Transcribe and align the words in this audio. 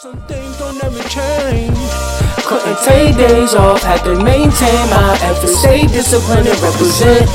Some 0.00 0.16
things 0.22 0.56
don't 0.58 0.82
ever 0.82 1.02
change. 1.10 1.76
Couldn't 2.46 2.78
take 2.86 3.18
days 3.18 3.54
off, 3.54 3.82
had 3.82 4.02
to 4.04 4.14
maintain 4.24 4.88
my 4.88 5.18
effort, 5.20 5.48
stay 5.48 5.82
disciplined 5.88 6.48
and 6.48 6.58
represent. 6.62 7.28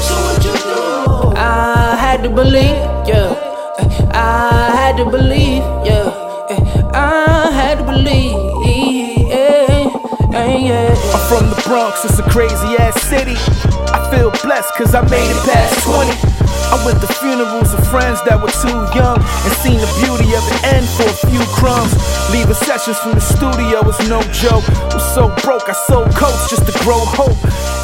I 1.38 1.96
had 1.96 2.24
to 2.24 2.30
believe, 2.30 2.82
yeah. 3.08 3.38
I 4.16 4.72
had 4.74 4.98
to 4.98 5.06
believe, 5.06 5.55
Bronx, 11.66 12.06
it's 12.06 12.20
a 12.20 12.24
crazy 12.30 12.78
ass 12.78 13.02
city. 13.02 13.36
I 13.90 13.98
feel 14.14 14.30
blessed 14.44 14.74
cause 14.76 14.94
I 14.94 15.02
made 15.10 15.26
it 15.26 15.42
past 15.50 15.84
20. 15.84 16.14
I 16.70 16.78
went 16.86 17.02
to 17.02 17.08
funerals 17.08 17.74
of 17.74 17.82
friends 17.90 18.22
that 18.30 18.38
were 18.38 18.54
too 18.62 18.78
young 18.94 19.18
and 19.18 19.54
seen 19.66 19.82
the 19.82 19.90
beauty 19.98 20.38
of 20.38 20.46
the 20.46 20.60
end 20.78 20.86
for 20.94 21.10
a 21.10 21.18
few 21.26 21.42
crumbs. 21.58 21.90
Leaving 22.30 22.54
sessions 22.54 23.00
from 23.00 23.14
the 23.14 23.22
studio 23.22 23.82
was 23.82 23.98
no 24.08 24.22
joke. 24.30 24.62
I 24.94 24.94
was 24.94 25.14
so 25.14 25.34
broke, 25.42 25.68
I 25.68 25.74
sold 25.74 26.14
coats 26.14 26.50
just 26.50 26.70
to 26.70 26.74
grow 26.84 27.02
hope. 27.02 27.38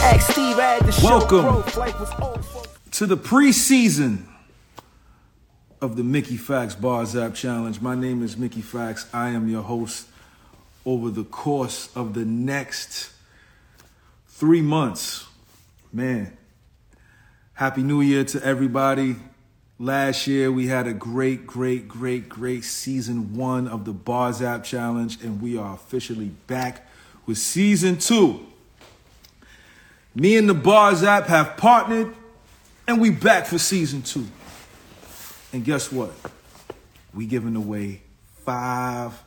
Ask 0.05 0.32
Steve, 0.32 0.60
I 0.60 0.77
had 0.77 0.86
to 0.86 0.91
show 0.91 1.18
Welcome 1.18 1.41
growth 1.41 1.77
like 1.77 2.00
was 2.00 2.12
old 2.22 2.46
to 2.91 3.05
the 3.08 3.18
preseason 3.18 4.26
of 5.82 5.96
the 5.96 6.04
Mickey 6.04 6.38
Factz 6.38 6.80
Bars 6.80 7.16
App 7.16 7.34
Challenge. 7.34 7.82
My 7.82 7.96
name 7.96 8.22
is 8.22 8.38
Mickey 8.38 8.62
Factz. 8.62 9.08
I 9.12 9.30
am 9.30 9.50
your 9.50 9.63
host 9.63 10.08
over 10.86 11.10
the 11.10 11.24
course 11.24 11.90
of 11.96 12.13
the 12.13 12.26
next 12.26 13.12
three 14.41 14.63
months. 14.63 15.27
Man, 15.94 16.36
Happy 17.54 17.84
New 17.84 18.02
Year 18.02 18.23
to 18.23 18.44
everybody. 18.44 19.16
Last 19.77 20.26
year 20.26 20.52
we 20.52 20.66
had 20.66 20.88
a 20.88 20.94
great, 20.94 21.45
great, 21.45 21.88
great, 21.88 22.27
great 22.27 22.63
season 22.63 23.35
one 23.35 23.68
of 23.68 23.85
the 23.85 23.91
Bars 23.91 24.41
App 24.41 24.63
Challenge, 24.63 25.22
and 25.22 25.44
we 25.44 25.59
are 25.59 25.76
officially 25.76 26.30
back 26.48 26.88
with 27.27 27.38
season 27.38 27.99
two. 27.99 28.40
Me 30.16 30.35
and 30.38 30.49
the 30.49 30.55
Bars 30.55 31.04
app 31.04 31.27
have 31.27 31.55
partnered, 31.55 32.12
and 32.88 32.99
we 32.99 33.12
back 33.12 33.46
for 33.46 33.60
season 33.60 34.01
two. 34.01 34.26
And 35.54 35.63
guess 35.63 35.91
what? 35.91 36.13
We 37.13 37.27
giving 37.27 37.55
away 37.55 38.01
five 38.44 39.21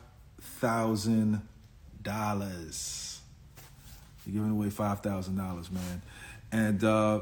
thousand 0.59 1.41
dollars. 2.03 3.04
We 4.25 4.33
giving 4.33 4.51
away 4.51 4.69
five 4.69 5.01
thousand 5.01 5.37
dollars, 5.37 5.71
man. 5.71 6.01
And 6.51 6.83
uh, 6.83 7.21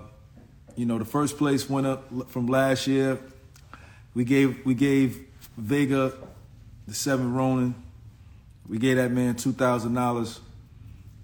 you 0.75 0.85
know, 0.85 0.97
the 0.97 1.05
first 1.05 1.37
place 1.37 1.69
winner 1.69 1.97
from 2.27 2.47
last 2.47 2.87
year, 2.87 3.19
we 4.13 4.23
gave 4.23 4.65
we 4.65 4.73
gave 4.73 5.25
Vega 5.57 6.13
the 6.87 6.93
seven 6.93 7.33
Ronin. 7.33 7.75
We 8.67 8.77
gave 8.77 8.97
that 8.97 9.11
man 9.11 9.35
two 9.35 9.53
thousand 9.53 9.93
dollars. 9.93 10.39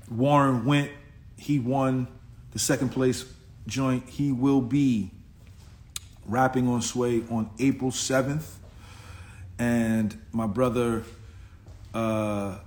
Warren 0.09 0.65
went. 0.65 0.91
He 1.37 1.59
won 1.59 2.07
the 2.51 2.59
second 2.59 2.89
place 2.89 3.25
joint. 3.67 4.09
He 4.09 4.31
will 4.31 4.61
be 4.61 5.11
rapping 6.29 6.67
on 6.67 6.81
Sway 6.81 7.23
on 7.29 7.49
April 7.59 7.91
7th. 7.91 8.45
And 9.57 10.17
my 10.31 10.47
brother 10.47 11.03
uh, 11.93 12.57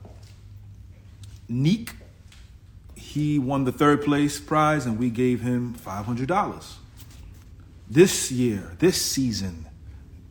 Neek, 1.49 1.93
he 3.13 3.39
won 3.39 3.65
the 3.65 3.73
third 3.73 4.03
place 4.03 4.41
prize, 4.41 4.87
and 4.87 4.99
we 4.99 5.11
gave 5.11 5.43
him 5.43 5.75
$500. 5.75 6.75
This 7.91 8.33
year, 8.33 8.73
this 8.79 9.01
season, 9.01 9.67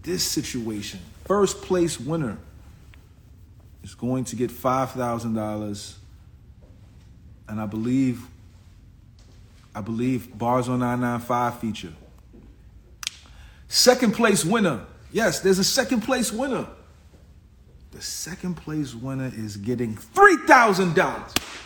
this 0.02 0.24
situation, 0.24 1.00
first 1.26 1.62
place 1.62 2.00
winner 2.00 2.40
is 3.84 3.94
going 3.94 4.24
to 4.26 4.36
get 4.36 4.50
$5,000 4.50 5.94
and 7.48 7.62
I 7.62 7.66
believe 7.68 8.24
I 9.76 9.82
believe 9.82 10.38
Bars 10.38 10.68
on 10.68 10.80
995 10.80 11.59
feature. 11.59 11.94
Second 13.69 14.13
place 14.13 14.44
winner. 14.44 14.81
Yes, 15.13 15.40
there's 15.40 15.59
a 15.59 15.63
second 15.63 16.02
place 16.02 16.31
winner. 16.31 16.68
The 17.92 18.02
second 18.02 18.56
place 18.56 18.94
winner 18.94 19.31
is 19.34 19.56
getting 19.56 19.96
$3,000. 19.96 21.61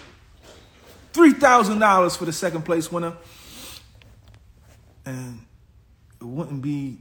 $3,000 1.15 2.17
for 2.17 2.25
the 2.25 2.33
second 2.33 2.63
place 2.63 2.91
winner. 2.91 3.13
And 5.05 5.45
it 6.19 6.25
wouldn't 6.25 6.61
be 6.61 6.97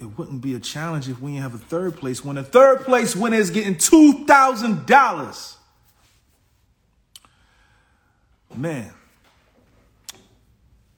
it 0.00 0.16
wouldn't 0.16 0.40
be 0.40 0.54
a 0.54 0.60
challenge 0.60 1.08
if 1.08 1.20
we 1.20 1.32
didn't 1.32 1.42
have 1.42 1.54
a 1.56 1.58
third 1.58 1.96
place 1.96 2.24
winner. 2.24 2.44
Third 2.44 2.84
place 2.84 3.16
winner 3.16 3.36
is 3.36 3.50
getting 3.50 3.74
$2,000. 3.74 5.56
Man, 8.54 8.92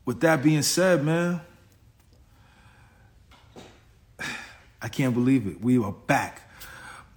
with 0.04 0.20
that 0.20 0.42
being 0.42 0.60
said, 0.62 1.02
man, 1.02 1.40
I 4.82 4.88
can't 4.88 5.14
believe 5.14 5.46
it. 5.46 5.62
We 5.62 5.78
are 5.78 5.92
back. 5.92 6.42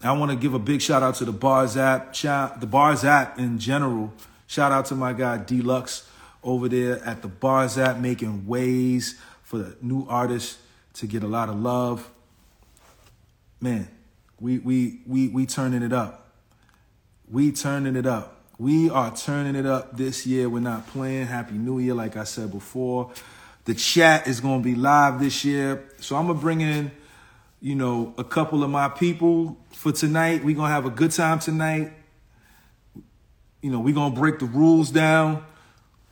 I 0.02 0.12
want 0.14 0.32
to 0.32 0.38
give 0.38 0.54
a 0.54 0.60
big 0.60 0.82
shout 0.82 1.02
out 1.02 1.16
to 1.16 1.26
the 1.26 1.32
Bars 1.32 1.78
app, 1.78 2.14
the 2.14 2.68
Bars 2.68 3.06
app 3.06 3.40
in 3.40 3.58
general. 3.58 4.14
Shout 4.54 4.72
out 4.72 4.86
to 4.86 4.96
my 4.96 5.14
guy 5.14 5.38
Deluxe 5.38 6.08
over 6.44 6.70
there 6.70 7.04
at 7.04 7.24
the 7.24 7.28
Bars 7.28 7.80
app, 7.80 7.98
making 7.98 8.46
ways 8.46 9.20
for 9.42 9.58
the 9.58 9.76
new 9.82 10.06
artists 10.08 10.60
to 10.94 11.08
get 11.08 11.24
a 11.24 11.28
lot 11.28 11.50
of 11.50 11.56
love. 11.56 12.08
Man, 13.60 13.88
we 14.40 14.60
we 14.60 15.00
we 15.08 15.28
we 15.30 15.48
turning 15.48 15.82
it 15.82 15.92
up. 15.92 16.30
We 17.32 17.52
turning 17.52 17.96
it 17.96 18.06
up. 18.06 18.44
We 18.60 18.92
are 18.92 19.12
turning 19.16 19.56
it 19.56 19.66
up 19.66 19.98
this 19.98 20.28
year. 20.28 20.48
We're 20.48 20.60
not 20.60 20.86
playing. 20.86 21.26
Happy 21.26 21.56
New 21.56 21.80
Year, 21.80 21.96
like 21.96 22.16
I 22.16 22.24
said 22.24 22.52
before. 22.52 23.12
The 23.66 23.74
chat 23.74 24.28
is 24.28 24.40
going 24.40 24.62
to 24.62 24.64
be 24.64 24.76
live 24.76 25.20
this 25.20 25.44
year. 25.44 25.84
So 26.00 26.16
I'm 26.16 26.28
to 26.28 26.36
bring 26.36 26.62
in, 26.62 26.92
you 27.60 27.74
know, 27.74 28.14
a 28.20 28.24
couple 28.24 28.64
of 28.64 28.70
my 28.70 28.88
people 28.88 29.58
for 29.72 29.92
tonight. 29.92 30.44
We're 30.44 30.56
to 30.70 30.76
have 30.76 30.86
a 30.86 30.92
good 30.92 31.10
time 31.10 31.40
tonight. 31.40 31.94
You 33.64 33.72
know, 33.72 33.80
we're 33.80 33.96
to 33.96 34.20
break 34.20 34.40
the 34.40 34.46
rules 34.46 34.92
down. 34.92 35.44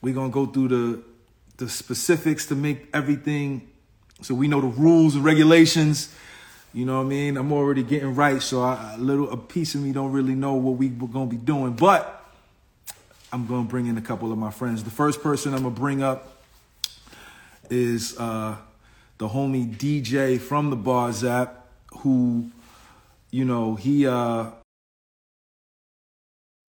We're 0.01 0.15
to 0.15 0.29
go 0.29 0.45
through 0.45 0.67
the 0.69 1.03
the 1.57 1.69
specifics 1.69 2.47
to 2.47 2.55
make 2.55 2.87
everything 2.91 3.69
so 4.21 4.33
we 4.33 4.47
know 4.47 4.61
the 4.61 4.67
rules 4.67 5.15
and 5.15 5.23
regulations. 5.23 6.13
You 6.73 6.85
know 6.85 6.99
what 6.99 7.05
I 7.05 7.09
mean? 7.09 7.37
I'm 7.37 7.51
already 7.51 7.83
getting 7.83 8.15
right, 8.15 8.41
so 8.41 8.63
I, 8.63 8.95
a 8.95 8.97
little 8.97 9.29
a 9.29 9.37
piece 9.37 9.75
of 9.75 9.81
me 9.81 9.91
don't 9.91 10.13
really 10.13 10.33
know 10.33 10.53
what 10.53 10.77
we, 10.77 10.87
we're 10.87 11.09
gonna 11.09 11.25
be 11.25 11.35
doing, 11.35 11.73
but 11.73 12.25
I'm 13.33 13.45
gonna 13.45 13.67
bring 13.67 13.87
in 13.87 13.97
a 13.97 14.01
couple 14.01 14.31
of 14.31 14.37
my 14.37 14.49
friends. 14.49 14.83
The 14.85 14.89
first 14.89 15.21
person 15.21 15.53
I'm 15.53 15.63
gonna 15.63 15.75
bring 15.75 16.01
up 16.01 16.37
is 17.69 18.17
uh, 18.17 18.55
the 19.17 19.27
homie 19.27 19.75
DJ 19.75 20.39
from 20.39 20.69
the 20.69 20.77
Bars 20.77 21.25
App, 21.25 21.67
who, 21.97 22.49
you 23.29 23.43
know, 23.43 23.75
he 23.75 24.07
uh 24.07 24.51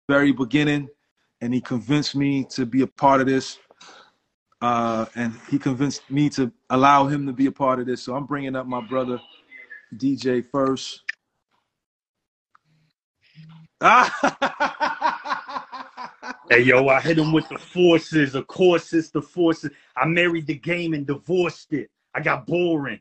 very 0.09 0.33
beginning, 0.33 0.89
and 1.41 1.53
he 1.55 1.61
convinced 1.61 2.17
me 2.17 2.45
to 2.51 2.67
be 2.67 2.83
a 2.83 2.87
part 2.87 3.21
of 3.21 3.27
this. 3.27 3.59
Uh, 4.61 5.07
and 5.15 5.35
he 5.49 5.59
convinced 5.59 6.11
me 6.11 6.29
to 6.31 6.51
allow 6.71 7.07
him 7.07 7.27
to 7.27 7.33
be 7.33 7.47
a 7.47 7.53
part 7.53 7.79
of 7.79 7.87
this. 7.87 8.03
So 8.03 8.17
I'm 8.17 8.27
bringing 8.27 8.57
up 8.57 8.67
my 8.67 8.81
brother 8.81 9.21
DJ 9.95 10.45
first. 10.45 11.03
Hey 16.51 16.63
yo, 16.63 16.89
I 16.89 16.99
hit 17.03 17.19
him 17.19 17.33
with 17.33 17.47
the 17.51 17.59
forces. 17.59 18.35
Of 18.35 18.47
course, 18.47 18.95
it's 18.95 19.11
the 19.11 19.21
forces. 19.21 19.71
I 19.95 20.07
married 20.07 20.47
the 20.47 20.55
game 20.55 20.95
and 20.95 21.07
divorced 21.07 21.75
it. 21.75 21.91
I 22.15 22.21
got 22.21 22.47
boring. 22.47 23.01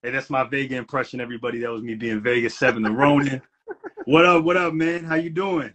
Hey, 0.00 0.10
that's 0.10 0.30
my 0.30 0.44
Vega 0.44 0.76
impression. 0.76 1.20
Everybody, 1.20 1.58
that 1.58 1.72
was 1.72 1.82
me 1.82 1.96
being 1.96 2.20
Vegas 2.20 2.56
Seven, 2.56 2.84
the 2.84 2.92
Ronin. 2.92 3.42
what 4.04 4.24
up? 4.24 4.44
What 4.44 4.56
up, 4.56 4.74
man? 4.74 5.02
How 5.02 5.16
you 5.16 5.30
doing? 5.30 5.72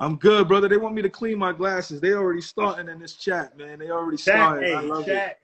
I'm 0.00 0.16
good, 0.16 0.48
brother. 0.48 0.68
They 0.68 0.76
want 0.78 0.94
me 0.94 1.02
to 1.02 1.10
clean 1.10 1.38
my 1.38 1.52
glasses. 1.52 2.00
They 2.00 2.12
already 2.14 2.42
starting 2.42 2.88
in 2.88 3.00
this 3.00 3.14
chat, 3.14 3.56
man. 3.58 3.78
They 3.80 3.90
already 3.90 4.18
Chat, 4.18 4.54
started. 4.56 4.60
hey, 4.60 4.74
I 4.74 4.80
love 4.82 5.10
it. 5.10 5.24
chat. 5.24 5.40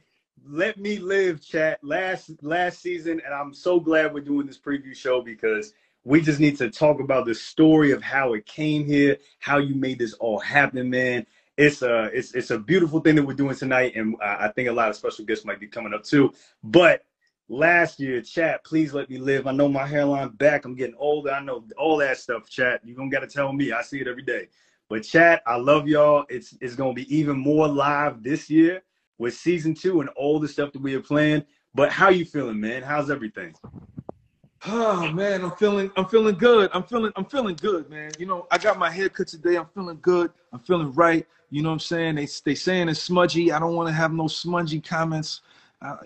Let 0.49 0.79
me 0.79 0.99
live, 0.99 1.43
chat. 1.45 1.81
Last 1.85 2.33
last 2.43 2.83
season, 2.83 3.23
and 3.25 3.35
I'm 3.35 3.55
so 3.55 3.81
glad 3.81 4.15
we're 4.15 4.21
doing 4.23 4.47
this 4.47 4.59
preview 4.59 4.97
show 4.97 5.23
because 5.23 5.75
we 6.05 6.21
just 6.23 6.41
need 6.41 6.59
to 6.59 6.71
talk 6.71 7.01
about 7.01 7.27
the 7.27 7.35
story 7.35 7.93
of 7.93 8.03
how 8.03 8.35
it 8.35 8.47
came 8.47 8.87
here, 8.87 9.19
how 9.41 9.59
you 9.59 9.75
made 9.77 10.01
this 10.01 10.15
all 10.15 10.41
happen, 10.41 10.91
man. 10.91 11.27
It's 11.59 11.83
a 11.83 12.07
it's 12.15 12.35
it's 12.35 12.51
a 12.53 12.59
beautiful 12.61 13.01
thing 13.01 13.17
that 13.17 13.25
we're 13.25 13.35
doing 13.35 13.57
tonight, 13.57 13.95
and 13.97 14.17
I 14.23 14.49
think 14.51 14.69
a 14.69 14.73
lot 14.75 14.91
of 14.91 14.97
special 14.97 15.25
guests 15.25 15.47
might 15.47 15.61
be 15.61 15.69
coming 15.69 15.95
up 15.95 16.05
too. 16.05 16.35
But 16.65 17.06
last 17.49 18.01
year, 18.01 18.21
chat, 18.21 18.65
please 18.65 18.93
let 18.93 19.09
me 19.09 19.19
live. 19.19 19.47
I 19.47 19.53
know 19.53 19.69
my 19.69 19.87
hairline 19.87 20.31
back. 20.31 20.65
I'm 20.65 20.75
getting 20.75 20.97
older. 20.99 21.31
I 21.31 21.41
know 21.43 21.65
all 21.79 21.97
that 21.99 22.19
stuff, 22.19 22.49
chat. 22.49 22.81
You're 22.85 22.97
gonna 22.97 23.11
gotta 23.11 23.27
tell 23.27 23.53
me. 23.53 23.73
I 23.73 23.83
see 23.83 24.01
it 24.01 24.09
every 24.09 24.23
day. 24.23 24.49
But 24.89 25.03
chat, 25.03 25.43
I 25.47 25.57
love 25.57 25.89
y'all. 25.89 26.25
It's 26.29 26.57
it's 26.61 26.75
gonna 26.75 26.95
be 26.95 27.15
even 27.15 27.37
more 27.37 27.69
live 27.69 28.23
this 28.23 28.49
year 28.51 28.83
with 29.19 29.35
season 29.35 29.75
two 29.75 30.01
and 30.01 30.11
all 30.11 30.39
the 30.39 30.49
stuff 30.49 30.73
that 30.73 30.83
we 30.83 30.93
have 30.93 31.05
planned. 31.05 31.45
But 31.75 31.93
how 31.93 32.09
you 32.09 32.25
feeling, 32.25 32.61
man? 32.61 32.83
How's 32.83 33.11
everything? 33.11 33.55
Oh 34.67 35.13
man, 35.13 35.45
I'm 35.45 35.53
feeling 35.53 35.91
I'm 35.97 36.07
feeling 36.07 36.37
good. 36.37 36.71
I'm 36.73 36.83
feeling 36.83 37.13
I'm 37.17 37.25
feeling 37.25 37.57
good, 37.57 37.89
man. 37.91 38.13
You 38.19 38.27
know, 38.27 38.47
I 38.51 38.59
got 38.59 38.79
my 38.79 38.91
haircut 38.91 39.29
today. 39.29 39.57
I'm 39.57 39.67
feeling 39.75 39.99
good. 40.01 40.33
I'm 40.53 40.61
feeling 40.61 40.93
right. 40.93 41.27
You 41.51 41.63
know 41.63 41.69
what 41.69 41.75
I'm 41.75 41.81
saying? 41.81 42.15
They 42.17 42.27
they 42.45 42.55
saying 42.55 42.89
it's 42.89 43.01
smudgy. 43.01 43.53
I 43.53 43.59
don't 43.59 43.75
want 43.75 43.89
to 43.89 43.93
have 43.93 44.13
no 44.13 44.27
smudgy 44.27 44.81
comments. 44.81 45.43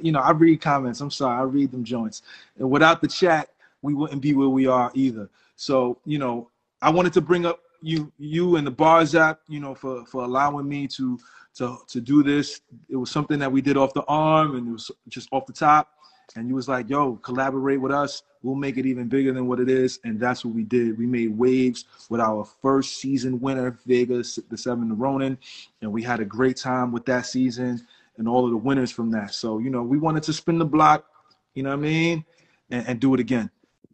You 0.00 0.12
know, 0.12 0.20
I 0.20 0.32
read 0.32 0.60
comments. 0.60 1.00
I'm 1.00 1.10
sorry, 1.10 1.38
I 1.38 1.42
read 1.42 1.70
them 1.70 1.84
joints. 1.84 2.22
And 2.58 2.70
without 2.70 3.00
the 3.00 3.08
chat, 3.08 3.50
we 3.82 3.94
wouldn't 3.94 4.20
be 4.20 4.34
where 4.34 4.48
we 4.48 4.66
are 4.66 4.90
either. 4.94 5.28
So, 5.56 5.98
you 6.04 6.18
know, 6.18 6.50
I 6.82 6.90
wanted 6.90 7.12
to 7.14 7.20
bring 7.20 7.46
up 7.46 7.60
you 7.82 8.12
you 8.18 8.56
and 8.56 8.66
the 8.66 8.70
bars 8.70 9.14
app, 9.14 9.40
you 9.48 9.60
know, 9.60 9.74
for 9.74 10.04
for 10.06 10.24
allowing 10.24 10.68
me 10.68 10.86
to 10.88 11.18
to 11.54 11.78
to 11.88 12.00
do 12.00 12.22
this. 12.22 12.60
It 12.88 12.96
was 12.96 13.10
something 13.10 13.38
that 13.38 13.50
we 13.50 13.60
did 13.60 13.76
off 13.76 13.94
the 13.94 14.04
arm 14.04 14.56
and 14.56 14.68
it 14.68 14.72
was 14.72 14.90
just 15.08 15.28
off 15.32 15.46
the 15.46 15.52
top. 15.52 15.88
And 16.36 16.48
you 16.48 16.54
was 16.54 16.68
like, 16.68 16.88
yo, 16.88 17.16
collaborate 17.16 17.80
with 17.80 17.90
us. 17.90 18.22
We'll 18.42 18.54
make 18.54 18.76
it 18.78 18.86
even 18.86 19.08
bigger 19.08 19.32
than 19.32 19.48
what 19.48 19.58
it 19.58 19.68
is. 19.68 19.98
And 20.04 20.20
that's 20.20 20.44
what 20.44 20.54
we 20.54 20.62
did. 20.62 20.96
We 20.96 21.06
made 21.06 21.36
waves 21.36 21.86
with 22.08 22.20
our 22.20 22.44
first 22.44 22.98
season 22.98 23.40
winner, 23.40 23.78
Vegas, 23.84 24.38
the 24.48 24.56
seven 24.56 24.88
the 24.88 24.94
Ronin. 24.94 25.36
And 25.82 25.92
we 25.92 26.02
had 26.02 26.20
a 26.20 26.24
great 26.24 26.56
time 26.56 26.92
with 26.92 27.04
that 27.06 27.26
season 27.26 27.84
and 28.20 28.28
all 28.28 28.44
of 28.44 28.50
the 28.50 28.56
winners 28.56 28.92
from 28.92 29.10
that. 29.10 29.32
So, 29.32 29.58
you 29.58 29.70
know, 29.70 29.82
we 29.82 29.96
wanted 29.96 30.22
to 30.24 30.32
spin 30.34 30.58
the 30.58 30.64
block, 30.64 31.06
you 31.54 31.62
know 31.62 31.70
what 31.70 31.78
I 31.78 31.82
mean? 31.82 32.24
And, 32.70 32.86
and 32.86 33.00
do 33.00 33.14
it 33.14 33.20
again. 33.20 33.50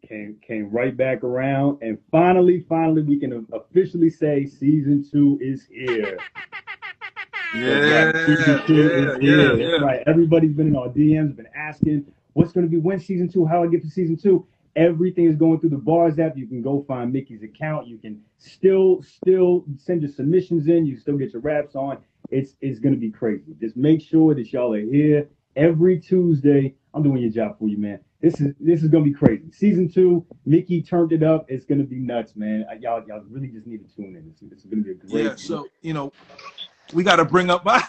Came 0.06 0.36
came 0.46 0.68
right 0.70 0.94
back 0.94 1.22
around. 1.24 1.78
And 1.80 1.96
finally, 2.10 2.66
finally, 2.68 3.02
we 3.02 3.18
can 3.18 3.46
officially 3.52 4.10
say 4.10 4.44
season 4.44 5.08
two 5.10 5.38
is 5.40 5.66
here. 5.70 6.18
Yeah, 7.54 8.12
yeah, 8.68 9.54
yeah, 9.54 9.76
right. 9.76 10.02
Everybody's 10.06 10.52
been 10.52 10.66
in 10.66 10.76
our 10.76 10.88
DMs, 10.88 11.34
been 11.36 11.48
asking 11.54 12.04
what's 12.34 12.52
going 12.52 12.66
to 12.66 12.70
be 12.70 12.76
when 12.76 13.00
season 13.00 13.30
two, 13.30 13.46
how 13.46 13.62
I 13.62 13.68
get 13.68 13.82
to 13.82 13.88
season 13.88 14.16
two. 14.16 14.46
Everything 14.74 15.24
is 15.24 15.36
going 15.36 15.60
through 15.60 15.70
the 15.70 15.78
bars 15.78 16.18
app. 16.18 16.36
You 16.36 16.46
can 16.46 16.60
go 16.60 16.84
find 16.86 17.12
Mickey's 17.12 17.44
account. 17.44 17.86
You 17.86 17.96
can 17.96 18.20
still 18.36 19.00
still 19.02 19.64
send 19.78 20.02
your 20.02 20.10
submissions 20.10 20.66
in. 20.66 20.84
You 20.84 20.98
still 20.98 21.16
get 21.16 21.32
your 21.32 21.40
raps 21.40 21.76
on. 21.76 21.98
It's 22.30 22.54
it's 22.60 22.78
going 22.78 22.94
to 22.94 23.00
be 23.00 23.10
crazy. 23.10 23.54
Just 23.60 23.76
make 23.76 24.00
sure 24.00 24.34
that 24.34 24.52
y'all 24.52 24.74
are 24.74 24.80
here 24.80 25.28
every 25.54 25.98
Tuesday. 25.98 26.74
I'm 26.94 27.02
doing 27.02 27.18
your 27.18 27.30
job 27.30 27.58
for 27.58 27.68
you, 27.68 27.78
man. 27.78 28.00
This 28.20 28.40
is 28.40 28.54
this 28.58 28.82
is 28.82 28.88
gonna 28.88 29.04
be 29.04 29.12
crazy. 29.12 29.50
Season 29.52 29.88
two, 29.90 30.24
Mickey 30.46 30.82
turned 30.82 31.12
it 31.12 31.22
up. 31.22 31.44
It's 31.48 31.66
gonna 31.66 31.84
be 31.84 31.96
nuts, 31.96 32.34
man. 32.34 32.64
Y'all 32.80 33.04
y'all 33.06 33.22
really 33.28 33.48
just 33.48 33.66
need 33.66 33.86
to 33.86 33.94
tune 33.94 34.16
in. 34.16 34.28
This, 34.28 34.50
this 34.50 34.58
is 34.60 34.66
gonna 34.66 34.82
be 34.82 34.92
a 34.92 34.94
great. 34.94 35.24
Yeah, 35.24 35.34
so 35.36 35.68
you 35.82 35.92
know, 35.92 36.12
we 36.94 37.04
got 37.04 37.16
to 37.16 37.24
bring 37.26 37.50
up 37.50 37.64
my. 37.66 37.82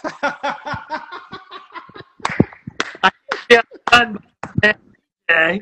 Okay. 5.29 5.61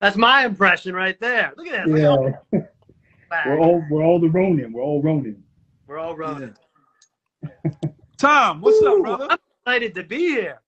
That's 0.00 0.16
my 0.16 0.44
impression 0.44 0.94
right 0.94 1.18
there. 1.18 1.52
Look 1.56 1.66
at 1.66 1.72
that. 1.72 1.88
Look 1.88 2.00
at 2.00 2.06
all 2.06 2.32
yeah, 2.52 2.60
we're 3.46 3.58
all 3.58 3.84
we're 3.90 4.04
all 4.04 4.20
the 4.20 4.28
Ronin. 4.28 4.72
We're 4.72 4.82
all 4.82 5.02
Ronin. 5.02 5.42
We're 5.86 5.98
all 5.98 6.16
running. 6.16 6.54
Tom, 8.18 8.60
what's 8.60 8.82
up, 8.82 9.00
brother? 9.02 9.26
I'm 9.28 9.38
excited 9.60 9.94
to 9.96 10.02
be 10.02 10.30
here. 10.30 10.60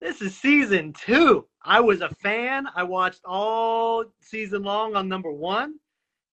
This 0.00 0.20
is 0.22 0.36
season 0.36 0.92
two. 0.92 1.46
I 1.64 1.80
was 1.80 2.00
a 2.00 2.08
fan. 2.10 2.66
I 2.74 2.82
watched 2.84 3.20
all 3.24 4.04
season 4.20 4.62
long 4.62 4.94
on 4.94 5.08
number 5.08 5.32
one, 5.32 5.78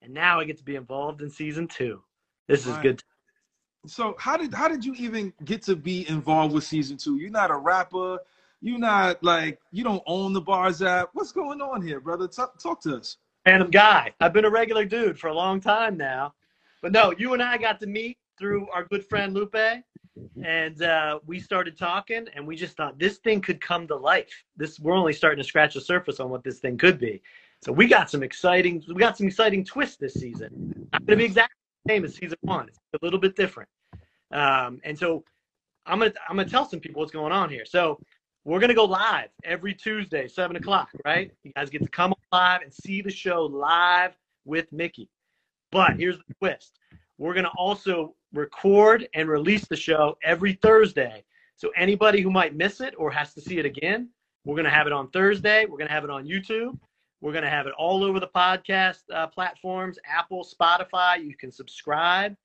and 0.02 0.14
now 0.14 0.40
I 0.40 0.46
get 0.46 0.58
to 0.58 0.64
be 0.64 0.76
involved 0.76 1.22
in 1.22 1.30
season 1.30 1.68
two. 1.68 2.04
This 2.48 2.66
is 2.66 2.74
Right. 2.74 2.82
good. 2.84 3.04
So 3.88 4.16
how 4.20 4.38
did 4.38 4.54
how 4.54 4.68
did 4.68 4.86
you 4.86 4.94
even 4.96 5.34
get 5.46 5.62
to 5.64 5.76
be 5.76 6.08
involved 6.10 6.54
with 6.54 6.64
season 6.64 6.98
two? 6.98 7.18
You're 7.18 7.32
not 7.32 7.50
a 7.50 7.58
rapper. 7.58 8.20
You're 8.62 8.78
not 8.78 9.24
like 9.24 9.60
you 9.72 9.84
don't 9.84 10.04
own 10.06 10.34
the 10.34 10.42
bars 10.42 10.82
app. 10.84 11.10
What's 11.14 11.32
going 11.32 11.62
on 11.62 11.82
here, 11.82 12.00
brother? 12.00 12.28
Talk, 12.28 12.60
talk 12.60 12.82
to 12.82 12.98
us. 12.98 13.18
Random 13.46 13.72
guy. 13.72 14.14
I've 14.20 14.34
been 14.34 14.46
a 14.46 14.50
regular 14.50 14.86
dude 14.86 15.18
for 15.18 15.30
a 15.30 15.34
long 15.34 15.62
time 15.62 15.98
now. 15.98 16.36
But 16.82 16.92
no, 16.92 17.14
you 17.18 17.34
and 17.34 17.42
I 17.42 17.58
got 17.58 17.80
to 17.80 17.88
meet 17.88 18.18
through 18.40 18.68
our 18.70 18.86
good 18.86 19.06
friend 19.06 19.34
Lupe, 19.34 19.56
and 20.44 20.82
uh, 20.82 21.20
we 21.26 21.40
started 21.40 21.78
talking, 21.78 22.28
and 22.36 22.48
we 22.48 22.56
just 22.56 22.76
thought 22.76 22.98
this 22.98 23.18
thing 23.18 23.42
could 23.42 23.62
come 23.62 23.88
to 23.88 23.96
life. 23.96 24.44
This 24.58 24.80
we're 24.80 24.96
only 24.96 25.14
starting 25.14 25.42
to 25.42 25.48
scratch 25.48 25.76
the 25.76 25.82
surface 25.82 26.20
on 26.20 26.30
what 26.30 26.44
this 26.44 26.60
thing 26.60 26.78
could 26.78 27.00
be. 27.00 27.22
So 27.62 27.72
we 27.72 27.88
got 27.88 28.10
some 28.10 28.24
exciting, 28.24 28.84
we 28.88 28.96
got 28.96 29.18
some 29.18 29.28
exciting 29.28 29.66
twists 29.66 29.98
this 29.98 30.14
season. 30.14 30.88
Not 30.94 31.06
going 31.06 31.18
to 31.20 31.24
be 31.24 31.26
exactly 31.26 31.56
the 31.86 31.92
same 31.92 32.06
as 32.06 32.16
season 32.16 32.38
one. 32.42 32.70
It's 32.70 32.80
a 33.02 33.06
little 33.06 33.20
bit 33.20 33.36
different. 33.36 33.70
Um, 34.32 34.80
and 34.84 34.98
so 34.98 35.24
I'm 35.86 36.00
gonna 36.00 36.14
I'm 36.30 36.38
gonna 36.38 36.48
tell 36.48 36.66
some 36.70 36.80
people 36.80 37.02
what's 37.02 37.12
going 37.12 37.32
on 37.32 37.50
here. 37.50 37.66
So 37.66 38.00
we're 38.46 38.60
gonna 38.60 38.74
go 38.74 38.86
live 38.86 39.30
every 39.44 39.74
Tuesday, 39.74 40.28
seven 40.28 40.56
o'clock, 40.56 40.90
right? 41.04 41.32
You 41.44 41.52
guys 41.56 41.70
get 41.70 41.82
to 41.82 41.90
come 41.90 42.14
live 42.32 42.62
and 42.62 42.74
see 42.74 43.02
the 43.02 43.12
show 43.12 43.46
live 43.46 44.16
with 44.46 44.72
Mickey. 44.72 45.10
But 45.72 45.98
here's 45.98 46.18
the 46.18 46.34
twist: 46.36 46.80
we're 47.20 47.36
gonna 47.36 47.52
also 47.56 48.16
record 48.34 49.08
and 49.14 49.30
release 49.30 49.68
the 49.68 49.76
show 49.76 50.18
every 50.24 50.54
Thursday. 50.54 51.24
So 51.56 51.70
anybody 51.76 52.22
who 52.22 52.32
might 52.32 52.56
miss 52.56 52.82
it 52.82 52.96
or 52.98 53.12
has 53.12 53.36
to 53.36 53.42
see 53.42 53.60
it 53.60 53.66
again, 53.66 54.10
we're 54.46 54.56
gonna 54.56 54.72
have 54.72 54.88
it 54.88 54.94
on 54.94 55.12
Thursday. 55.12 55.66
We're 55.66 55.78
gonna 55.78 55.92
have 55.92 56.04
it 56.04 56.10
on 56.10 56.26
YouTube. 56.26 56.80
We're 57.22 57.34
gonna 57.34 57.50
have 57.50 57.68
it 57.68 57.74
all 57.78 58.04
over 58.04 58.20
the 58.20 58.30
podcast 58.30 59.02
uh, 59.14 59.28
platforms, 59.28 60.00
Apple, 60.06 60.44
Spotify. 60.44 61.24
You 61.24 61.38
can 61.38 61.52
subscribe. 61.52 62.36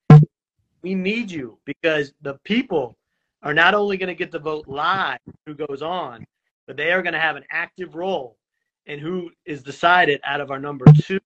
We 0.82 0.94
need 0.94 1.31
you 1.31 1.56
because 1.65 2.12
the 2.20 2.35
people 2.44 2.99
are 3.44 3.55
not 3.55 3.75
only 3.75 3.97
going 3.97 4.09
to 4.09 4.15
get 4.15 4.32
to 4.32 4.38
vote 4.38 4.67
live 4.67 5.19
who 5.47 5.55
goes 5.55 5.82
on, 5.82 6.27
but 6.67 6.77
they 6.77 6.91
are 6.93 7.03
going 7.03 7.12
to 7.12 7.20
have 7.20 7.37
an 7.37 7.44
active 7.50 7.94
role 7.94 8.38
in 8.87 8.99
who 8.99 9.31
is 9.44 9.62
decided 9.62 10.20
out 10.25 10.41
of 10.41 10.50
our 10.50 10.59
number 10.59 10.87
two 11.03 11.20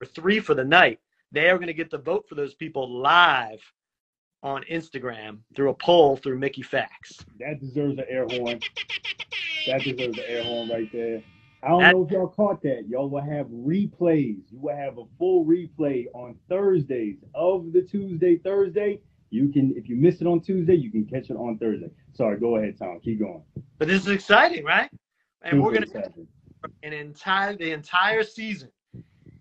or 0.00 0.06
three 0.06 0.40
for 0.40 0.54
the 0.54 0.64
night. 0.64 1.00
They 1.32 1.50
are 1.50 1.56
going 1.56 1.66
to 1.68 1.74
get 1.74 1.90
to 1.90 1.98
vote 1.98 2.26
for 2.28 2.34
those 2.34 2.54
people 2.54 3.00
live 3.00 3.60
on 4.42 4.62
Instagram 4.70 5.38
through 5.54 5.70
a 5.70 5.74
poll 5.74 6.16
through 6.16 6.38
Mickey 6.38 6.62
Factz. 6.62 7.24
That 7.38 7.60
deserves 7.60 7.98
an 7.98 8.04
air 8.08 8.26
horn. 8.30 8.60
That 9.66 9.82
deserves 9.82 10.18
an 10.18 10.24
air 10.26 10.44
horn 10.44 10.68
right 10.68 10.90
there. 10.92 11.22
I 11.62 11.68
don't 11.68 11.80
That- 11.80 11.94
know 11.94 12.04
if 12.04 12.10
y'all 12.12 12.28
caught 12.28 12.62
that. 12.62 12.86
Y'all 12.88 13.08
will 13.08 13.20
have 13.20 13.46
replays. 13.48 14.40
You 14.52 14.60
will 14.60 14.76
have 14.76 14.98
a 14.98 15.04
full 15.18 15.44
replay 15.44 16.06
on 16.14 16.38
Thursdays 16.48 17.16
of 17.34 17.72
the 17.72 17.82
Tuesday 17.82 18.36
Thursday. 18.36 19.00
You 19.30 19.48
can, 19.48 19.76
if 19.76 19.88
you 19.88 19.96
missed 19.96 20.20
it 20.20 20.28
on 20.28 20.40
Tuesday, 20.40 20.74
you 20.74 20.92
can 20.92 21.04
catch 21.06 21.30
it 21.30 21.36
on 21.36 21.58
Thursday. 21.58 21.90
Sorry, 22.12 22.38
go 22.38 22.56
ahead, 22.56 22.78
Tom. 22.78 23.00
Keep 23.00 23.18
going. 23.20 23.42
But 23.78 23.88
this 23.88 24.02
is 24.02 24.08
exciting, 24.08 24.64
right? 24.64 24.90
And 25.42 25.60
we're 25.62 25.72
gonna 25.72 25.86
an 26.82 26.92
entire 26.92 27.56
the 27.56 27.72
entire 27.72 28.22
season. 28.22 28.70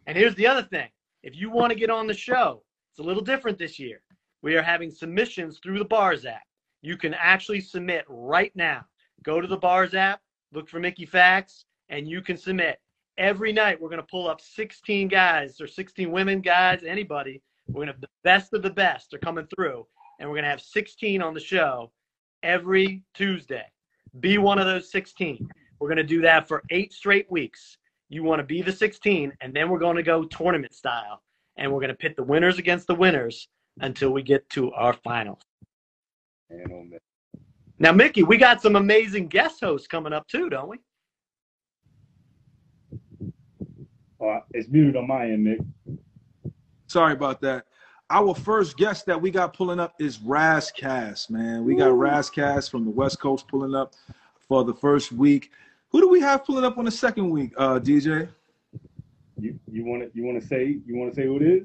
And 0.07 0.17
here's 0.17 0.35
the 0.35 0.47
other 0.47 0.63
thing: 0.63 0.89
if 1.25 1.35
you 1.35 1.49
want 1.49 1.71
to 1.71 1.77
get 1.77 1.89
on 1.89 2.05
the 2.05 2.13
show, 2.13 2.61
it's 2.91 2.99
a 2.99 3.03
little 3.03 3.23
different 3.23 3.57
this 3.57 3.79
year. 3.79 3.99
We 4.43 4.55
are 4.55 4.61
having 4.61 4.91
submissions 4.91 5.57
through 5.57 5.79
the 5.79 5.85
Bars 5.85 6.23
app. 6.23 6.43
You 6.83 6.97
can 6.97 7.15
actually 7.15 7.61
submit 7.61 8.05
right 8.07 8.51
now. 8.55 8.85
Go 9.23 9.41
to 9.41 9.47
the 9.47 9.57
Bars 9.57 9.95
app, 9.95 10.21
look 10.53 10.69
for 10.69 10.79
Mickey 10.79 11.07
Factz, 11.07 11.63
and 11.89 12.07
you 12.07 12.21
can 12.21 12.37
submit. 12.37 12.77
Every 13.17 13.51
night 13.51 13.81
we're 13.81 13.89
going 13.89 14.01
to 14.01 14.07
pull 14.07 14.27
up 14.27 14.39
16 14.39 15.07
guys 15.07 15.59
or 15.59 15.65
16 15.65 16.11
women, 16.11 16.41
guys, 16.41 16.83
anybody. 16.85 17.41
We're 17.67 17.73
going 17.73 17.87
to 17.87 17.93
have 17.93 18.01
the 18.01 18.07
best 18.23 18.53
of 18.53 18.61
the 18.61 18.69
best 18.69 19.11
are 19.15 19.17
coming 19.17 19.47
through, 19.55 19.87
and 20.19 20.29
we're 20.29 20.35
going 20.35 20.43
to 20.43 20.51
have 20.51 20.61
16 20.61 21.23
on 21.23 21.33
the 21.33 21.39
show 21.39 21.91
every 22.43 23.01
Tuesday. 23.15 23.65
Be 24.19 24.37
one 24.37 24.59
of 24.59 24.67
those 24.67 24.91
16. 24.91 25.49
We're 25.79 25.87
going 25.87 25.97
to 25.97 26.03
do 26.03 26.21
that 26.21 26.47
for 26.47 26.61
eight 26.69 26.93
straight 26.93 27.25
weeks. 27.31 27.79
You 28.09 28.23
want 28.23 28.39
to 28.39 28.43
be 28.43 28.61
the 28.61 28.71
16, 28.71 29.33
and 29.41 29.53
then 29.53 29.69
we're 29.69 29.79
going 29.79 29.95
to 29.95 30.03
go 30.03 30.23
tournament 30.25 30.73
style, 30.73 31.21
and 31.57 31.71
we're 31.71 31.79
going 31.79 31.89
to 31.89 31.95
pit 31.95 32.15
the 32.15 32.23
winners 32.23 32.59
against 32.59 32.87
the 32.87 32.95
winners 32.95 33.47
until 33.79 34.11
we 34.11 34.21
get 34.21 34.47
to 34.51 34.71
our 34.73 34.93
finals. 34.93 35.41
Man, 36.49 36.65
oh, 36.71 36.83
man. 36.83 36.99
Now, 37.79 37.91
Mickey, 37.91 38.23
we 38.23 38.37
got 38.37 38.61
some 38.61 38.75
amazing 38.75 39.27
guest 39.27 39.59
hosts 39.61 39.87
coming 39.87 40.13
up 40.13 40.27
too, 40.27 40.49
don't 40.49 40.69
we? 40.69 40.77
Oh, 44.21 44.39
it's 44.51 44.69
muted 44.69 44.95
on 44.95 45.07
my 45.07 45.25
end, 45.25 45.45
Mick. 45.45 45.65
Sorry 46.87 47.13
about 47.13 47.41
that. 47.41 47.65
Our 48.09 48.35
first 48.35 48.77
guest 48.77 49.07
that 49.07 49.19
we 49.19 49.31
got 49.31 49.53
pulling 49.53 49.79
up 49.79 49.95
is 49.99 50.21
Rass 50.21 50.71
Kass, 50.71 51.29
man. 51.29 51.65
We 51.65 51.75
got 51.75 51.97
Rass 51.97 52.29
Kass 52.29 52.67
from 52.69 52.85
the 52.85 52.91
West 52.91 53.19
Coast 53.19 53.47
pulling 53.47 53.73
up 53.75 53.95
for 54.47 54.63
the 54.63 54.73
first 54.73 55.11
week. 55.11 55.51
Who 55.91 56.01
do 56.01 56.09
we 56.09 56.19
have 56.19 56.45
pulling 56.45 56.65
up 56.65 56.77
on 56.77 56.85
the 56.85 56.91
second 56.91 57.29
week, 57.29 57.53
uh, 57.57 57.79
DJ? 57.79 58.27
You 59.37 59.59
you 59.71 59.85
want 59.85 60.03
to 60.03 60.11
you 60.13 60.25
want 60.25 60.41
to 60.41 60.47
say 60.47 60.77
you 60.85 60.97
want 60.97 61.13
to 61.13 61.15
say 61.15 61.25
who 61.25 61.37
it 61.37 61.41
is? 61.41 61.63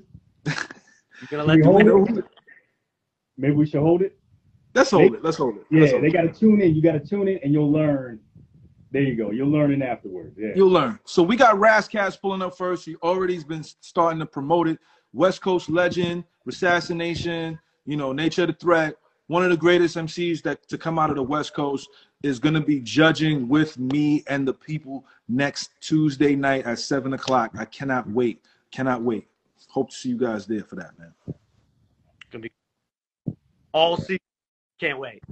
You're 1.21 1.29
going 1.31 1.43
to 1.43 1.45
let 1.45 1.57
we 1.57 1.83
the 1.83 1.93
hold 1.93 2.19
it? 2.19 2.25
Maybe 3.37 3.55
we 3.55 3.67
should 3.67 3.81
hold 3.81 4.03
it. 4.03 4.19
Let's 4.75 4.91
hold 4.91 5.15
it. 5.15 5.25
Let's 5.25 5.37
hold 5.37 5.57
it. 5.57 5.67
Yeah, 5.71 5.91
hold 5.91 6.03
they 6.05 6.11
got 6.11 6.23
to 6.23 6.33
tune 6.33 6.61
in. 6.61 6.75
You 6.75 6.83
got 6.83 6.93
to 6.93 7.01
tune 7.01 7.29
in, 7.29 7.39
and 7.43 7.53
you'll 7.53 7.71
learn. 7.71 8.21
There 8.93 9.03
you 9.03 9.15
go. 9.17 9.31
You'll 9.31 9.51
learn 9.51 9.73
it 9.73 9.83
afterwards. 9.83 10.37
Yeah. 10.39 10.51
You'll 10.55 10.71
learn. 10.71 10.99
So 11.05 11.23
we 11.23 11.37
got 11.37 11.59
Rass 11.59 11.87
Kass 11.87 12.17
pulling 12.17 12.43
up 12.43 12.57
first. 12.57 12.85
He 12.85 12.97
already 12.97 13.35
has 13.35 13.45
been 13.45 13.63
starting 13.63 14.19
to 14.19 14.27
promote 14.27 14.69
it. 14.69 14.79
West 15.13 15.43
Coast 15.43 15.69
legend, 15.69 16.25
Assassination, 16.47 17.59
you 17.85 17.97
know, 17.97 18.13
Nature 18.13 18.43
of 18.43 18.49
the 18.49 18.55
Threat, 18.55 18.97
one 19.27 19.45
of 19.45 19.51
the 19.51 19.57
greatest 19.57 19.97
MCs 19.97 20.43
that 20.43 20.69
to 20.69 20.79
come 20.79 20.99
out 20.99 21.11
of 21.11 21.17
the 21.17 21.23
West 21.23 21.55
Coast. 21.55 21.89
Is 22.23 22.39
going 22.39 22.55
to 22.55 22.61
be 22.61 22.81
judging 22.81 23.49
with 23.49 23.79
me 23.79 24.23
and 24.29 24.47
the 24.47 24.53
people 24.53 25.05
next 25.29 25.71
Tuesday 25.81 26.35
night 26.35 26.67
at 26.67 26.79
seven 26.79 27.15
o'clock. 27.15 27.53
I 27.59 27.65
cannot 27.65 28.09
wait. 28.11 28.45
Cannot 28.71 29.03
wait. 29.03 29.27
Hope 29.69 29.91
to 29.91 29.97
see 29.97 30.11
you 30.11 30.19
guys 30.19 30.47
there 30.47 30.65
for 30.65 30.77
that, 30.77 30.99
man. 30.99 31.15
Gonna 32.31 32.43
be 32.43 32.53
all 33.73 33.97
season. 33.97 34.19
Can't 34.79 34.99
wait. 34.99 35.23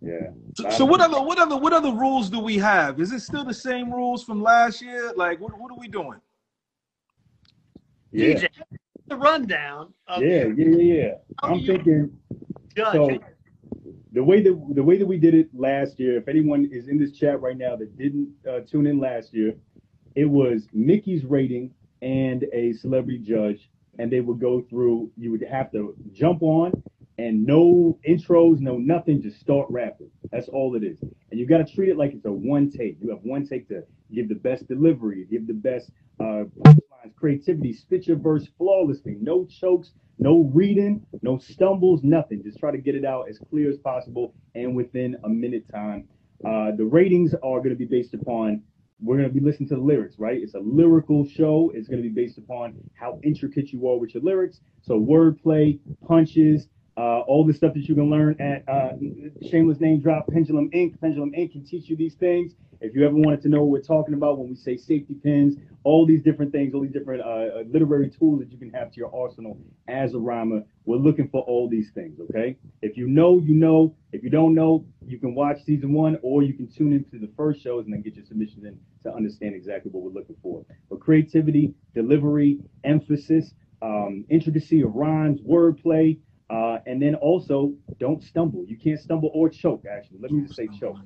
Yeah. 0.00 0.30
So, 0.56 0.70
so 0.70 0.84
what 0.84 1.00
other 1.00 1.20
what 1.22 1.38
other 1.38 1.56
what 1.56 1.72
other 1.72 1.92
rules 1.92 2.28
do 2.28 2.38
we 2.38 2.58
have? 2.58 3.00
Is 3.00 3.12
it 3.12 3.20
still 3.20 3.44
the 3.44 3.54
same 3.54 3.92
rules 3.92 4.24
from 4.24 4.42
last 4.42 4.82
year? 4.82 5.12
Like 5.16 5.40
what 5.40 5.58
what 5.58 5.70
are 5.72 5.78
we 5.78 5.88
doing? 5.88 6.20
Yeah. 8.10 8.34
DJ, 8.34 8.48
the 9.06 9.16
rundown. 9.16 9.94
Of 10.06 10.22
Yeah, 10.22 10.44
yeah, 10.44 10.66
yeah, 10.66 10.94
yeah. 10.94 11.14
I'm 11.42 11.64
thinking 11.64 12.16
judge. 12.76 12.94
so 12.94 13.18
the 14.12 14.22
way 14.22 14.42
that 14.42 14.74
the 14.74 14.82
way 14.82 14.98
that 14.98 15.06
we 15.06 15.18
did 15.18 15.34
it 15.34 15.48
last 15.54 15.98
year. 15.98 16.16
If 16.18 16.28
anyone 16.28 16.68
is 16.70 16.88
in 16.88 16.98
this 16.98 17.12
chat 17.12 17.40
right 17.40 17.56
now 17.56 17.76
that 17.76 17.96
didn't 17.96 18.30
uh, 18.48 18.60
tune 18.60 18.86
in 18.86 18.98
last 19.00 19.32
year, 19.32 19.54
it 20.14 20.26
was 20.26 20.68
Mickey's 20.72 21.24
rating 21.24 21.72
and 22.02 22.44
a 22.52 22.74
celebrity 22.74 23.18
judge, 23.18 23.70
and 23.98 24.12
they 24.12 24.20
would 24.20 24.40
go 24.40 24.60
through. 24.68 25.10
You 25.16 25.30
would 25.30 25.42
have 25.42 25.72
to 25.72 25.94
jump 26.12 26.42
on, 26.42 26.82
and 27.18 27.46
no 27.46 27.98
intros, 28.06 28.60
no 28.60 28.76
nothing, 28.76 29.22
just 29.22 29.40
start 29.40 29.66
rapping. 29.70 30.10
That's 30.30 30.48
all 30.48 30.74
it 30.76 30.84
is. 30.84 30.98
And 31.00 31.40
you 31.40 31.46
got 31.46 31.66
to 31.66 31.74
treat 31.74 31.88
it 31.88 31.96
like 31.96 32.12
it's 32.12 32.26
a 32.26 32.32
one 32.32 32.70
take. 32.70 32.98
You 33.00 33.10
have 33.10 33.20
one 33.22 33.46
take 33.46 33.68
to 33.68 33.82
give 34.12 34.28
the 34.28 34.34
best 34.34 34.68
delivery, 34.68 35.26
give 35.30 35.46
the 35.46 35.54
best 35.54 35.90
uh, 36.20 36.44
creativity, 37.16 37.72
spit 37.72 38.06
your 38.06 38.16
verse 38.16 38.46
flawlessly, 38.58 39.16
no 39.20 39.44
chokes, 39.46 39.92
no 40.18 40.50
reading, 40.54 41.04
no 41.22 41.38
stumbles, 41.38 42.02
nothing. 42.02 42.42
Just 42.42 42.58
try 42.58 42.70
to 42.70 42.78
get 42.78 42.94
it 42.94 43.04
out 43.04 43.28
as 43.28 43.38
clear 43.50 43.70
as 43.70 43.78
possible 43.78 44.34
and 44.54 44.74
within 44.76 45.16
a 45.24 45.28
minute 45.28 45.64
time. 45.72 46.08
Uh, 46.44 46.72
the 46.76 46.84
ratings 46.84 47.34
are 47.34 47.58
going 47.58 47.70
to 47.70 47.76
be 47.76 47.84
based 47.84 48.14
upon 48.14 48.62
we're 49.02 49.16
going 49.16 49.28
to 49.28 49.34
be 49.34 49.44
listening 49.44 49.68
to 49.70 49.74
the 49.74 49.80
lyrics, 49.80 50.16
right? 50.18 50.40
It's 50.40 50.54
a 50.54 50.60
lyrical 50.60 51.26
show. 51.26 51.72
It's 51.74 51.88
going 51.88 52.02
to 52.02 52.08
be 52.08 52.14
based 52.14 52.38
upon 52.38 52.74
how 52.94 53.18
intricate 53.24 53.72
you 53.72 53.88
are 53.88 53.98
with 53.98 54.14
your 54.14 54.22
lyrics. 54.22 54.60
So 54.82 54.98
wordplay, 54.98 55.80
punches, 56.06 56.68
uh, 56.96 57.20
all 57.20 57.44
the 57.46 57.54
stuff 57.54 57.74
that 57.74 57.88
you 57.88 57.94
can 57.94 58.10
learn 58.10 58.40
at 58.40 58.68
uh, 58.68 58.92
Shameless 59.50 59.80
Name 59.80 60.00
Drop, 60.00 60.26
Pendulum 60.28 60.70
Inc. 60.70 61.00
Pendulum 61.00 61.32
Inc. 61.32 61.52
can 61.52 61.64
teach 61.64 61.88
you 61.88 61.96
these 61.96 62.14
things. 62.14 62.52
If 62.80 62.94
you 62.96 63.06
ever 63.06 63.14
wanted 63.14 63.42
to 63.42 63.48
know 63.48 63.62
what 63.62 63.70
we're 63.70 63.80
talking 63.80 64.14
about 64.14 64.38
when 64.38 64.48
we 64.48 64.56
say 64.56 64.76
safety 64.76 65.14
pins, 65.14 65.56
all 65.84 66.04
these 66.04 66.22
different 66.22 66.52
things, 66.52 66.74
all 66.74 66.82
these 66.82 66.92
different 66.92 67.22
uh, 67.22 67.24
uh, 67.60 67.62
literary 67.70 68.10
tools 68.10 68.40
that 68.40 68.50
you 68.50 68.58
can 68.58 68.70
have 68.70 68.90
to 68.90 68.96
your 68.96 69.14
arsenal 69.14 69.56
as 69.88 70.14
a 70.14 70.18
rhymer, 70.18 70.62
we're 70.84 70.96
looking 70.96 71.28
for 71.28 71.42
all 71.42 71.68
these 71.68 71.90
things, 71.94 72.18
okay? 72.20 72.56
If 72.82 72.96
you 72.96 73.08
know, 73.08 73.38
you 73.38 73.54
know. 73.54 73.94
If 74.12 74.22
you 74.22 74.28
don't 74.28 74.54
know, 74.54 74.84
you 75.06 75.18
can 75.18 75.34
watch 75.34 75.64
season 75.64 75.94
one 75.94 76.18
or 76.22 76.42
you 76.42 76.52
can 76.52 76.68
tune 76.70 76.92
into 76.92 77.18
the 77.18 77.32
first 77.34 77.62
shows 77.62 77.86
and 77.86 77.94
then 77.94 78.02
get 78.02 78.14
your 78.14 78.26
submissions 78.26 78.64
in 78.64 78.78
to 79.04 79.14
understand 79.14 79.54
exactly 79.54 79.90
what 79.90 80.02
we're 80.02 80.20
looking 80.20 80.36
for. 80.42 80.66
But 80.90 81.00
creativity, 81.00 81.72
delivery, 81.94 82.58
emphasis, 82.84 83.54
um, 83.80 84.26
intricacy 84.28 84.82
of 84.82 84.94
rhymes, 84.94 85.40
wordplay, 85.40 86.18
uh, 86.52 86.78
and 86.86 87.00
then 87.00 87.14
also 87.14 87.72
don't 87.98 88.22
stumble. 88.22 88.64
You 88.66 88.76
can't 88.76 89.00
stumble 89.00 89.30
or 89.32 89.48
choke, 89.48 89.84
actually. 89.90 90.18
Let 90.20 90.32
me 90.32 90.42
just 90.42 90.54
say 90.54 90.68
choke. 90.78 90.98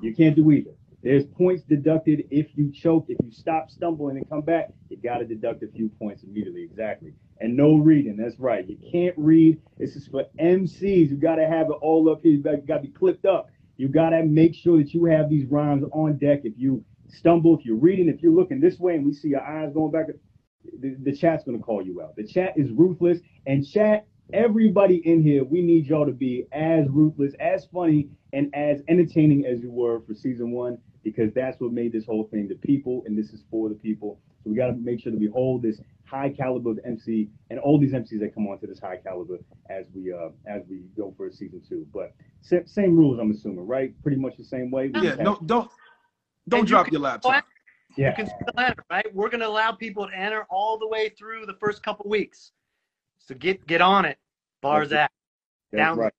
You 0.00 0.14
can't 0.14 0.36
do 0.36 0.52
either. 0.52 0.70
There's 1.02 1.24
points 1.24 1.64
deducted 1.64 2.24
if 2.30 2.46
you 2.54 2.70
choke. 2.70 3.06
If 3.08 3.18
you 3.24 3.32
stop 3.32 3.68
stumbling 3.68 4.16
and 4.16 4.28
come 4.28 4.42
back, 4.42 4.68
you 4.88 4.96
got 4.96 5.18
to 5.18 5.24
deduct 5.24 5.64
a 5.64 5.66
few 5.66 5.88
points 5.88 6.22
immediately. 6.22 6.62
Exactly. 6.62 7.14
And 7.40 7.56
no 7.56 7.74
reading. 7.74 8.16
That's 8.16 8.38
right. 8.38 8.64
You 8.68 8.78
can't 8.92 9.14
read. 9.18 9.60
This 9.76 9.96
is 9.96 10.06
for 10.06 10.26
MCs. 10.38 11.10
You 11.10 11.16
got 11.16 11.36
to 11.36 11.48
have 11.48 11.66
it 11.66 11.76
all 11.82 12.08
up 12.08 12.20
here. 12.22 12.32
You 12.32 12.40
got 12.40 12.76
to 12.76 12.82
be 12.82 12.92
clipped 12.92 13.24
up. 13.24 13.48
You 13.76 13.88
got 13.88 14.10
to 14.10 14.22
make 14.22 14.54
sure 14.54 14.78
that 14.78 14.94
you 14.94 15.06
have 15.06 15.28
these 15.28 15.46
rhymes 15.46 15.82
on 15.92 16.18
deck. 16.18 16.42
If 16.44 16.52
you 16.56 16.84
stumble, 17.08 17.58
if 17.58 17.64
you're 17.64 17.74
reading, 17.76 18.08
if 18.08 18.22
you're 18.22 18.32
looking 18.32 18.60
this 18.60 18.78
way 18.78 18.94
and 18.94 19.04
we 19.04 19.12
see 19.12 19.28
your 19.28 19.42
eyes 19.42 19.72
going 19.74 19.90
back, 19.90 20.06
the, 20.78 20.96
the 21.02 21.16
chat's 21.16 21.42
going 21.42 21.58
to 21.58 21.64
call 21.64 21.82
you 21.82 22.00
out. 22.00 22.14
The 22.14 22.24
chat 22.24 22.52
is 22.56 22.70
ruthless. 22.70 23.18
And 23.46 23.66
chat, 23.66 24.06
everybody 24.32 24.96
in 25.06 25.22
here, 25.22 25.44
we 25.44 25.62
need 25.62 25.86
y'all 25.86 26.06
to 26.06 26.12
be 26.12 26.46
as 26.52 26.86
ruthless, 26.88 27.34
as 27.40 27.66
funny, 27.66 28.08
and 28.32 28.54
as 28.54 28.82
entertaining 28.88 29.46
as 29.46 29.60
you 29.60 29.70
were 29.70 30.00
for 30.06 30.14
season 30.14 30.50
one, 30.52 30.78
because 31.04 31.32
that's 31.34 31.60
what 31.60 31.72
made 31.72 31.92
this 31.92 32.04
whole 32.06 32.24
thing 32.28 32.48
the 32.48 32.54
people, 32.54 33.02
and 33.06 33.16
this 33.18 33.30
is 33.32 33.42
for 33.50 33.68
the 33.68 33.74
people. 33.74 34.20
So 34.44 34.50
we 34.50 34.56
got 34.56 34.68
to 34.68 34.72
make 34.74 35.00
sure 35.00 35.12
that 35.12 35.18
we 35.20 35.26
hold 35.26 35.62
this 35.62 35.80
high 36.04 36.28
caliber 36.30 36.70
of 36.72 36.80
MC 36.84 37.28
and 37.50 37.58
all 37.58 37.78
these 37.78 37.92
MCs 37.92 38.20
that 38.20 38.34
come 38.34 38.46
onto 38.46 38.66
this 38.66 38.78
high 38.80 38.96
caliber 38.98 39.38
as 39.70 39.86
we 39.94 40.12
uh 40.12 40.28
as 40.46 40.62
we 40.68 40.82
go 40.96 41.14
for 41.16 41.30
season 41.30 41.62
two. 41.66 41.86
But 41.92 42.12
sa- 42.42 42.66
same 42.66 42.96
rules, 42.96 43.18
I'm 43.18 43.30
assuming, 43.30 43.66
right? 43.66 43.94
Pretty 44.02 44.18
much 44.18 44.36
the 44.36 44.44
same 44.44 44.70
way. 44.70 44.88
We 44.88 44.94
Yeah, 45.00 45.00
just 45.02 45.16
have- 45.18 45.24
no, 45.24 45.38
don't 45.46 45.70
don't 46.48 46.60
And 46.60 46.68
drop 46.68 46.86
can- 46.86 46.92
your 46.94 47.02
laptop. 47.02 47.44
You 47.96 48.04
yeah. 48.04 48.12
can 48.12 48.26
still 48.26 48.38
enter, 48.58 48.82
right? 48.90 49.14
We're 49.14 49.28
going 49.28 49.40
to 49.40 49.48
allow 49.48 49.72
people 49.72 50.08
to 50.08 50.16
enter 50.16 50.46
all 50.50 50.78
the 50.78 50.88
way 50.88 51.10
through 51.10 51.44
the 51.46 51.54
first 51.54 51.82
couple 51.82 52.08
weeks. 52.08 52.52
So 53.26 53.34
get 53.34 53.66
get 53.66 53.80
on 53.80 54.04
it. 54.04 54.18
Bars 54.60 54.90
That's 54.90 55.04
app. 55.04 55.12
That's 55.72 55.80
Down- 55.80 55.98
right. 55.98 56.12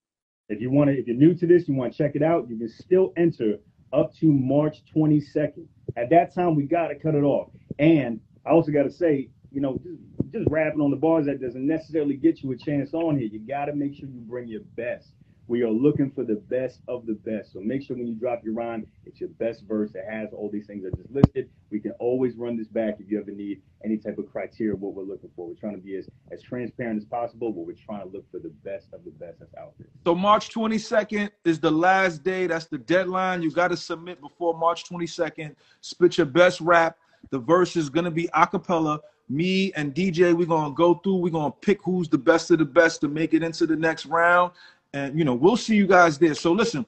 If 0.50 0.62
you 0.62 0.70
want 0.72 0.90
to, 0.90 0.98
if 1.00 1.08
you're 1.08 1.16
new 1.16 1.34
to 1.36 1.48
this, 1.48 1.68
you 1.68 1.74
want 1.74 1.94
to 1.94 1.98
check 1.98 2.16
it 2.16 2.22
out, 2.22 2.50
you 2.50 2.58
can 2.58 2.70
still 2.70 3.14
enter 3.16 3.58
up 3.94 4.14
to 4.16 4.26
March 4.32 4.84
22nd. 4.94 5.66
At 5.96 6.10
that 6.10 6.34
time, 6.36 6.56
we 6.56 6.64
got 6.64 6.90
to 6.90 6.96
cut 6.96 7.16
it 7.16 7.24
off. 7.24 7.50
And 7.80 8.20
I 8.46 8.50
also 8.50 8.72
got 8.72 8.84
to 8.84 8.92
say, 8.92 9.30
you 9.52 9.62
know, 9.62 9.80
just, 9.84 10.02
just 10.32 10.48
rapping 10.50 10.82
on 10.82 10.92
the 10.92 10.98
bars 10.98 11.26
that 11.28 11.42
doesn't 11.42 11.66
necessarily 11.66 12.16
get 12.16 12.44
you 12.44 12.52
a 12.52 12.58
chance 12.58 12.94
on 12.94 13.18
here. 13.18 13.30
You 13.32 13.40
got 13.40 13.66
to 13.66 13.74
make 13.74 13.96
sure 13.96 14.10
you 14.10 14.20
bring 14.20 14.48
your 14.48 14.62
best. 14.76 15.14
We 15.48 15.62
are 15.64 15.70
looking 15.70 16.10
for 16.12 16.24
the 16.24 16.36
best 16.36 16.82
of 16.88 17.06
the 17.06 17.14
best. 17.14 17.54
So 17.54 17.60
make 17.60 17.84
sure 17.84 17.98
when 17.98 18.08
you 18.08 18.16
drop 18.16 18.44
your 18.44 18.54
rhyme, 18.54 18.88
it's 19.06 19.20
your 19.20 19.30
best 19.30 19.64
verse 19.68 19.92
that 19.92 20.06
has 20.10 20.30
all 20.32 20.50
these 20.50 20.66
things 20.66 20.84
that 20.84 20.96
just 20.96 21.12
listed. 21.12 21.50
We 21.70 21.80
can 21.80 21.92
always 22.00 22.36
run 22.36 22.58
this 22.58 22.68
back 22.68 22.96
if 23.00 23.12
you 23.12 23.20
ever 23.20 23.32
need 23.32 23.62
any 23.84 23.98
type 23.98 24.18
of 24.18 24.32
criteria 24.32 24.76
what 24.76 24.94
we're 24.94 25.04
looking 25.04 25.30
for. 25.36 25.48
We're 25.48 25.56
trying 25.56 25.76
to 25.76 25.82
be 25.82 25.98
as, 25.98 26.08
as 26.32 26.42
transparent 26.42 26.98
as 26.98 27.06
possible, 27.06 27.52
but 27.52 27.62
we're 27.66 27.74
trying 27.74 28.04
to 28.04 28.08
look 28.08 28.30
for 28.32 28.40
the 28.40 28.54
best 28.64 28.88
of 28.94 29.04
the 29.04 29.12
best 29.12 29.40
that's 29.40 29.54
out 29.56 29.74
there. 29.78 29.88
So 30.06 30.16
March 30.16 30.54
22nd 30.54 31.30
is 31.44 31.60
the 31.60 31.72
last 31.72 32.24
day. 32.24 32.48
That's 32.48 32.66
the 32.66 32.78
deadline. 32.78 33.42
You 33.42 33.52
got 33.52 33.70
to 33.70 33.78
submit 33.78 34.22
before 34.22 34.58
March 34.58 34.86
22nd. 34.90 35.56
Spit 35.82 36.18
your 36.18 36.26
best 36.26 36.62
rap. 36.62 36.98
The 37.30 37.40
verse 37.40 37.76
is 37.76 37.90
gonna 37.90 38.12
be 38.12 38.30
a 38.34 38.48
cappella. 38.48 39.00
Me 39.30 39.72
and 39.74 39.96
DJ, 39.96 40.34
we're 40.34 40.46
gonna 40.46 40.74
go 40.74 40.96
through. 40.96 41.16
We're 41.16 41.32
gonna 41.32 41.52
pick 41.52 41.82
who's 41.82 42.10
the 42.10 42.18
best 42.18 42.52
of 42.52 42.60
the 42.60 42.66
best 42.66 43.02
to 43.02 43.08
make 43.08 43.34
it 43.34 43.44
into 43.44 43.66
the 43.66 43.76
next 43.76 44.06
round. 44.06 44.52
And 44.94 45.18
you 45.18 45.26
know, 45.26 45.34
we'll 45.34 45.58
see 45.58 45.76
you 45.76 45.88
guys 45.88 46.18
there. 46.20 46.36
So 46.36 46.52
listen, 46.52 46.86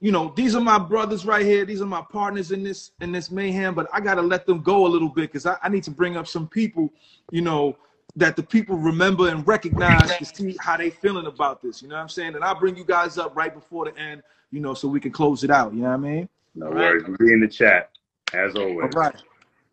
you 0.00 0.12
know, 0.12 0.32
these 0.36 0.54
are 0.54 0.60
my 0.60 0.78
brothers 0.78 1.24
right 1.26 1.44
here. 1.44 1.64
These 1.64 1.80
are 1.82 1.86
my 1.86 2.02
partners 2.02 2.52
in 2.52 2.62
this 2.62 2.92
in 3.00 3.12
this 3.12 3.30
mayhem. 3.30 3.74
But 3.74 3.88
I 3.92 4.00
gotta 4.00 4.22
let 4.22 4.46
them 4.46 4.62
go 4.62 4.86
a 4.86 4.88
little 4.88 5.08
bit 5.08 5.32
because 5.32 5.46
I, 5.46 5.56
I 5.62 5.68
need 5.68 5.84
to 5.84 5.90
bring 5.90 6.16
up 6.16 6.26
some 6.26 6.48
people, 6.48 6.92
you 7.30 7.42
know, 7.42 7.76
that 8.16 8.36
the 8.36 8.42
people 8.42 8.76
remember 8.76 9.28
and 9.28 9.46
recognize 9.46 10.16
to 10.16 10.24
see 10.24 10.56
how 10.60 10.76
they 10.76 10.90
feeling 10.90 11.26
about 11.26 11.62
this. 11.62 11.82
You 11.82 11.88
know 11.88 11.96
what 11.96 12.02
I'm 12.02 12.08
saying? 12.08 12.34
And 12.34 12.44
I'll 12.44 12.58
bring 12.58 12.76
you 12.76 12.84
guys 12.84 13.18
up 13.18 13.36
right 13.36 13.52
before 13.54 13.86
the 13.86 13.98
end, 13.98 14.22
you 14.50 14.60
know, 14.60 14.74
so 14.74 14.88
we 14.88 15.00
can 15.00 15.12
close 15.12 15.44
it 15.44 15.50
out. 15.50 15.72
You 15.74 15.80
know 15.80 15.88
what 15.88 15.94
I 15.94 15.98
mean? 15.98 16.28
No 16.54 16.68
Right. 16.68 16.92
worries. 16.92 17.04
We'll 17.06 17.16
be 17.18 17.32
in 17.32 17.40
the 17.40 17.48
chat 17.48 17.90
as 18.34 18.54
always. 18.56 18.82
All 18.82 18.88
right. 18.90 19.14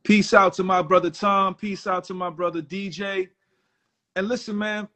Peace 0.03 0.33
out 0.33 0.53
to 0.53 0.63
my 0.63 0.81
brother 0.81 1.09
Tom. 1.09 1.55
Peace 1.55 1.87
out 1.87 2.03
to 2.05 2.13
my 2.13 2.29
brother 2.29 2.61
DJ. 2.61 3.29
And 4.15 4.27
listen, 4.27 4.57
man, 4.57 4.87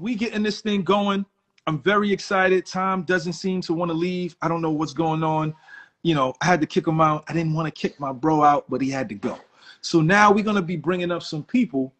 we 0.00 0.14
getting 0.14 0.42
this 0.42 0.60
thing 0.60 0.82
going. 0.82 1.26
I'm 1.66 1.80
very 1.80 2.12
excited. 2.12 2.66
Tom 2.66 3.02
doesn't 3.02 3.32
seem 3.32 3.60
to 3.62 3.72
want 3.72 3.90
to 3.90 3.94
leave. 3.94 4.36
I 4.42 4.48
don't 4.48 4.62
know 4.62 4.70
what's 4.70 4.92
going 4.92 5.24
on. 5.24 5.54
You 6.02 6.14
know, 6.14 6.34
I 6.40 6.46
had 6.46 6.60
to 6.60 6.66
kick 6.66 6.86
him 6.86 7.00
out. 7.00 7.24
I 7.28 7.32
didn't 7.32 7.54
want 7.54 7.66
to 7.66 7.72
kick 7.72 7.98
my 7.98 8.12
bro 8.12 8.42
out, 8.42 8.66
but 8.68 8.80
he 8.80 8.90
had 8.90 9.08
to 9.08 9.14
go. 9.14 9.38
So 9.80 10.00
now 10.00 10.32
we're 10.32 10.44
gonna 10.44 10.62
be 10.62 10.76
bringing 10.76 11.10
up 11.10 11.22
some 11.22 11.42
people 11.42 11.92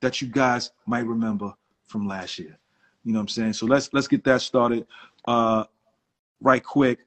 that 0.00 0.20
you 0.20 0.28
guys 0.28 0.70
might 0.86 1.06
remember 1.06 1.52
from 1.86 2.06
last 2.06 2.38
year. 2.38 2.58
You 3.04 3.12
know 3.12 3.18
what 3.18 3.24
I'm 3.24 3.28
saying? 3.28 3.52
So 3.54 3.66
let's 3.66 3.92
let's 3.92 4.08
get 4.08 4.24
that 4.24 4.40
started 4.40 4.86
uh, 5.26 5.64
right 6.40 6.62
quick 6.62 7.00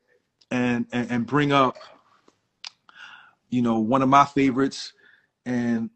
and, 0.51 0.85
and 0.91 1.09
and 1.11 1.25
bring 1.25 1.51
up 1.51 1.77
you 3.55 3.61
know, 3.61 3.79
one 3.79 4.01
of 4.01 4.09
my 4.09 4.25
favorites, 4.25 4.91
and 5.45 5.89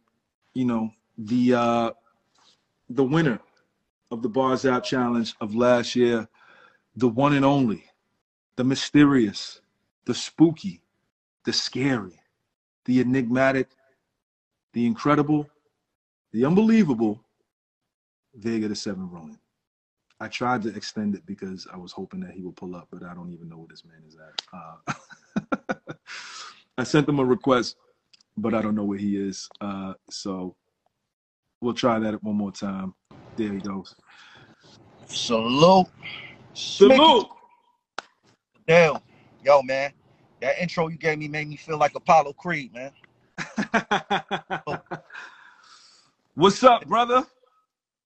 you 0.54 0.64
know, 0.64 0.92
the 1.18 1.54
uh, 1.54 1.92
the 2.90 3.04
winner 3.04 3.40
of 4.12 4.22
the 4.22 4.30
Bars 4.30 4.66
Out 4.66 4.84
Challenge 4.84 5.34
of 5.42 5.56
last 5.56 5.96
year, 5.96 6.28
the 6.96 7.08
one 7.08 7.34
and 7.34 7.46
only, 7.46 7.86
the 8.56 8.64
mysterious, 8.64 9.62
the 10.06 10.14
spooky, 10.14 10.82
the 11.46 11.54
scary, 11.54 12.20
the 12.86 13.00
enigmatic, 13.00 13.70
the 14.74 14.86
incredible, 14.86 15.50
the 16.32 16.46
unbelievable, 16.46 17.24
Vega 18.36 18.68
the 18.68 18.76
Seven 18.76 19.10
Ronin. 19.10 19.40
I 20.20 20.28
tried 20.28 20.64
to 20.64 20.76
extend 20.76 21.16
it 21.16 21.26
because 21.26 21.68
I 21.72 21.78
was 21.78 21.92
hoping 21.92 22.20
that 22.22 22.32
he 22.32 22.42
would 22.42 22.56
pull 22.56 22.76
up, 22.76 22.88
but 22.92 23.04
I 23.04 23.14
don't 23.14 23.32
even 23.32 23.48
know 23.48 23.58
where 23.58 23.68
this 23.70 23.86
man 23.86 24.04
is 24.08 24.18
at. 24.18 25.56
Uh, 25.78 25.84
I 26.78 26.84
sent 26.84 27.08
him 27.08 27.20
a 27.20 27.26
request, 27.26 27.78
but 28.38 28.54
I 28.54 28.62
don't 28.62 28.76
know 28.76 28.84
where 28.84 28.98
he 28.98 29.18
is. 29.18 29.48
Uh, 29.62 29.94
so 30.10 30.56
we'll 31.62 31.74
try 31.74 32.00
that 32.00 32.22
one 32.24 32.36
more 32.36 32.52
time. 32.52 32.94
There 33.40 33.54
he 33.54 33.60
goes. 33.60 33.96
Salute. 35.08 35.88
Salute. 36.54 37.26
Damn. 38.68 38.98
Yo, 39.46 39.62
man, 39.62 39.94
that 40.42 40.62
intro 40.62 40.90
you 40.90 40.98
gave 40.98 41.20
me 41.20 41.30
made 41.30 41.48
me 41.48 41.56
feel 41.56 41.78
like 41.78 41.96
Apollo 41.96 42.34
Creed, 42.34 42.74
man. 42.74 42.92
What's 46.36 46.62
up, 46.66 46.86
brother? 46.86 47.26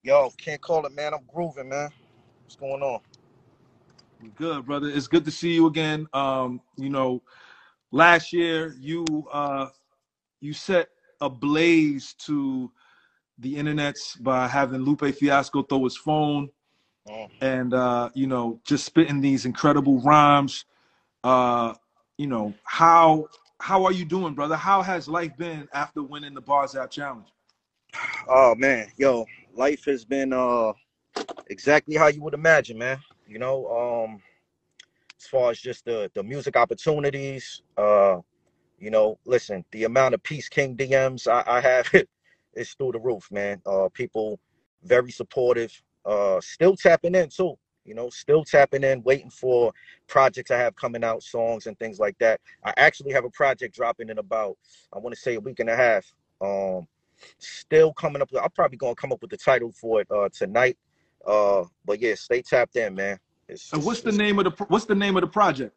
Yo, 0.04 0.30
can't 0.38 0.62
call 0.62 0.86
it, 0.86 0.94
man. 0.94 1.16
I'm 1.16 1.26
grooving, 1.34 1.70
man. 1.70 1.90
What's 2.44 2.56
going 2.56 2.84
on? 2.84 3.00
Good, 4.36 4.68
brother. 4.68 4.88
It's 4.88 5.08
good 5.08 5.26
to 5.26 5.32
see 5.32 5.56
you 5.56 5.66
again. 5.66 6.06
Um, 6.14 6.62
you 6.78 6.92
know, 6.92 7.24
last 7.92 8.34
year 8.34 8.76
you 8.80 9.04
uh 9.34 9.70
you 10.42 10.54
set 10.54 10.90
a 11.22 11.30
blaze 11.30 12.14
to 12.20 12.72
the 13.44 13.56
internets 13.56 14.22
by 14.22 14.48
having 14.48 14.82
Lupe 14.82 15.14
Fiasco 15.16 15.64
throw 15.64 15.86
his 15.86 15.98
phone 15.98 16.50
Mm. 17.08 17.30
and 17.42 17.74
uh, 17.74 18.10
you 18.14 18.28
know, 18.28 18.60
just 18.66 18.86
spitting 18.86 19.22
these 19.22 19.46
incredible 19.46 20.00
rhymes. 20.02 20.66
Uh, 21.24 21.74
you 22.18 22.28
know, 22.28 22.54
how 22.64 23.28
how 23.60 23.84
are 23.86 23.92
you 23.92 24.06
doing, 24.06 24.34
brother? 24.34 24.56
How 24.56 24.82
has 24.82 25.08
life 25.08 25.36
been 25.38 25.68
after 25.74 26.04
winning 26.04 26.34
the 26.34 26.42
Bars 26.42 26.76
App 26.76 26.92
Challenge? 26.92 27.28
Oh 28.28 28.56
man, 28.56 28.88
yo, 28.98 29.26
life 29.54 29.86
has 29.86 30.06
been 30.06 30.34
uh 30.34 30.74
exactly 31.50 31.96
how 31.96 32.08
you 32.08 32.22
would 32.24 32.34
imagine, 32.34 32.78
man. 32.78 33.00
You 33.28 33.40
know, 33.40 33.68
um 33.68 34.22
as 35.20 35.28
far 35.28 35.52
as 35.52 35.60
just 35.60 35.86
the 35.86 36.10
the 36.14 36.24
music 36.24 36.56
opportunities, 36.56 37.62
uh, 37.78 38.18
you 38.80 38.92
know, 38.92 39.18
listen, 39.26 39.66
the 39.72 39.84
amount 39.86 40.14
of 40.14 40.24
Peace 40.24 40.50
King 40.50 40.76
DMs 40.76 41.28
I, 41.28 41.44
I 41.58 41.62
have 41.62 41.92
is 42.56 42.74
through 42.74 42.92
the 42.94 43.00
roof, 43.00 43.28
man. 43.32 43.62
Uh 43.66 43.90
people 43.94 44.40
very 44.84 45.12
supportive, 45.12 45.72
uh 46.06 46.40
still 46.42 46.76
tapping 46.76 47.16
in 47.16 47.30
too, 47.30 47.56
you 47.86 47.94
know, 47.96 48.10
still 48.10 48.44
tapping 48.44 48.84
in, 48.84 49.02
waiting 49.04 49.30
for 49.30 49.74
projects 50.08 50.52
I 50.52 50.58
have 50.58 50.76
coming 50.76 51.04
out, 51.04 51.24
songs 51.24 51.68
and 51.68 51.78
things 51.80 52.00
like 52.00 52.18
that. 52.20 52.40
I 52.66 52.74
actually 52.78 53.14
have 53.14 53.26
a 53.26 53.30
project 53.30 53.76
dropping 53.76 54.10
in 54.10 54.18
about 54.18 54.58
I 54.94 55.00
want 55.00 55.16
to 55.16 55.22
say 55.22 55.36
a 55.36 55.40
week 55.40 55.60
and 55.60 55.70
a 55.70 55.76
half. 55.76 56.06
Um 56.42 56.88
still 57.38 57.94
coming 57.94 58.22
up. 58.22 58.30
I'm 58.42 58.50
probably 58.52 58.78
gonna 58.78 58.96
come 58.96 59.12
up 59.12 59.22
with 59.22 59.32
the 59.32 59.38
title 59.38 59.72
for 59.72 60.02
it 60.02 60.08
uh 60.12 60.30
tonight. 60.30 60.78
Uh, 61.26 61.64
but 61.86 62.02
yeah, 62.02 62.16
stay 62.16 62.42
tapped 62.42 62.76
in, 62.76 62.96
man. 62.96 63.18
It's, 63.48 63.72
And 63.72 63.82
what's 63.82 64.02
the 64.02 64.10
it's- 64.10 64.18
name 64.20 64.40
of 64.40 64.46
the 64.46 64.66
what's 64.66 64.84
the 64.86 64.96
name 64.96 65.16
of 65.16 65.22
the 65.22 65.28
project? 65.28 65.74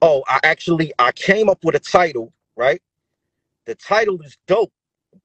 Oh, 0.00 0.22
I 0.28 0.38
actually 0.44 0.92
I 0.98 1.10
came 1.12 1.48
up 1.48 1.64
with 1.64 1.74
a 1.74 1.80
title, 1.80 2.32
right? 2.56 2.80
The 3.66 3.74
title 3.74 4.20
is 4.22 4.38
dope, 4.46 4.72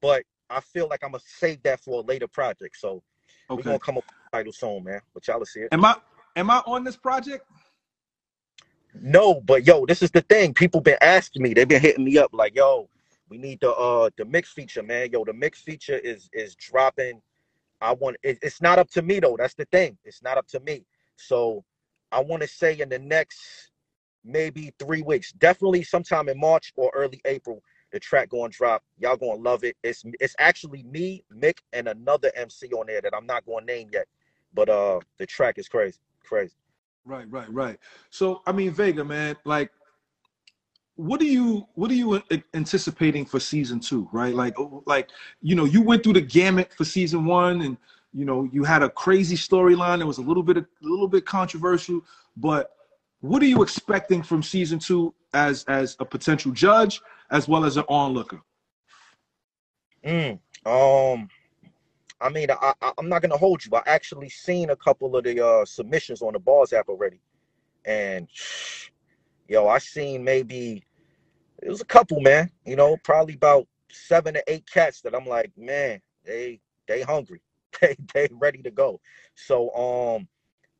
but 0.02 0.24
I 0.50 0.60
feel 0.60 0.88
like 0.88 1.04
I'm 1.04 1.12
gonna 1.12 1.24
save 1.26 1.64
that 1.64 1.80
for 1.82 2.02
a 2.02 2.06
later 2.06 2.28
project. 2.28 2.78
So 2.78 3.02
we're 3.50 3.64
gonna 3.64 3.80
come 3.80 3.98
up 3.98 4.06
with 4.06 4.14
a 4.34 4.38
title 4.38 4.54
soon, 4.54 4.84
man. 4.84 5.02
But 5.14 5.28
y'all 5.28 5.44
see 5.46 5.62
it. 5.62 5.70
Am 5.72 5.84
I 5.84 5.96
am 6.36 6.50
I 6.50 6.62
on 6.66 6.84
this 6.84 6.98
project? 6.98 7.46
No, 8.94 9.42
but 9.42 9.66
yo, 9.66 9.86
this 9.86 10.02
is 10.02 10.12
the 10.12 10.22
thing. 10.22 10.54
People 10.54 10.82
been 10.82 10.98
asking 11.02 11.42
me. 11.42 11.54
They've 11.54 11.68
been 11.68 11.82
hitting 11.82 12.06
me 12.06 12.18
up 12.18 12.32
like, 12.34 12.56
yo, 12.56 12.90
we 13.30 13.38
need 13.38 13.60
the 13.62 13.72
uh 13.74 14.10
the 14.18 14.26
mix 14.26 14.52
feature, 14.52 14.84
man. 14.84 15.10
Yo, 15.12 15.24
the 15.26 15.34
mix 15.34 15.62
feature 15.62 15.98
is 15.98 16.30
is 16.34 16.56
dropping. 16.56 17.22
I 17.82 17.94
want 17.94 18.18
it, 18.24 18.40
it's 18.42 18.62
not 18.62 18.80
up 18.80 18.90
to 18.92 19.02
me 19.02 19.20
though. 19.20 19.36
That's 19.38 19.56
the 19.56 19.66
thing. 19.66 19.98
It's 20.06 20.24
not 20.24 20.38
up 20.38 20.48
to 20.50 20.60
me. 20.62 20.86
So 21.18 21.64
I 22.12 22.22
want 22.22 22.42
to 22.42 22.48
say 22.48 22.80
in 22.80 22.90
the 22.90 23.00
next 23.00 23.72
maybe 24.24 24.74
three 24.80 25.02
weeks, 25.02 25.32
definitely 25.34 25.84
sometime 25.84 26.30
in 26.30 26.40
March 26.40 26.74
or 26.76 26.92
early 26.96 27.22
April, 27.26 27.62
the 27.96 28.00
track 28.02 28.28
going 28.28 28.52
to 28.52 28.58
drop. 28.58 28.84
Y'all 29.00 29.16
gonna 29.16 29.40
love 29.40 29.64
it. 29.64 29.78
It's 29.82 30.04
it's 30.20 30.36
actually 30.38 30.84
me, 30.84 31.24
Mick, 31.34 31.60
and 31.72 31.88
another 31.88 32.30
MC 32.36 32.68
on 32.74 32.88
there 32.88 33.00
that 33.00 33.14
I'm 33.16 33.26
not 33.26 33.46
gonna 33.46 33.66
name 33.66 33.88
yet. 33.94 34.06
But 34.54 34.68
uh 34.68 35.00
the 35.18 35.26
track 35.26 35.58
is 35.58 35.70
crazy. 35.70 35.98
Crazy. 36.22 36.56
Right, 37.06 37.26
right, 37.32 37.50
right. 37.54 37.80
So 38.10 38.42
I 38.46 38.52
mean, 38.52 38.72
Vega, 38.72 39.06
man, 39.06 39.38
like, 39.46 39.72
what 40.98 41.22
are 41.22 41.32
you 41.38 41.70
what 41.76 41.90
are 41.90 41.94
you 41.94 42.22
anticipating 42.54 43.26
for 43.26 43.40
season 43.40 43.80
two? 43.80 44.10
Right, 44.12 44.36
like, 44.36 44.60
oh, 44.60 44.84
like 44.86 45.08
you 45.42 45.56
know, 45.56 45.64
you 45.64 45.82
went 45.82 46.04
through 46.04 46.14
the 46.14 46.22
gamut 46.22 46.74
for 46.74 46.84
season 46.84 47.24
one, 47.24 47.62
and 47.62 47.78
you 48.14 48.26
know, 48.26 48.50
you 48.52 48.66
had 48.66 48.84
a 48.84 48.90
crazy 48.90 49.38
storyline. 49.38 50.02
It 50.02 50.06
was 50.06 50.18
a 50.18 50.22
little 50.22 50.44
bit 50.44 50.58
a 50.58 50.66
little 50.82 51.08
bit 51.08 51.26
controversial, 51.26 52.02
but 52.36 52.76
what 53.22 53.42
are 53.42 53.48
you 53.48 53.64
expecting 53.64 54.22
from 54.22 54.44
season 54.44 54.80
two 54.80 55.14
as 55.34 55.64
as 55.70 55.96
a 56.02 56.06
potential 56.06 56.52
judge 56.52 57.00
as 57.32 57.48
well 57.48 57.66
as 57.66 57.78
an 57.78 57.84
onlooker? 57.88 58.42
Mm, 60.06 60.40
um, 60.66 61.30
I 62.22 62.30
mean, 62.30 62.50
I, 62.52 62.74
I, 62.82 62.92
I'm 62.98 63.10
not 63.10 63.22
gonna 63.22 63.38
hold 63.38 63.66
you. 63.66 63.72
I 63.76 63.82
actually 63.86 64.30
seen 64.30 64.70
a 64.70 64.76
couple 64.76 65.16
of 65.16 65.24
the 65.24 65.46
uh, 65.46 65.66
submissions 65.66 66.22
on 66.22 66.34
the 66.34 66.40
Bars 66.40 66.74
app 66.74 66.88
already, 66.90 67.20
and 67.86 68.28
yo, 69.48 69.68
I 69.68 69.80
seen 69.80 70.24
maybe 70.24 70.86
it 71.62 71.70
was 71.70 71.82
a 71.82 71.86
couple, 71.86 72.22
man. 72.22 72.52
You 72.66 72.76
know, 72.76 72.98
probably 73.04 73.36
about 73.36 73.68
seven 73.92 74.36
to 74.36 74.44
eight 74.48 74.70
cats 74.72 75.02
that 75.02 75.16
I'm 75.16 75.26
like, 75.26 75.52
man, 75.58 76.02
they 76.24 76.60
they 76.88 77.02
hungry, 77.02 77.42
they 77.82 77.96
they 78.14 78.28
ready 78.32 78.62
to 78.62 78.72
go. 78.72 79.00
So 79.36 79.74
um, 79.76 80.28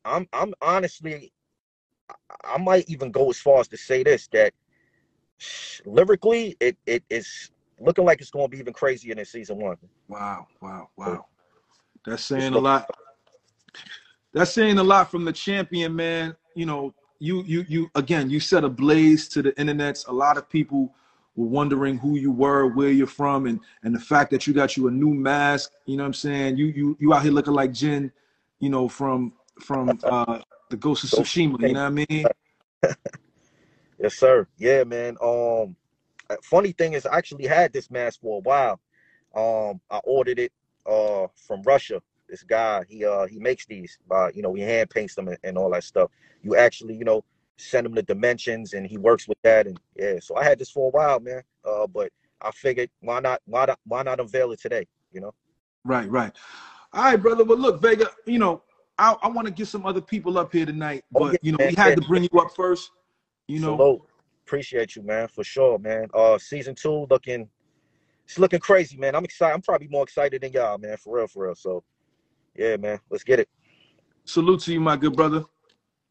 I'm 0.04 0.28
I'm 0.32 0.54
honestly, 0.62 1.32
I 2.44 2.58
might 2.58 2.88
even 2.88 3.10
go 3.10 3.30
as 3.30 3.38
far 3.38 3.60
as 3.60 3.68
to 3.68 3.76
say 3.76 4.02
this 4.02 4.28
that 4.28 4.54
lyrically, 5.84 6.56
it 6.60 6.76
it 6.86 7.02
is 7.10 7.50
looking 7.80 8.04
like 8.04 8.20
it's 8.20 8.30
gonna 8.30 8.48
be 8.48 8.58
even 8.58 8.72
crazier 8.72 9.14
than 9.14 9.24
season 9.24 9.58
one. 9.58 9.76
Wow, 10.08 10.46
wow, 10.60 10.88
wow. 10.96 11.26
That's 12.04 12.24
saying 12.24 12.54
a 12.54 12.58
lot. 12.58 12.88
That's 14.32 14.52
saying 14.52 14.78
a 14.78 14.82
lot 14.82 15.10
from 15.10 15.24
the 15.24 15.32
champion, 15.32 15.94
man. 15.96 16.36
You 16.54 16.66
know, 16.66 16.94
you 17.18 17.42
you 17.42 17.64
you 17.68 17.90
again, 17.94 18.30
you 18.30 18.40
set 18.40 18.64
a 18.64 18.68
blaze 18.68 19.28
to 19.28 19.42
the 19.42 19.52
internets. 19.52 20.08
A 20.08 20.12
lot 20.12 20.36
of 20.36 20.48
people 20.48 20.94
were 21.36 21.46
wondering 21.46 21.98
who 21.98 22.16
you 22.16 22.32
were, 22.32 22.66
where 22.66 22.90
you're 22.90 23.06
from, 23.06 23.46
and 23.46 23.60
and 23.82 23.94
the 23.94 24.00
fact 24.00 24.30
that 24.30 24.46
you 24.46 24.54
got 24.54 24.76
you 24.76 24.88
a 24.88 24.90
new 24.90 25.14
mask, 25.14 25.72
you 25.86 25.96
know 25.96 26.02
what 26.02 26.08
I'm 26.08 26.14
saying? 26.14 26.56
You 26.56 26.66
you 26.66 26.96
you 27.00 27.14
out 27.14 27.22
here 27.22 27.32
looking 27.32 27.54
like 27.54 27.72
Jin, 27.72 28.12
you 28.58 28.70
know, 28.70 28.88
from 28.88 29.32
from 29.60 29.98
uh 30.04 30.40
the 30.70 30.76
Ghost 30.76 31.04
of 31.04 31.10
Tsushima, 31.10 31.60
you 31.60 31.74
know 31.74 31.90
what 31.90 32.02
I 32.02 32.06
mean? 32.08 32.26
Yes, 33.98 34.14
sir. 34.14 34.46
Yeah, 34.58 34.84
man. 34.84 35.16
Um, 35.22 35.76
uh, 36.28 36.36
funny 36.42 36.72
thing 36.72 36.92
is, 36.94 37.06
I 37.06 37.16
actually 37.16 37.46
had 37.46 37.72
this 37.72 37.90
mask 37.90 38.20
for 38.20 38.38
a 38.38 38.40
while. 38.40 38.80
Um, 39.34 39.80
I 39.90 39.98
ordered 40.04 40.38
it 40.38 40.52
uh 40.86 41.26
from 41.46 41.62
Russia. 41.62 42.00
This 42.28 42.42
guy, 42.42 42.84
he 42.88 43.04
uh 43.04 43.26
he 43.26 43.38
makes 43.38 43.66
these. 43.66 43.98
Uh, 44.10 44.28
you 44.34 44.42
know, 44.42 44.54
he 44.54 44.62
hand 44.62 44.90
paints 44.90 45.14
them 45.14 45.28
and, 45.28 45.38
and 45.44 45.58
all 45.58 45.70
that 45.70 45.84
stuff. 45.84 46.10
You 46.42 46.56
actually, 46.56 46.94
you 46.94 47.04
know, 47.04 47.24
send 47.56 47.86
him 47.86 47.94
the 47.94 48.02
dimensions, 48.02 48.74
and 48.74 48.86
he 48.86 48.98
works 48.98 49.28
with 49.28 49.38
that. 49.42 49.66
And 49.66 49.78
yeah, 49.96 50.14
so 50.20 50.36
I 50.36 50.44
had 50.44 50.58
this 50.58 50.70
for 50.70 50.88
a 50.88 50.90
while, 50.90 51.20
man. 51.20 51.42
Uh, 51.64 51.86
but 51.86 52.10
I 52.40 52.50
figured, 52.50 52.90
why 53.00 53.20
not? 53.20 53.40
Why 53.46 53.66
not? 53.66 53.78
Why 53.86 54.02
not 54.02 54.20
unveil 54.20 54.52
it 54.52 54.60
today? 54.60 54.86
You 55.12 55.20
know. 55.20 55.34
Right, 55.84 56.10
right. 56.10 56.32
All 56.92 57.04
right, 57.04 57.16
brother. 57.16 57.44
But 57.44 57.58
look, 57.58 57.80
Vega, 57.80 58.10
you 58.26 58.38
know, 58.38 58.62
I, 58.98 59.14
I 59.22 59.28
want 59.28 59.46
to 59.46 59.52
get 59.52 59.68
some 59.68 59.86
other 59.86 60.00
people 60.00 60.38
up 60.38 60.52
here 60.52 60.66
tonight, 60.66 61.04
Oh, 61.14 61.20
but 61.20 61.32
yeah, 61.32 61.38
you 61.42 61.52
know, 61.52 61.58
man, 61.58 61.68
we 61.68 61.74
had 61.74 61.96
to 61.96 62.02
bring 62.02 62.28
you 62.30 62.40
up 62.40 62.54
first. 62.54 62.90
You 63.48 63.60
know, 63.60 63.76
Salute. 63.76 64.02
Appreciate 64.46 64.96
you, 64.96 65.02
man, 65.02 65.28
for 65.28 65.42
sure, 65.42 65.78
man. 65.78 66.08
Uh, 66.14 66.38
season 66.38 66.74
two 66.74 67.06
looking, 67.10 67.48
it's 68.24 68.38
looking 68.38 68.60
crazy, 68.60 68.96
man. 68.96 69.14
I'm 69.14 69.24
excited. 69.24 69.54
I'm 69.54 69.62
probably 69.62 69.88
more 69.88 70.04
excited 70.04 70.40
than 70.40 70.52
y'all, 70.52 70.78
man. 70.78 70.96
For 70.96 71.16
real, 71.16 71.26
for 71.26 71.46
real. 71.46 71.54
So, 71.54 71.82
yeah, 72.54 72.76
man. 72.76 73.00
Let's 73.10 73.24
get 73.24 73.40
it. 73.40 73.48
salute 74.24 74.60
to 74.62 74.72
you, 74.72 74.80
my 74.80 74.96
good 74.96 75.16
brother. 75.16 75.44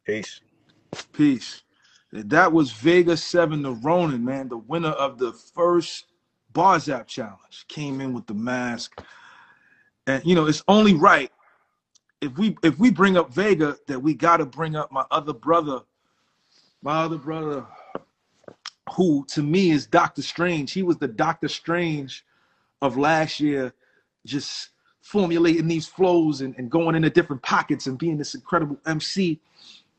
Peace. 0.06 0.41
Peace. 1.13 1.63
That 2.12 2.52
was 2.52 2.71
Vega 2.71 3.17
7 3.17 3.62
the 3.62 3.74
Ronin, 3.74 4.24
man, 4.24 4.48
the 4.50 4.58
winner 4.58 4.89
of 4.89 5.17
the 5.17 5.34
first 5.34 6.06
Bars 6.54 6.88
App 6.89 7.08
Challenge. 7.08 7.65
Came 7.67 8.00
in 8.02 8.13
with 8.13 8.28
the 8.28 8.34
mask. 8.34 9.02
And 10.08 10.24
you 10.26 10.36
know, 10.36 10.45
it's 10.45 10.63
only 10.67 10.93
right 10.93 11.32
if 12.21 12.38
we 12.38 12.58
if 12.63 12.78
we 12.80 12.91
bring 12.91 13.17
up 13.17 13.34
Vega 13.34 13.78
that 13.88 14.02
we 14.02 14.13
gotta 14.13 14.45
bring 14.45 14.76
up 14.76 14.91
my 14.91 15.06
other 15.12 15.34
brother, 15.34 15.80
my 16.86 17.02
other 17.02 17.17
brother, 17.17 17.65
who 18.95 19.26
to 19.28 19.41
me 19.41 19.71
is 19.71 19.88
Doctor 19.88 20.21
Strange. 20.21 20.71
He 20.71 20.84
was 20.84 20.98
the 20.98 21.08
Doctor 21.08 21.48
Strange 21.48 22.24
of 22.80 22.95
last 22.95 23.39
year, 23.39 23.74
just 24.24 24.69
formulating 25.02 25.67
these 25.67 25.88
flows 25.88 26.41
and, 26.41 26.54
and 26.60 26.69
going 26.69 26.95
into 26.95 27.10
different 27.10 27.41
pockets 27.41 27.88
and 27.88 27.98
being 27.98 28.19
this 28.19 28.36
incredible 28.36 28.78
MC. 28.86 29.41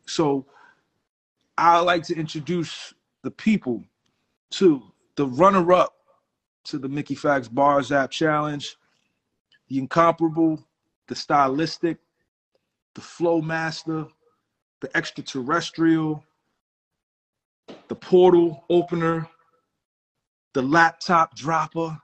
So 0.06 0.46
I 1.58 1.80
like 1.80 2.04
to 2.04 2.14
introduce 2.14 2.94
the 3.22 3.32
people 3.32 3.82
to 4.50 4.80
the 5.16 5.26
runner-up 5.26 5.92
to 6.66 6.78
the 6.78 6.88
Mickey 6.88 7.16
Factz 7.16 7.52
Bars 7.52 7.90
App 7.90 8.12
Challenge, 8.12 8.76
the 9.68 9.78
incomparable, 9.80 10.64
the 11.08 11.16
stylistic, 11.16 11.98
the 12.94 13.00
flow 13.00 13.40
master, 13.40 14.06
the 14.80 14.96
extraterrestrial, 14.96 16.22
the 17.88 17.96
portal 17.96 18.64
opener, 18.70 19.28
the 20.54 20.62
laptop 20.62 21.36
dropper. 21.36 21.98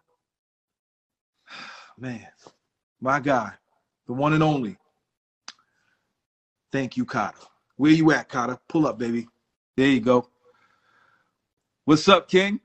Man, 1.99 2.27
my 3.01 3.21
guy, 3.21 3.53
the 4.07 4.15
one 4.15 4.35
and 4.35 4.43
only. 4.43 4.79
Thank 6.73 6.97
you, 6.97 7.05
Kata. 7.07 7.39
Where 7.77 7.93
you 7.93 8.13
at, 8.13 8.29
Kata? 8.29 8.61
Pull 8.69 8.87
up, 8.87 8.99
baby. 8.99 9.29
There 9.77 9.89
you 9.89 10.01
go. 10.01 10.29
What's 11.87 12.09
up, 12.09 12.29
King? 12.29 12.61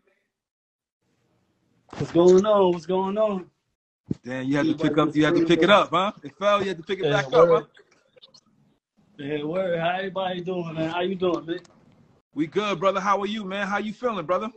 What's 1.98 2.12
going 2.12 2.46
on? 2.46 2.74
What's 2.74 2.86
going 2.88 3.18
on? 3.18 3.48
Damn, 4.26 4.46
you 4.48 4.58
had 4.58 4.68
to 4.70 4.76
pick 4.76 4.98
up. 4.98 5.16
You 5.16 5.26
had 5.26 5.36
to 5.36 5.42
pick 5.42 5.64
it 5.64 5.70
up, 5.72 5.92
huh? 5.92 6.14
It 6.24 6.34
fell. 6.40 6.62
You 6.62 6.70
had 6.70 6.78
to 6.78 6.84
pick 6.84 7.00
it 7.00 7.10
Yeah, 7.10 7.10
back 7.10 7.34
up, 7.34 7.50
huh? 7.52 7.64
Yeah, 9.18 9.44
word. 9.46 9.80
How 9.80 9.92
everybody 9.98 10.42
doing, 10.42 10.76
man? 10.76 10.92
How 10.92 11.02
you 11.02 11.16
doing, 11.16 11.46
man? 11.48 11.60
We 12.38 12.46
good, 12.46 12.80
brother. 12.80 13.00
How 13.00 13.20
are 13.20 13.26
you, 13.26 13.44
man? 13.44 13.66
How 13.66 13.80
you 13.80 13.92
feeling, 13.92 14.24
brother? 14.24 14.52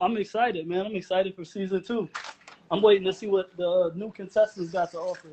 I'm 0.00 0.16
excited, 0.16 0.66
man. 0.66 0.86
I'm 0.86 0.96
excited 0.96 1.36
for 1.36 1.44
season 1.44 1.84
two. 1.84 2.08
I'm 2.70 2.80
waiting 2.80 3.04
to 3.04 3.12
see 3.12 3.26
what 3.26 3.54
the 3.58 3.92
new 3.94 4.10
contestants 4.10 4.70
got 4.72 4.90
to 4.92 5.00
offer. 5.00 5.28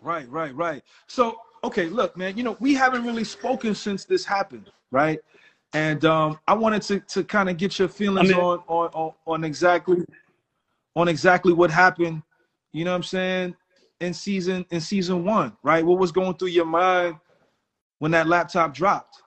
Right, 0.00 0.30
right, 0.30 0.54
right. 0.54 0.84
So, 1.08 1.40
okay, 1.64 1.88
look, 1.88 2.16
man. 2.16 2.36
You 2.36 2.44
know, 2.44 2.56
we 2.60 2.74
haven't 2.74 3.04
really 3.04 3.24
spoken 3.24 3.74
since 3.74 4.04
this 4.04 4.24
happened, 4.24 4.70
right? 4.92 5.18
And 5.72 6.04
um, 6.04 6.38
I 6.46 6.54
wanted 6.54 6.82
to 6.82 7.00
to 7.00 7.24
kind 7.24 7.50
of 7.50 7.56
get 7.56 7.76
your 7.76 7.88
feelings 7.88 8.30
I 8.30 8.34
mean- 8.34 8.40
on, 8.40 8.62
on 8.68 8.90
on 8.92 9.12
on 9.26 9.42
exactly 9.42 10.04
on 10.94 11.08
exactly 11.08 11.52
what 11.54 11.72
happened. 11.72 12.22
You 12.70 12.84
know 12.84 12.92
what 12.92 12.98
I'm 12.98 13.02
saying? 13.02 13.56
In 14.00 14.14
season 14.14 14.64
in 14.70 14.80
season 14.80 15.24
one, 15.24 15.56
right? 15.64 15.84
What 15.84 15.98
was 15.98 16.12
going 16.12 16.34
through 16.36 16.50
your 16.50 16.64
mind 16.64 17.16
when 17.98 18.10
that 18.12 18.26
laptop 18.26 18.74
dropped? 18.74 19.22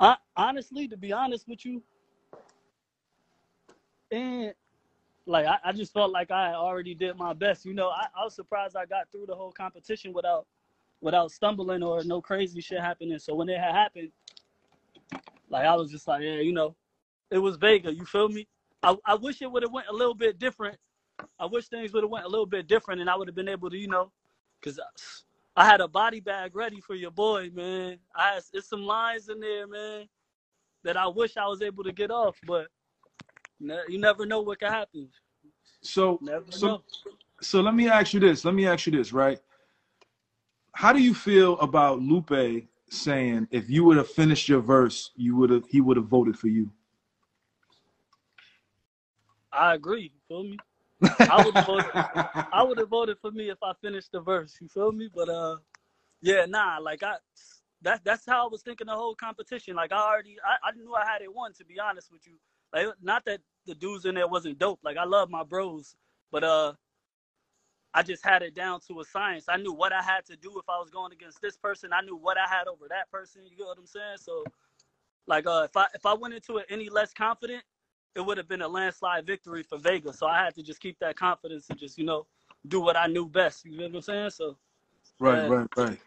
I, 0.00 0.16
honestly, 0.36 0.88
to 0.88 0.96
be 0.96 1.12
honest 1.12 1.46
with 1.48 1.64
you, 1.64 1.82
and 4.10 4.52
like 5.26 5.46
I, 5.46 5.58
I 5.64 5.72
just 5.72 5.92
felt 5.92 6.10
like 6.10 6.30
I 6.30 6.54
already 6.54 6.94
did 6.94 7.16
my 7.16 7.32
best. 7.32 7.64
You 7.64 7.74
know, 7.74 7.88
I, 7.88 8.06
I 8.18 8.24
was 8.24 8.34
surprised 8.34 8.76
I 8.76 8.86
got 8.86 9.10
through 9.10 9.26
the 9.26 9.34
whole 9.34 9.52
competition 9.52 10.12
without 10.12 10.46
without 11.00 11.30
stumbling 11.30 11.82
or 11.82 12.02
no 12.04 12.20
crazy 12.20 12.60
shit 12.60 12.80
happening. 12.80 13.18
So 13.18 13.34
when 13.34 13.48
it 13.48 13.58
had 13.58 13.72
happened, 13.74 14.10
like 15.48 15.64
I 15.64 15.74
was 15.74 15.90
just 15.90 16.08
like, 16.08 16.22
yeah, 16.22 16.36
you 16.36 16.52
know, 16.52 16.74
it 17.30 17.38
was 17.38 17.56
Vega. 17.56 17.92
You 17.92 18.04
feel 18.04 18.28
me? 18.28 18.46
I, 18.82 18.96
I 19.04 19.14
wish 19.14 19.42
it 19.42 19.50
would 19.50 19.62
have 19.62 19.72
went 19.72 19.88
a 19.88 19.92
little 19.92 20.14
bit 20.14 20.38
different. 20.38 20.76
I 21.38 21.46
wish 21.46 21.68
things 21.68 21.92
would 21.92 22.02
have 22.02 22.10
went 22.10 22.24
a 22.24 22.28
little 22.28 22.46
bit 22.46 22.66
different, 22.66 23.00
and 23.00 23.08
I 23.08 23.16
would 23.16 23.28
have 23.28 23.34
been 23.34 23.48
able 23.48 23.70
to, 23.70 23.76
you 23.76 23.88
know, 23.88 24.10
because 24.60 24.80
I 25.56 25.66
had 25.66 25.80
a 25.80 25.88
body 25.88 26.20
bag 26.20 26.56
ready 26.56 26.80
for 26.80 26.94
your 26.94 27.10
boy, 27.10 27.50
man. 27.54 27.98
I 28.16 28.34
had, 28.34 28.42
it's 28.52 28.68
some 28.68 28.82
lines 28.84 29.28
in 29.28 29.38
there, 29.40 29.66
man, 29.66 30.08
that 30.82 30.96
I 30.96 31.06
wish 31.06 31.36
I 31.36 31.46
was 31.46 31.60
able 31.62 31.84
to 31.84 31.92
get 31.92 32.10
off, 32.10 32.38
but 32.46 32.68
ne- 33.60 33.84
you 33.88 33.98
never 33.98 34.24
know 34.24 34.40
what 34.40 34.60
can 34.60 34.72
happen. 34.72 35.08
So, 35.82 36.18
Never 36.22 36.44
so 36.50 36.66
know. 36.66 36.82
so 37.40 37.60
let 37.60 37.74
me 37.74 37.88
ask 37.88 38.14
you 38.14 38.20
this. 38.20 38.44
Let 38.44 38.54
me 38.54 38.66
ask 38.66 38.86
you 38.86 38.92
this, 38.92 39.12
right? 39.12 39.38
How 40.74 40.92
do 40.92 41.02
you 41.02 41.12
feel 41.12 41.58
about 41.58 42.00
Lupe 42.00 42.64
saying 42.88 43.48
if 43.50 43.68
you 43.68 43.84
would 43.84 43.96
have 43.98 44.08
finished 44.08 44.48
your 44.48 44.60
verse, 44.60 45.10
you 45.16 45.36
would 45.36 45.50
have 45.50 45.64
he 45.68 45.80
would 45.80 45.96
have 45.96 46.06
voted 46.06 46.38
for 46.38 46.48
you? 46.48 46.70
I 49.52 49.74
agree. 49.74 50.12
You 50.14 50.20
feel 50.28 50.44
me? 50.44 50.58
I 51.02 51.44
would 51.44 51.54
have 51.56 51.66
voted. 51.66 51.90
I 51.94 52.62
would 52.62 52.78
have 52.78 52.88
voted 52.88 53.18
for 53.20 53.30
me 53.30 53.50
if 53.50 53.58
I 53.62 53.72
finished 53.80 54.12
the 54.12 54.20
verse. 54.20 54.56
You 54.60 54.68
feel 54.68 54.92
me? 54.92 55.08
But 55.14 55.28
uh, 55.28 55.56
yeah, 56.20 56.46
nah. 56.46 56.78
Like 56.78 57.02
I, 57.02 57.16
that 57.82 58.02
that's 58.04 58.26
how 58.26 58.46
I 58.46 58.48
was 58.50 58.62
thinking 58.62 58.86
the 58.86 58.94
whole 58.94 59.14
competition. 59.14 59.76
Like 59.76 59.92
I 59.92 59.98
already, 59.98 60.36
I, 60.44 60.68
I 60.68 60.72
knew 60.72 60.94
I 60.94 61.04
had 61.04 61.22
it 61.22 61.34
won. 61.34 61.52
To 61.54 61.64
be 61.64 61.78
honest 61.80 62.12
with 62.12 62.26
you, 62.26 62.34
like 62.72 62.88
not 63.02 63.24
that 63.26 63.40
the 63.66 63.74
dudes 63.74 64.04
in 64.04 64.14
there 64.14 64.28
wasn't 64.28 64.58
dope. 64.58 64.80
Like 64.84 64.96
I 64.96 65.04
love 65.04 65.30
my 65.30 65.44
bros, 65.44 65.96
but 66.30 66.44
uh, 66.44 66.74
I 67.94 68.02
just 68.02 68.24
had 68.24 68.42
it 68.42 68.54
down 68.54 68.80
to 68.88 69.00
a 69.00 69.04
science. 69.04 69.46
I 69.48 69.56
knew 69.56 69.72
what 69.72 69.92
I 69.92 70.02
had 70.02 70.24
to 70.26 70.36
do 70.36 70.58
if 70.58 70.68
I 70.68 70.78
was 70.78 70.90
going 70.90 71.12
against 71.12 71.40
this 71.42 71.56
person. 71.56 71.90
I 71.92 72.00
knew 72.00 72.16
what 72.16 72.38
I 72.38 72.48
had 72.48 72.68
over 72.68 72.86
that 72.88 73.10
person. 73.10 73.42
You 73.44 73.56
get 73.56 73.66
what 73.66 73.78
I'm 73.78 73.86
saying? 73.86 74.18
So, 74.18 74.44
like 75.26 75.46
uh, 75.46 75.62
if 75.64 75.76
I 75.76 75.86
if 75.94 76.06
I 76.06 76.14
went 76.14 76.34
into 76.34 76.58
it 76.58 76.66
any 76.70 76.88
less 76.88 77.12
confident, 77.12 77.62
it 78.14 78.20
would 78.20 78.36
have 78.36 78.48
been 78.48 78.62
a 78.62 78.68
landslide 78.68 79.26
victory 79.26 79.62
for 79.62 79.78
Vega. 79.78 80.12
So 80.12 80.26
I 80.26 80.44
had 80.44 80.54
to 80.56 80.62
just 80.62 80.80
keep 80.80 80.98
that 81.00 81.16
confidence 81.16 81.66
and 81.70 81.78
just, 81.78 81.98
you 81.98 82.04
know, 82.04 82.26
do 82.68 82.80
what 82.80 82.96
I 82.96 83.06
knew 83.06 83.26
best. 83.28 83.64
You 83.64 83.76
know 83.78 83.84
what 83.84 83.94
I'm 83.96 84.02
saying? 84.02 84.30
So 84.30 84.56
Right, 85.18 85.42
Yeah. 85.42 85.48
right, 85.48 85.68
right. 85.76 85.98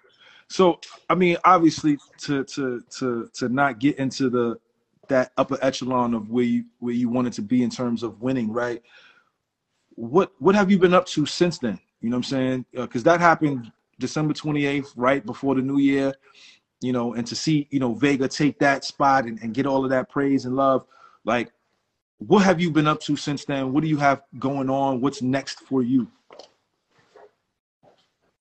So 0.50 0.80
I 1.10 1.16
mean, 1.16 1.38
obviously, 1.44 1.98
to 2.20 2.44
to 2.44 2.82
to 2.98 3.30
to 3.34 3.50
not 3.50 3.80
get 3.80 3.98
into 3.98 4.30
the 4.30 4.60
that 5.08 5.32
upper 5.38 5.58
echelon 5.62 6.14
of 6.14 6.30
where 6.30 6.44
you 6.44 6.66
where 6.80 6.94
you 6.94 7.10
wanted 7.10 7.34
to 7.34 7.42
be 7.42 7.64
in 7.64 7.70
terms 7.70 8.04
of 8.04 8.22
winning, 8.22 8.52
right? 8.52 8.82
What 9.96 10.34
what 10.40 10.56
have 10.56 10.70
you 10.70 10.78
been 10.78 10.94
up 10.94 11.06
to 11.08 11.26
since 11.26 11.58
then? 11.60 11.80
You 12.02 12.10
know 12.10 12.18
what 12.18 12.28
I'm 12.28 12.32
saying? 12.32 12.66
Uh, 12.78 12.82
because 12.82 13.04
that 13.04 13.20
happened 13.20 13.72
December 14.00 14.34
28th, 14.34 14.92
right 14.96 15.26
before 15.26 15.56
the 15.56 15.62
new 15.62 15.80
year. 15.80 16.14
You 16.82 16.92
know, 16.92 17.14
and 17.14 17.26
to 17.28 17.36
see 17.36 17.68
you 17.72 17.80
know 17.80 17.94
Vega 17.94 18.28
take 18.28 18.60
that 18.60 18.84
spot 18.84 19.26
and, 19.26 19.40
and 19.42 19.54
get 19.54 19.66
all 19.66 19.84
of 19.84 19.90
that 19.92 20.10
praise 20.10 20.46
and 20.46 20.56
love, 20.56 20.86
like, 21.24 21.52
what 22.20 22.44
have 22.44 22.62
you 22.62 22.72
been 22.72 22.88
up 22.88 23.02
to 23.02 23.16
since 23.16 23.46
then? 23.46 23.74
What 23.74 23.84
do 23.84 23.90
you 23.90 23.98
have 23.98 24.22
going 24.40 24.70
on? 24.70 25.02
What's 25.02 25.22
next 25.22 25.60
for 25.62 25.84
you? 25.84 26.08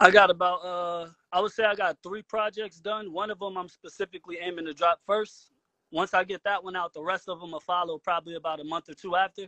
I 0.00 0.10
got 0.10 0.30
about, 0.30 0.64
uh, 0.64 1.08
I 1.32 1.40
would 1.40 1.52
say 1.52 1.64
I 1.64 1.74
got 1.74 1.96
three 2.02 2.22
projects 2.22 2.78
done. 2.78 3.12
One 3.12 3.30
of 3.30 3.38
them 3.38 3.56
I'm 3.56 3.68
specifically 3.68 4.38
aiming 4.40 4.66
to 4.66 4.74
drop 4.74 5.00
first. 5.06 5.50
Once 5.90 6.14
I 6.14 6.24
get 6.24 6.42
that 6.44 6.62
one 6.62 6.76
out, 6.76 6.92
the 6.92 7.02
rest 7.02 7.28
of 7.28 7.40
them 7.40 7.52
will 7.52 7.60
follow 7.60 7.98
probably 7.98 8.34
about 8.34 8.60
a 8.60 8.64
month 8.64 8.88
or 8.88 8.94
two 8.94 9.16
after. 9.16 9.46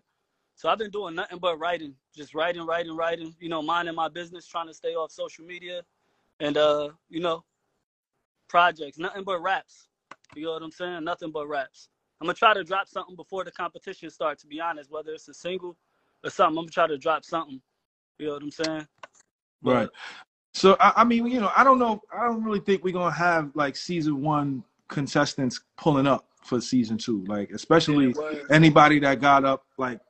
So 0.54 0.68
I've 0.68 0.78
been 0.78 0.90
doing 0.90 1.14
nothing 1.14 1.38
but 1.38 1.58
writing, 1.58 1.94
just 2.14 2.34
writing, 2.34 2.64
writing, 2.64 2.96
writing, 2.96 3.34
you 3.40 3.48
know, 3.48 3.60
minding 3.60 3.94
my 3.94 4.08
business, 4.08 4.46
trying 4.46 4.68
to 4.68 4.74
stay 4.74 4.94
off 4.94 5.10
social 5.10 5.44
media 5.44 5.82
and, 6.40 6.56
uh, 6.56 6.90
you 7.10 7.20
know, 7.20 7.44
projects, 8.48 8.98
nothing 8.98 9.24
but 9.24 9.42
raps. 9.42 9.88
You 10.34 10.44
know 10.44 10.52
what 10.52 10.62
I'm 10.62 10.72
saying? 10.72 11.04
Nothing 11.04 11.30
but 11.30 11.46
raps. 11.48 11.88
I'm 12.20 12.26
gonna 12.26 12.34
try 12.34 12.54
to 12.54 12.64
drop 12.64 12.88
something 12.88 13.16
before 13.16 13.44
the 13.44 13.50
competition 13.50 14.10
starts. 14.10 14.42
To 14.42 14.48
be 14.48 14.60
honest, 14.60 14.90
whether 14.90 15.12
it's 15.12 15.28
a 15.28 15.34
single 15.34 15.76
or 16.24 16.30
something, 16.30 16.58
I'm 16.58 16.64
gonna 16.64 16.70
try 16.70 16.86
to 16.86 16.98
drop 16.98 17.24
something. 17.24 17.60
You 18.18 18.26
know 18.28 18.32
what 18.34 18.42
I'm 18.42 18.50
saying? 18.50 18.88
But- 19.62 19.74
Right. 19.74 19.88
So 20.54 20.76
I, 20.80 20.92
I 20.96 21.04
mean, 21.04 21.26
you 21.26 21.40
know, 21.40 21.50
I 21.54 21.64
don't 21.64 21.78
know. 21.78 22.00
I 22.10 22.24
don't 22.24 22.42
really 22.42 22.60
think 22.60 22.82
we're 22.82 22.94
gonna 22.94 23.14
have 23.14 23.50
like 23.54 23.76
season 23.76 24.22
one 24.22 24.64
contestants 24.88 25.60
pulling 25.76 26.06
up 26.06 26.26
for 26.42 26.60
season 26.60 26.96
two. 26.96 27.24
Like, 27.26 27.50
especially 27.50 28.14
Yeah, 28.16 28.38
anybody 28.50 28.98
that 29.00 29.20
got 29.20 29.44
up, 29.44 29.66
like, 29.76 30.00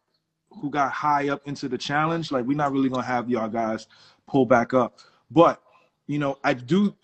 who 0.50 0.70
got 0.70 0.92
high 0.92 1.30
up 1.30 1.42
into 1.48 1.68
the 1.68 1.76
challenge. 1.76 2.30
Like, 2.30 2.44
we're 2.46 2.56
not 2.56 2.72
really 2.72 2.88
gonna 2.88 3.02
have 3.02 3.28
y'all 3.28 3.48
guys 3.48 3.88
pull 4.28 4.46
back 4.46 4.72
up. 4.72 5.00
But 5.32 5.60
you 6.06 6.20
know, 6.20 6.38
I 6.44 6.54
do. 6.54 6.94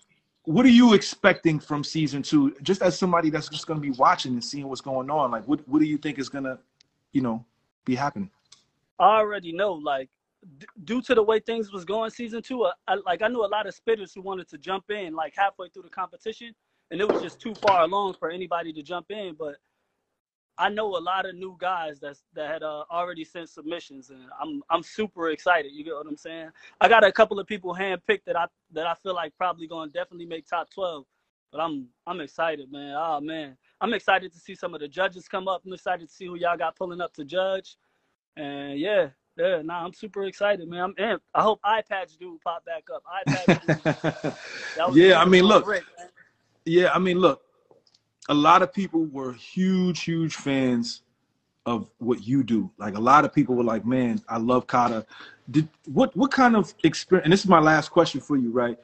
What 0.45 0.65
are 0.65 0.69
you 0.69 0.93
expecting 0.93 1.59
from 1.59 1.83
season 1.83 2.21
two? 2.21 2.55
Just 2.61 2.81
as 2.81 2.97
somebody 2.97 3.29
that's 3.29 3.47
just 3.47 3.65
gonna 3.65 3.79
be 3.79 3.91
watching 3.91 4.33
and 4.33 4.43
seeing 4.43 4.67
what's 4.67 4.81
going 4.81 5.09
on. 5.09 5.31
Like, 5.31 5.47
what 5.47 5.65
what 5.67 5.79
do 5.79 5.85
you 5.85 5.97
think 5.97 6.19
is 6.19 6.29
gonna, 6.29 6.59
you 7.13 7.21
know, 7.21 7.45
be 7.85 7.95
happening? 7.95 8.29
I 8.99 9.19
already 9.19 9.53
know, 9.53 9.73
like, 9.73 10.09
d- 10.57 10.67
due 10.83 11.01
to 11.03 11.15
the 11.15 11.23
way 11.23 11.39
things 11.39 11.71
was 11.71 11.85
going 11.85 12.09
season 12.09 12.41
two, 12.41 12.65
I, 12.65 12.71
I, 12.87 12.95
like 13.05 13.21
I 13.21 13.29
knew 13.29 13.45
a 13.45 13.47
lot 13.47 13.67
of 13.67 13.75
spitters 13.75 14.13
who 14.13 14.21
wanted 14.21 14.49
to 14.49 14.57
jump 14.57 14.89
in, 14.89 15.15
like 15.15 15.33
halfway 15.35 15.69
through 15.69 15.83
the 15.83 15.89
competition, 15.89 16.53
and 16.91 16.99
it 16.99 17.09
was 17.09 17.21
just 17.21 17.39
too 17.39 17.53
far 17.55 17.83
along 17.83 18.15
for 18.19 18.29
anybody 18.29 18.73
to 18.73 18.83
jump 18.83 19.11
in. 19.11 19.35
But 19.39 19.55
I 20.57 20.69
know 20.69 20.95
a 20.95 20.99
lot 20.99 21.25
of 21.25 21.35
new 21.35 21.55
guys 21.59 21.99
that's 21.99 22.23
that 22.33 22.49
had 22.49 22.63
uh, 22.63 22.83
already 22.91 23.23
sent 23.23 23.49
submissions, 23.49 24.09
and 24.11 24.21
I'm 24.39 24.61
I'm 24.69 24.83
super 24.83 25.29
excited. 25.29 25.71
You 25.71 25.83
get 25.83 25.95
what 25.95 26.07
I'm 26.07 26.17
saying? 26.17 26.49
I 26.79 26.87
got 26.87 27.03
a 27.03 27.11
couple 27.11 27.39
of 27.39 27.47
people 27.47 27.73
handpicked 27.73 28.25
that 28.25 28.37
I 28.37 28.45
that 28.73 28.85
I 28.85 28.93
feel 29.01 29.15
like 29.15 29.35
probably 29.37 29.67
going 29.67 29.89
to 29.89 29.93
definitely 29.93 30.27
make 30.27 30.47
top 30.47 30.69
twelve. 30.69 31.05
But 31.51 31.59
I'm 31.61 31.87
I'm 32.05 32.21
excited, 32.21 32.71
man. 32.71 32.95
Oh 32.97 33.19
man, 33.19 33.57
I'm 33.81 33.93
excited 33.93 34.31
to 34.33 34.39
see 34.39 34.53
some 34.55 34.73
of 34.73 34.79
the 34.79 34.87
judges 34.87 35.27
come 35.27 35.47
up. 35.47 35.63
I'm 35.65 35.73
excited 35.73 36.07
to 36.07 36.13
see 36.13 36.25
who 36.25 36.35
y'all 36.35 36.57
got 36.57 36.75
pulling 36.75 37.01
up 37.01 37.13
to 37.13 37.25
judge. 37.25 37.77
And 38.35 38.79
yeah, 38.79 39.09
yeah, 39.37 39.61
nah, 39.63 39.83
I'm 39.83 39.93
super 39.93 40.25
excited, 40.25 40.67
man. 40.67 40.81
I'm 40.81 40.93
amped. 40.95 41.21
I 41.33 41.41
hope 41.41 41.59
iPads 41.63 42.17
do 42.17 42.39
pop 42.43 42.63
back 42.65 42.83
up. 42.93 43.03
iPads. 43.27 44.35
Yeah, 44.93 45.19
I 45.19 45.25
mean, 45.25 45.43
look, 45.43 45.67
Rick. 45.67 45.83
Yeah, 46.65 46.91
I 46.93 46.99
mean, 46.99 47.19
look, 47.19 47.41
a 48.29 48.33
lot 48.33 48.61
of 48.61 48.73
people 48.73 49.05
were 49.05 49.33
huge, 49.33 50.03
huge 50.03 50.35
fans 50.35 51.01
of 51.65 51.89
what 51.99 52.25
you 52.27 52.43
do. 52.43 52.69
Like 52.77 52.95
a 52.95 52.99
lot 52.99 53.25
of 53.25 53.33
people 53.33 53.55
were 53.55 53.63
like, 53.63 53.85
"Man, 53.85 54.21
I 54.29 54.37
love 54.37 54.67
Kata." 54.67 55.05
Did 55.51 55.67
what? 55.85 56.15
What 56.15 56.31
kind 56.31 56.55
of 56.55 56.73
experience? 56.83 57.25
And 57.25 57.33
this 57.33 57.41
is 57.41 57.47
my 57.49 57.59
last 57.59 57.89
question 57.89 58.21
for 58.21 58.37
you, 58.37 58.51
right? 58.51 58.77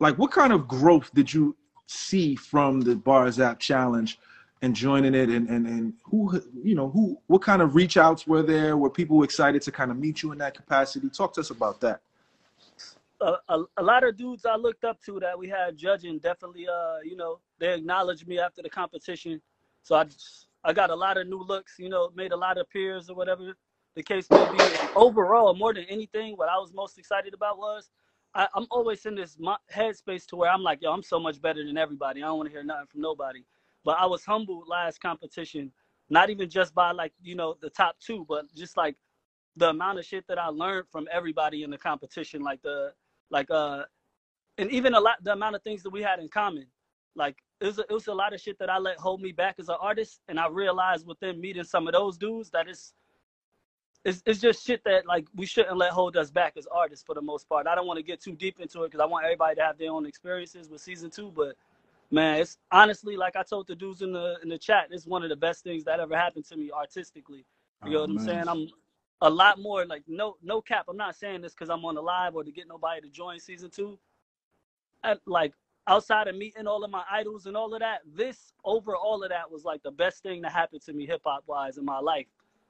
Like, 0.00 0.18
what 0.18 0.30
kind 0.32 0.52
of 0.52 0.68
growth 0.68 1.10
did 1.14 1.32
you 1.32 1.56
see 1.86 2.36
from 2.36 2.80
the 2.80 2.96
Bars 2.96 3.40
App 3.40 3.58
Challenge 3.60 4.18
and 4.62 4.74
joining 4.74 5.14
it? 5.14 5.28
And 5.30 5.48
and 5.48 5.66
and 5.66 5.94
who, 6.04 6.40
you 6.62 6.74
know, 6.74 6.90
who? 6.90 7.18
What 7.28 7.42
kind 7.42 7.62
of 7.62 7.74
reach 7.74 7.96
outs 7.96 8.26
were 8.26 8.42
there? 8.42 8.76
Were 8.76 8.90
people 8.90 9.22
excited 9.22 9.62
to 9.62 9.72
kind 9.72 9.90
of 9.90 9.98
meet 9.98 10.22
you 10.22 10.32
in 10.32 10.38
that 10.38 10.54
capacity? 10.54 11.08
Talk 11.10 11.32
to 11.34 11.40
us 11.40 11.50
about 11.50 11.80
that. 11.80 12.00
a, 13.20 13.34
a, 13.48 13.64
a 13.78 13.82
lot 13.82 14.04
of 14.04 14.16
dudes 14.16 14.44
I 14.46 14.56
looked 14.56 14.84
up 14.84 15.00
to 15.06 15.18
that 15.20 15.38
we 15.38 15.48
had 15.48 15.76
judging 15.76 16.18
definitely 16.18 16.66
uh 16.68 16.98
you 17.04 17.16
know 17.16 17.38
they 17.58 17.74
acknowledged 17.74 18.26
me 18.28 18.38
after 18.38 18.62
the 18.62 18.70
competition 18.70 19.40
so 19.82 19.96
I 19.96 20.04
just, 20.04 20.48
I 20.64 20.72
got 20.72 20.90
a 20.90 20.96
lot 20.96 21.18
of 21.18 21.28
new 21.28 21.42
looks 21.42 21.74
you 21.78 21.88
know 21.88 22.10
made 22.14 22.32
a 22.32 22.36
lot 22.36 22.58
of 22.58 22.68
peers 22.70 23.10
or 23.10 23.16
whatever 23.16 23.56
the 23.96 24.02
case 24.02 24.30
may 24.30 24.46
be 24.46 24.80
overall 24.94 25.54
more 25.54 25.74
than 25.74 25.84
anything 25.84 26.36
what 26.36 26.48
I 26.48 26.58
was 26.58 26.72
most 26.72 26.98
excited 26.98 27.34
about 27.34 27.58
was 27.58 27.90
I, 28.34 28.48
I'm 28.54 28.66
always 28.70 29.06
in 29.06 29.14
this 29.16 29.36
headspace 29.74 30.26
to 30.28 30.36
where 30.36 30.50
I'm 30.50 30.62
like, 30.62 30.82
yo, 30.82 30.92
I'm 30.92 31.02
so 31.02 31.18
much 31.18 31.40
better 31.40 31.64
than 31.64 31.78
everybody. 31.78 32.22
I 32.22 32.26
don't 32.26 32.36
want 32.38 32.48
to 32.48 32.52
hear 32.52 32.62
nothing 32.62 32.86
from 32.86 33.00
nobody. 33.00 33.44
But 33.84 33.98
I 33.98 34.06
was 34.06 34.24
humbled 34.24 34.68
last 34.68 35.00
competition, 35.00 35.72
not 36.10 36.30
even 36.30 36.50
just 36.50 36.74
by 36.74 36.92
like 36.92 37.12
you 37.22 37.34
know 37.34 37.56
the 37.60 37.70
top 37.70 37.96
two, 37.98 38.26
but 38.28 38.54
just 38.54 38.76
like 38.76 38.96
the 39.56 39.70
amount 39.70 39.98
of 39.98 40.06
shit 40.06 40.26
that 40.28 40.38
I 40.38 40.48
learned 40.48 40.88
from 40.90 41.08
everybody 41.12 41.62
in 41.62 41.70
the 41.70 41.78
competition, 41.78 42.42
like 42.42 42.62
the 42.62 42.92
like 43.30 43.50
uh, 43.50 43.84
and 44.58 44.70
even 44.72 44.94
a 44.94 45.00
lot 45.00 45.22
the 45.24 45.32
amount 45.32 45.56
of 45.56 45.62
things 45.62 45.82
that 45.84 45.90
we 45.90 46.02
had 46.02 46.20
in 46.20 46.28
common. 46.28 46.66
Like 47.16 47.38
it 47.60 47.66
was 47.66 47.78
a, 47.78 47.82
it 47.82 47.92
was 47.92 48.08
a 48.08 48.14
lot 48.14 48.34
of 48.34 48.40
shit 48.40 48.58
that 48.58 48.70
I 48.70 48.78
let 48.78 48.98
hold 48.98 49.20
me 49.22 49.32
back 49.32 49.56
as 49.58 49.68
an 49.68 49.76
artist, 49.80 50.20
and 50.28 50.40
I 50.40 50.48
realized 50.48 51.06
within 51.06 51.40
meeting 51.40 51.64
some 51.64 51.86
of 51.86 51.94
those 51.94 52.18
dudes 52.18 52.50
that 52.50 52.68
it's 52.68 52.94
it's, 54.04 54.22
it's 54.26 54.40
just 54.40 54.66
shit 54.66 54.82
that 54.84 55.06
like 55.06 55.26
we 55.34 55.46
shouldn't 55.46 55.76
let 55.78 55.92
hold 55.92 56.16
us 56.16 56.30
back 56.30 56.54
as 56.56 56.66
artists 56.72 57.04
for 57.04 57.14
the 57.14 57.22
most 57.22 57.48
part. 57.48 57.66
I 57.66 57.74
don't 57.74 57.86
want 57.86 57.98
to 57.98 58.04
get 58.04 58.22
too 58.22 58.34
deep 58.34 58.60
into 58.60 58.84
it 58.84 58.88
because 58.92 59.00
I 59.00 59.06
want 59.06 59.24
everybody 59.26 59.56
to 59.56 59.62
have 59.62 59.78
their 59.78 59.92
own 59.92 60.06
experiences 60.06 60.70
with 60.70 60.80
season 60.80 61.10
two. 61.10 61.32
But 61.34 61.56
man, 62.10 62.40
it's 62.40 62.58
honestly 62.72 63.16
like 63.16 63.36
I 63.36 63.44
told 63.44 63.68
the 63.68 63.76
dudes 63.76 64.02
in 64.02 64.12
the 64.12 64.36
in 64.42 64.48
the 64.48 64.58
chat, 64.58 64.88
it's 64.90 65.06
one 65.06 65.22
of 65.24 65.30
the 65.30 65.36
best 65.36 65.64
things 65.64 65.84
that 65.84 66.00
ever 66.00 66.16
happened 66.16 66.46
to 66.46 66.56
me 66.56 66.70
artistically. 66.72 67.46
You 67.84 67.94
know 67.94 68.00
Oh, 68.00 68.02
what 68.02 68.10
I'm 68.10 68.18
saying? 68.18 68.48
I'm 68.48 68.68
a 69.22 69.30
lot 69.30 69.60
more 69.60 69.86
like 69.86 70.04
no 70.08 70.36
no 70.42 70.60
cap. 70.62 70.86
I'm 70.88 70.96
not 70.96 71.16
saying 71.16 71.42
this 71.42 71.52
because 71.54 71.70
I'm 71.70 71.84
on 71.84 71.96
the 71.96 72.02
live 72.02 72.36
or 72.36 72.44
to 72.44 72.52
get 72.52 72.68
nobody 72.68 73.02
to 73.02 73.08
join 73.10 73.40
season 73.40 73.70
two. 73.70 73.98
I, 75.04 75.16
like 75.26 75.54
outside 75.88 76.28
of 76.28 76.36
meeting 76.36 76.66
all 76.66 76.84
of 76.84 76.90
my 76.90 77.04
idols 77.10 77.46
and 77.46 77.56
all 77.56 77.74
of 77.74 77.80
that, 77.80 78.00
this 78.14 78.52
over 78.64 78.96
all 78.96 79.22
of 79.22 79.30
that 79.30 79.50
was 79.50 79.64
like 79.64 79.82
the 79.82 79.90
best 79.92 80.22
thing 80.22 80.42
that 80.42 80.52
happened 80.52 80.82
to 80.82 80.92
me 80.92 81.06
hip 81.06 81.22
hop 81.24 81.44
wise 81.46 81.78
in 81.78 81.84
my 81.84 81.98
life. 82.00 82.26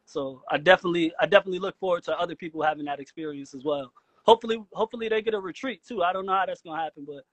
So 0.07 0.42
I 0.50 0.59
definitely 0.59 1.12
I 1.20 1.26
definitely 1.26 1.61
look 1.61 1.79
forward 1.79 2.05
to 2.05 2.18
other 2.18 2.37
people 2.37 2.62
having 2.62 2.87
that 2.87 3.00
experience 3.00 3.55
as 3.55 3.64
well. 3.64 3.92
Hopefully 4.24 4.64
hopefully 4.72 5.09
they 5.09 5.22
get 5.22 5.35
a 5.35 5.40
retreat 5.40 5.83
too. 5.87 6.02
I 6.02 6.12
don't 6.12 6.26
know 6.26 6.35
how 6.35 6.46
that's 6.46 6.62
gonna 6.62 6.83
happen, 6.83 7.07
but 7.07 7.24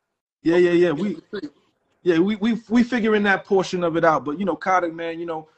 Yeah, 0.43 0.57
yeah, 0.57 0.71
yeah. 0.71 0.91
We 0.91 1.09
they 1.09 1.13
get 1.15 1.23
a 1.33 1.37
retreat. 1.37 1.53
yeah, 2.03 2.19
we 2.19 2.35
we 2.37 2.61
we 2.69 2.83
figuring 2.83 3.23
that 3.23 3.45
portion 3.45 3.83
of 3.83 3.97
it 3.97 4.05
out. 4.05 4.25
But 4.25 4.39
you 4.39 4.45
know, 4.45 4.55
Kata, 4.55 4.89
man, 4.89 5.19
you 5.19 5.25
know, 5.25 5.49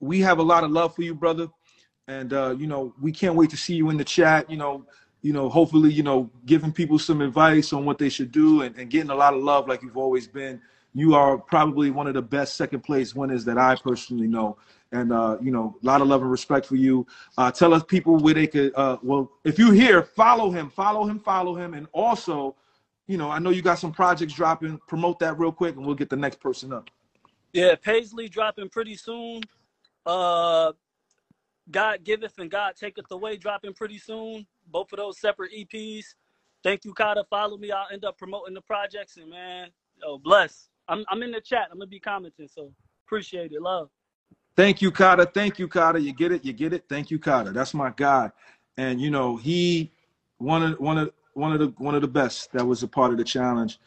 we 0.00 0.20
have 0.20 0.38
a 0.38 0.42
lot 0.42 0.64
of 0.64 0.70
love 0.72 0.94
for 0.94 1.02
you, 1.02 1.14
brother. 1.14 1.48
And 2.08 2.32
uh, 2.32 2.56
you 2.58 2.66
know, 2.66 2.94
we 3.00 3.12
can't 3.12 3.36
wait 3.36 3.50
to 3.50 3.56
see 3.56 3.74
you 3.74 3.90
in 3.90 3.96
the 3.98 4.04
chat, 4.04 4.50
you 4.50 4.56
know, 4.56 4.86
you 5.24 5.32
know, 5.32 5.48
hopefully, 5.48 5.90
you 5.90 6.02
know, 6.02 6.30
giving 6.44 6.70
people 6.70 6.98
some 6.98 7.22
advice 7.22 7.72
on 7.72 7.86
what 7.86 7.96
they 7.96 8.10
should 8.10 8.30
do 8.30 8.60
and, 8.60 8.76
and 8.76 8.90
getting 8.90 9.08
a 9.08 9.14
lot 9.14 9.32
of 9.32 9.42
love 9.42 9.66
like 9.66 9.82
you've 9.82 9.96
always 9.96 10.28
been. 10.28 10.60
You 10.92 11.14
are 11.14 11.38
probably 11.38 11.90
one 11.90 12.06
of 12.06 12.12
the 12.12 12.20
best 12.20 12.56
second 12.56 12.80
place 12.80 13.14
winners 13.14 13.42
that 13.46 13.56
I 13.56 13.74
personally 13.76 14.26
know. 14.26 14.58
And 14.92 15.14
uh, 15.14 15.38
you 15.40 15.50
know, 15.50 15.78
a 15.82 15.86
lot 15.86 16.02
of 16.02 16.08
love 16.08 16.20
and 16.20 16.30
respect 16.30 16.66
for 16.66 16.76
you. 16.76 17.06
Uh, 17.38 17.50
tell 17.50 17.72
us 17.72 17.82
people 17.82 18.18
where 18.18 18.34
they 18.34 18.46
could 18.46 18.74
uh, 18.76 18.98
well, 19.02 19.32
if 19.44 19.58
you're 19.58 19.72
here, 19.72 20.02
follow 20.02 20.50
him, 20.50 20.68
follow 20.68 21.06
him, 21.06 21.18
follow 21.18 21.54
him, 21.54 21.72
and 21.72 21.88
also 21.92 22.54
you 23.06 23.16
know, 23.16 23.30
I 23.30 23.38
know 23.38 23.48
you 23.48 23.62
got 23.62 23.78
some 23.78 23.92
projects 23.92 24.34
dropping. 24.34 24.78
Promote 24.86 25.18
that 25.20 25.38
real 25.38 25.52
quick, 25.52 25.76
and 25.76 25.86
we'll 25.86 25.94
get 25.94 26.10
the 26.10 26.16
next 26.16 26.38
person 26.38 26.70
up. 26.70 26.90
Yeah, 27.54 27.76
Paisley 27.76 28.28
dropping 28.28 28.68
pretty 28.68 28.96
soon. 28.96 29.40
Uh 30.04 30.72
God 31.70 32.04
giveth 32.04 32.38
and 32.38 32.50
God 32.50 32.76
taketh 32.76 33.10
away 33.10 33.38
dropping 33.38 33.72
pretty 33.72 33.96
soon. 33.98 34.46
Both 34.70 34.92
of 34.92 34.98
those 34.98 35.18
separate 35.18 35.52
EPs. 35.52 36.04
Thank 36.62 36.84
you, 36.84 36.94
Kata. 36.94 37.24
Follow 37.28 37.56
me. 37.58 37.70
I'll 37.70 37.86
end 37.92 38.04
up 38.04 38.16
promoting 38.16 38.54
the 38.54 38.62
projects 38.62 39.16
and 39.16 39.30
man, 39.30 39.68
oh 40.04 40.18
bless. 40.18 40.68
I'm 40.88 41.04
I'm 41.08 41.22
in 41.22 41.30
the 41.30 41.40
chat. 41.40 41.68
I'm 41.70 41.78
gonna 41.78 41.86
be 41.86 42.00
commenting, 42.00 42.48
so 42.48 42.72
appreciate 43.06 43.52
it. 43.52 43.62
Love. 43.62 43.90
Thank 44.56 44.80
you, 44.80 44.90
Kata. 44.90 45.26
Thank 45.26 45.58
you, 45.58 45.68
Kata. 45.68 46.00
You 46.00 46.12
get 46.12 46.32
it. 46.32 46.44
You 46.44 46.52
get 46.52 46.72
it. 46.72 46.84
Thank 46.88 47.10
you, 47.10 47.18
Kata. 47.18 47.52
That's 47.52 47.74
my 47.74 47.92
guy, 47.94 48.30
and 48.76 49.00
you 49.00 49.10
know 49.10 49.36
he 49.36 49.92
one 50.38 50.62
of 50.62 50.80
one 50.80 50.98
of 50.98 51.12
one 51.34 51.52
of 51.52 51.58
the 51.58 51.74
one 51.78 51.94
of 51.94 52.02
the 52.02 52.08
best 52.08 52.52
that 52.52 52.64
was 52.64 52.82
a 52.82 52.88
part 52.88 53.12
of 53.12 53.18
the 53.18 53.24
challenge. 53.24 53.78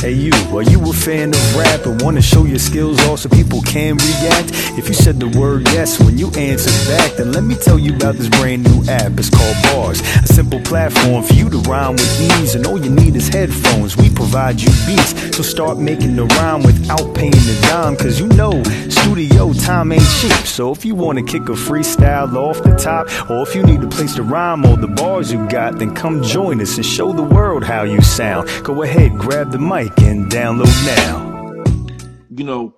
Hey 0.00 0.12
you, 0.12 0.32
are 0.52 0.62
you 0.62 0.80
a 0.90 0.92
fan 0.92 1.28
of 1.28 1.56
rap 1.56 1.86
and 1.86 2.02
want 2.02 2.16
to 2.16 2.22
show 2.22 2.44
your 2.44 2.58
skills 2.58 2.98
off 3.06 3.20
so 3.20 3.28
people 3.28 3.62
can 3.62 3.96
react? 3.98 4.50
If 4.76 4.88
you 4.88 4.94
said 4.94 5.20
the 5.20 5.28
word 5.38 5.68
yes 5.68 6.02
when 6.02 6.18
you 6.18 6.30
answered 6.32 6.72
back, 6.88 7.12
then 7.16 7.30
let 7.30 7.44
me 7.44 7.54
tell 7.54 7.78
you 7.78 7.94
about 7.94 8.16
this 8.16 8.28
brand 8.28 8.64
new 8.64 8.82
app. 8.90 9.12
It's 9.16 9.30
called 9.30 9.56
Bars, 9.64 10.00
a 10.00 10.26
simple 10.26 10.60
platform 10.62 11.22
for 11.22 11.34
you 11.34 11.48
to 11.50 11.58
rhyme 11.58 11.92
with 11.92 12.20
ease, 12.20 12.56
and 12.56 12.66
all 12.66 12.82
you 12.82 12.90
need 12.90 13.14
is 13.14 13.28
headphones. 13.28 13.96
We 13.96 14.10
provide 14.10 14.60
you 14.60 14.70
beats, 14.86 15.36
so 15.36 15.42
start 15.42 15.78
making 15.78 16.16
the 16.16 16.24
rhyme 16.24 16.62
without 16.62 17.14
paying 17.14 17.34
a 17.34 17.60
dime, 17.62 17.96
cause 17.96 18.18
you 18.18 18.26
know 18.28 18.62
studio 18.88 19.52
time 19.52 19.92
ain't 19.92 20.10
cheap. 20.20 20.32
So 20.46 20.72
if 20.72 20.84
you 20.84 20.94
want 20.94 21.18
to 21.18 21.24
kick 21.24 21.48
a 21.48 21.52
freestyle 21.52 22.34
off 22.34 22.62
the 22.64 22.74
top, 22.74 23.06
or 23.30 23.42
if 23.42 23.54
you 23.54 23.62
need 23.62 23.82
a 23.84 23.88
place 23.88 24.14
to 24.16 24.22
rhyme 24.24 24.64
all 24.64 24.76
the 24.76 24.88
bars 24.88 25.30
you 25.30 25.46
got, 25.48 25.78
then 25.78 25.94
come 25.94 26.22
join 26.22 26.60
us 26.60 26.76
and 26.76 26.86
show 26.86 27.12
the 27.12 27.22
world 27.22 27.62
how 27.62 27.82
you 27.82 28.00
sound. 28.00 28.48
Go 28.64 28.82
ahead, 28.82 29.16
grab 29.18 29.52
the 29.52 29.58
mic 29.60 29.92
and 30.00 30.30
download 30.30 30.74
now. 30.86 31.64
You 32.30 32.44
know, 32.44 32.74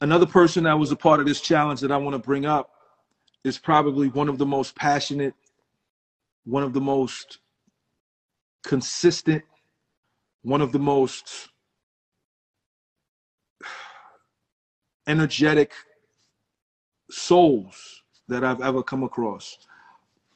another 0.00 0.26
person 0.26 0.64
that 0.64 0.78
was 0.78 0.92
a 0.92 0.96
part 0.96 1.20
of 1.20 1.26
this 1.26 1.40
challenge 1.40 1.80
that 1.80 1.90
I 1.90 1.96
want 1.96 2.14
to 2.14 2.18
bring 2.18 2.44
up 2.44 2.70
is 3.44 3.58
probably 3.58 4.08
one 4.08 4.28
of 4.28 4.38
the 4.38 4.46
most 4.46 4.76
passionate, 4.76 5.34
one 6.44 6.62
of 6.62 6.74
the 6.74 6.80
most 6.80 7.38
consistent, 8.62 9.42
one 10.42 10.60
of 10.60 10.72
the 10.72 10.78
most 10.78 11.48
energetic 15.06 15.72
souls 17.10 18.02
that 18.28 18.44
I've 18.44 18.60
ever 18.60 18.82
come 18.82 19.02
across. 19.02 19.58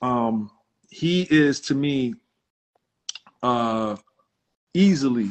Um, 0.00 0.50
he 0.88 1.22
is 1.30 1.60
to 1.62 1.74
me 1.74 2.14
uh, 3.42 3.96
easily 4.74 5.30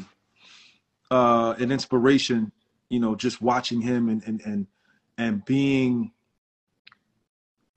uh, 1.12 1.56
an 1.60 1.72
inspiration. 1.72 2.52
You 2.90 3.00
know, 3.00 3.16
just 3.16 3.42
watching 3.42 3.82
him 3.82 4.10
and 4.10 4.24
and 4.26 4.42
and 4.46 4.68
and 5.18 5.46
being 5.46 6.12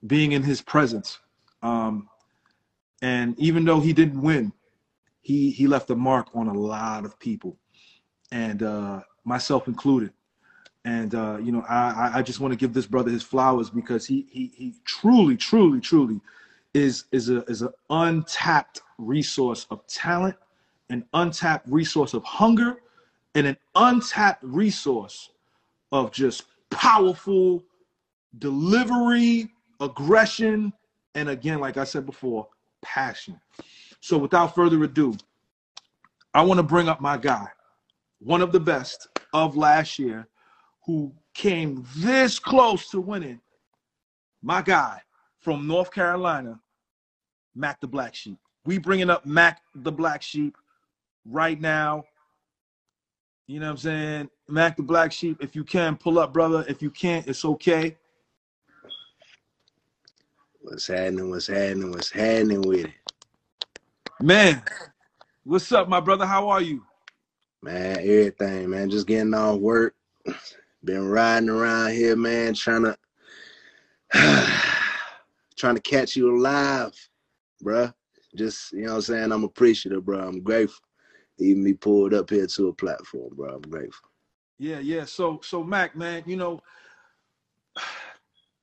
being 0.07 0.33
in 0.33 0.43
his 0.43 0.61
presence. 0.63 1.19
Um, 1.63 2.09
and 3.03 3.39
even 3.39 3.65
though 3.65 3.81
he 3.81 3.93
didn't 3.93 4.21
win, 4.23 4.53
he 5.23 5.51
he 5.51 5.67
left 5.67 5.91
a 5.91 5.97
mark 5.97 6.29
on 6.35 6.49
a 6.49 6.55
lot 6.55 7.05
of 7.05 7.19
people, 7.19 7.59
and 8.33 8.63
uh, 8.63 9.01
myself 9.25 9.69
included. 9.69 10.13
And 10.85 11.15
uh, 11.15 11.39
you 11.43 11.53
know, 11.53 11.63
I 11.69 12.13
I- 12.17 12.23
just 12.23 12.41
want 12.41 12.53
to 12.53 12.59
give 12.59 12.73
this 12.75 12.87
brother 12.87 13.11
his 13.11 13.23
flowers 13.23 13.71
because 13.71 14.07
he 14.07 14.27
he 14.31 14.53
he 14.57 14.75
truly 14.85 15.37
truly 15.37 15.81
truly 15.81 16.21
is 16.75 17.05
is 17.13 17.29
a 17.29 17.43
is 17.45 17.63
an 17.63 17.71
untapped 17.91 18.83
resource 18.99 19.67
of 19.71 19.87
talent, 19.89 20.37
an 20.91 21.05
untapped 21.15 21.69
resource 21.69 22.15
of 22.15 22.25
hunger, 22.25 22.77
and 23.35 23.47
an 23.47 23.57
untapped 23.75 24.43
resource 24.43 25.31
of 25.93 26.11
just 26.13 26.45
powerful 26.71 27.63
delivery, 28.39 29.51
aggression, 29.81 30.73
and 31.15 31.29
again, 31.29 31.61
like 31.61 31.77
I 31.77 31.85
said 31.85 32.07
before, 32.07 32.49
passion. 32.83 33.41
So 34.01 34.19
without 34.19 34.55
further 34.55 34.83
ado, 34.85 35.15
I 36.35 36.43
want 36.43 36.59
to 36.59 36.63
bring 36.63 36.89
up 36.89 37.01
my 37.01 37.17
guy, 37.17 37.49
one 38.19 38.43
of 38.43 38.53
the 38.53 38.61
best 38.61 39.09
of 39.33 39.57
last 39.57 39.99
year, 39.99 40.29
who 40.85 41.13
came 41.35 41.85
this 41.97 42.39
close 42.39 42.91
to 42.91 43.01
winning. 43.01 43.41
My 44.43 44.63
guy 44.63 45.01
from 45.41 45.67
North 45.67 45.91
Carolina, 45.91 46.61
Mac 47.55 47.81
the 47.81 47.89
Black 47.89 48.15
Sheep. 48.15 48.39
We 48.65 48.79
bringing 48.79 49.11
up 49.11 49.27
Mac 49.27 49.61
the 49.75 49.93
Black 49.93 50.23
Sheep 50.23 50.57
right 51.29 51.61
now. 51.61 52.05
You 53.47 53.61
know 53.61 53.67
what 53.67 53.73
I'm 53.73 53.79
saying? 53.79 54.31
Mac 54.49 54.77
the 54.77 54.83
Black 54.83 55.13
Sheep, 55.13 55.39
if 55.41 55.55
you 55.55 55.65
can, 55.65 55.97
pull 55.97 56.19
up, 56.19 56.33
brother. 56.33 56.65
If 56.69 56.83
you 56.83 56.91
can't, 56.91 57.27
it's 57.27 57.45
okay. 57.45 57.97
What's 60.61 60.89
happening? 60.89 61.31
What's 61.31 61.47
happening? 61.47 61.93
What's 61.93 62.11
happening 62.11 62.63
with 62.63 62.87
it? 62.87 62.93
Man, 64.21 64.63
what's 65.45 65.71
up, 65.73 65.89
my 65.89 66.01
brother? 66.01 66.27
How 66.27 66.49
are 66.49 66.61
you? 66.63 66.83
Man, 67.63 67.99
everything, 67.99 68.71
man. 68.71 68.91
Just 68.91 69.07
getting 69.07 69.35
off 69.35 69.61
work. 69.61 69.95
Been 70.85 71.07
riding 71.09 71.49
around 71.49 71.93
here, 71.93 72.17
man, 72.17 72.55
trying 72.55 72.85
to 72.85 72.97
trying 75.57 75.75
to 75.75 75.81
catch 75.81 76.17
you 76.17 76.37
alive, 76.37 76.93
bruh. 77.63 77.93
Just, 78.37 78.73
you 78.73 78.83
know 78.83 78.91
what 78.91 78.97
I'm 78.97 79.03
saying? 79.03 79.33
I'm 79.33 79.45
appreciative, 79.45 80.05
bro. 80.05 80.21
I'm 80.21 80.43
grateful. 80.43 80.86
Even 81.39 81.65
be 81.65 81.75
pulled 81.75 82.15
up 82.15 82.31
here 82.31 82.47
to 82.47 82.69
a 82.69 82.73
platform, 82.73 83.35
bro. 83.35 83.55
I'm 83.55 83.63
grateful. 83.63 84.09
Yeah, 84.59 84.79
yeah. 84.79 85.05
So, 85.05 85.41
so 85.43 85.63
Mac, 85.63 85.95
man, 85.97 86.23
you 86.27 86.37
know, 86.37 86.61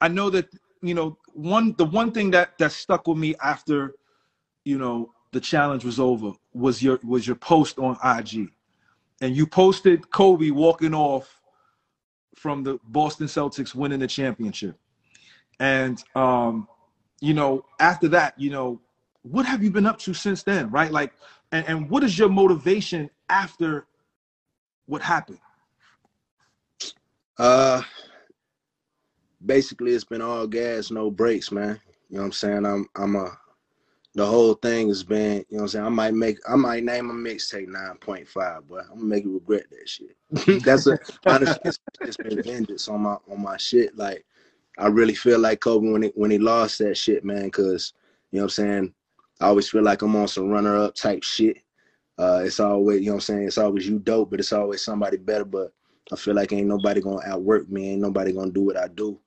I 0.02 0.08
know 0.08 0.30
that 0.32 0.48
you 0.82 0.94
know 0.94 1.18
one 1.34 1.76
the 1.78 1.86
one 1.86 2.12
thing 2.12 2.32
that 2.32 2.58
that 2.58 2.72
stuck 2.72 3.08
with 3.08 3.18
me 3.18 3.36
after, 3.44 3.94
you 4.66 4.78
know, 4.78 5.12
the 5.32 5.40
challenge 5.40 5.86
was 5.86 6.00
over 6.00 6.32
was 6.54 6.82
your 6.82 7.00
was 7.04 7.28
your 7.28 7.36
post 7.36 7.78
on 7.80 7.98
IG, 8.04 8.50
and 9.22 9.36
you 9.36 9.46
posted 9.46 10.10
Kobe 10.12 10.50
walking 10.50 10.94
off 10.94 11.42
from 12.36 12.64
the 12.64 12.80
Boston 12.86 13.28
Celtics 13.28 13.76
winning 13.76 14.00
the 14.00 14.08
championship, 14.08 14.78
and 15.60 16.04
um, 16.16 16.68
you 17.22 17.34
know, 17.34 17.64
after 17.80 18.08
that, 18.10 18.38
you 18.38 18.50
know, 18.50 18.82
what 19.22 19.46
have 19.46 19.64
you 19.64 19.72
been 19.72 19.86
up 19.86 20.00
to 20.00 20.14
since 20.14 20.44
then, 20.44 20.70
right? 20.70 20.92
Like 20.92 21.14
and, 21.54 21.68
and 21.68 21.90
what 21.90 22.04
is 22.04 22.18
your 22.18 22.30
motivation 22.30 23.10
after 23.30 23.86
what 24.88 25.02
happened? 25.02 25.40
Uh, 27.38 27.82
basically, 29.46 29.92
it's 29.92 30.04
been 30.04 30.22
all 30.22 30.48
gas, 30.48 30.90
no 30.92 31.12
brakes, 31.12 31.52
man. 31.52 31.80
You 32.10 32.18
know 32.18 32.24
what 32.24 32.26
I'm 32.26 32.32
saying? 32.34 32.66
I'm 32.66 32.90
I'm 32.96 33.16
a 33.16 33.38
the 34.16 34.26
whole 34.26 34.54
thing 34.56 34.90
has 34.90 35.04
been, 35.04 35.38
you 35.50 35.58
know 35.58 35.58
what 35.58 35.62
I'm 35.62 35.68
saying? 35.70 35.86
I 35.86 35.90
might 35.90 36.14
make 36.16 36.38
I 36.50 36.56
might 36.56 36.84
name 36.84 37.10
a 37.10 37.14
mixtape 37.14 37.68
9.5, 37.68 38.64
but 38.68 38.86
I'm 38.86 38.96
gonna 38.96 39.04
make 39.04 39.24
you 39.24 39.34
regret 39.36 39.66
that 39.70 39.88
shit. 39.88 40.64
That's 40.64 40.88
a 40.88 40.98
honestly 41.26 41.62
it's, 41.66 41.80
it's 42.04 42.18
been 42.18 42.42
vengeance 42.42 42.88
on 42.88 43.02
my 43.02 43.18
on 43.30 43.42
my 43.44 43.58
shit. 43.58 43.96
Like 43.96 44.26
I 44.80 44.88
really 44.88 45.16
feel 45.16 45.38
like 45.40 45.60
Kobe 45.60 45.92
when 45.92 46.02
he 46.04 46.12
when 46.16 46.32
he 46.32 46.40
lost 46.40 46.80
that 46.80 46.98
shit, 46.98 47.24
man, 47.24 47.52
cause 47.52 47.94
you 48.32 48.40
know 48.40 48.46
what 48.46 48.58
I'm 48.58 48.66
saying, 48.66 48.94
I 49.42 49.48
always 49.48 49.70
feel 49.70 49.84
like 49.84 50.02
I'm 50.02 50.16
on 50.16 50.28
some 50.28 50.50
runner 50.50 50.78
up 50.78 50.96
type 50.96 51.24
shit. 51.24 51.58
Uh 52.18 52.42
it's 52.46 52.60
always, 52.60 53.02
you 53.02 53.08
know 53.08 53.14
what 53.14 53.16
I'm 53.18 53.22
saying, 53.22 53.48
it's 53.48 53.58
always 53.58 53.88
you 53.88 54.00
dope, 54.00 54.32
but 54.32 54.40
it's 54.40 54.54
always 54.54 54.84
somebody 54.84 55.18
better. 55.18 55.46
But 55.46 55.74
I 56.12 56.16
feel 56.16 56.36
like 56.36 56.52
ain't 56.54 56.68
nobody 56.68 57.02
gonna 57.02 57.26
outwork 57.26 57.70
me, 57.70 57.92
ain't 57.92 58.02
nobody 58.02 58.32
gonna 58.34 58.52
do 58.52 58.62
what 58.62 58.78
I 58.78 58.88
do. 58.88 59.20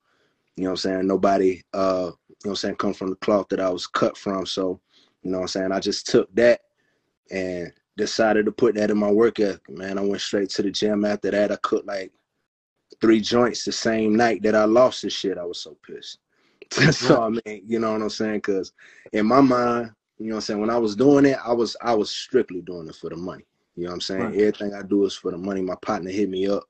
You 0.55 0.63
know 0.63 0.69
what 0.69 0.71
I'm 0.71 0.77
saying? 0.77 1.07
Nobody 1.07 1.61
uh 1.73 2.11
you 2.27 2.49
know 2.49 2.51
what 2.51 2.51
I'm 2.51 2.55
saying, 2.55 2.75
come 2.75 2.93
from 2.93 3.09
the 3.09 3.15
cloth 3.17 3.47
that 3.49 3.59
I 3.59 3.69
was 3.69 3.87
cut 3.87 4.17
from. 4.17 4.45
So, 4.45 4.79
you 5.23 5.31
know 5.31 5.39
what 5.39 5.43
I'm 5.43 5.47
saying, 5.49 5.71
I 5.71 5.79
just 5.79 6.07
took 6.07 6.33
that 6.35 6.61
and 7.31 7.71
decided 7.97 8.45
to 8.45 8.51
put 8.51 8.75
that 8.75 8.91
in 8.91 8.97
my 8.97 9.11
work 9.11 9.39
ethic, 9.39 9.69
man. 9.69 9.97
I 9.97 10.01
went 10.01 10.21
straight 10.21 10.49
to 10.51 10.61
the 10.61 10.71
gym 10.71 11.03
after 11.03 11.31
that. 11.31 11.51
I 11.51 11.57
cooked 11.57 11.87
like 11.87 12.11
three 13.01 13.19
joints 13.19 13.65
the 13.65 13.71
same 13.71 14.15
night 14.15 14.43
that 14.43 14.55
I 14.55 14.65
lost 14.65 15.01
this 15.01 15.13
shit. 15.13 15.37
I 15.37 15.45
was 15.45 15.61
so 15.61 15.77
pissed. 15.85 16.19
so 16.95 17.21
I 17.23 17.29
mean, 17.29 17.63
you 17.65 17.79
know 17.79 17.93
what 17.93 18.01
I'm 18.01 18.09
saying? 18.09 18.41
Cause 18.41 18.73
in 19.13 19.25
my 19.25 19.41
mind, 19.41 19.91
you 20.19 20.27
know 20.27 20.35
what 20.35 20.37
I'm 20.37 20.41
saying, 20.41 20.61
when 20.61 20.69
I 20.69 20.77
was 20.77 20.95
doing 20.95 21.25
it, 21.25 21.37
I 21.43 21.53
was 21.53 21.75
I 21.81 21.93
was 21.93 22.09
strictly 22.09 22.61
doing 22.61 22.87
it 22.87 22.95
for 22.95 23.09
the 23.09 23.15
money. 23.15 23.45
You 23.75 23.83
know 23.83 23.89
what 23.89 23.95
I'm 23.95 24.01
saying? 24.01 24.21
Right. 24.21 24.39
Everything 24.39 24.73
I 24.73 24.81
do 24.81 25.05
is 25.05 25.13
for 25.13 25.31
the 25.31 25.37
money. 25.37 25.61
My 25.61 25.75
partner 25.75 26.09
hit 26.09 26.29
me 26.29 26.47
up 26.47 26.63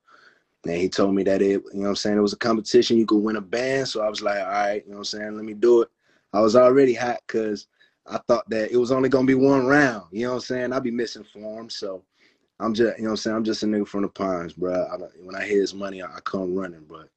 and 0.65 0.75
he 0.75 0.89
told 0.89 1.15
me 1.15 1.23
that 1.23 1.41
it, 1.41 1.51
you 1.51 1.61
know 1.73 1.81
what 1.83 1.89
I'm 1.89 1.95
saying, 1.95 2.17
it 2.17 2.21
was 2.21 2.33
a 2.33 2.37
competition, 2.37 2.97
you 2.97 3.05
could 3.05 3.23
win 3.23 3.37
a 3.37 3.41
band. 3.41 3.87
So 3.87 4.01
I 4.01 4.09
was 4.09 4.21
like, 4.21 4.39
all 4.39 4.47
right, 4.47 4.83
you 4.83 4.91
know 4.91 4.97
what 4.97 5.13
I'm 5.13 5.19
saying, 5.19 5.35
let 5.35 5.45
me 5.45 5.53
do 5.53 5.83
it. 5.83 5.89
I 6.33 6.41
was 6.41 6.55
already 6.55 6.93
hot 6.93 7.21
because 7.25 7.67
I 8.05 8.19
thought 8.27 8.49
that 8.49 8.71
it 8.71 8.77
was 8.77 8.91
only 8.91 9.09
gonna 9.09 9.25
be 9.25 9.35
one 9.35 9.65
round. 9.65 10.03
You 10.11 10.23
know 10.23 10.31
what 10.31 10.35
I'm 10.35 10.41
saying? 10.41 10.73
I'd 10.73 10.83
be 10.83 10.91
missing 10.91 11.23
form. 11.23 11.69
So 11.69 12.03
I'm 12.59 12.73
just, 12.73 12.97
you 12.97 13.03
know 13.03 13.09
what 13.09 13.13
I'm 13.13 13.17
saying, 13.17 13.35
I'm 13.37 13.43
just 13.43 13.63
a 13.63 13.65
nigga 13.65 13.87
from 13.87 14.01
the 14.01 14.09
pines, 14.09 14.53
bro. 14.53 14.73
I, 14.73 14.97
when 15.23 15.35
I 15.35 15.45
hear 15.45 15.61
his 15.61 15.73
money, 15.73 16.01
I, 16.01 16.07
I 16.07 16.19
come 16.21 16.55
running, 16.55 16.85
but 16.89 17.09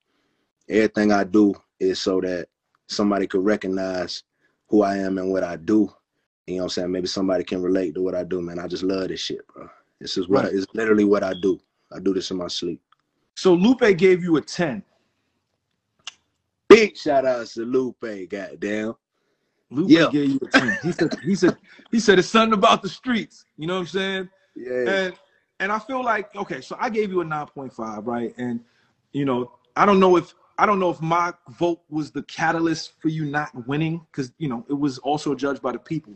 everything 0.69 1.11
I 1.13 1.25
do 1.25 1.55
is 1.81 1.99
so 1.99 2.21
that 2.21 2.49
somebody 2.89 3.27
could 3.27 3.45
recognize 3.45 4.23
who 4.69 4.83
I 4.83 4.99
am 4.99 5.19
and 5.19 5.33
what 5.33 5.43
I 5.43 5.57
do. 5.57 5.93
You 6.51 6.57
know 6.59 6.65
what 6.65 6.73
I'm 6.73 6.83
saying? 6.83 6.93
Maybe 6.93 7.07
somebody 7.07 7.45
can 7.45 7.63
relate 7.63 7.95
to 7.95 8.03
what 8.03 8.15
I 8.15 8.25
do, 8.25 8.41
man. 8.41 8.59
I 8.59 8.67
just 8.67 8.83
love 8.83 9.09
this 9.09 9.21
shit, 9.21 9.47
bro. 9.49 9.69
This 10.01 10.17
is 10.17 10.29
what 10.29 10.45
Right. 10.45 10.55
it's 10.55 10.67
literally 10.75 11.05
what 11.05 11.23
I 11.23 11.35
do. 11.35 11.61
I 11.93 11.99
do 12.01 12.15
this 12.15 12.31
in 12.31 12.37
my 12.39 12.49
sleep. 12.49 12.81
So 13.37 13.55
Lupe 13.55 13.97
gave 13.97 14.23
you 14.23 14.37
a 14.37 14.41
10. 14.41 14.83
Big 16.69 16.97
shout 16.97 17.27
out 17.27 17.47
to 17.49 17.65
Lupe, 17.65 18.29
goddamn. 18.29 18.95
Lupe 19.71 19.91
Yeah. 19.91 20.11
gave 20.11 20.31
you 20.31 20.39
a 20.43 20.47
10. 20.47 20.79
He 20.83 20.93
said 20.93 21.11
he 21.23 21.35
said 21.35 21.57
he 21.91 22.01
said 22.01 22.19
it's 22.19 22.29
something 22.29 22.59
about 22.59 22.83
the 22.83 22.89
streets. 22.89 23.45
You 23.57 23.67
know 23.67 23.75
what 23.75 23.81
I'm 23.81 23.87
saying? 23.87 24.29
Yeah. 24.55 24.89
And 24.89 25.15
and 25.61 25.73
I 25.73 25.79
feel 25.79 26.03
like 26.03 26.35
okay, 26.37 26.61
so 26.61 26.77
I 26.81 26.91
gave 26.91 27.11
you 27.11 27.21
a 27.21 27.25
9.5, 27.25 28.07
right? 28.07 28.35
And 28.39 28.61
you 29.13 29.25
know, 29.25 29.53
I 29.77 29.87
don't 29.87 30.01
know 30.01 30.17
if 30.17 30.35
I 30.61 30.67
don't 30.67 30.79
know 30.79 30.91
if 30.91 31.01
my 31.01 31.33
vote 31.59 31.81
was 31.89 32.11
the 32.11 32.23
catalyst 32.25 32.93
for 33.01 33.09
you 33.09 33.25
not 33.25 33.67
winning 33.67 34.07
because 34.13 34.31
you 34.37 34.47
know 34.47 34.67
it 34.69 34.75
was 34.75 34.99
also 34.99 35.35
judged 35.35 35.63
by 35.63 35.73
the 35.73 35.79
people. 35.79 36.15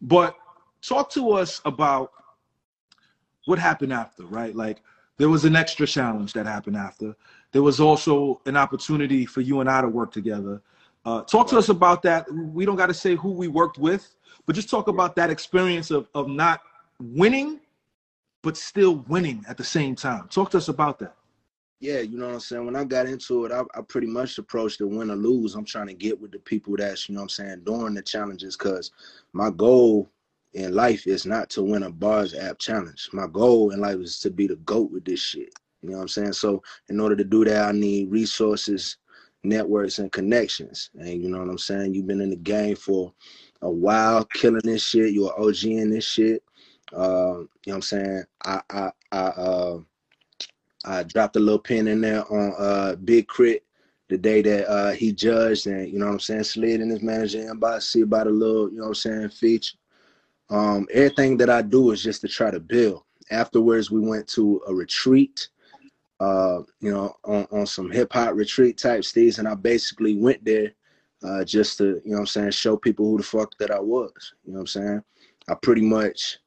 But 0.00 0.34
talk 0.80 1.10
to 1.10 1.32
us 1.32 1.60
about 1.66 2.10
what 3.44 3.58
happened 3.58 3.92
after, 3.92 4.24
right? 4.24 4.56
Like 4.56 4.80
there 5.18 5.28
was 5.28 5.44
an 5.44 5.54
extra 5.54 5.86
challenge 5.86 6.32
that 6.32 6.46
happened 6.46 6.78
after. 6.78 7.14
There 7.52 7.62
was 7.62 7.78
also 7.78 8.40
an 8.46 8.56
opportunity 8.56 9.26
for 9.26 9.42
you 9.42 9.60
and 9.60 9.68
I 9.68 9.82
to 9.82 9.88
work 9.88 10.12
together. 10.12 10.62
Uh, 11.04 11.20
talk 11.20 11.46
to 11.48 11.58
us 11.58 11.68
about 11.68 12.00
that. 12.04 12.24
We 12.32 12.64
don't 12.64 12.76
got 12.76 12.86
to 12.86 12.94
say 12.94 13.16
who 13.16 13.32
we 13.32 13.48
worked 13.48 13.76
with, 13.76 14.14
but 14.46 14.56
just 14.56 14.70
talk 14.70 14.88
about 14.88 15.14
that 15.16 15.28
experience 15.28 15.90
of 15.90 16.08
of 16.14 16.26
not 16.26 16.62
winning, 16.98 17.60
but 18.40 18.56
still 18.56 19.04
winning 19.08 19.44
at 19.46 19.58
the 19.58 19.64
same 19.64 19.94
time. 19.94 20.26
Talk 20.28 20.50
to 20.52 20.56
us 20.56 20.68
about 20.68 20.98
that. 21.00 21.16
Yeah, 21.84 22.00
you 22.00 22.16
know 22.16 22.28
what 22.28 22.34
I'm 22.34 22.40
saying? 22.40 22.64
When 22.64 22.76
I 22.76 22.84
got 22.84 23.04
into 23.06 23.44
it, 23.44 23.52
I, 23.52 23.60
I 23.74 23.82
pretty 23.82 24.06
much 24.06 24.38
approached 24.38 24.78
the 24.78 24.86
win 24.86 25.10
or 25.10 25.16
lose. 25.16 25.54
I'm 25.54 25.66
trying 25.66 25.88
to 25.88 25.94
get 25.94 26.18
with 26.18 26.32
the 26.32 26.38
people 26.38 26.74
that's, 26.78 27.10
you 27.10 27.14
know 27.14 27.20
what 27.20 27.24
I'm 27.24 27.28
saying, 27.28 27.60
during 27.64 27.92
the 27.92 28.00
challenges 28.00 28.56
because 28.56 28.90
my 29.34 29.50
goal 29.50 30.08
in 30.54 30.74
life 30.74 31.06
is 31.06 31.26
not 31.26 31.50
to 31.50 31.62
win 31.62 31.82
a 31.82 31.90
bars 31.90 32.32
app 32.32 32.58
challenge. 32.58 33.10
My 33.12 33.26
goal 33.26 33.70
in 33.72 33.80
life 33.80 33.98
is 33.98 34.18
to 34.20 34.30
be 34.30 34.46
the 34.46 34.56
GOAT 34.56 34.92
with 34.92 35.04
this 35.04 35.20
shit. 35.20 35.52
You 35.82 35.90
know 35.90 35.96
what 35.96 36.02
I'm 36.02 36.08
saying? 36.08 36.32
So 36.32 36.62
in 36.88 37.00
order 37.00 37.16
to 37.16 37.24
do 37.24 37.44
that, 37.44 37.68
I 37.68 37.72
need 37.72 38.10
resources, 38.10 38.96
networks, 39.42 39.98
and 39.98 40.10
connections. 40.10 40.88
And 40.98 41.22
you 41.22 41.28
know 41.28 41.40
what 41.40 41.50
I'm 41.50 41.58
saying? 41.58 41.92
You've 41.92 42.06
been 42.06 42.22
in 42.22 42.30
the 42.30 42.36
game 42.36 42.76
for 42.76 43.12
a 43.60 43.70
while, 43.70 44.24
killing 44.24 44.62
this 44.64 44.86
shit. 44.86 45.12
You're 45.12 45.38
OG 45.38 45.64
in 45.64 45.90
this 45.90 46.06
shit. 46.06 46.42
Uh, 46.94 47.40
you 47.40 47.72
know 47.72 47.74
what 47.74 47.74
I'm 47.74 47.82
saying? 47.82 48.24
I 48.46 48.60
I 48.70 48.90
I 49.12 49.18
uh 49.18 49.78
I 50.84 51.02
dropped 51.02 51.36
a 51.36 51.40
little 51.40 51.58
pin 51.58 51.88
in 51.88 52.00
there 52.00 52.24
on 52.32 52.54
uh 52.58 52.96
Big 52.96 53.28
K.R.I.T. 53.28 53.60
the 54.08 54.18
day 54.18 54.42
that 54.42 54.70
uh 54.70 54.92
he 54.92 55.12
judged 55.12 55.66
and 55.66 55.88
you 55.90 55.98
know 55.98 56.06
what 56.06 56.12
I'm 56.12 56.20
saying, 56.20 56.44
slid 56.44 56.80
in 56.80 56.90
his 56.90 57.02
manager 57.02 57.38
inbox, 57.38 57.82
see 57.82 58.02
about 58.02 58.26
a 58.26 58.30
little, 58.30 58.70
you 58.70 58.76
know 58.78 58.84
what 58.84 58.88
I'm 58.88 58.94
saying, 58.94 59.28
feature. 59.30 59.76
Um 60.50 60.86
everything 60.92 61.36
that 61.38 61.50
I 61.50 61.62
do 61.62 61.90
is 61.90 62.02
just 62.02 62.20
to 62.22 62.28
try 62.28 62.50
to 62.50 62.60
build. 62.60 63.02
Afterwards 63.30 63.90
we 63.90 64.00
went 64.00 64.28
to 64.28 64.60
a 64.68 64.74
retreat, 64.74 65.48
uh, 66.20 66.62
you 66.80 66.90
know, 66.90 67.14
on, 67.24 67.46
on 67.50 67.66
some 67.66 67.90
hip 67.90 68.12
hop 68.12 68.34
retreat 68.34 68.78
type 68.78 69.00
steez, 69.02 69.38
and 69.38 69.48
I 69.48 69.54
basically 69.54 70.16
went 70.16 70.44
there 70.44 70.72
uh 71.22 71.44
just 71.44 71.78
to, 71.78 72.02
you 72.04 72.12
know 72.12 72.16
what 72.16 72.20
I'm 72.20 72.26
saying, 72.26 72.50
show 72.50 72.76
people 72.76 73.06
who 73.06 73.16
the 73.18 73.22
fuck 73.22 73.56
that 73.58 73.70
I 73.70 73.80
was. 73.80 74.34
You 74.44 74.52
know 74.52 74.58
what 74.58 74.60
I'm 74.60 74.66
saying? 74.66 75.02
I 75.48 75.54
pretty 75.54 75.82
much 75.82 76.38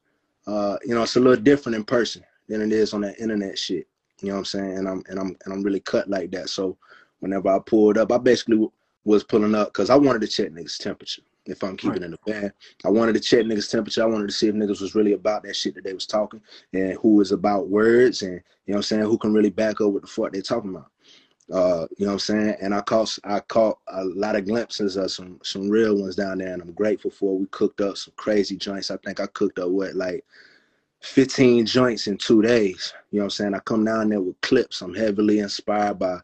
uh, 0.48 0.78
you 0.82 0.94
know, 0.94 1.02
it's 1.02 1.16
a 1.16 1.20
little 1.20 1.42
different 1.42 1.76
in 1.76 1.84
person 1.84 2.24
than 2.48 2.62
it 2.62 2.72
is 2.72 2.94
on 2.94 3.02
that 3.02 3.20
internet 3.20 3.58
shit. 3.58 3.86
You 4.20 4.28
know 4.28 4.34
what 4.34 4.38
I'm 4.38 4.44
saying? 4.46 4.78
And 4.78 4.88
I'm 4.88 5.02
and 5.08 5.18
I'm 5.18 5.36
and 5.44 5.54
I'm 5.54 5.62
really 5.62 5.80
cut 5.80 6.08
like 6.08 6.30
that. 6.32 6.48
So 6.48 6.76
whenever 7.20 7.48
I 7.48 7.58
pulled 7.58 7.98
up, 7.98 8.12
I 8.12 8.18
basically 8.18 8.66
was 9.04 9.24
pulling 9.24 9.54
up 9.54 9.68
because 9.68 9.90
I 9.90 9.96
wanted 9.96 10.20
to 10.22 10.28
check 10.28 10.50
niggas' 10.50 10.78
temperature. 10.78 11.22
If 11.46 11.64
I'm 11.64 11.78
keeping 11.78 12.02
in 12.02 12.10
the 12.10 12.18
band, 12.26 12.52
I 12.84 12.90
wanted 12.90 13.14
to 13.14 13.20
check 13.20 13.46
niggas' 13.46 13.70
temperature. 13.70 14.02
I 14.02 14.06
wanted 14.06 14.26
to 14.26 14.34
see 14.34 14.48
if 14.48 14.54
niggas 14.54 14.82
was 14.82 14.94
really 14.94 15.14
about 15.14 15.44
that 15.44 15.56
shit 15.56 15.74
that 15.76 15.84
they 15.84 15.94
was 15.94 16.06
talking 16.06 16.42
and 16.74 16.94
who 17.00 17.14
was 17.14 17.32
about 17.32 17.68
words 17.68 18.22
and 18.22 18.34
you 18.34 18.72
know 18.72 18.74
what 18.74 18.76
I'm 18.76 18.82
saying, 18.82 19.02
who 19.04 19.16
can 19.16 19.32
really 19.32 19.50
back 19.50 19.80
up 19.80 19.92
what 19.92 20.02
the 20.02 20.08
fuck 20.08 20.32
they 20.32 20.42
talking 20.42 20.70
about. 20.70 20.90
Uh, 21.50 21.86
you 21.96 22.04
know 22.04 22.12
what 22.12 22.12
I'm 22.12 22.18
saying? 22.18 22.56
And 22.60 22.74
I 22.74 22.82
caught 22.82 23.18
I 23.24 23.40
caught 23.40 23.78
a 23.88 24.04
lot 24.04 24.36
of 24.36 24.44
glimpses 24.44 24.96
of 24.96 25.10
some 25.10 25.40
some 25.42 25.70
real 25.70 25.96
ones 25.96 26.16
down 26.16 26.38
there, 26.38 26.52
and 26.52 26.60
I'm 26.60 26.72
grateful 26.72 27.10
for. 27.10 27.38
We 27.38 27.46
cooked 27.46 27.80
up 27.80 27.96
some 27.96 28.12
crazy 28.16 28.56
joints. 28.56 28.90
I 28.90 28.98
think 28.98 29.18
I 29.20 29.26
cooked 29.28 29.58
up 29.58 29.70
what 29.70 29.94
like 29.94 30.26
15 31.00 31.66
joints 31.66 32.06
in 32.06 32.16
two 32.16 32.42
days. 32.42 32.92
You 33.10 33.18
know 33.18 33.24
what 33.24 33.26
I'm 33.26 33.30
saying? 33.30 33.54
I 33.54 33.60
come 33.60 33.84
down 33.84 34.08
there 34.08 34.20
with 34.20 34.40
clips. 34.40 34.82
I'm 34.82 34.94
heavily 34.94 35.38
inspired 35.38 35.98
by 35.98 36.18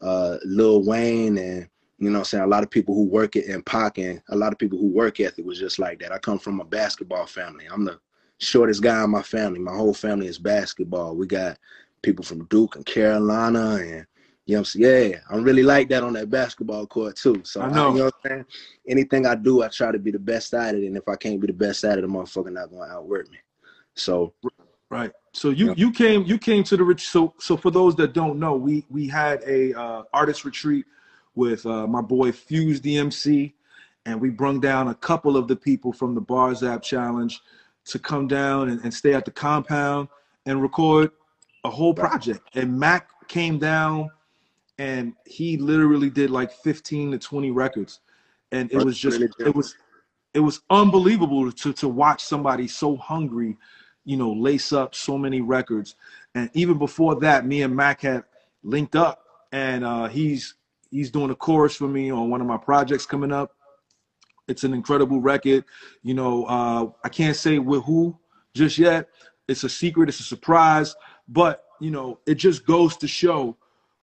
uh, 0.00 0.38
Lil 0.44 0.84
Wayne 0.84 1.38
and 1.38 1.68
you 1.98 2.10
know 2.10 2.18
what 2.18 2.20
I'm 2.20 2.24
saying, 2.24 2.44
a 2.44 2.48
lot 2.48 2.64
of 2.64 2.70
people 2.70 2.94
who 2.94 3.04
work 3.04 3.36
it 3.36 3.46
in 3.46 3.62
Pac 3.62 3.98
and 3.98 4.20
a 4.28 4.36
lot 4.36 4.52
of 4.52 4.58
people 4.58 4.78
who 4.78 4.88
work 4.88 5.20
ethic 5.20 5.46
was 5.46 5.58
just 5.58 5.78
like 5.78 6.00
that. 6.00 6.12
I 6.12 6.18
come 6.18 6.38
from 6.38 6.60
a 6.60 6.64
basketball 6.64 7.24
family. 7.24 7.66
I'm 7.72 7.84
the 7.84 7.98
shortest 8.38 8.82
guy 8.82 9.04
in 9.04 9.10
my 9.10 9.22
family. 9.22 9.60
My 9.60 9.74
whole 9.74 9.94
family 9.94 10.26
is 10.26 10.38
basketball. 10.38 11.16
We 11.16 11.26
got 11.26 11.56
people 12.02 12.24
from 12.24 12.44
Duke 12.46 12.76
and 12.76 12.84
Carolina 12.84 13.76
and 13.76 14.06
you 14.46 14.56
know 14.56 14.58
what 14.58 14.74
I'm 14.74 14.82
saying? 14.82 15.12
Yeah, 15.12 15.18
I'm 15.30 15.42
really 15.42 15.62
like 15.62 15.88
that 15.88 16.02
on 16.02 16.12
that 16.14 16.28
basketball 16.28 16.86
court 16.86 17.16
too. 17.16 17.40
So 17.44 17.62
I 17.62 17.66
I 17.66 17.70
know. 17.70 17.92
you 17.92 17.98
know 17.98 18.04
what 18.04 18.14
I'm 18.24 18.30
saying? 18.30 18.44
Anything 18.86 19.26
I 19.26 19.36
do, 19.36 19.62
I 19.62 19.68
try 19.68 19.90
to 19.90 19.98
be 19.98 20.10
the 20.10 20.18
best 20.18 20.52
at 20.52 20.74
it. 20.74 20.84
And 20.84 20.96
if 20.96 21.08
I 21.08 21.16
can't 21.16 21.40
be 21.40 21.46
the 21.46 21.54
best 21.54 21.82
at 21.84 21.96
it, 21.96 22.02
the 22.02 22.08
motherfucker 22.08 22.52
not 22.52 22.70
gonna 22.70 22.92
outwork 22.92 23.30
me. 23.30 23.38
So 23.94 24.34
Right. 24.90 25.12
So 25.32 25.50
you 25.50 25.68
Yeah. 25.68 25.74
you 25.76 25.90
came 25.90 26.24
you 26.24 26.38
came 26.38 26.62
to 26.64 26.76
the 26.76 26.84
rich. 26.84 27.08
So 27.08 27.34
so 27.38 27.56
for 27.56 27.72
those 27.72 27.96
that 27.96 28.12
don't 28.12 28.38
know, 28.38 28.54
we 28.54 28.84
we 28.88 29.08
had 29.08 29.42
a 29.44 29.74
uh, 29.74 30.02
artist 30.12 30.44
retreat 30.44 30.84
with 31.34 31.66
uh, 31.66 31.86
my 31.88 32.00
boy 32.00 32.30
Fuse 32.30 32.80
DMC, 32.80 33.54
and 34.06 34.20
we 34.20 34.30
brung 34.30 34.60
down 34.60 34.88
a 34.88 34.94
couple 34.94 35.36
of 35.36 35.48
the 35.48 35.56
people 35.56 35.92
from 35.92 36.14
the 36.14 36.20
Bars 36.20 36.62
App 36.62 36.82
Challenge 36.82 37.40
to 37.86 37.98
come 37.98 38.28
down 38.28 38.68
and, 38.68 38.80
and 38.84 38.94
stay 38.94 39.14
at 39.14 39.24
the 39.24 39.32
compound 39.32 40.08
and 40.46 40.62
record 40.62 41.10
a 41.64 41.70
whole 41.70 41.92
project. 41.94 42.48
And 42.54 42.78
Mac 42.78 43.08
came 43.26 43.58
down 43.58 44.10
and 44.78 45.14
he 45.26 45.56
literally 45.56 46.10
did 46.10 46.30
like 46.30 46.52
15 46.52 47.12
to 47.12 47.18
20 47.18 47.50
records. 47.50 48.00
And 48.52 48.70
it 48.70 48.78
was 48.78 48.96
just 48.96 49.20
it 49.40 49.54
was 49.54 49.74
it 50.34 50.40
was 50.40 50.60
unbelievable 50.70 51.50
to 51.50 51.72
to 51.72 51.88
watch 51.88 52.22
somebody 52.22 52.68
so 52.68 52.96
hungry, 52.96 53.56
you 54.04 54.16
know, 54.16 54.32
lace 54.32 54.72
up 54.72 54.94
so 54.94 55.16
many 55.16 55.40
records. 55.40 55.96
And 56.34 56.50
even 56.54 56.78
before 56.78 57.18
that, 57.20 57.46
me 57.46 57.62
and 57.62 57.74
Mac 57.74 58.02
had 58.02 58.24
linked 58.62 58.96
up, 58.96 59.24
and 59.52 59.84
uh, 59.84 60.08
he's 60.08 60.54
he's 60.90 61.10
doing 61.10 61.30
a 61.30 61.34
chorus 61.34 61.76
for 61.76 61.88
me 61.88 62.10
on 62.10 62.30
one 62.30 62.40
of 62.40 62.46
my 62.46 62.56
projects 62.56 63.06
coming 63.06 63.32
up. 63.32 63.54
It's 64.46 64.64
an 64.64 64.74
incredible 64.74 65.20
record. 65.20 65.64
You 66.02 66.14
know, 66.14 66.44
uh, 66.44 66.90
I 67.02 67.08
can't 67.08 67.36
say 67.36 67.58
with 67.58 67.84
who, 67.84 68.16
just 68.54 68.78
yet. 68.78 69.08
It's 69.48 69.64
a 69.64 69.68
secret. 69.68 70.08
It's 70.08 70.20
a 70.20 70.24
surprise. 70.24 70.94
But 71.28 71.64
you 71.80 71.90
know, 71.90 72.18
it 72.26 72.36
just 72.36 72.66
goes 72.66 72.96
to 72.98 73.08
show 73.08 73.56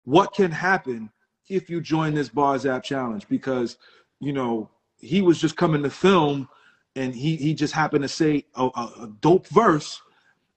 what 0.05 0.33
can 0.33 0.51
happen 0.51 1.09
if 1.49 1.69
you 1.69 1.81
join 1.81 2.13
this 2.13 2.29
Bars 2.29 2.65
App 2.65 2.83
Challenge 2.83 3.27
because 3.27 3.77
you 4.19 4.33
know 4.33 4.69
he 4.97 5.21
was 5.21 5.39
just 5.39 5.57
coming 5.57 5.83
to 5.83 5.89
film 5.89 6.47
and 6.95 7.15
he 7.15 7.35
he 7.35 7.53
just 7.53 7.73
happened 7.73 8.03
to 8.03 8.07
say 8.07 8.45
a, 8.55 8.63
a, 8.63 9.09
dope 9.21 9.47
verse. 9.47 10.01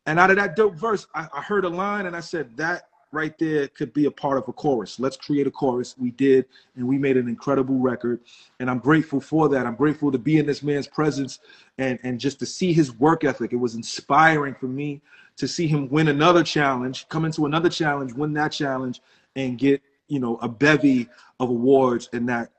And 0.06 0.18
out 0.18 0.30
of 0.30 0.36
that 0.36 0.56
dope 0.56 0.74
verse 0.74 1.06
I, 1.14 1.28
I 1.32 1.40
heard 1.40 1.64
a 1.64 1.68
line 1.68 2.06
and 2.06 2.16
i 2.16 2.20
said 2.20 2.56
that 2.56 2.88
right 3.12 3.38
there 3.38 3.68
could 3.68 3.92
be 3.94 4.06
a 4.06 4.10
part 4.10 4.38
of 4.38 4.48
a 4.48 4.52
chorus. 4.52 4.98
Let's 4.98 5.16
create 5.16 5.46
a 5.46 5.50
chorus. 5.50 5.94
We 5.96 6.10
did 6.10 6.46
and 6.74 6.86
we 6.86 6.98
made 6.98 7.16
an 7.16 7.28
incredible 7.28 7.78
record. 7.78 8.20
And 8.60 8.68
i'm 8.68 8.80
grateful 8.80 9.20
for 9.20 9.48
that. 9.50 9.66
I'm 9.66 9.76
grateful 9.76 10.10
to 10.12 10.18
be 10.18 10.38
in 10.38 10.46
this 10.46 10.62
man's 10.62 10.88
presence 10.88 11.38
and 11.78 11.98
and 12.02 12.18
just 12.18 12.38
to 12.40 12.46
see 12.46 12.72
his 12.72 12.92
work 12.92 13.24
ethic. 13.24 13.52
It 13.52 13.56
was 13.56 13.74
inspiring 13.74 14.54
for 14.54 14.66
me 14.66 15.00
to 15.36 15.48
see 15.48 15.66
him 15.66 15.88
win 15.88 16.08
another 16.08 16.44
challenge 16.44 17.08
come 17.08 17.24
into 17.24 17.46
another 17.46 17.68
challenge 17.68 18.12
win 18.12 18.32
that 18.34 18.52
challenge 18.52 19.00
and 19.36 19.58
get 19.58 19.82
you 20.08 20.20
know 20.20 20.36
a 20.42 20.48
bevy 20.48 21.08
of 21.40 21.50
awards 21.50 22.08
in 22.12 22.26
that 22.26 22.50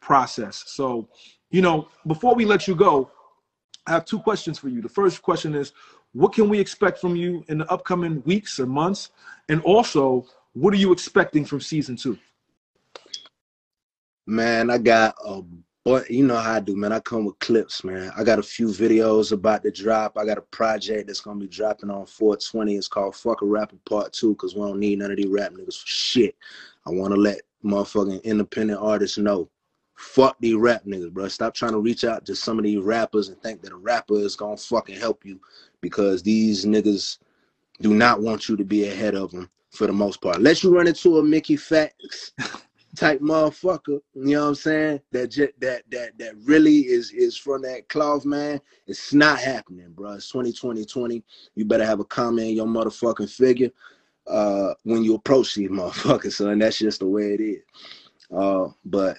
process. 0.00 0.64
So, 0.66 1.08
you 1.50 1.62
know, 1.62 1.88
before 2.06 2.34
we 2.34 2.44
let 2.44 2.68
you 2.68 2.74
go, 2.74 3.10
I 3.86 3.92
have 3.92 4.04
two 4.04 4.20
questions 4.20 4.58
for 4.58 4.68
you. 4.68 4.80
The 4.80 4.88
first 4.88 5.22
question 5.22 5.54
is, 5.54 5.72
what 6.12 6.32
can 6.32 6.48
we 6.48 6.58
expect 6.58 6.98
from 6.98 7.16
you 7.16 7.44
in 7.48 7.58
the 7.58 7.70
upcoming 7.70 8.22
weeks 8.24 8.58
or 8.58 8.66
months? 8.66 9.10
And 9.48 9.60
also, 9.62 10.26
what 10.52 10.74
are 10.74 10.78
you 10.78 10.92
expecting 10.92 11.44
from 11.44 11.60
season 11.60 11.96
two? 11.96 12.18
Man, 14.26 14.70
I 14.70 14.78
got 14.78 15.14
a 15.24 15.42
but 15.84 16.10
you 16.10 16.26
know 16.26 16.36
how 16.36 16.54
I 16.54 16.60
do, 16.60 16.76
man. 16.76 16.92
I 16.92 17.00
come 17.00 17.24
with 17.24 17.38
clips, 17.38 17.84
man. 17.84 18.12
I 18.14 18.22
got 18.22 18.38
a 18.38 18.42
few 18.42 18.66
videos 18.66 19.32
about 19.32 19.62
to 19.62 19.70
drop. 19.70 20.18
I 20.18 20.26
got 20.26 20.36
a 20.36 20.42
project 20.42 21.06
that's 21.06 21.20
gonna 21.20 21.40
be 21.40 21.48
dropping 21.48 21.90
on 21.90 22.04
420. 22.04 22.76
It's 22.76 22.86
called 22.86 23.16
Fuck 23.16 23.40
a 23.40 23.46
Rapper 23.46 23.76
Part 23.88 24.12
Two, 24.12 24.34
cause 24.34 24.54
we 24.54 24.60
don't 24.60 24.78
need 24.78 24.98
none 24.98 25.10
of 25.10 25.16
these 25.16 25.26
rap 25.26 25.52
niggas 25.52 25.80
for 25.80 25.86
shit. 25.86 26.36
I 26.86 26.90
wanna 26.90 27.16
let 27.16 27.40
motherfucking 27.64 28.22
independent 28.24 28.78
artists 28.78 29.16
know 29.16 29.48
fuck 30.00 30.36
these 30.40 30.54
rap 30.54 30.84
niggas, 30.84 31.12
bro. 31.12 31.28
Stop 31.28 31.54
trying 31.54 31.72
to 31.72 31.78
reach 31.78 32.04
out 32.04 32.24
to 32.26 32.34
some 32.34 32.58
of 32.58 32.64
these 32.64 32.80
rappers 32.80 33.28
and 33.28 33.40
think 33.42 33.60
that 33.62 33.72
a 33.72 33.76
rapper 33.76 34.14
is 34.14 34.34
gonna 34.34 34.56
fucking 34.56 34.98
help 34.98 35.24
you 35.24 35.38
because 35.80 36.22
these 36.22 36.64
niggas 36.64 37.18
do 37.80 37.94
not 37.94 38.20
want 38.20 38.48
you 38.48 38.56
to 38.56 38.64
be 38.64 38.88
ahead 38.88 39.14
of 39.14 39.30
them 39.30 39.50
for 39.70 39.86
the 39.86 39.92
most 39.92 40.20
part. 40.20 40.40
Let 40.40 40.62
you 40.62 40.74
run 40.74 40.88
into 40.88 41.18
a 41.18 41.22
Mickey 41.22 41.56
Factz 41.56 42.32
type 42.96 43.20
motherfucker, 43.20 44.00
you 44.14 44.34
know 44.34 44.42
what 44.42 44.48
I'm 44.48 44.54
saying? 44.54 45.00
That 45.12 45.28
j- 45.28 45.52
that 45.60 45.82
that 45.90 46.18
that 46.18 46.34
really 46.44 46.78
is 46.80 47.12
is 47.12 47.36
from 47.36 47.62
that 47.62 47.88
cloth, 47.88 48.24
man. 48.24 48.60
It's 48.86 49.12
not 49.12 49.38
happening, 49.38 49.92
bro. 49.92 50.14
It's 50.14 50.30
2020, 50.30 50.84
20. 50.84 51.22
You 51.54 51.64
better 51.66 51.84
have 51.84 52.00
a 52.00 52.04
comment 52.04 52.48
in 52.48 52.56
your 52.56 52.66
motherfucking 52.66 53.30
figure 53.30 53.70
uh 54.26 54.74
when 54.84 55.02
you 55.04 55.14
approach 55.14 55.54
these 55.54 55.70
motherfuckers, 55.70 56.32
son. 56.32 56.58
That's 56.58 56.78
just 56.78 57.00
the 57.00 57.06
way 57.06 57.34
it 57.34 57.40
is. 57.40 57.62
Uh, 58.34 58.68
but 58.84 59.18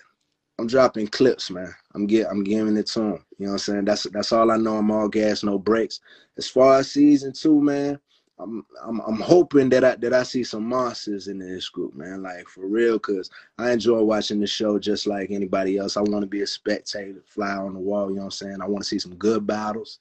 I'm 0.59 0.67
dropping 0.67 1.07
clips, 1.07 1.49
man. 1.49 1.73
I'm 1.95 2.05
get 2.05 2.27
I'm 2.29 2.43
giving 2.43 2.77
it 2.77 2.87
to 2.87 2.99
them. 2.99 3.25
You 3.37 3.47
know 3.47 3.53
what 3.53 3.53
I'm 3.53 3.57
saying? 3.59 3.85
That's 3.85 4.03
that's 4.11 4.31
all 4.31 4.51
I 4.51 4.57
know. 4.57 4.77
I'm 4.77 4.91
all 4.91 5.09
gas, 5.09 5.43
no 5.43 5.57
breaks. 5.57 5.99
As 6.37 6.47
far 6.47 6.79
as 6.79 6.91
season 6.91 7.33
two, 7.33 7.61
man, 7.61 7.99
I'm 8.37 8.65
I'm 8.83 8.99
I'm 9.01 9.19
hoping 9.19 9.69
that 9.69 9.83
I 9.83 9.95
that 9.95 10.13
I 10.13 10.23
see 10.23 10.43
some 10.43 10.67
monsters 10.67 11.27
in 11.27 11.39
this 11.39 11.69
group, 11.69 11.95
man. 11.95 12.21
Like 12.21 12.47
for 12.47 12.67
real, 12.67 12.99
cause 12.99 13.29
I 13.57 13.71
enjoy 13.71 14.01
watching 14.03 14.39
the 14.39 14.47
show 14.47 14.77
just 14.77 15.07
like 15.07 15.31
anybody 15.31 15.77
else. 15.77 15.97
I 15.97 16.01
want 16.01 16.21
to 16.21 16.27
be 16.27 16.41
a 16.41 16.47
spectator, 16.47 17.23
fly 17.25 17.53
on 17.53 17.73
the 17.73 17.79
wall. 17.79 18.09
You 18.09 18.15
know 18.15 18.21
what 18.21 18.25
I'm 18.25 18.31
saying? 18.31 18.61
I 18.61 18.67
want 18.67 18.83
to 18.83 18.87
see 18.87 18.99
some 18.99 19.15
good 19.15 19.47
battles. 19.47 19.99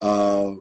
Uh, 0.00 0.52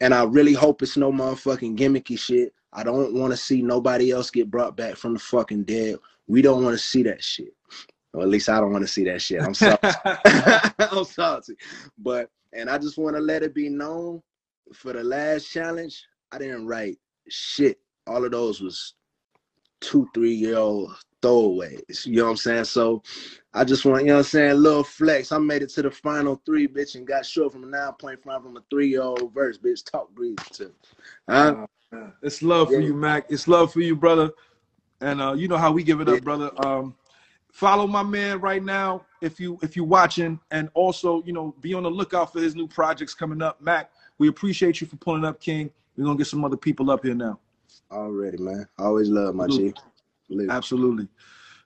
and 0.00 0.14
I 0.14 0.24
really 0.24 0.52
hope 0.52 0.82
it's 0.82 0.96
no 0.96 1.10
motherfucking 1.10 1.78
gimmicky 1.78 2.18
shit. 2.18 2.52
I 2.72 2.82
don't 2.82 3.14
want 3.14 3.32
to 3.32 3.36
see 3.38 3.62
nobody 3.62 4.12
else 4.12 4.30
get 4.30 4.50
brought 4.50 4.76
back 4.76 4.96
from 4.96 5.14
the 5.14 5.18
fucking 5.18 5.64
dead. 5.64 5.96
We 6.26 6.42
don't 6.42 6.62
want 6.62 6.74
to 6.74 6.84
see 6.84 7.02
that 7.04 7.24
shit. 7.24 7.55
Or 8.16 8.22
at 8.22 8.28
least 8.28 8.48
I 8.48 8.60
don't 8.60 8.72
want 8.72 8.82
to 8.82 8.88
see 8.88 9.04
that 9.04 9.20
shit. 9.20 9.42
I'm 9.42 9.54
sorry. 9.54 9.76
I'm 10.78 11.04
salty. 11.04 11.54
But 11.98 12.30
and 12.52 12.70
I 12.70 12.78
just 12.78 12.98
want 12.98 13.14
to 13.14 13.20
let 13.20 13.42
it 13.42 13.54
be 13.54 13.68
known 13.68 14.22
for 14.72 14.92
the 14.92 15.04
last 15.04 15.50
challenge, 15.50 16.04
I 16.32 16.38
didn't 16.38 16.66
write 16.66 16.98
shit. 17.28 17.78
All 18.06 18.24
of 18.24 18.30
those 18.30 18.60
was 18.60 18.94
two, 19.80 20.08
three 20.14 20.32
year 20.32 20.56
old 20.56 20.96
throwaways. 21.22 22.06
You 22.06 22.16
know 22.16 22.24
what 22.24 22.30
I'm 22.30 22.36
saying? 22.36 22.64
So 22.64 23.02
I 23.54 23.64
just 23.64 23.84
want, 23.84 24.02
you 24.02 24.08
know 24.08 24.14
what 24.14 24.20
I'm 24.20 24.24
saying, 24.24 24.56
little 24.56 24.84
flex. 24.84 25.32
I 25.32 25.38
made 25.38 25.62
it 25.62 25.70
to 25.70 25.82
the 25.82 25.90
final 25.90 26.40
three, 26.46 26.66
bitch, 26.66 26.94
and 26.94 27.06
got 27.06 27.26
short 27.26 27.52
from 27.52 27.64
a 27.64 27.66
nine 27.66 27.92
point 27.98 28.22
five 28.22 28.42
from 28.42 28.56
a 28.56 28.62
three 28.70 28.88
year 28.88 29.02
old 29.02 29.32
verse, 29.32 29.58
bitch. 29.58 29.88
Talk 29.90 30.10
breathe 30.14 30.38
too. 30.52 30.72
Huh? 31.28 31.66
Uh, 31.92 32.08
it's 32.22 32.42
love 32.42 32.68
for 32.68 32.80
you, 32.80 32.94
Mac. 32.94 33.26
It's 33.28 33.46
love 33.46 33.72
for 33.72 33.80
you, 33.80 33.94
brother. 33.94 34.30
And 35.00 35.20
uh, 35.20 35.34
you 35.34 35.46
know 35.46 35.58
how 35.58 35.72
we 35.72 35.82
give 35.82 36.00
it 36.00 36.08
up, 36.08 36.22
brother. 36.22 36.50
Um, 36.64 36.94
follow 37.56 37.86
my 37.86 38.02
man 38.02 38.38
right 38.38 38.62
now 38.62 39.06
if 39.22 39.40
you 39.40 39.58
if 39.62 39.76
you're 39.76 39.86
watching. 39.86 40.38
And 40.50 40.68
also 40.74 41.22
you 41.24 41.32
know 41.32 41.54
be 41.62 41.72
on 41.72 41.84
the 41.84 41.90
lookout 41.90 42.30
for 42.32 42.40
his 42.40 42.54
new 42.54 42.68
projects 42.68 43.14
coming 43.14 43.40
up. 43.40 43.60
Mac 43.62 43.90
we 44.18 44.28
appreciate 44.28 44.80
you 44.80 44.86
for 44.86 44.96
pulling 44.96 45.24
up 45.24 45.40
king. 45.40 45.70
We're 45.96 46.04
gonna 46.04 46.18
get 46.18 46.26
some 46.26 46.44
other 46.44 46.58
people 46.58 46.90
up 46.90 47.02
here 47.02 47.14
now. 47.14 47.38
Already 47.90 48.36
man. 48.36 48.68
Always 48.78 49.08
love 49.08 49.34
my 49.34 49.46
chief 49.46 49.72
absolutely. 50.50 51.08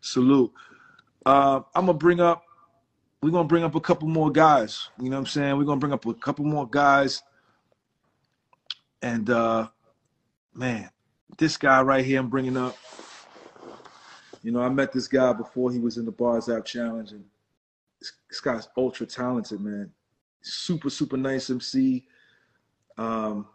Salute. 0.01 0.53
Uh, 1.26 1.61
i'm 1.74 1.86
gonna 1.86 1.95
bring 1.95 2.20
up 2.20 2.45
we're 3.20 3.30
gonna 3.30 3.47
bring 3.47 3.64
up 3.64 3.74
a 3.74 3.80
couple 3.80 4.07
more 4.07 4.30
guys. 4.30 4.88
You 4.99 5.11
know 5.11 5.16
what 5.16 5.20
i'm 5.20 5.26
saying? 5.26 5.59
We're 5.59 5.64
gonna 5.64 5.80
bring 5.80 5.93
up 5.93 6.07
a 6.07 6.14
couple 6.14 6.45
more 6.45 6.68
guys. 6.68 7.20
And 9.03 9.28
uh 9.28 9.68
man 10.55 10.91
this 11.38 11.57
guy 11.57 11.80
right 11.80 12.05
here 12.05 12.18
i'm 12.20 12.28
bringing 12.28 12.57
up 12.57 12.76
you 14.43 14.53
know, 14.53 14.61
I 14.61 14.68
met 14.68 14.93
this 14.93 15.09
guy 15.09 15.32
before 15.32 15.70
he 15.70 15.78
was 15.78 15.97
in 15.99 16.05
the 16.05 16.12
Bars 16.12 16.49
App 16.49 16.64
Challenge, 16.64 17.12
and 17.12 17.24
this, 18.01 18.12
this 18.28 18.41
guy's 18.41 18.68
ultra 18.76 19.07
talented, 19.07 19.61
man. 19.61 19.91
Super, 20.43 20.88
super 20.88 21.16
nice 21.16 21.51
MC. 21.51 22.07
Um, 22.97 23.47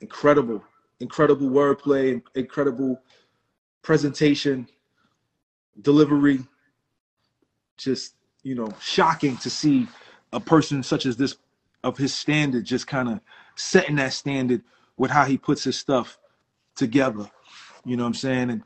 incredible, 0.00 0.62
incredible 1.00 1.48
wordplay, 1.48 2.22
incredible 2.34 3.00
presentation, 3.82 4.68
delivery. 5.80 6.40
Just, 7.78 8.14
you 8.42 8.54
know, 8.54 8.68
shocking 8.80 9.38
to 9.38 9.48
see 9.48 9.88
a 10.32 10.40
person 10.40 10.82
such 10.82 11.06
as 11.06 11.16
this 11.16 11.36
of 11.82 11.96
his 11.96 12.14
standard 12.14 12.64
just 12.64 12.86
kind 12.86 13.08
of 13.08 13.20
setting 13.56 13.96
that 13.96 14.12
standard 14.12 14.62
with 14.98 15.10
how 15.10 15.24
he 15.24 15.38
puts 15.38 15.64
his 15.64 15.78
stuff 15.78 16.18
together. 16.76 17.30
You 17.86 17.96
know 17.96 18.02
what 18.02 18.08
I'm 18.08 18.14
saying? 18.14 18.50
And 18.50 18.62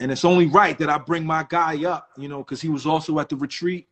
and 0.00 0.12
it's 0.12 0.24
only 0.24 0.46
right 0.46 0.78
that 0.78 0.90
I 0.90 0.98
bring 0.98 1.24
my 1.24 1.46
guy 1.48 1.84
up, 1.84 2.10
you 2.16 2.28
know, 2.28 2.38
because 2.38 2.60
he 2.60 2.68
was 2.68 2.86
also 2.86 3.18
at 3.18 3.28
the 3.28 3.36
retreat. 3.36 3.88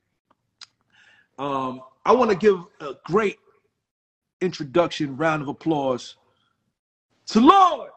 Um, 1.38 1.82
I 2.04 2.12
want 2.12 2.30
to 2.30 2.36
give 2.36 2.60
a 2.80 2.94
great 3.04 3.38
introduction, 4.40 5.16
round 5.16 5.42
of 5.42 5.48
applause 5.48 6.16
to 7.26 7.40
Lord. 7.40 7.90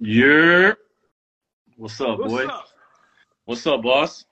Yeah. 0.00 0.72
What's 1.76 2.00
up, 2.00 2.18
What's 2.18 2.32
boy? 2.32 2.46
up? 2.46 2.68
What's 3.44 3.66
up, 3.66 3.82
boss? 3.82 4.24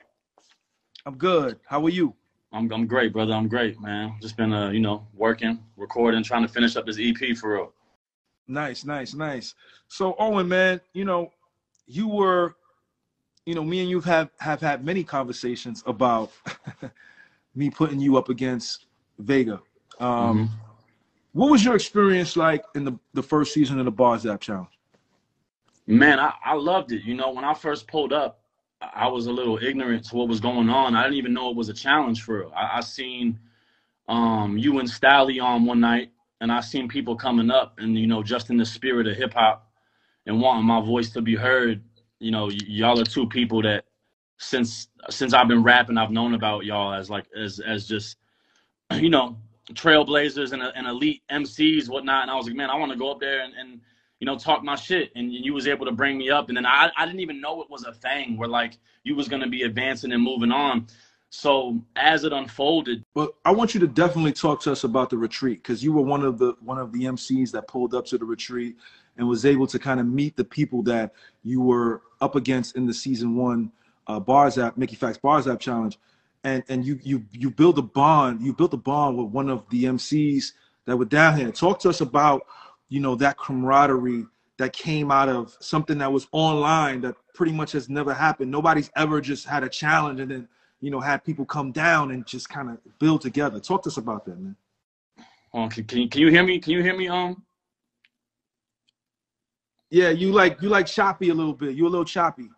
I'm 1.06 1.16
good. 1.16 1.58
How 1.66 1.84
are 1.84 1.90
you? 1.90 2.14
I'm 2.52 2.70
I'm 2.72 2.86
great, 2.86 3.12
brother. 3.12 3.32
I'm 3.32 3.48
great, 3.48 3.80
man. 3.80 4.16
Just 4.20 4.36
been 4.36 4.52
uh, 4.52 4.70
you 4.70 4.80
know, 4.80 5.06
working, 5.14 5.60
recording, 5.76 6.22
trying 6.24 6.42
to 6.42 6.48
finish 6.48 6.76
up 6.76 6.84
this 6.84 6.98
EP 7.00 7.36
for 7.36 7.54
real. 7.54 7.72
Nice, 8.48 8.84
nice, 8.84 9.14
nice. 9.14 9.54
So 9.86 10.16
Owen, 10.18 10.48
man, 10.48 10.80
you 10.92 11.04
know, 11.04 11.32
you 11.86 12.08
were 12.08 12.56
you 13.46 13.54
know, 13.54 13.64
me 13.64 13.80
and 13.80 13.90
you 13.90 14.00
have 14.00 14.30
have 14.38 14.60
had 14.60 14.84
many 14.84 15.02
conversations 15.02 15.82
about 15.86 16.30
me 17.54 17.70
putting 17.70 18.00
you 18.00 18.16
up 18.16 18.28
against 18.28 18.86
Vega. 19.18 19.60
Um, 19.98 20.48
Mhm. 20.48 20.48
What 21.32 21.50
was 21.50 21.64
your 21.64 21.76
experience 21.76 22.36
like 22.36 22.64
in 22.74 22.84
the, 22.84 22.98
the 23.14 23.22
first 23.22 23.54
season 23.54 23.78
of 23.78 23.84
the 23.84 23.90
Bars 23.92 24.26
App 24.26 24.40
Challenge? 24.40 24.68
Man, 25.86 26.18
I, 26.18 26.34
I 26.44 26.54
loved 26.54 26.92
it. 26.92 27.04
You 27.04 27.14
know, 27.14 27.30
when 27.30 27.44
I 27.44 27.54
first 27.54 27.86
pulled 27.86 28.12
up, 28.12 28.40
I 28.80 29.06
was 29.06 29.26
a 29.26 29.32
little 29.32 29.58
ignorant 29.62 30.04
to 30.06 30.16
what 30.16 30.28
was 30.28 30.40
going 30.40 30.68
on. 30.68 30.96
I 30.96 31.02
didn't 31.02 31.18
even 31.18 31.32
know 31.32 31.50
it 31.50 31.56
was 31.56 31.68
a 31.68 31.74
challenge 31.74 32.22
for 32.22 32.40
real. 32.40 32.52
I, 32.56 32.78
I 32.78 32.80
seen 32.80 33.38
um, 34.08 34.58
you 34.58 34.78
and 34.80 34.88
Stally 34.88 35.42
on 35.42 35.64
one 35.66 35.80
night, 35.80 36.10
and 36.40 36.50
I 36.50 36.60
seen 36.60 36.88
people 36.88 37.14
coming 37.14 37.50
up, 37.50 37.78
and 37.78 37.96
you 37.96 38.06
know, 38.06 38.22
just 38.22 38.50
in 38.50 38.56
the 38.56 38.66
spirit 38.66 39.06
of 39.06 39.16
hip 39.16 39.34
hop 39.34 39.70
and 40.26 40.40
wanting 40.40 40.64
my 40.64 40.80
voice 40.80 41.10
to 41.10 41.20
be 41.22 41.36
heard. 41.36 41.82
You 42.20 42.30
know, 42.30 42.46
y- 42.46 42.58
y'all 42.66 43.00
are 43.00 43.04
two 43.04 43.26
people 43.26 43.62
that 43.62 43.84
since 44.38 44.88
since 45.10 45.32
I've 45.34 45.48
been 45.48 45.62
rapping, 45.62 45.98
I've 45.98 46.10
known 46.10 46.34
about 46.34 46.64
y'all 46.64 46.92
as 46.94 47.10
like 47.10 47.26
as 47.36 47.60
as 47.60 47.86
just 47.86 48.16
you 48.92 49.10
know 49.10 49.36
trailblazers 49.74 50.52
and, 50.52 50.62
and 50.62 50.86
elite 50.86 51.22
MCs, 51.30 51.88
whatnot. 51.88 52.22
And 52.22 52.30
I 52.30 52.34
was 52.34 52.46
like, 52.46 52.56
man, 52.56 52.70
I 52.70 52.76
want 52.76 52.92
to 52.92 52.98
go 52.98 53.10
up 53.10 53.20
there 53.20 53.40
and, 53.42 53.54
and 53.54 53.80
you 54.18 54.26
know 54.26 54.36
talk 54.36 54.64
my 54.64 54.76
shit. 54.76 55.12
And 55.14 55.32
you 55.32 55.54
was 55.54 55.66
able 55.66 55.86
to 55.86 55.92
bring 55.92 56.18
me 56.18 56.30
up, 56.30 56.48
and 56.48 56.56
then 56.56 56.66
I 56.66 56.90
I 56.96 57.06
didn't 57.06 57.20
even 57.20 57.40
know 57.40 57.62
it 57.62 57.70
was 57.70 57.84
a 57.84 57.92
thing 57.92 58.36
where 58.36 58.48
like 58.48 58.78
you 59.04 59.14
was 59.14 59.28
gonna 59.28 59.48
be 59.48 59.62
advancing 59.62 60.12
and 60.12 60.22
moving 60.22 60.52
on. 60.52 60.86
So 61.30 61.80
as 61.94 62.24
it 62.24 62.32
unfolded, 62.32 63.04
But 63.14 63.34
I 63.44 63.52
want 63.52 63.72
you 63.72 63.80
to 63.80 63.86
definitely 63.86 64.32
talk 64.32 64.60
to 64.62 64.72
us 64.72 64.82
about 64.82 65.10
the 65.10 65.16
retreat 65.16 65.62
because 65.62 65.82
you 65.82 65.92
were 65.92 66.02
one 66.02 66.24
of 66.24 66.38
the 66.38 66.54
one 66.60 66.78
of 66.78 66.92
the 66.92 67.04
MCs 67.04 67.52
that 67.52 67.68
pulled 67.68 67.94
up 67.94 68.04
to 68.06 68.18
the 68.18 68.24
retreat 68.24 68.76
and 69.20 69.28
was 69.28 69.44
able 69.44 69.66
to 69.66 69.78
kind 69.78 70.00
of 70.00 70.06
meet 70.06 70.34
the 70.34 70.44
people 70.44 70.82
that 70.82 71.12
you 71.44 71.60
were 71.60 72.00
up 72.22 72.36
against 72.36 72.74
in 72.74 72.86
the 72.86 72.94
season 72.94 73.36
one 73.36 73.70
uh, 74.06 74.18
bars 74.18 74.56
app 74.56 74.78
Mickey 74.78 74.96
Factz 74.96 75.20
bars 75.20 75.46
app 75.46 75.60
challenge, 75.60 75.98
and 76.42 76.64
and 76.68 76.84
you 76.84 76.98
you 77.02 77.24
you 77.30 77.50
build 77.50 77.78
a 77.78 77.82
bond 77.82 78.40
you 78.40 78.54
built 78.54 78.72
a 78.72 78.78
bond 78.78 79.18
with 79.18 79.26
one 79.26 79.50
of 79.50 79.68
the 79.68 79.84
MCs 79.84 80.52
that 80.86 80.96
were 80.96 81.04
down 81.04 81.36
here. 81.36 81.52
Talk 81.52 81.78
to 81.80 81.90
us 81.90 82.00
about 82.00 82.46
you 82.88 82.98
know 82.98 83.14
that 83.16 83.36
camaraderie 83.36 84.24
that 84.56 84.72
came 84.72 85.10
out 85.10 85.28
of 85.28 85.54
something 85.60 85.98
that 85.98 86.10
was 86.10 86.26
online 86.32 87.02
that 87.02 87.14
pretty 87.34 87.52
much 87.52 87.72
has 87.72 87.88
never 87.88 88.12
happened. 88.12 88.50
Nobody's 88.50 88.90
ever 88.96 89.20
just 89.20 89.46
had 89.46 89.62
a 89.62 89.68
challenge 89.68 90.18
and 90.18 90.30
then 90.30 90.48
you 90.80 90.90
know 90.90 90.98
had 90.98 91.22
people 91.24 91.44
come 91.44 91.72
down 91.72 92.10
and 92.10 92.26
just 92.26 92.48
kind 92.48 92.70
of 92.70 92.78
build 92.98 93.20
together. 93.20 93.60
Talk 93.60 93.82
to 93.82 93.90
us 93.90 93.98
about 93.98 94.24
that, 94.24 94.40
man. 94.40 94.56
um, 95.52 95.68
can, 95.68 95.84
can 95.84 95.98
you 95.98 96.08
can 96.08 96.20
you 96.22 96.30
hear 96.30 96.42
me? 96.42 96.58
Can 96.58 96.72
you 96.72 96.82
hear 96.82 96.96
me? 96.96 97.08
Um, 97.08 97.42
Yeah, 99.90 100.10
you 100.10 100.32
like 100.32 100.62
you 100.62 100.68
like 100.68 100.86
choppy 100.86 101.30
a 101.30 101.34
little 101.34 101.52
bit. 101.52 101.74
You 101.74 101.86
a 101.86 101.90
little 101.90 102.04
choppy. 102.04 102.48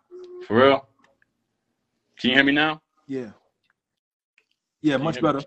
for 0.47 0.57
real? 0.57 0.87
Can 2.19 2.29
you 2.29 2.35
hear 2.35 2.43
me 2.43 2.51
now? 2.51 2.81
Yeah. 3.07 3.31
Yeah, 4.81 4.97
much 4.97 5.19
better. 5.19 5.41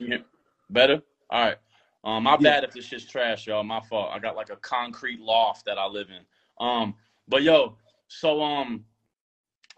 Better? 0.70 1.02
All 1.30 1.44
right. 1.44 1.56
Um, 2.02 2.24
my 2.24 2.32
Yeah. 2.32 2.50
bad 2.50 2.64
if 2.64 2.72
this 2.72 2.86
shit's 2.86 3.04
trash, 3.04 3.46
y'all. 3.46 3.62
My 3.62 3.80
fault. 3.80 4.10
I 4.12 4.18
got 4.18 4.34
like 4.36 4.50
a 4.50 4.56
concrete 4.56 5.20
loft 5.20 5.64
that 5.66 5.78
I 5.78 5.86
live 5.86 6.08
in. 6.10 6.24
Um, 6.58 6.94
but 7.28 7.42
yo, 7.42 7.76
so 8.08 8.42
um, 8.42 8.84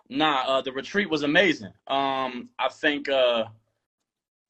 nah, 0.09 0.45
uh, 0.47 0.63
the 0.63 0.73
retreat 0.73 1.11
was 1.11 1.23
amazing. 1.25 1.73
Um, 1.89 2.49
I 2.59 2.69
think 2.71 3.09
uh, 3.09 3.45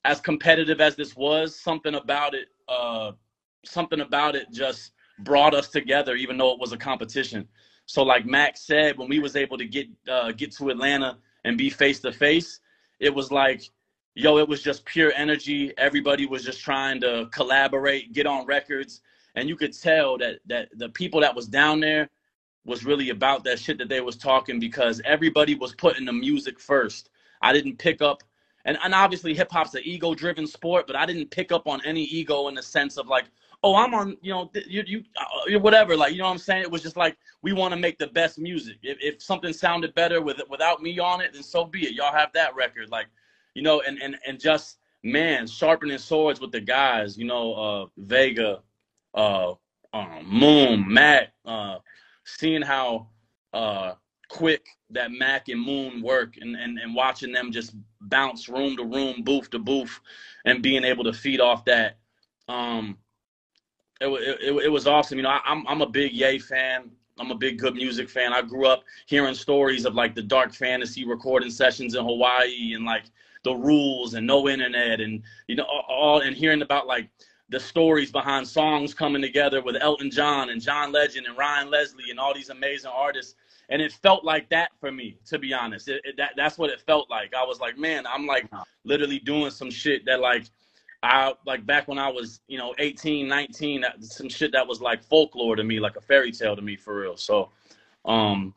as 0.04 0.20
competitive 0.20 0.80
as 0.80 0.94
this 0.96 1.16
was, 1.16 1.58
something 1.58 1.94
about 1.94 2.34
it, 2.34 2.48
uh, 2.68 3.12
something 3.64 4.00
about 4.00 4.36
it 4.36 4.50
just 4.52 4.92
brought 5.20 5.54
us 5.54 5.68
together, 5.68 6.14
even 6.14 6.36
though 6.36 6.52
it 6.52 6.60
was 6.60 6.72
a 6.72 6.76
competition. 6.76 7.46
So, 7.86 8.02
like 8.02 8.26
Max 8.26 8.62
said, 8.62 8.98
when 8.98 9.08
we 9.08 9.18
was 9.18 9.36
able 9.36 9.58
to 9.58 9.64
get 9.64 9.88
uh, 10.10 10.32
get 10.32 10.52
to 10.56 10.70
Atlanta 10.70 11.18
and 11.44 11.56
be 11.56 11.70
face 11.70 12.00
to 12.00 12.12
face, 12.12 12.60
it 13.00 13.14
was 13.14 13.30
like 13.30 13.62
yo, 14.14 14.36
it 14.38 14.48
was 14.48 14.60
just 14.60 14.84
pure 14.84 15.12
energy. 15.14 15.72
Everybody 15.78 16.26
was 16.26 16.44
just 16.44 16.60
trying 16.60 17.00
to 17.02 17.28
collaborate, 17.30 18.12
get 18.12 18.26
on 18.26 18.46
records, 18.46 19.00
and 19.36 19.48
you 19.48 19.54
could 19.54 19.72
tell 19.72 20.18
that 20.18 20.40
that 20.46 20.68
the 20.76 20.88
people 20.90 21.20
that 21.20 21.34
was 21.34 21.46
down 21.46 21.80
there 21.80 22.08
was 22.64 22.84
really 22.84 23.10
about 23.10 23.44
that 23.44 23.58
shit 23.58 23.78
that 23.78 23.88
they 23.88 24.00
was 24.00 24.16
talking 24.16 24.58
because 24.60 25.00
everybody 25.04 25.54
was 25.54 25.74
putting 25.74 26.04
the 26.04 26.12
music 26.12 26.60
first. 26.60 27.10
I 27.40 27.52
didn't 27.52 27.78
pick 27.78 28.02
up 28.02 28.22
and, 28.68 28.76
and 28.84 28.94
obviously 28.94 29.34
hip 29.34 29.50
hop's 29.50 29.74
an 29.74 29.80
ego 29.84 30.14
driven 30.14 30.46
sport, 30.46 30.86
but 30.86 30.94
I 30.94 31.06
didn't 31.06 31.30
pick 31.30 31.52
up 31.52 31.66
on 31.66 31.80
any 31.86 32.04
ego 32.04 32.48
in 32.48 32.54
the 32.54 32.62
sense 32.62 32.98
of 32.98 33.06
like, 33.06 33.24
oh, 33.62 33.74
I'm 33.74 33.92
on, 33.94 34.16
you 34.22 34.32
know, 34.32 34.50
you, 34.66 34.84
you, 34.86 35.04
uh, 35.16 35.58
whatever. 35.58 35.96
Like, 35.96 36.12
you 36.12 36.18
know 36.18 36.24
what 36.24 36.32
I'm 36.32 36.38
saying? 36.38 36.62
It 36.62 36.70
was 36.70 36.82
just 36.82 36.96
like, 36.96 37.16
we 37.42 37.52
want 37.52 37.72
to 37.72 37.80
make 37.80 37.98
the 37.98 38.06
best 38.06 38.38
music. 38.38 38.76
If, 38.82 38.98
if 39.00 39.22
something 39.22 39.52
sounded 39.52 39.94
better 39.94 40.22
with 40.22 40.40
without 40.48 40.82
me 40.82 40.98
on 40.98 41.20
it, 41.20 41.32
then 41.32 41.42
so 41.42 41.64
be 41.64 41.86
it. 41.86 41.94
Y'all 41.94 42.12
have 42.12 42.32
that 42.34 42.54
record. 42.54 42.90
Like, 42.90 43.06
you 43.54 43.62
know, 43.62 43.80
and, 43.80 44.00
and, 44.00 44.16
and 44.26 44.38
just, 44.38 44.78
man, 45.02 45.46
sharpening 45.46 45.98
swords 45.98 46.40
with 46.40 46.52
the 46.52 46.60
guys, 46.60 47.18
you 47.18 47.24
know, 47.24 47.54
uh, 47.54 47.86
Vega, 47.96 48.60
uh, 49.14 49.54
um, 49.92 50.24
Moon, 50.24 50.84
Matt, 50.86 51.32
uh, 51.44 51.78
seeing 52.24 52.62
how 52.62 53.08
uh, 53.52 53.94
quick 54.28 54.66
that 54.90 55.10
Mac 55.10 55.48
and 55.48 55.60
Moon 55.60 56.02
work 56.02 56.36
and, 56.40 56.54
and, 56.54 56.78
and 56.78 56.94
watching 56.94 57.32
them 57.32 57.50
just 57.50 57.74
bounce 58.02 58.48
room 58.48 58.76
to 58.76 58.84
room, 58.84 59.22
booth 59.22 59.50
to 59.50 59.58
booth, 59.58 60.00
and 60.44 60.62
being 60.62 60.84
able 60.84 61.04
to 61.04 61.12
feed 61.12 61.40
off 61.40 61.64
that. 61.64 61.96
Um, 62.48 62.96
it, 64.00 64.08
it, 64.08 64.64
it, 64.64 64.68
was 64.68 64.86
awesome. 64.86 65.18
You 65.18 65.22
know, 65.22 65.30
I, 65.30 65.40
I'm, 65.44 65.66
I'm 65.66 65.82
a 65.82 65.88
big 65.88 66.12
Yay 66.12 66.38
fan. 66.38 66.90
I'm 67.18 67.30
a 67.30 67.34
big 67.34 67.58
good 67.58 67.74
music 67.74 68.08
fan. 68.08 68.32
I 68.32 68.42
grew 68.42 68.66
up 68.66 68.84
hearing 69.06 69.34
stories 69.34 69.84
of 69.84 69.94
like 69.94 70.14
the 70.14 70.22
dark 70.22 70.54
fantasy 70.54 71.04
recording 71.04 71.50
sessions 71.50 71.94
in 71.94 72.04
Hawaii 72.04 72.74
and 72.74 72.84
like 72.84 73.04
the 73.44 73.54
rules 73.54 74.14
and 74.14 74.26
no 74.26 74.48
internet 74.48 75.00
and 75.00 75.22
you 75.46 75.56
know 75.56 75.64
all- 75.64 75.86
all 75.88 76.20
and 76.20 76.36
hearing 76.36 76.62
about 76.62 76.86
like 76.86 77.08
the 77.48 77.58
stories 77.58 78.12
behind 78.12 78.46
songs 78.46 78.92
coming 78.94 79.22
together 79.22 79.62
with 79.62 79.76
Elton 79.80 80.10
John 80.10 80.50
and 80.50 80.60
John 80.60 80.92
Legend 80.92 81.26
and 81.26 81.36
Ryan 81.36 81.70
Leslie 81.70 82.10
and 82.10 82.20
all 82.20 82.34
these 82.34 82.50
amazing 82.50 82.90
artists. 82.94 83.34
And 83.70 83.80
it 83.82 83.92
felt 83.92 84.24
like 84.24 84.48
that 84.50 84.70
for 84.80 84.92
me, 84.92 85.18
to 85.26 85.38
be 85.38 85.52
honest. 85.52 85.88
It, 85.88 86.00
it- 86.04 86.16
that, 86.18 86.32
that's 86.36 86.58
what 86.58 86.70
it 86.70 86.80
felt 86.80 87.10
like. 87.10 87.34
I 87.34 87.44
was 87.44 87.58
like, 87.60 87.78
man, 87.78 88.06
I'm 88.06 88.26
like 88.26 88.44
uh-huh. 88.52 88.64
literally 88.84 89.18
doing 89.18 89.50
some 89.50 89.70
shit 89.70 90.04
that 90.06 90.20
like 90.20 90.44
I 91.02 91.32
like 91.46 91.64
back 91.64 91.86
when 91.86 91.98
I 91.98 92.08
was, 92.08 92.40
you 92.48 92.58
know, 92.58 92.74
18, 92.78 93.28
19, 93.28 93.82
that, 93.82 94.02
some 94.04 94.28
shit 94.28 94.52
that 94.52 94.66
was 94.66 94.80
like 94.80 95.02
folklore 95.04 95.56
to 95.56 95.62
me, 95.62 95.78
like 95.78 95.96
a 95.96 96.00
fairy 96.00 96.32
tale 96.32 96.56
to 96.56 96.62
me 96.62 96.76
for 96.76 96.98
real. 97.00 97.16
So, 97.16 97.50
um, 98.04 98.54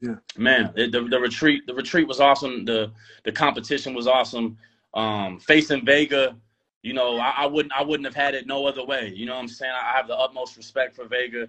Yeah. 0.00 0.16
man, 0.36 0.72
it, 0.76 0.90
the, 0.92 1.02
the 1.02 1.20
retreat, 1.20 1.66
the 1.66 1.74
retreat 1.74 2.08
was 2.08 2.20
awesome. 2.20 2.64
The, 2.64 2.90
the 3.24 3.32
competition 3.32 3.94
was 3.94 4.06
awesome. 4.08 4.58
Um, 4.94 5.38
facing 5.38 5.84
Vega, 5.84 6.36
you 6.82 6.94
know, 6.94 7.18
I, 7.18 7.30
I 7.38 7.46
wouldn't, 7.46 7.72
I 7.72 7.82
wouldn't 7.82 8.06
have 8.06 8.14
had 8.16 8.34
it 8.34 8.46
no 8.46 8.66
other 8.66 8.84
way. 8.84 9.12
You 9.14 9.26
know 9.26 9.34
what 9.34 9.42
I'm 9.42 9.48
saying? 9.48 9.72
I 9.72 9.96
have 9.96 10.08
the 10.08 10.16
utmost 10.16 10.56
respect 10.56 10.96
for 10.96 11.06
Vega. 11.06 11.48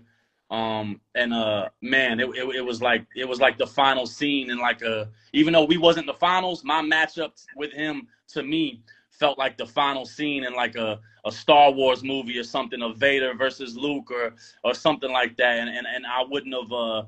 Um, 0.51 1.01
and, 1.15 1.33
uh, 1.33 1.69
man, 1.81 2.19
it, 2.19 2.29
it, 2.29 2.55
it 2.57 2.61
was 2.61 2.81
like, 2.81 3.07
it 3.15 3.27
was 3.27 3.39
like 3.39 3.57
the 3.57 3.65
final 3.67 4.05
scene 4.05 4.51
and 4.51 4.59
like 4.59 4.83
a, 4.83 5.09
even 5.33 5.53
though 5.53 5.65
we 5.65 5.77
wasn't 5.77 6.05
the 6.05 6.13
finals, 6.13 6.63
my 6.63 6.83
matchup 6.83 7.31
with 7.55 7.73
him 7.73 8.07
to 8.27 8.43
me 8.43 8.81
felt 9.19 9.37
like 9.37 9.57
the 9.57 9.65
final 9.65 10.05
scene 10.05 10.43
in 10.43 10.53
like 10.53 10.75
a, 10.75 10.99
a 11.25 11.31
Star 11.31 11.71
Wars 11.71 12.03
movie 12.03 12.37
or 12.37 12.43
something 12.43 12.81
of 12.81 12.97
Vader 12.97 13.33
versus 13.33 13.75
Luke 13.75 14.11
or, 14.11 14.35
or 14.63 14.73
something 14.73 15.11
like 15.11 15.35
that. 15.37 15.59
And, 15.59 15.69
and, 15.69 15.87
and 15.87 16.05
I 16.05 16.23
wouldn't 16.27 16.53
have, 16.53 16.71
uh, 16.71 17.03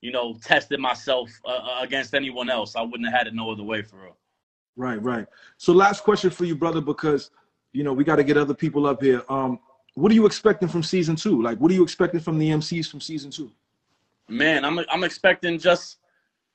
you 0.00 0.12
know, 0.12 0.34
tested 0.42 0.80
myself 0.80 1.30
uh, 1.44 1.78
against 1.80 2.14
anyone 2.14 2.50
else. 2.50 2.76
I 2.76 2.82
wouldn't 2.82 3.08
have 3.08 3.16
had 3.18 3.26
it 3.26 3.34
no 3.34 3.50
other 3.50 3.62
way 3.62 3.82
for 3.82 3.96
real. 3.96 4.16
Right, 4.76 5.02
right. 5.02 5.26
So 5.56 5.72
last 5.72 6.04
question 6.04 6.30
for 6.30 6.44
you, 6.44 6.54
brother, 6.54 6.80
because 6.80 7.30
you 7.72 7.82
know 7.82 7.92
we 7.92 8.04
got 8.04 8.16
to 8.16 8.24
get 8.24 8.36
other 8.36 8.54
people 8.54 8.86
up 8.86 9.02
here. 9.02 9.22
Um, 9.28 9.58
what 9.94 10.12
are 10.12 10.14
you 10.14 10.26
expecting 10.26 10.68
from 10.68 10.82
season 10.82 11.16
two? 11.16 11.42
Like, 11.42 11.58
what 11.58 11.70
are 11.70 11.74
you 11.74 11.82
expecting 11.82 12.20
from 12.20 12.38
the 12.38 12.50
MCs 12.50 12.90
from 12.90 13.00
season 13.00 13.30
two? 13.30 13.50
Man, 14.28 14.64
I'm 14.64 14.78
I'm 14.90 15.02
expecting 15.02 15.58
just 15.58 15.96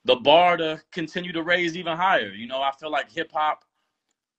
the 0.06 0.16
bar 0.16 0.58
to 0.58 0.82
continue 0.92 1.32
to 1.34 1.42
raise 1.42 1.76
even 1.76 1.98
higher. 1.98 2.30
You 2.30 2.48
know, 2.48 2.62
I 2.62 2.72
feel 2.80 2.92
like 2.92 3.12
hip 3.12 3.32
hop, 3.34 3.66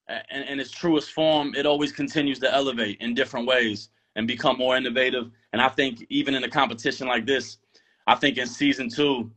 in, 0.08 0.42
in 0.42 0.60
its 0.60 0.70
truest 0.70 1.12
form, 1.12 1.54
it 1.54 1.66
always 1.66 1.92
continues 1.92 2.38
to 2.40 2.52
elevate 2.52 2.98
in 3.00 3.14
different 3.14 3.46
ways 3.46 3.90
and 4.16 4.26
become 4.26 4.58
more 4.58 4.76
innovative. 4.76 5.30
And 5.52 5.62
I 5.62 5.68
think 5.68 6.06
even 6.10 6.34
in 6.34 6.44
a 6.44 6.48
competition 6.48 7.06
like 7.06 7.26
this, 7.26 7.58
I 8.06 8.14
think 8.16 8.38
in 8.38 8.46
season 8.46 8.88
two, 8.88 9.30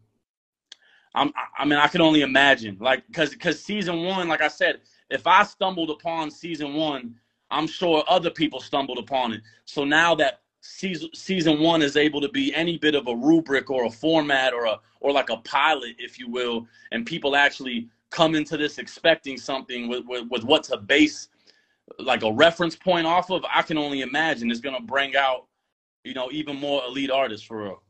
I'm 1.13 1.31
I 1.57 1.65
mean 1.65 1.79
I 1.79 1.87
can 1.87 2.01
only 2.01 2.21
imagine 2.21 2.77
like 2.79 3.07
because 3.07 3.29
because 3.29 3.63
season 3.63 4.03
one, 4.03 4.27
like 4.27 4.41
I 4.41 4.49
said, 4.49 4.81
if 5.09 5.25
I 5.27 5.43
stumbled 5.43 5.89
upon 5.89 6.29
season 6.29 6.73
one, 6.73 7.15
I'm 7.51 7.67
sure 7.67 8.03
other 8.07 8.29
people 8.29 8.59
stumbled 8.59 8.97
upon 8.97 9.33
it. 9.33 9.41
So 9.63 9.85
now 9.85 10.13
that 10.15 10.41
season 10.61 11.09
season 11.13 11.59
one 11.61 11.81
is 11.81 11.95
able 11.95 12.19
to 12.21 12.29
be 12.29 12.53
any 12.53 12.77
bit 12.77 12.95
of 12.95 13.07
a 13.07 13.15
rubric 13.15 13.69
or 13.69 13.85
a 13.85 13.89
format 13.89 14.53
or 14.53 14.65
a 14.65 14.79
or 14.99 15.11
like 15.13 15.29
a 15.29 15.37
pilot, 15.37 15.95
if 15.99 16.19
you 16.19 16.29
will, 16.29 16.67
and 16.91 17.05
people 17.05 17.35
actually 17.35 17.87
come 18.15 18.33
into 18.33 18.55
this 18.55 18.77
expecting 18.77 19.37
something 19.37 19.89
with 19.89 20.05
with, 20.07 20.27
with 20.29 20.43
what 20.45 20.63
to 20.63 20.77
base 20.77 21.27
like 21.99 22.23
a 22.23 22.31
reference 22.31 22.75
point 22.75 23.05
off 23.05 23.29
of, 23.29 23.45
I 23.53 23.61
can 23.61 23.77
only 23.77 24.01
imagine 24.01 24.49
it's 24.49 24.61
gonna 24.61 24.81
bring 24.81 25.15
out, 25.15 25.45
you 26.03 26.13
know, 26.13 26.31
even 26.31 26.55
more 26.55 26.81
elite 26.85 27.11
artists 27.11 27.45
for 27.45 27.63
real. 27.63 27.83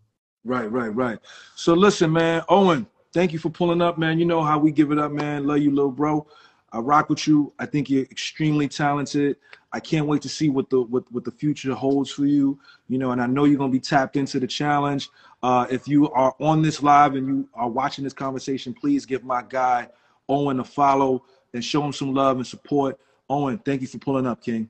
Right, 0.43 0.69
right, 0.69 0.93
right. 0.93 1.19
So 1.55 1.73
listen, 1.73 2.11
man, 2.11 2.43
Owen, 2.49 2.87
thank 3.13 3.33
you 3.33 3.39
for 3.39 3.49
pulling 3.49 3.81
up, 3.81 3.97
man. 3.97 4.19
You 4.19 4.25
know 4.25 4.43
how 4.43 4.57
we 4.57 4.71
give 4.71 4.91
it 4.91 4.97
up, 4.97 5.11
man. 5.11 5.45
Love 5.45 5.59
you, 5.59 5.71
little 5.71 5.91
bro. 5.91 6.27
I 6.71 6.79
rock 6.79 7.09
with 7.09 7.25
you. 7.25 7.53
I 7.57 7.65
think 7.65 7.89
you're 7.89 8.03
extremely 8.03 8.67
talented. 8.67 9.37
I 9.71 9.79
can't 9.79 10.07
wait 10.07 10.21
to 10.23 10.29
see 10.29 10.49
what 10.49 10.69
the 10.69 10.81
what, 10.81 11.09
what 11.11 11.23
the 11.23 11.31
future 11.31 11.73
holds 11.73 12.11
for 12.11 12.25
you. 12.25 12.59
You 12.89 12.97
know, 12.97 13.11
and 13.11 13.21
I 13.21 13.27
know 13.27 13.45
you're 13.45 13.59
gonna 13.59 13.71
be 13.71 13.79
tapped 13.79 14.17
into 14.17 14.39
the 14.39 14.47
challenge. 14.47 15.09
Uh, 15.43 15.67
if 15.69 15.87
you 15.87 16.09
are 16.11 16.35
on 16.39 16.63
this 16.63 16.81
live 16.81 17.13
and 17.15 17.27
you 17.27 17.47
are 17.53 17.69
watching 17.69 18.03
this 18.03 18.13
conversation, 18.13 18.73
please 18.73 19.05
give 19.05 19.23
my 19.23 19.43
guy 19.47 19.87
Owen 20.27 20.59
a 20.59 20.63
follow 20.63 21.23
and 21.53 21.63
show 21.63 21.83
him 21.83 21.93
some 21.93 22.13
love 22.13 22.37
and 22.37 22.47
support. 22.47 22.99
Owen, 23.29 23.57
thank 23.59 23.81
you 23.81 23.87
for 23.87 23.97
pulling 23.97 24.27
up, 24.27 24.41
King. 24.41 24.69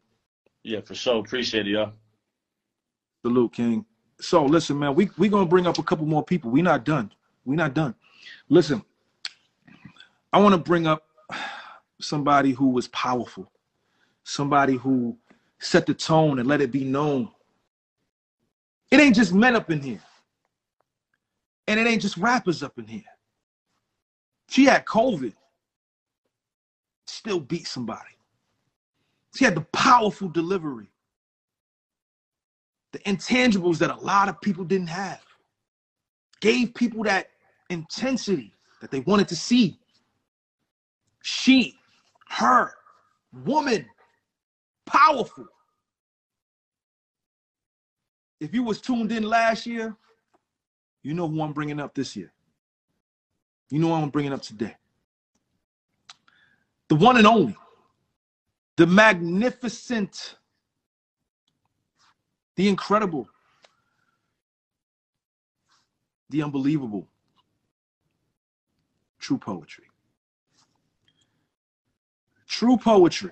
Yeah, 0.64 0.82
for 0.82 0.95
sure. 0.95 1.20
Appreciate 1.20 1.68
it, 1.68 1.72
y'all. 1.72 1.91
Salute, 3.22 3.53
King. 3.53 3.86
So 4.20 4.45
listen, 4.45 4.80
man, 4.80 4.95
we 4.95 5.10
we 5.18 5.30
gonna 5.30 5.45
bring 5.45 5.68
up 5.68 5.78
a 5.78 5.84
couple 5.84 6.06
more 6.06 6.24
people. 6.24 6.49
we 6.51 6.62
not 6.62 6.86
done. 6.86 7.12
we 7.43 7.56
not 7.56 7.74
done. 7.74 7.95
Listen, 8.49 8.84
I 10.32 10.39
want 10.39 10.53
to 10.53 10.58
bring 10.58 10.88
up 10.88 11.03
somebody 11.99 12.51
who 12.51 12.70
was 12.70 12.88
powerful, 12.89 13.51
somebody 14.24 14.76
who 14.76 15.18
set 15.60 15.86
the 15.86 15.93
tone 15.93 16.39
and 16.39 16.47
let 16.47 16.62
it 16.62 16.72
be 16.72 16.84
known. 16.84 17.30
It 18.91 18.99
ain't 18.99 19.16
just 19.16 19.34
men 19.34 19.56
up 19.56 19.70
in 19.70 19.82
here, 19.82 20.01
and 21.68 21.80
it 21.80 21.88
ain't 21.88 22.01
just 22.01 22.18
rappers 22.18 22.64
up 22.64 22.78
in 22.78 22.88
here. 22.88 23.03
She 24.49 24.66
had 24.66 24.86
COVID. 24.86 25.34
Still 27.06 27.39
beat 27.39 27.68
somebody. 27.68 28.16
She 29.36 29.45
had 29.45 29.56
the 29.56 29.66
powerful 29.74 30.30
delivery, 30.30 30.88
the 32.93 32.99
intangibles 32.99 33.78
that 33.80 33.91
a 33.91 33.99
lot 33.99 34.30
of 34.30 34.39
people 34.41 34.64
didn't 34.64 34.88
have. 34.88 35.22
Gave 36.41 36.74
people 36.74 37.03
that 37.03 37.30
intensity 37.70 38.53
that 38.82 38.91
they 38.91 38.99
wanted 39.01 39.28
to 39.30 39.36
see. 39.36 39.80
She, 41.22 41.78
her, 42.30 42.74
woman, 43.43 43.86
powerful. 44.86 45.47
If 48.39 48.53
you 48.53 48.64
was 48.64 48.80
tuned 48.80 49.12
in 49.12 49.24
last 49.24 49.66
year, 49.66 49.95
you 51.03 51.14
know 51.14 51.28
who 51.28 51.41
I'm 51.41 51.53
bringing 51.53 51.80
up 51.80 51.93
this 51.95 52.16
year. 52.16 52.32
You 53.70 53.80
know 53.80 53.88
who 53.88 53.93
I'm 53.93 54.10
bringing 54.10 54.34
up 54.34 54.41
today. 54.41 54.76
The 56.89 56.95
one 56.95 57.17
and 57.17 57.25
only, 57.25 57.55
the 58.77 58.86
magnificent, 58.86 60.36
the 62.55 62.69
incredible, 62.69 63.27
the 66.29 66.43
unbelievable, 66.43 67.07
true 69.19 69.38
poetry. 69.38 69.86
True 72.47 72.77
poetry. 72.77 73.31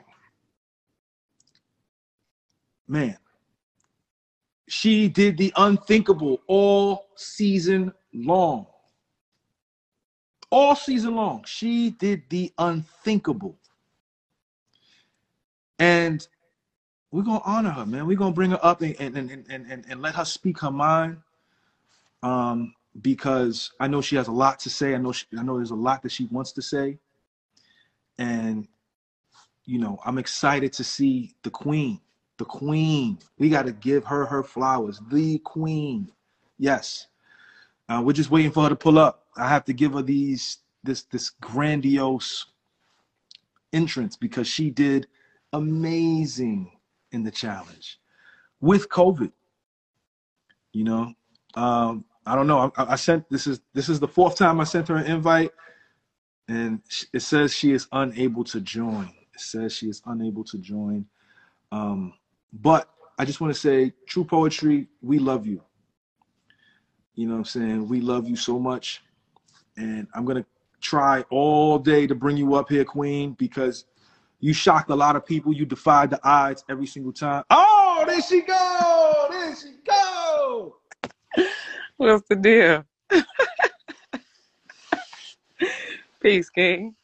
Man, 2.88 3.18
she 4.68 5.08
did 5.08 5.38
the 5.38 5.54
unthinkable 5.56 6.42
all 6.48 7.10
season 7.16 7.94
long. 8.14 8.66
All 10.54 10.76
season 10.76 11.16
long, 11.16 11.44
she 11.48 11.90
did 11.90 12.22
the 12.30 12.54
unthinkable. 12.60 13.58
And 15.80 16.28
we're 17.10 17.24
gonna 17.24 17.42
honor 17.44 17.72
her, 17.72 17.88
man. 17.88 18.06
We're 18.06 18.18
gonna 18.18 18.36
bring 18.36 18.52
her 18.52 18.60
up 18.62 18.84
and 18.84 18.96
and, 19.00 19.18
and, 19.18 19.48
and, 19.50 19.84
and, 19.90 20.00
let 20.00 20.14
her 20.14 20.24
speak 20.24 20.60
her 20.60 20.70
mind. 20.70 21.18
Um, 22.22 22.76
because 23.02 23.72
I 23.80 23.88
know 23.88 24.00
she 24.00 24.16
has 24.16 24.28
a 24.28 24.32
lot 24.32 24.60
to 24.60 24.70
say. 24.70 24.94
I 24.94 25.00
know 25.00 25.12
she, 25.12 25.26
I 25.36 25.42
know 25.42 25.58
there's 25.58 25.72
a 25.72 25.76
lot 25.76 26.04
that 26.04 26.12
she 26.12 26.26
wants 26.26 26.52
to 26.52 26.62
say. 26.62 27.00
And 28.20 28.68
you 29.66 29.80
know, 29.80 29.98
I'm 30.06 30.20
excited 30.20 30.72
to 30.74 30.84
see 30.84 31.34
the 31.42 31.50
queen. 31.50 32.00
The 32.38 32.46
queen. 32.46 33.18
We 33.40 33.50
got 33.50 33.66
to 33.66 33.72
give 33.72 34.06
her 34.06 34.28
her 34.28 34.44
flowers. 34.44 35.02
The 35.10 35.40
queen. 35.40 36.12
Yes. 36.60 37.08
Uh, 37.90 38.04
we're 38.06 38.14
just 38.14 38.30
waiting 38.30 38.52
for 38.52 38.62
her 38.62 38.70
to 38.70 38.76
pull 38.76 39.00
up. 39.00 39.23
I 39.38 39.50
have 39.50 39.66
to 39.66 39.74
give 39.74 39.94
her 39.94 40.02
these 40.02 40.60
this 40.84 41.04
this 41.04 41.32
grandiose 41.42 42.46
entrance 43.74 44.16
because 44.16 44.48
she 44.48 44.70
did 44.70 45.08
amazing 45.54 46.72
in 47.12 47.24
the 47.24 47.32
challenge 47.32 48.00
with 48.62 48.90
COVID. 48.90 49.32
You 50.74 50.84
know, 50.86 51.14
um, 51.56 52.06
I 52.26 52.36
don't 52.36 52.48
know. 52.48 52.72
I, 52.78 52.94
I 52.94 52.96
sent 52.96 53.30
this 53.30 53.48
is 53.48 53.62
this 53.74 53.90
is 53.90 54.00
the 54.00 54.08
fourth 54.08 54.38
time 54.38 54.60
I 54.60 54.64
sent 54.64 54.88
her 54.88 54.96
an 54.96 55.06
invite, 55.06 55.52
and 56.48 56.82
it 57.14 57.22
says 57.22 57.54
she 57.54 57.72
is 57.72 57.88
unable 57.92 58.44
to 58.46 58.62
join. 58.62 59.12
It 59.34 59.42
says 59.42 59.74
she 59.74 59.88
is 59.90 60.02
unable 60.06 60.44
to 60.46 60.58
join. 60.58 61.06
Um, 61.72 62.14
but 62.54 62.90
I 63.18 63.26
just 63.26 63.42
want 63.42 63.54
to 63.54 63.60
say, 63.60 63.94
True 64.08 64.24
Poetry, 64.24 64.88
we 65.02 65.20
love 65.20 65.46
you. 65.46 65.62
You 67.16 67.28
know 67.28 67.34
what 67.34 67.40
I'm 67.40 67.46
saying? 67.46 67.88
We 67.88 68.02
love 68.02 68.28
you 68.28 68.36
so 68.36 68.60
much. 68.60 69.04
And 69.78 70.08
I'm 70.14 70.26
going 70.26 70.38
to 70.38 70.46
try 70.82 71.24
all 71.30 71.80
day 71.80 72.08
to 72.08 72.16
bring 72.16 72.38
you 72.38 72.56
up 72.56 72.70
here, 72.70 72.86
Queen, 72.86 73.34
because 73.34 73.86
you 74.40 74.54
shocked 74.54 74.90
a 74.90 74.96
lot 74.96 75.16
of 75.16 75.26
people. 75.26 75.54
You 75.54 75.66
defied 75.66 76.10
the 76.10 76.20
odds 76.28 76.64
every 76.70 76.86
single 76.86 77.14
time. 77.14 77.44
Oh, 77.50 78.04
there 78.06 78.22
she 78.22 78.42
go. 78.42 79.28
There 79.30 79.56
she 79.56 79.76
go. 79.86 80.76
What's 81.98 82.28
the 82.28 82.36
deal? 82.36 82.86
Peace, 86.22 86.50
King. 86.50 86.96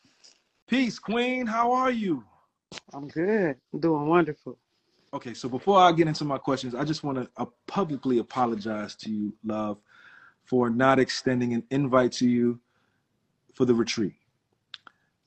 Peace, 0.68 1.00
Queen. 1.00 1.46
How 1.46 1.72
are 1.72 1.92
you? 1.92 2.24
I'm 2.94 3.08
good. 3.08 3.56
I'm 3.74 3.80
doing 3.80 4.08
wonderful. 4.08 4.58
Okay, 5.14 5.34
so 5.34 5.50
before 5.50 5.80
I 5.80 5.92
get 5.92 6.08
into 6.08 6.24
my 6.24 6.38
questions, 6.38 6.76
I 6.76 6.84
just 6.84 7.04
want 7.04 7.18
to 7.18 7.30
uh, 7.38 7.46
publicly 7.66 8.20
apologize 8.20 8.96
to 8.98 9.10
you, 9.10 9.34
love, 9.44 9.80
for 10.50 10.72
not 10.72 10.98
extending 10.98 11.54
an 11.54 11.64
invite 11.70 12.12
to 12.12 12.28
you 12.28 12.60
for 13.54 13.66
the 13.66 13.74
retreat. 13.74 14.16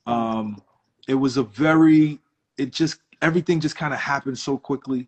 Um, 0.05 0.61
it 1.07 1.13
was 1.13 1.37
a 1.37 1.43
very, 1.43 2.19
it 2.57 2.73
just, 2.73 2.99
everything 3.21 3.61
just 3.61 3.77
kind 3.77 3.93
of 3.93 4.01
happened 4.01 4.37
so 4.37 4.57
quickly. 4.57 5.07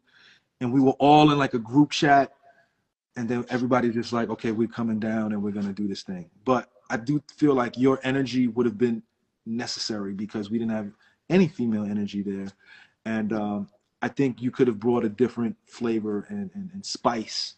And 0.62 0.72
we 0.72 0.80
were 0.80 0.96
all 1.00 1.32
in 1.34 1.38
like 1.38 1.54
a 1.54 1.60
group 1.60 1.92
chat. 1.92 2.32
And 3.18 3.28
then 3.28 3.46
everybody 3.50 3.90
just 3.90 4.14
like, 4.14 4.30
okay, 4.30 4.54
we're 4.54 4.70
coming 4.70 5.00
down 5.00 5.34
and 5.34 5.44
we're 5.44 5.52
going 5.52 5.68
to 5.68 5.74
do 5.74 5.86
this 5.86 6.04
thing. 6.04 6.30
But 6.46 6.70
I 6.90 6.96
do 6.96 7.22
feel 7.36 7.54
like 7.54 7.78
your 7.78 8.00
energy 8.04 8.48
would 8.48 8.66
have 8.66 8.78
been 8.78 9.04
necessary 9.46 10.14
because 10.14 10.50
we 10.50 10.60
didn't 10.60 10.72
have 10.72 10.92
any 11.30 11.50
female 11.50 11.84
energy 11.84 12.22
there. 12.22 12.48
And 13.04 13.34
um, 13.34 13.68
I 14.02 14.08
think 14.08 14.42
you 14.42 14.50
could 14.50 14.68
have 14.68 14.80
brought 14.80 15.04
a 15.04 15.10
different 15.10 15.58
flavor 15.66 16.26
and, 16.30 16.50
and, 16.54 16.70
and 16.74 16.86
spice 16.86 17.56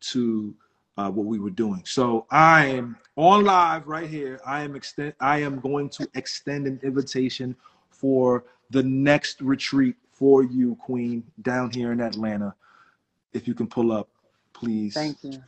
to 0.00 0.56
uh, 0.98 1.10
what 1.10 1.26
we 1.26 1.38
were 1.38 1.50
doing. 1.50 1.82
So 1.84 2.26
I 2.30 2.66
am 2.66 2.96
on 3.16 3.44
live 3.44 3.86
right 3.86 4.08
here. 4.08 4.40
I 4.46 4.62
am 4.62 4.76
extend. 4.76 5.14
I 5.20 5.38
am 5.38 5.60
going 5.60 5.88
to 5.90 6.08
extend 6.14 6.66
an 6.66 6.80
invitation 6.82 7.56
for 7.90 8.44
the 8.70 8.82
next 8.82 9.40
retreat 9.40 9.96
for 10.12 10.42
you, 10.42 10.76
Queen, 10.76 11.24
down 11.42 11.70
here 11.70 11.92
in 11.92 12.00
Atlanta. 12.00 12.54
If 13.32 13.48
you 13.48 13.54
can 13.54 13.66
pull 13.66 13.92
up, 13.92 14.08
please. 14.52 14.94
Thank 14.94 15.24
you. 15.24 15.42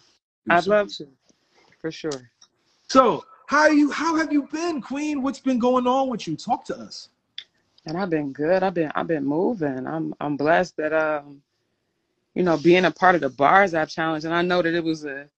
I'd 0.49 0.65
so. 0.65 0.71
love 0.71 0.89
to, 0.97 1.09
for 1.81 1.91
sure. 1.91 2.31
So 2.89 3.25
how 3.47 3.69
you? 3.69 3.91
How 3.91 4.17
have 4.17 4.33
you 4.33 4.49
been, 4.51 4.81
Queen? 4.81 5.23
What's 5.23 5.41
been 5.41 5.59
going 5.59 5.87
on 5.87 6.09
with 6.09 6.27
you? 6.27 6.37
Talk 6.37 6.65
to 6.67 6.77
us. 6.77 7.11
And 7.87 7.99
I've 7.99 8.09
been 8.09 8.33
good. 8.33 8.63
I've 8.63 8.75
been 8.75 8.91
I've 8.95 9.07
been 9.07 9.27
moving. 9.27 9.87
I'm 9.87 10.15
I'm 10.21 10.37
blessed 10.37 10.77
that 10.79 10.95
um, 10.95 11.43
you 12.35 12.43
know, 12.43 12.57
being 12.57 12.87
a 12.87 12.91
part 12.91 13.15
of 13.15 13.21
the 13.21 13.29
Bars 13.29 13.75
App 13.75 13.89
Challenge, 13.89 14.25
and 14.25 14.35
I 14.35 14.43
know 14.43 14.63
that 14.63 14.75
it 14.75 14.83
was 14.83 15.05
a 15.05 15.29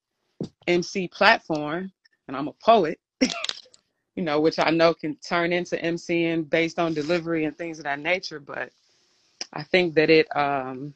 MC 0.67 1.07
platform, 1.07 1.91
and 2.27 2.37
I'm 2.37 2.47
a 2.47 2.53
poet. 2.63 2.99
you 4.15 4.23
know, 4.23 4.39
which 4.41 4.59
I 4.59 4.71
know 4.71 4.93
can 4.93 5.15
turn 5.17 5.53
into 5.53 5.77
MCing 5.77 6.49
based 6.49 6.79
on 6.79 6.93
delivery 6.93 7.45
and 7.45 7.57
things 7.57 7.77
of 7.77 7.83
that 7.85 7.99
nature. 7.99 8.39
But 8.39 8.71
I 9.53 9.63
think 9.63 9.95
that 9.95 10.09
it 10.09 10.27
um 10.35 10.93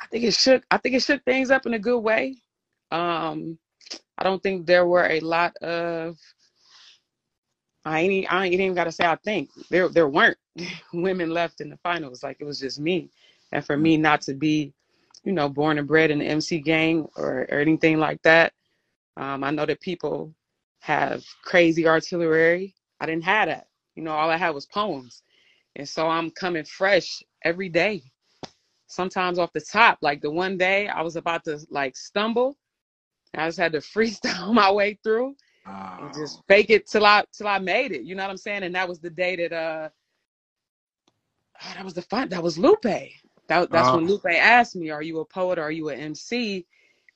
I 0.00 0.06
think 0.06 0.24
it 0.24 0.34
shook 0.34 0.64
I 0.70 0.78
think 0.78 0.94
it 0.94 1.02
shook 1.02 1.22
things 1.24 1.50
up 1.50 1.66
in 1.66 1.74
a 1.74 1.78
good 1.78 2.00
way. 2.00 2.36
Um 2.90 3.58
I 4.16 4.24
don't 4.24 4.42
think 4.42 4.66
there 4.66 4.86
were 4.86 5.06
a 5.06 5.20
lot 5.20 5.56
of 5.58 6.16
I 7.84 8.00
ain't 8.00 8.32
I 8.32 8.46
ain't 8.46 8.54
even 8.54 8.74
gotta 8.74 8.92
say 8.92 9.04
I 9.04 9.16
think 9.16 9.50
there 9.70 9.88
there 9.88 10.08
weren't 10.08 10.38
women 10.94 11.30
left 11.30 11.60
in 11.60 11.68
the 11.68 11.76
finals. 11.78 12.22
Like 12.22 12.38
it 12.40 12.44
was 12.44 12.58
just 12.60 12.80
me. 12.80 13.10
And 13.52 13.64
for 13.64 13.76
me 13.76 13.96
not 13.96 14.22
to 14.22 14.34
be, 14.34 14.72
you 15.24 15.32
know, 15.32 15.48
born 15.48 15.78
and 15.78 15.88
bred 15.88 16.10
in 16.10 16.18
the 16.20 16.26
MC 16.26 16.60
gang 16.60 17.06
or, 17.16 17.42
or 17.50 17.58
anything 17.60 17.98
like 17.98 18.22
that. 18.22 18.52
Um, 19.16 19.44
I 19.44 19.50
know 19.50 19.66
that 19.66 19.80
people 19.80 20.34
have 20.80 21.24
crazy 21.44 21.86
artillery. 21.86 22.74
I 23.00 23.06
didn't 23.06 23.24
have 23.24 23.48
that. 23.48 23.68
You 23.96 24.02
know, 24.02 24.12
all 24.12 24.30
I 24.30 24.36
had 24.36 24.50
was 24.54 24.66
poems. 24.66 25.22
And 25.76 25.88
so 25.88 26.08
I'm 26.08 26.30
coming 26.30 26.64
fresh 26.64 27.22
every 27.44 27.68
day. 27.68 28.02
Sometimes 28.88 29.38
off 29.38 29.52
the 29.52 29.60
top. 29.60 29.98
Like 30.02 30.20
the 30.20 30.30
one 30.30 30.58
day 30.58 30.88
I 30.88 31.02
was 31.02 31.16
about 31.16 31.44
to 31.44 31.60
like 31.70 31.96
stumble. 31.96 32.56
I 33.34 33.48
just 33.48 33.58
had 33.58 33.72
to 33.72 33.78
freestyle 33.94 34.52
my 34.54 34.70
way 34.70 34.98
through 35.02 35.36
Wow. 35.66 35.98
and 36.02 36.14
just 36.14 36.42
fake 36.48 36.70
it 36.70 36.86
till 36.86 37.06
I 37.06 37.24
till 37.32 37.48
I 37.48 37.58
made 37.58 37.92
it. 37.92 38.02
You 38.02 38.14
know 38.14 38.24
what 38.24 38.30
I'm 38.30 38.36
saying? 38.36 38.64
And 38.64 38.74
that 38.74 38.88
was 38.88 39.00
the 39.00 39.10
day 39.10 39.36
that 39.36 39.52
uh 39.52 39.88
oh, 41.64 41.72
that 41.76 41.84
was 41.84 41.94
the 41.94 42.02
fun 42.02 42.28
that 42.30 42.42
was 42.42 42.58
Lupe. 42.58 42.84
That 43.48 43.70
that's 43.70 43.92
when 43.92 44.04
Ah. 44.04 44.08
Lupe 44.08 44.26
asked 44.26 44.76
me, 44.76 44.90
Are 44.90 45.02
you 45.02 45.20
a 45.20 45.24
poet 45.24 45.58
or 45.58 45.62
are 45.62 45.70
you 45.70 45.88
an 45.90 45.98
MC? 46.00 46.66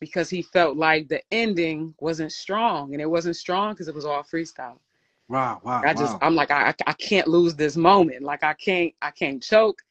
Because 0.01 0.31
he 0.31 0.43
felt 0.43 0.77
like 0.77 1.09
the 1.09 1.23
ending 1.33 1.95
wasn't 2.01 2.33
strong. 2.33 2.93
And 2.93 3.03
it 3.03 3.11
wasn't 3.11 3.37
strong 3.37 3.73
because 3.75 3.89
it 3.89 3.95
was 3.95 4.05
all 4.05 4.23
freestyle. 4.23 4.79
Wow. 5.29 5.61
Wow. 5.65 5.83
I 5.85 5.95
just 5.95 6.15
wow. 6.15 6.19
I'm 6.23 6.35
like 6.35 6.51
I 6.51 6.75
I 6.87 6.93
can't 6.95 7.29
lose 7.29 7.55
this 7.55 7.77
moment. 7.77 8.23
Like 8.23 8.43
I 8.45 8.55
can't 8.55 8.95
I 9.03 9.11
can't 9.11 9.43
choke. 9.43 9.83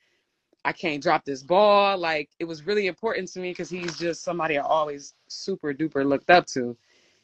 I 0.65 0.71
can't 0.73 1.01
drop 1.01 1.25
this 1.25 1.43
ball. 1.43 1.97
Like 1.97 2.29
it 2.39 2.45
was 2.45 2.65
really 2.65 2.88
important 2.88 3.29
to 3.33 3.39
me 3.39 3.51
because 3.51 3.69
he's 3.69 3.97
just 3.97 4.23
somebody 4.23 4.57
I 4.57 4.63
always 4.63 5.13
super 5.27 5.73
duper 5.73 6.05
looked 6.05 6.29
up 6.29 6.45
to. 6.47 6.77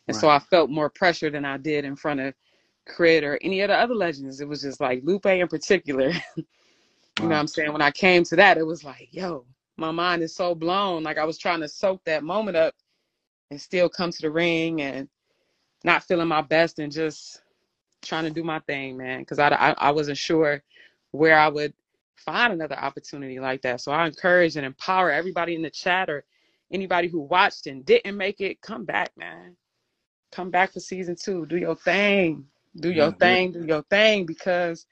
And 0.07 0.15
so 0.15 0.29
I 0.29 0.39
felt 0.39 0.69
more 0.69 0.89
pressure 0.89 1.29
than 1.29 1.45
I 1.45 1.57
did 1.57 1.85
in 1.85 1.95
front 1.95 2.19
of 2.19 2.33
K.R.I.T. 2.87 3.25
or 3.25 3.39
any 3.41 3.61
of 3.61 3.69
the 3.69 3.75
other 3.75 3.95
legends. 3.95 4.41
It 4.41 4.47
was 4.47 4.61
just 4.61 4.81
like 4.81 5.01
Lupe 5.03 5.25
in 5.25 5.47
particular. 5.47 6.11
you 7.19 7.27
know 7.27 7.35
what 7.35 7.41
I'm 7.41 7.47
saying? 7.47 7.73
When 7.73 7.81
I 7.83 7.91
came 7.91 8.23
to 8.25 8.35
that, 8.37 8.57
it 8.57 8.65
was 8.67 8.83
like, 8.83 9.09
yo, 9.11 9.45
my 9.77 9.91
mind 9.91 10.23
is 10.23 10.35
so 10.35 10.55
blown. 10.55 11.03
Like 11.03 11.17
I 11.17 11.25
was 11.25 11.37
trying 11.37 11.61
to 11.61 11.69
soak 11.69 12.03
that 12.05 12.23
moment 12.23 12.57
up 12.57 12.75
and 13.51 13.61
still 13.61 13.89
come 13.89 14.11
to 14.11 14.21
the 14.21 14.31
ring 14.31 14.81
and 14.81 15.09
not 15.85 16.03
feeling 16.03 16.27
my 16.29 16.41
best 16.41 16.79
and 16.79 16.91
just 16.91 17.41
trying 18.03 18.25
to 18.25 18.31
do 18.31 18.43
my 18.45 18.59
thing, 18.61 18.97
man, 18.97 19.21
because 19.21 19.39
I, 19.39 19.49
I 19.49 19.75
I 19.79 19.91
wasn't 19.91 20.19
sure 20.19 20.63
where 21.11 21.37
I 21.39 21.49
would 21.49 21.73
find 22.17 22.53
another 22.53 22.77
opportunity 22.79 23.39
like 23.39 23.63
that. 23.63 23.81
So 23.81 23.93
I 23.93 24.07
encourage 24.07 24.57
and 24.57 24.65
empower 24.67 25.11
everybody 25.11 25.55
in 25.55 25.63
the 25.63 25.71
chat 25.71 26.09
or 26.09 26.25
anybody 26.71 27.09
who 27.09 27.21
watched 27.21 27.67
and 27.67 27.85
didn't 27.85 28.17
make 28.17 28.41
it, 28.41 28.61
come 28.61 28.85
back, 28.85 29.11
man. 29.17 29.57
Come 30.31 30.51
back 30.51 30.73
for 30.73 30.79
season 30.81 31.15
two. 31.15 31.45
Do 31.45 31.57
your 31.57 31.75
thing. 31.75 32.45
Do 32.79 32.91
your 32.91 33.11
Yeah, 33.11 33.15
yeah. 33.19 33.37
thing. 33.37 33.51
Do 33.53 33.65
your 33.65 33.83
thing 33.83 34.25
because 34.25 34.85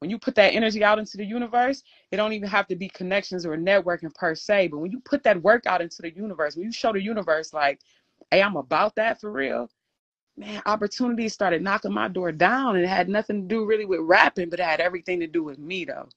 when 0.00 0.10
you 0.10 0.18
put 0.18 0.34
that 0.36 0.54
energy 0.54 0.84
out 0.84 0.98
into 0.98 1.16
the 1.16 1.24
universe, 1.24 1.82
it 2.10 2.16
don't 2.16 2.32
even 2.32 2.48
have 2.48 2.66
to 2.68 2.76
be 2.76 2.88
connections 2.88 3.44
or 3.44 3.56
networking 3.56 4.14
per 4.14 4.34
se. 4.34 4.68
But 4.68 4.78
when 4.78 4.92
you 4.92 5.00
put 5.00 5.22
that 5.24 5.42
work 5.42 5.66
out 5.66 5.80
into 5.80 6.02
the 6.02 6.14
universe, 6.14 6.56
when 6.56 6.66
you 6.66 6.72
show 6.72 6.92
the 6.92 7.02
universe 7.02 7.52
like, 7.52 7.80
hey, 8.30 8.42
I'm 8.42 8.56
about 8.56 8.94
that 8.96 9.20
for 9.20 9.32
real, 9.32 9.70
man, 10.36 10.62
opportunities 10.66 11.32
started 11.32 11.62
knocking 11.62 11.92
my 11.92 12.08
door 12.08 12.30
down 12.30 12.76
and 12.76 12.84
it 12.84 12.88
had 12.88 13.08
nothing 13.08 13.42
to 13.42 13.48
do 13.48 13.66
really 13.66 13.84
with 13.84 14.00
rapping, 14.00 14.50
but 14.50 14.60
it 14.60 14.64
had 14.64 14.80
everything 14.80 15.18
to 15.20 15.26
do 15.26 15.42
with 15.42 15.58
me 15.58 15.84
though. 15.84 16.08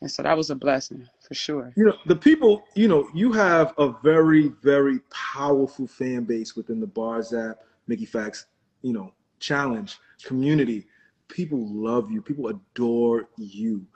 And 0.00 0.10
so 0.10 0.22
that 0.22 0.36
was 0.36 0.50
a 0.50 0.54
blessing 0.54 1.08
for 1.26 1.34
sure. 1.34 1.72
You 1.76 1.84
know, 1.84 1.96
the 2.06 2.16
people, 2.16 2.64
you 2.74 2.88
know, 2.88 3.08
you 3.14 3.32
have 3.32 3.74
a 3.78 3.94
very, 4.02 4.48
very 4.62 5.00
powerful 5.10 5.86
fan 5.86 6.24
base 6.24 6.56
within 6.56 6.80
the 6.80 6.86
Bars 6.86 7.32
app, 7.32 7.58
Mickey 7.86 8.06
Factz, 8.06 8.46
you 8.82 8.92
know, 8.92 9.12
challenge 9.40 9.98
community. 10.22 10.86
People 11.28 11.66
love 11.72 12.10
you. 12.10 12.22
People 12.22 12.48
adore 12.48 13.28
you. 13.36 13.86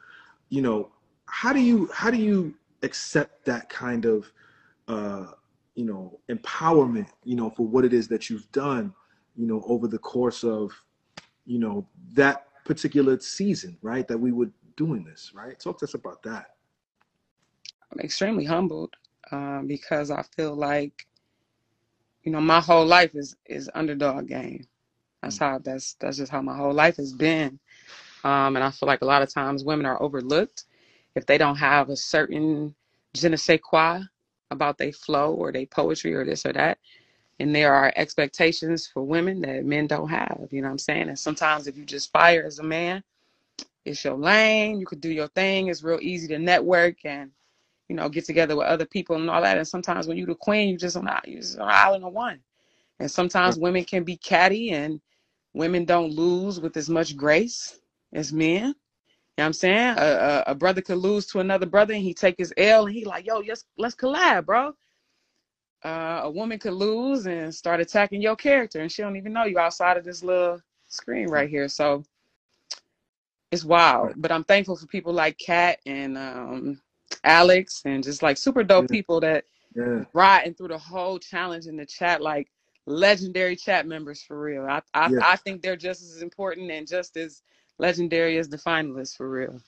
You 0.48 0.62
know, 0.62 0.90
how 1.26 1.52
do 1.52 1.60
you 1.60 1.90
how 1.92 2.10
do 2.10 2.18
you 2.18 2.54
accept 2.82 3.44
that 3.44 3.68
kind 3.68 4.04
of 4.04 4.32
uh, 4.88 5.26
you 5.74 5.84
know, 5.84 6.18
empowerment, 6.28 7.06
you 7.24 7.36
know, 7.36 7.50
for 7.50 7.66
what 7.66 7.84
it 7.84 7.92
is 7.92 8.08
that 8.08 8.28
you've 8.28 8.50
done, 8.50 8.92
you 9.36 9.46
know, 9.46 9.62
over 9.66 9.86
the 9.86 9.98
course 9.98 10.42
of, 10.42 10.72
you 11.46 11.58
know, 11.58 11.86
that 12.14 12.46
particular 12.64 13.20
season, 13.20 13.78
right? 13.82 14.08
That 14.08 14.18
we 14.18 14.32
were 14.32 14.50
doing 14.76 15.04
this, 15.04 15.30
right? 15.34 15.58
Talk 15.60 15.78
to 15.78 15.84
us 15.84 15.94
about 15.94 16.22
that. 16.24 16.46
I'm 17.92 18.00
extremely 18.00 18.44
humbled 18.44 18.94
um, 19.30 19.66
because 19.68 20.10
I 20.10 20.22
feel 20.34 20.56
like, 20.56 21.06
you 22.22 22.32
know, 22.32 22.40
my 22.40 22.60
whole 22.60 22.84
life 22.84 23.14
is 23.14 23.36
is 23.46 23.70
underdog 23.74 24.26
game. 24.26 24.66
That's 25.22 25.38
how 25.38 25.58
that's 25.58 25.94
that's 25.94 26.16
just 26.18 26.32
how 26.32 26.42
my 26.42 26.56
whole 26.56 26.72
life 26.72 26.96
has 26.96 27.12
been. 27.12 27.58
Um, 28.24 28.56
and 28.56 28.64
I 28.64 28.70
feel 28.70 28.86
like 28.86 29.02
a 29.02 29.06
lot 29.06 29.22
of 29.22 29.32
times 29.32 29.64
women 29.64 29.86
are 29.86 30.02
overlooked 30.02 30.64
if 31.14 31.26
they 31.26 31.38
don't 31.38 31.56
have 31.56 31.88
a 31.90 31.96
certain 31.96 32.74
je 33.14 33.28
ne 33.28 33.36
sais 33.36 33.60
quoi 33.62 34.00
about 34.50 34.78
their 34.78 34.92
flow 34.92 35.34
or 35.34 35.52
their 35.52 35.66
poetry 35.66 36.14
or 36.14 36.24
this 36.24 36.46
or 36.46 36.52
that. 36.52 36.78
And 37.40 37.54
there 37.54 37.72
are 37.72 37.92
expectations 37.96 38.86
for 38.88 39.02
women 39.02 39.40
that 39.42 39.64
men 39.64 39.86
don't 39.86 40.08
have. 40.08 40.48
You 40.50 40.60
know 40.62 40.68
what 40.68 40.72
I'm 40.72 40.78
saying? 40.78 41.08
And 41.08 41.18
sometimes 41.18 41.66
if 41.68 41.76
you 41.76 41.84
just 41.84 42.10
fire 42.12 42.44
as 42.44 42.58
a 42.58 42.64
man, 42.64 43.02
it's 43.84 44.04
your 44.04 44.16
lane. 44.16 44.80
You 44.80 44.86
could 44.86 45.00
do 45.00 45.10
your 45.10 45.28
thing. 45.28 45.68
It's 45.68 45.82
real 45.82 46.00
easy 46.02 46.28
to 46.28 46.38
network 46.38 47.04
and 47.04 47.30
you 47.88 47.96
know 47.96 48.08
get 48.08 48.24
together 48.26 48.56
with 48.56 48.66
other 48.66 48.86
people 48.86 49.16
and 49.16 49.30
all 49.30 49.42
that. 49.42 49.56
And 49.58 49.66
sometimes 49.66 50.06
when 50.06 50.16
you're 50.16 50.26
the 50.26 50.34
queen, 50.34 50.68
you 50.68 50.76
just 50.78 50.96
on 50.96 51.08
you 51.26 51.38
just 51.40 51.58
on 51.58 51.68
an 51.68 51.74
island 51.74 52.04
of 52.04 52.12
one. 52.12 52.40
And 53.00 53.10
sometimes 53.10 53.58
women 53.58 53.84
can 53.84 54.04
be 54.04 54.16
catty 54.16 54.70
and 54.70 55.00
women 55.58 55.84
don't 55.84 56.12
lose 56.14 56.60
with 56.60 56.76
as 56.76 56.88
much 56.88 57.16
grace 57.16 57.80
as 58.14 58.32
men. 58.32 58.62
You 58.62 58.62
know 58.62 58.74
what 59.36 59.46
I'm 59.46 59.52
saying? 59.52 59.96
A, 59.98 60.44
a, 60.48 60.52
a 60.52 60.54
brother 60.54 60.80
could 60.80 60.98
lose 60.98 61.26
to 61.28 61.40
another 61.40 61.66
brother 61.66 61.94
and 61.94 62.02
he 62.02 62.14
take 62.14 62.36
his 62.38 62.54
L 62.56 62.86
and 62.86 62.94
he 62.94 63.04
like, 63.04 63.26
yo, 63.26 63.40
let's 63.40 63.64
let's 63.76 63.96
collab, 63.96 64.46
bro. 64.46 64.72
Uh, 65.84 66.22
a 66.24 66.30
woman 66.30 66.58
could 66.58 66.74
lose 66.74 67.26
and 67.26 67.54
start 67.54 67.80
attacking 67.80 68.22
your 68.22 68.36
character 68.36 68.80
and 68.80 68.90
she 68.90 69.02
don't 69.02 69.16
even 69.16 69.32
know 69.32 69.44
you 69.44 69.58
outside 69.58 69.96
of 69.96 70.04
this 70.04 70.22
little 70.24 70.60
screen 70.88 71.28
right 71.28 71.50
here. 71.50 71.68
So 71.68 72.04
it's 73.52 73.64
wild. 73.64 74.14
But 74.16 74.32
I'm 74.32 74.44
thankful 74.44 74.76
for 74.76 74.86
people 74.86 75.12
like 75.12 75.38
Kat 75.38 75.80
and 75.86 76.16
um, 76.18 76.80
Alex 77.24 77.82
and 77.84 78.04
just 78.04 78.22
like 78.22 78.36
super 78.36 78.62
dope 78.64 78.88
Yeah. 78.90 78.96
people 78.96 79.20
that 79.20 79.44
Yeah. 79.76 80.04
riding 80.14 80.54
through 80.54 80.68
the 80.68 80.78
whole 80.78 81.18
challenge 81.18 81.66
in 81.66 81.76
the 81.76 81.86
chat 81.86 82.22
like 82.22 82.48
legendary 82.88 83.54
chat 83.54 83.86
members 83.86 84.22
for 84.22 84.40
real. 84.40 84.64
I 84.64 84.82
I. 84.94 85.10
I 85.22 85.36
think 85.36 85.62
they're 85.62 85.76
just 85.76 86.02
as 86.02 86.22
important 86.22 86.70
and 86.70 86.86
just 86.86 87.16
as 87.16 87.42
legendary 87.78 88.38
as 88.38 88.48
the 88.48 88.56
finalists 88.56 89.16
for 89.16 89.28
real. 89.28 89.60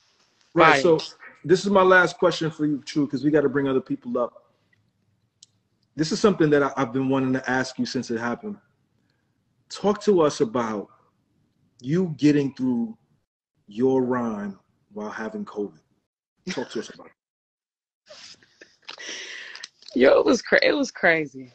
Right. 0.54 0.82
Fire. 0.82 0.98
So 0.98 0.98
this 1.44 1.64
is 1.64 1.70
my 1.70 1.82
last 1.82 2.18
question 2.18 2.50
for 2.50 2.66
you, 2.66 2.82
True, 2.84 3.06
because 3.06 3.24
we 3.24 3.30
got 3.30 3.42
to 3.42 3.48
bring 3.48 3.68
other 3.68 3.80
people 3.80 4.18
up. 4.18 4.46
This 5.96 6.12
is 6.12 6.20
something 6.20 6.50
that 6.50 6.62
I, 6.62 6.72
I've 6.76 6.92
been 6.92 7.08
wanting 7.08 7.32
to 7.34 7.50
ask 7.50 7.78
you 7.78 7.86
since 7.86 8.10
it 8.10 8.18
happened. 8.18 8.56
Talk 9.68 10.02
to 10.02 10.22
us 10.22 10.40
about 10.40 10.88
you 11.80 12.14
getting 12.16 12.54
through 12.54 12.96
your 13.66 14.02
rhyme 14.02 14.58
while 14.92 15.10
having 15.10 15.44
COVID. 15.44 15.78
Talk 16.50 16.70
to 16.70 16.80
us 16.80 16.90
about 16.92 17.06
it. 17.06 17.12
Yo, 19.94 20.18
it 20.18 20.24
was 20.24 20.40
cra- 20.42 20.64
it 20.64 20.72
was 20.72 20.90
crazy. 20.90 21.52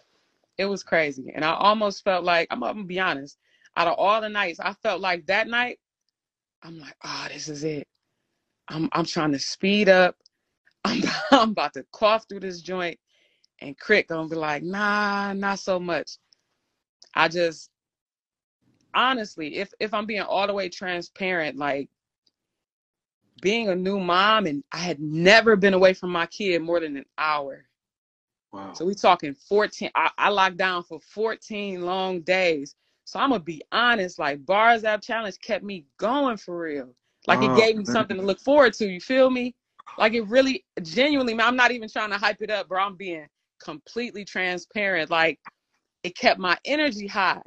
It 0.57 0.65
was 0.65 0.83
crazy. 0.83 1.31
And 1.35 1.43
I 1.43 1.53
almost 1.53 2.03
felt 2.03 2.23
like 2.23 2.47
I'm, 2.51 2.63
I'm 2.63 2.75
gonna 2.75 2.85
be 2.85 2.99
honest. 2.99 3.37
Out 3.77 3.87
of 3.87 3.95
all 3.97 4.21
the 4.21 4.29
nights, 4.29 4.59
I 4.59 4.73
felt 4.73 5.01
like 5.01 5.25
that 5.27 5.47
night, 5.47 5.79
I'm 6.63 6.79
like, 6.79 6.95
oh, 7.03 7.27
this 7.31 7.49
is 7.49 7.63
it. 7.63 7.87
I'm 8.67 8.89
I'm 8.93 9.05
trying 9.05 9.33
to 9.33 9.39
speed 9.39 9.89
up. 9.89 10.15
I'm 10.85 11.03
I'm 11.31 11.49
about 11.51 11.73
to 11.73 11.85
cough 11.91 12.25
through 12.29 12.41
this 12.41 12.61
joint, 12.61 12.99
and 13.61 13.77
Crick 13.77 14.09
gonna 14.09 14.29
be 14.29 14.35
like, 14.35 14.63
nah, 14.63 15.33
not 15.33 15.59
so 15.59 15.79
much. 15.79 16.17
I 17.15 17.27
just 17.27 17.69
honestly, 18.93 19.57
if 19.57 19.71
if 19.79 19.93
I'm 19.93 20.05
being 20.05 20.21
all 20.21 20.47
the 20.47 20.53
way 20.53 20.69
transparent, 20.69 21.57
like 21.57 21.89
being 23.41 23.69
a 23.69 23.75
new 23.75 23.99
mom, 23.99 24.45
and 24.47 24.63
I 24.71 24.77
had 24.77 24.99
never 24.99 25.55
been 25.55 25.73
away 25.73 25.93
from 25.93 26.11
my 26.11 26.25
kid 26.27 26.61
more 26.61 26.79
than 26.79 26.97
an 26.97 27.05
hour. 27.17 27.65
Wow. 28.55 28.73
So 28.73 28.85
we 28.85 28.95
talking 28.95 29.33
14. 29.35 29.91
I, 29.95 30.11
I 30.17 30.29
locked 30.29 30.57
down 30.57 30.83
for 30.83 30.99
14 31.01 31.81
long 31.81 32.21
days. 32.21 32.75
So 33.05 33.19
I'm 33.19 33.31
gonna 33.31 33.43
be 33.43 33.61
honest, 33.71 34.17
like 34.19 34.45
Bars 34.45 34.83
App 34.85 35.01
Challenge 35.01 35.35
kept 35.41 35.63
me 35.63 35.85
going 35.97 36.37
for 36.37 36.59
real. 36.59 36.95
Like 37.27 37.41
it 37.43 37.49
Oh, 37.49 37.55
gave 37.55 37.75
me 37.77 37.85
something 37.85 38.17
to 38.17 38.23
look 38.23 38.39
forward 38.39 38.73
to. 38.75 38.87
You 38.87 39.01
feel 39.01 39.29
me? 39.29 39.55
Like 39.97 40.13
it 40.13 40.27
really 40.27 40.65
genuinely, 40.81 41.33
man, 41.33 41.47
I'm 41.47 41.55
not 41.57 41.71
even 41.71 41.89
trying 41.89 42.11
to 42.11 42.17
hype 42.17 42.41
it 42.41 42.49
up, 42.49 42.69
bro. 42.69 42.83
I'm 42.83 42.95
being 42.95 43.27
completely 43.63 44.25
transparent. 44.25 45.11
Like 45.11 45.39
it 46.03 46.15
kept 46.17 46.39
my 46.39 46.57
energy 46.65 47.07
high. 47.07 47.41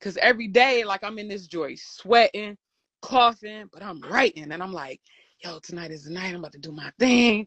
Cause 0.00 0.18
every 0.22 0.48
day, 0.48 0.84
like 0.84 1.04
I'm 1.04 1.18
in 1.18 1.28
this 1.28 1.46
joy, 1.46 1.74
sweating, 1.76 2.56
coughing, 3.02 3.68
but 3.72 3.82
I'm 3.82 4.04
writing. 4.04 4.52
And 4.52 4.62
I'm 4.62 4.72
like, 4.72 5.00
yo, 5.44 5.58
tonight 5.60 5.90
is 5.92 6.04
the 6.04 6.10
night. 6.12 6.30
I'm 6.30 6.36
about 6.40 6.52
to 6.52 6.58
do 6.58 6.72
my 6.72 6.90
thing. 6.98 7.46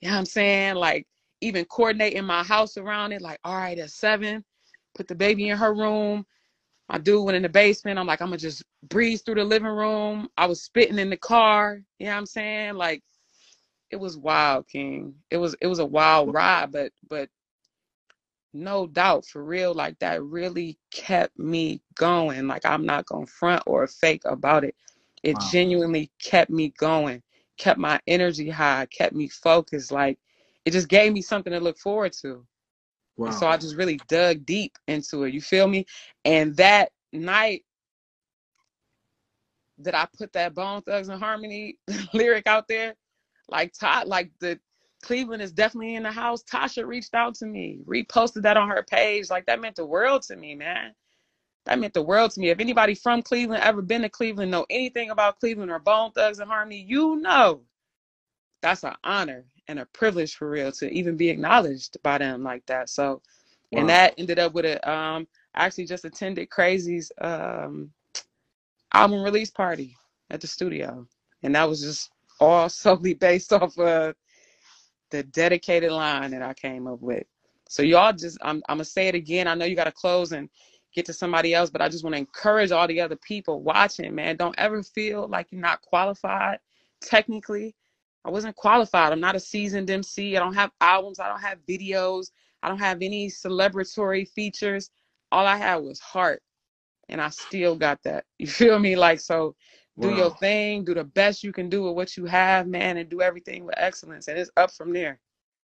You 0.00 0.08
know 0.08 0.14
what 0.14 0.20
I'm 0.20 0.26
saying? 0.26 0.74
Like 0.76 1.06
even 1.40 1.64
coordinating 1.66 2.24
my 2.24 2.42
house 2.42 2.76
around 2.78 3.12
it, 3.12 3.22
like, 3.22 3.40
all 3.44 3.56
right, 3.56 3.78
at 3.78 3.90
seven, 3.90 4.44
put 4.94 5.08
the 5.08 5.14
baby 5.14 5.48
in 5.50 5.58
her 5.58 5.74
room. 5.74 6.26
My 6.90 6.98
dude 6.98 7.24
went 7.24 7.36
in 7.36 7.42
the 7.42 7.48
basement. 7.50 7.98
I'm 7.98 8.06
like, 8.06 8.22
I'm 8.22 8.28
gonna 8.28 8.38
just 8.38 8.64
breeze 8.88 9.22
through 9.22 9.36
the 9.36 9.44
living 9.44 9.68
room. 9.68 10.28
I 10.38 10.46
was 10.46 10.62
spitting 10.62 10.98
in 10.98 11.10
the 11.10 11.16
car. 11.16 11.80
You 11.98 12.06
know 12.06 12.12
what 12.12 12.18
I'm 12.18 12.26
saying? 12.26 12.74
Like, 12.74 13.02
it 13.90 13.96
was 13.96 14.18
wild, 14.18 14.68
King. 14.68 15.14
It 15.30 15.38
was 15.38 15.56
it 15.62 15.68
was 15.68 15.80
a 15.80 15.86
wild 15.86 16.34
ride, 16.34 16.72
but 16.72 16.92
but 17.08 17.30
no 18.54 18.86
doubt 18.88 19.26
for 19.26 19.44
real, 19.44 19.74
like 19.74 19.98
that 20.00 20.22
really 20.24 20.78
kept 20.92 21.38
me 21.38 21.82
going. 21.96 22.48
Like 22.48 22.66
I'm 22.66 22.86
not 22.86 23.06
gonna 23.06 23.26
front 23.26 23.62
or 23.66 23.86
fake 23.88 24.22
about 24.26 24.64
it. 24.64 24.76
It 25.22 25.38
Wow. 25.38 25.40
genuinely 25.40 26.10
kept 26.22 26.50
me 26.50 26.70
going, 26.78 27.22
kept 27.58 27.78
my 27.80 28.00
energy 28.08 28.50
high, 28.50 28.86
kept 28.86 29.14
me 29.14 29.28
focused. 29.28 29.92
Like 29.92 30.18
it 30.66 30.72
just 30.72 30.88
gave 30.88 31.12
me 31.12 31.22
something 31.22 31.52
to 31.52 31.60
look 31.60 31.78
forward 31.78 32.12
to. 32.20 32.44
Wow. 33.16 33.30
So 33.30 33.46
I 33.46 33.56
just 33.56 33.76
really 33.76 33.98
dug 34.08 34.44
deep 34.44 34.76
into 34.88 35.22
it. 35.22 35.32
You 35.32 35.40
feel 35.40 35.68
me? 35.68 35.86
And 36.24 36.54
that 36.56 36.90
night 37.12 37.64
that 39.78 39.94
I 39.94 40.06
put 40.18 40.32
that 40.32 40.54
Bone 40.54 40.82
Thugs 40.82 41.08
and 41.08 41.22
Harmony 41.22 41.78
lyric 42.12 42.46
out 42.48 42.66
there, 42.66 42.94
like 43.48 43.72
Todd, 43.78 44.08
like 44.08 44.30
the 44.40 44.58
Cleveland 45.02 45.40
is 45.40 45.52
definitely 45.52 45.94
in 45.94 46.02
the 46.02 46.10
house. 46.10 46.42
Tasha 46.42 46.84
reached 46.84 47.14
out 47.14 47.36
to 47.36 47.46
me, 47.46 47.78
reposted 47.86 48.42
that 48.42 48.56
on 48.56 48.68
her 48.68 48.82
page. 48.82 49.30
Like 49.30 49.46
that 49.46 49.60
meant 49.60 49.76
the 49.76 49.86
world 49.86 50.22
to 50.22 50.36
me, 50.36 50.56
man. 50.56 50.94
That 51.66 51.78
meant 51.78 51.94
the 51.94 52.02
world 52.02 52.32
to 52.32 52.40
me. 52.40 52.50
If 52.50 52.58
anybody 52.58 52.94
from 52.94 53.22
Cleveland 53.22 53.62
ever 53.62 53.82
been 53.82 54.02
to 54.02 54.08
Cleveland, 54.08 54.50
know 54.50 54.66
anything 54.68 55.10
about 55.10 55.38
Cleveland 55.38 55.70
or 55.70 55.78
Bone 55.78 56.10
Thugs 56.10 56.40
and 56.40 56.50
Harmony, 56.50 56.84
you 56.86 57.16
know 57.16 57.62
that's 58.62 58.82
an 58.82 58.94
honor 59.04 59.44
and 59.68 59.78
a 59.78 59.86
privilege 59.86 60.36
for 60.36 60.50
real 60.50 60.72
to 60.72 60.90
even 60.92 61.16
be 61.16 61.28
acknowledged 61.30 61.96
by 62.02 62.18
them 62.18 62.42
like 62.42 62.64
that. 62.66 62.88
So, 62.90 63.22
Wow. 63.72 63.80
and 63.80 63.88
that 63.90 64.14
ended 64.18 64.38
up 64.38 64.54
with 64.54 64.64
a 64.64 64.90
um. 64.90 65.26
I 65.54 65.64
actually 65.66 65.86
just 65.86 66.04
attended 66.04 66.50
Krayzie's 66.50 67.10
um 67.20 67.90
album 68.92 69.22
release 69.22 69.50
party 69.50 69.96
at 70.30 70.40
the 70.40 70.46
studio, 70.46 71.06
and 71.42 71.54
that 71.54 71.68
was 71.68 71.80
just 71.82 72.10
all 72.40 72.68
solely 72.70 73.14
based 73.14 73.52
off 73.52 73.78
of 73.78 74.14
the 75.10 75.22
dedicated 75.24 75.92
line 75.92 76.30
that 76.32 76.42
I 76.42 76.54
came 76.54 76.86
up 76.86 77.00
with. 77.00 77.24
So 77.68 77.82
y'all 77.82 78.12
just, 78.12 78.38
I'm, 78.42 78.62
I'm 78.68 78.76
gonna 78.76 78.84
say 78.84 79.08
it 79.08 79.14
again. 79.14 79.48
I 79.48 79.54
know 79.54 79.64
you 79.64 79.76
got 79.76 79.84
to 79.84 79.92
close 79.92 80.32
and 80.32 80.48
get 80.94 81.04
to 81.06 81.12
somebody 81.12 81.54
else, 81.54 81.70
but 81.70 81.82
I 81.82 81.88
just 81.88 82.04
want 82.04 82.14
to 82.14 82.18
encourage 82.20 82.70
all 82.70 82.86
the 82.86 83.00
other 83.00 83.16
people 83.16 83.62
watching, 83.62 84.14
man. 84.14 84.36
Don't 84.36 84.54
ever 84.58 84.82
feel 84.82 85.28
like 85.28 85.48
you're 85.50 85.60
not 85.60 85.82
qualified. 85.82 86.58
Technically, 87.00 87.74
I 88.26 88.30
wasn't 88.30 88.56
qualified. 88.56 89.12
I'm 89.12 89.20
not 89.20 89.36
a 89.36 89.40
seasoned 89.40 89.88
MC. 89.88 90.36
I 90.36 90.40
don't 90.40 90.54
have 90.54 90.72
albums. 90.80 91.20
I 91.20 91.28
don't 91.28 91.40
have 91.40 91.64
videos. 91.64 92.32
I 92.60 92.68
don't 92.68 92.78
have 92.78 92.98
any 93.00 93.28
celebratory 93.28 94.28
features. 94.28 94.90
All 95.30 95.46
I 95.46 95.56
had 95.56 95.76
was 95.76 96.00
heart, 96.00 96.42
and 97.08 97.20
I 97.20 97.28
still 97.30 97.76
got 97.76 98.02
that. 98.02 98.24
You 98.38 98.48
feel 98.48 98.78
me? 98.80 98.96
Like 98.96 99.20
so. 99.20 99.54
Do 99.98 100.14
your 100.14 100.36
thing. 100.36 100.84
Do 100.84 100.92
the 100.92 101.04
best 101.04 101.42
you 101.42 101.52
can 101.52 101.70
do 101.70 101.84
with 101.84 101.94
what 101.94 102.18
you 102.18 102.26
have, 102.26 102.66
man, 102.66 102.98
and 102.98 103.08
do 103.08 103.22
everything 103.22 103.64
with 103.64 103.76
excellence. 103.78 104.28
And 104.28 104.38
it's 104.38 104.50
up 104.58 104.70
from 104.70 104.92
there. 104.92 105.18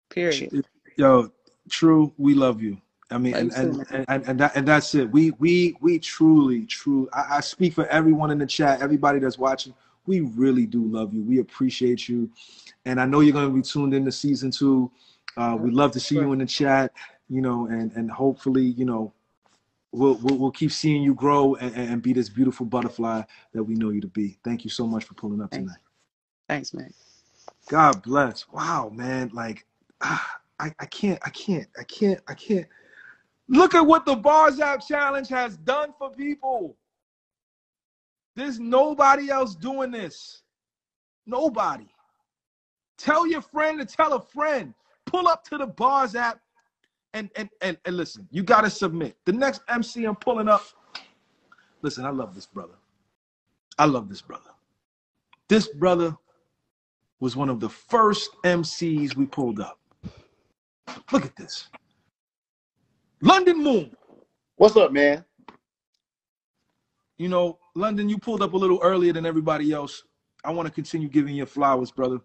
Period. 0.10 0.66
Yo, 0.98 1.32
true, 1.70 2.12
we 2.18 2.34
love 2.34 2.62
you. 2.62 2.82
I 3.10 3.20
mean, 3.20 3.36
and 3.36 3.54
and 3.54 4.06
and, 4.10 4.28
and, 4.28 4.40
that, 4.40 4.56
and 4.56 4.68
that's 4.68 4.94
it. 4.96 5.10
We 5.10 5.32
we 5.40 5.78
we 5.80 6.00
truly, 6.00 6.66
true. 6.66 7.08
I, 7.14 7.38
I 7.38 7.40
speak 7.40 7.74
for 7.74 7.86
everyone 7.88 8.32
in 8.32 8.38
the 8.40 8.48
chat, 8.48 8.82
everybody 8.82 9.20
that's 9.20 9.38
watching. 9.38 9.74
We 10.08 10.22
really 10.22 10.66
do 10.66 10.84
love 10.84 11.14
you. 11.14 11.22
We 11.22 11.40
appreciate 11.40 12.10
you, 12.10 12.32
and 12.86 13.00
I 13.00 13.06
know 13.06 13.20
you're 13.20 13.34
going 13.34 13.50
to 13.50 13.54
be 13.54 13.62
tuned 13.62 13.94
in 13.94 14.06
to 14.06 14.12
season 14.12 14.50
two. 14.50 14.90
Uh, 15.36 15.56
we 15.60 15.70
love 15.70 15.92
to 15.92 16.00
see 16.00 16.16
you 16.16 16.32
in 16.32 16.40
the 16.40 16.46
chat, 16.46 16.92
you 17.30 17.42
know, 17.42 17.68
and 17.68 17.92
and 17.92 18.10
hopefully, 18.10 18.64
you 18.64 18.86
know, 18.86 19.14
we'll 19.92 20.16
we'll, 20.16 20.38
we'll 20.38 20.52
keep 20.52 20.72
seeing 20.72 21.04
you 21.04 21.14
grow 21.14 21.56
and, 21.56 21.76
and 21.76 22.02
be 22.02 22.14
this 22.14 22.30
beautiful 22.30 22.66
butterfly 22.66 23.22
that 23.54 23.64
we 23.64 23.76
know 23.76 23.90
you 23.90 24.02
to 24.02 24.08
be. 24.08 24.40
Thank 24.44 24.64
you 24.64 24.70
so 24.70 24.88
much 24.88 25.04
for 25.04 25.14
pulling 25.14 25.42
up 25.42 25.52
Thanks. 25.52 25.66
tonight. 25.66 25.82
Thanks, 26.48 26.74
man. 26.74 26.94
God 27.70 28.02
bless. 28.02 28.48
Wow, 28.50 28.90
man. 28.94 29.30
Like, 29.34 29.66
ah, 30.02 30.40
I, 30.60 30.74
I 30.80 30.86
can't, 30.86 31.20
I 31.26 31.30
can't, 31.30 31.68
I 31.78 31.84
can't, 31.84 32.20
I 32.28 32.34
can't. 32.34 32.68
Look 33.50 33.76
at 33.76 33.82
what 33.86 34.06
the 34.06 34.16
Bars 34.16 34.60
App 34.60 34.86
Challenge 34.86 35.28
has 35.30 35.58
done 35.58 35.94
for 35.98 36.10
people. 36.10 36.76
There's 38.38 38.60
nobody 38.60 39.32
else 39.32 39.56
doing 39.56 39.90
this. 39.90 40.44
Nobody. 41.26 41.88
Tell 43.00 43.26
your 43.26 43.42
friend 43.42 43.80
to 43.80 43.86
tell 43.86 44.14
a 44.14 44.22
friend. 44.22 44.76
Pull 45.08 45.28
up 45.28 45.44
to 45.46 45.58
the 45.58 45.66
Bars 45.66 46.14
App 46.14 46.40
and 47.16 47.32
and 47.36 47.50
and, 47.64 47.80
and 47.84 47.98
listen. 47.98 48.28
You 48.30 48.44
got 48.44 48.62
to 48.62 48.70
submit. 48.70 49.18
The 49.26 49.34
next 49.34 49.64
MC 49.70 50.06
I'm 50.06 50.16
pulling 50.16 50.48
up. 50.48 50.64
Listen, 51.82 52.06
I 52.06 52.12
love 52.12 52.36
this 52.36 52.46
brother. 52.46 52.76
I 53.80 53.86
love 53.86 54.08
this 54.08 54.22
brother. 54.22 54.52
This 55.48 55.68
brother 55.68 56.16
was 57.20 57.36
one 57.36 57.50
of 57.50 57.60
the 57.60 57.70
first 57.70 58.30
MCs 58.44 59.16
we 59.16 59.26
pulled 59.26 59.60
up. 59.60 59.80
Look 61.12 61.26
at 61.26 61.36
this. 61.36 61.70
London 63.20 63.64
Moon. 63.64 63.96
What's 64.58 64.76
up, 64.76 64.92
man? 64.92 65.26
You 67.18 67.30
know, 67.30 67.58
London, 67.78 68.10
you 68.10 68.18
pulled 68.18 68.42
up 68.42 68.54
a 68.54 68.58
little 68.58 68.80
earlier 68.82 69.14
than 69.14 69.26
everybody 69.26 69.72
else. 69.72 70.04
I 70.44 70.52
want 70.52 70.68
to 70.68 70.74
continue 70.74 71.08
giving 71.08 71.36
you 71.36 71.46
flowers, 71.46 71.92
brother. 71.92 72.20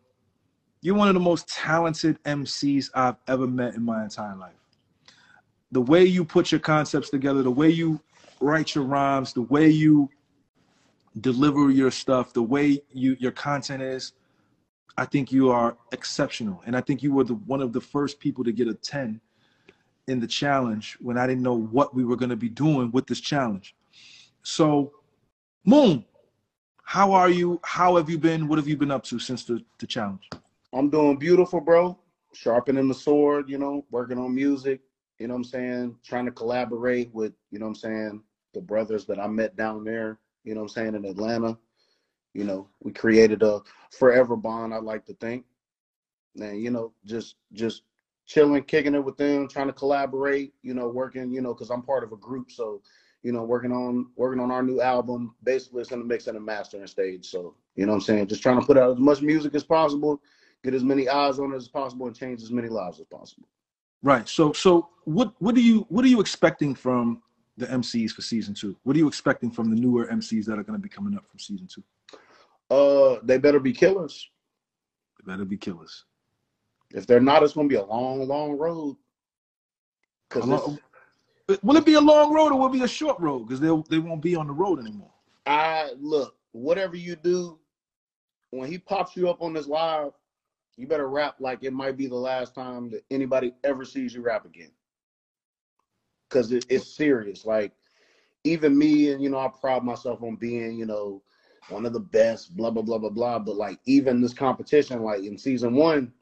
You're 0.80 0.94
one 0.94 1.08
of 1.08 1.14
the 1.14 1.20
most 1.20 1.46
talented 1.46 2.22
MCs 2.24 2.88
I've 2.94 3.16
ever 3.28 3.46
met 3.46 3.74
in 3.74 3.84
my 3.84 4.02
entire 4.02 4.34
life. 4.34 4.54
The 5.70 5.82
way 5.82 6.04
you 6.04 6.24
put 6.24 6.50
your 6.50 6.60
concepts 6.60 7.10
together, 7.10 7.42
the 7.42 7.50
way 7.50 7.68
you 7.68 8.00
write 8.40 8.74
your 8.74 8.84
rhymes, 8.84 9.34
the 9.34 9.42
way 9.42 9.68
you 9.68 10.08
deliver 11.20 11.70
your 11.70 11.90
stuff, 11.90 12.32
the 12.32 12.42
way 12.42 12.82
you 12.90 13.16
your 13.20 13.32
content 13.32 13.82
is, 13.82 14.12
I 14.96 15.04
think 15.04 15.30
you 15.32 15.50
are 15.50 15.76
exceptional. 15.92 16.62
And 16.64 16.74
I 16.74 16.80
think 16.80 17.02
you 17.02 17.12
were 17.12 17.24
the 17.24 17.34
one 17.34 17.60
of 17.60 17.74
the 17.74 17.80
first 17.80 18.18
people 18.20 18.42
to 18.44 18.52
get 18.52 18.68
a 18.68 18.74
10 18.74 19.20
in 20.08 20.18
the 20.18 20.26
challenge 20.26 20.96
when 21.00 21.18
I 21.18 21.26
didn't 21.26 21.42
know 21.42 21.58
what 21.58 21.94
we 21.94 22.04
were 22.04 22.16
going 22.16 22.30
to 22.30 22.36
be 22.36 22.48
doing 22.48 22.90
with 22.90 23.06
this 23.06 23.20
challenge. 23.20 23.76
So, 24.42 24.92
Moon, 25.64 26.04
how 26.82 27.12
are 27.12 27.30
you? 27.30 27.60
How 27.62 27.96
have 27.96 28.10
you 28.10 28.18
been? 28.18 28.48
What 28.48 28.58
have 28.58 28.66
you 28.66 28.76
been 28.76 28.90
up 28.90 29.04
to 29.04 29.20
since 29.20 29.44
the, 29.44 29.64
the 29.78 29.86
challenge? 29.86 30.28
I'm 30.72 30.90
doing 30.90 31.18
beautiful, 31.18 31.60
bro. 31.60 31.96
Sharpening 32.34 32.88
the 32.88 32.94
sword, 32.94 33.48
you 33.48 33.58
know, 33.58 33.84
working 33.90 34.18
on 34.18 34.34
music, 34.34 34.80
you 35.18 35.28
know 35.28 35.34
what 35.34 35.38
I'm 35.38 35.44
saying? 35.44 35.96
Trying 36.04 36.24
to 36.24 36.32
collaborate 36.32 37.14
with, 37.14 37.32
you 37.50 37.60
know 37.60 37.66
what 37.66 37.70
I'm 37.70 37.74
saying, 37.76 38.22
the 38.54 38.60
brothers 38.60 39.04
that 39.06 39.20
I 39.20 39.28
met 39.28 39.54
down 39.54 39.84
there, 39.84 40.18
you 40.42 40.54
know 40.54 40.62
what 40.62 40.70
I'm 40.70 40.74
saying, 40.74 40.94
in 40.96 41.04
Atlanta. 41.04 41.56
You 42.34 42.44
know, 42.44 42.68
we 42.80 42.90
created 42.92 43.42
a 43.42 43.60
forever 43.90 44.34
bond, 44.34 44.74
I 44.74 44.78
like 44.78 45.04
to 45.06 45.14
think. 45.14 45.44
And, 46.40 46.60
you 46.60 46.70
know, 46.70 46.92
just 47.04 47.36
just 47.52 47.82
chilling, 48.26 48.64
kicking 48.64 48.94
it 48.94 49.04
with 49.04 49.16
them, 49.16 49.46
trying 49.46 49.66
to 49.68 49.72
collaborate, 49.72 50.54
you 50.62 50.74
know, 50.74 50.88
working, 50.88 51.30
you 51.30 51.40
know, 51.40 51.54
because 51.54 51.70
I'm 51.70 51.82
part 51.82 52.02
of 52.02 52.12
a 52.12 52.16
group. 52.16 52.50
So, 52.50 52.82
you 53.22 53.32
know, 53.32 53.42
working 53.42 53.72
on 53.72 54.08
working 54.16 54.40
on 54.40 54.50
our 54.50 54.62
new 54.62 54.80
album. 54.80 55.34
Basically 55.42 55.82
it's 55.82 55.92
in 55.92 56.00
the 56.00 56.04
mix 56.04 56.26
and 56.26 56.36
the 56.36 56.40
mastering 56.40 56.86
stage. 56.86 57.26
So, 57.26 57.54
you 57.76 57.86
know 57.86 57.92
what 57.92 57.96
I'm 57.96 58.02
saying? 58.02 58.26
Just 58.26 58.42
trying 58.42 58.60
to 58.60 58.66
put 58.66 58.76
out 58.76 58.92
as 58.92 58.98
much 58.98 59.22
music 59.22 59.54
as 59.54 59.64
possible, 59.64 60.20
get 60.64 60.74
as 60.74 60.84
many 60.84 61.08
eyes 61.08 61.38
on 61.38 61.52
it 61.52 61.56
as 61.56 61.68
possible, 61.68 62.06
and 62.06 62.16
change 62.16 62.42
as 62.42 62.50
many 62.50 62.68
lives 62.68 63.00
as 63.00 63.06
possible. 63.06 63.48
Right. 64.02 64.28
So, 64.28 64.52
so 64.52 64.88
what 65.04 65.34
what 65.38 65.54
do 65.54 65.62
you 65.62 65.86
what 65.88 66.04
are 66.04 66.08
you 66.08 66.20
expecting 66.20 66.74
from 66.74 67.22
the 67.56 67.66
MCs 67.66 68.10
for 68.10 68.22
season 68.22 68.54
two? 68.54 68.76
What 68.82 68.96
are 68.96 68.98
you 68.98 69.08
expecting 69.08 69.50
from 69.50 69.70
the 69.70 69.80
newer 69.80 70.06
MCs 70.06 70.46
that 70.46 70.58
are 70.58 70.64
going 70.64 70.78
to 70.78 70.82
be 70.82 70.88
coming 70.88 71.16
up 71.16 71.24
from 71.28 71.38
season 71.38 71.68
two? 71.68 71.84
Uh, 72.70 73.20
they 73.22 73.38
better 73.38 73.60
be 73.60 73.72
killers. 73.72 74.28
They 75.18 75.30
better 75.30 75.44
be 75.44 75.56
killers. 75.56 76.04
If 76.90 77.06
they're 77.06 77.20
not, 77.20 77.42
it's 77.42 77.54
gonna 77.54 77.68
be 77.68 77.76
a 77.76 77.84
long, 77.84 78.26
long 78.26 78.58
road. 78.58 78.96
Cause 80.28 80.46
long- 80.46 80.74
it's, 80.74 80.82
will 81.62 81.76
it 81.76 81.84
be 81.84 81.94
a 81.94 82.00
long 82.00 82.32
road 82.32 82.52
or 82.52 82.58
will 82.58 82.66
it 82.66 82.72
be 82.72 82.82
a 82.82 82.88
short 82.88 83.18
road? 83.20 83.46
Because 83.46 83.60
they 83.60 83.68
they 83.88 83.98
won't 83.98 84.22
be 84.22 84.36
on 84.36 84.46
the 84.46 84.52
road 84.52 84.80
anymore. 84.80 85.10
I 85.46 85.90
look, 85.98 86.36
whatever 86.52 86.96
you 86.96 87.16
do, 87.16 87.58
when 88.50 88.70
he 88.70 88.78
pops 88.78 89.16
you 89.16 89.28
up 89.28 89.42
on 89.42 89.52
this 89.52 89.66
live, 89.66 90.12
you 90.76 90.86
better 90.86 91.08
rap 91.08 91.36
like 91.40 91.62
it 91.62 91.72
might 91.72 91.96
be 91.96 92.06
the 92.06 92.14
last 92.14 92.54
time 92.54 92.90
that 92.90 93.04
anybody 93.10 93.54
ever 93.64 93.84
sees 93.84 94.14
you 94.14 94.22
rap 94.22 94.44
again. 94.44 94.70
Cause 96.28 96.52
it, 96.52 96.64
it's 96.68 96.96
serious. 96.96 97.44
Like 97.44 97.72
even 98.44 98.76
me, 98.76 99.10
and 99.12 99.22
you 99.22 99.28
know, 99.28 99.38
I 99.38 99.48
pride 99.48 99.84
myself 99.84 100.22
on 100.22 100.36
being, 100.36 100.76
you 100.76 100.86
know, 100.86 101.22
one 101.68 101.86
of 101.86 101.92
the 101.92 102.00
best, 102.00 102.56
blah 102.56 102.70
blah 102.70 102.82
blah 102.82 102.98
blah 102.98 103.10
blah. 103.10 103.38
But 103.38 103.56
like 103.56 103.78
even 103.84 104.20
this 104.20 104.34
competition, 104.34 105.02
like 105.02 105.22
in 105.22 105.36
season 105.36 105.74
one, 105.74 106.12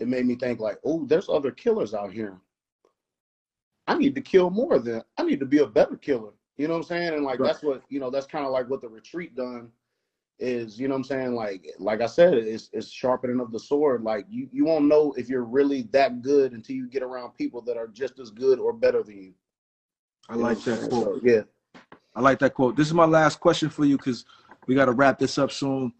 it 0.00 0.08
made 0.08 0.26
me 0.26 0.34
think 0.34 0.60
like, 0.60 0.78
oh, 0.84 1.04
there's 1.06 1.28
other 1.28 1.50
killers 1.50 1.94
out 1.94 2.12
here. 2.12 2.38
I 3.88 3.96
need 3.96 4.14
to 4.14 4.20
kill 4.20 4.50
more 4.50 4.78
than 4.78 5.02
I 5.16 5.24
need 5.24 5.40
to 5.40 5.46
be 5.46 5.58
a 5.58 5.66
better 5.66 5.96
killer. 5.96 6.32
You 6.58 6.68
know 6.68 6.74
what 6.74 6.80
I'm 6.80 6.84
saying? 6.84 7.14
And 7.14 7.24
like 7.24 7.40
Right. 7.40 7.46
that's 7.48 7.62
what 7.62 7.82
you 7.88 7.98
know, 7.98 8.10
that's 8.10 8.26
kind 8.26 8.44
of 8.44 8.52
like 8.52 8.68
what 8.68 8.82
the 8.82 8.88
retreat 8.88 9.34
done 9.34 9.70
is, 10.38 10.78
you 10.78 10.86
know 10.86 10.94
what 10.94 10.98
I'm 10.98 11.04
saying? 11.04 11.34
Like 11.34 11.66
like 11.78 12.02
I 12.02 12.06
said, 12.06 12.34
it's 12.34 12.68
it's 12.72 12.90
sharpening 12.90 13.40
of 13.40 13.50
the 13.50 13.58
sword. 13.58 14.02
Like 14.02 14.26
you 14.28 14.48
you 14.52 14.66
won't 14.66 14.84
know 14.84 15.12
if 15.16 15.28
you're 15.28 15.44
really 15.44 15.82
that 15.92 16.20
good 16.20 16.52
until 16.52 16.76
you 16.76 16.86
get 16.86 17.02
around 17.02 17.32
people 17.32 17.62
that 17.62 17.76
are 17.76 17.88
just 17.88 18.18
as 18.18 18.30
good 18.30 18.58
or 18.58 18.72
better 18.72 19.02
than 19.02 19.22
you. 19.22 19.32
I 20.28 20.34
You 20.34 20.40
like 20.40 20.58
that 20.64 20.90
quote. 20.90 21.04
So, 21.04 21.20
yeah. 21.22 21.42
I 22.14 22.20
like 22.20 22.38
that 22.40 22.54
quote. 22.54 22.76
This 22.76 22.88
is 22.88 22.94
my 22.94 23.06
last 23.06 23.40
question 23.40 23.70
for 23.70 23.86
you 23.86 23.96
because 23.96 24.26
we 24.66 24.74
got 24.74 24.86
to 24.86 24.92
wrap 24.92 25.18
this 25.18 25.38
up 25.38 25.50
soon. 25.50 25.92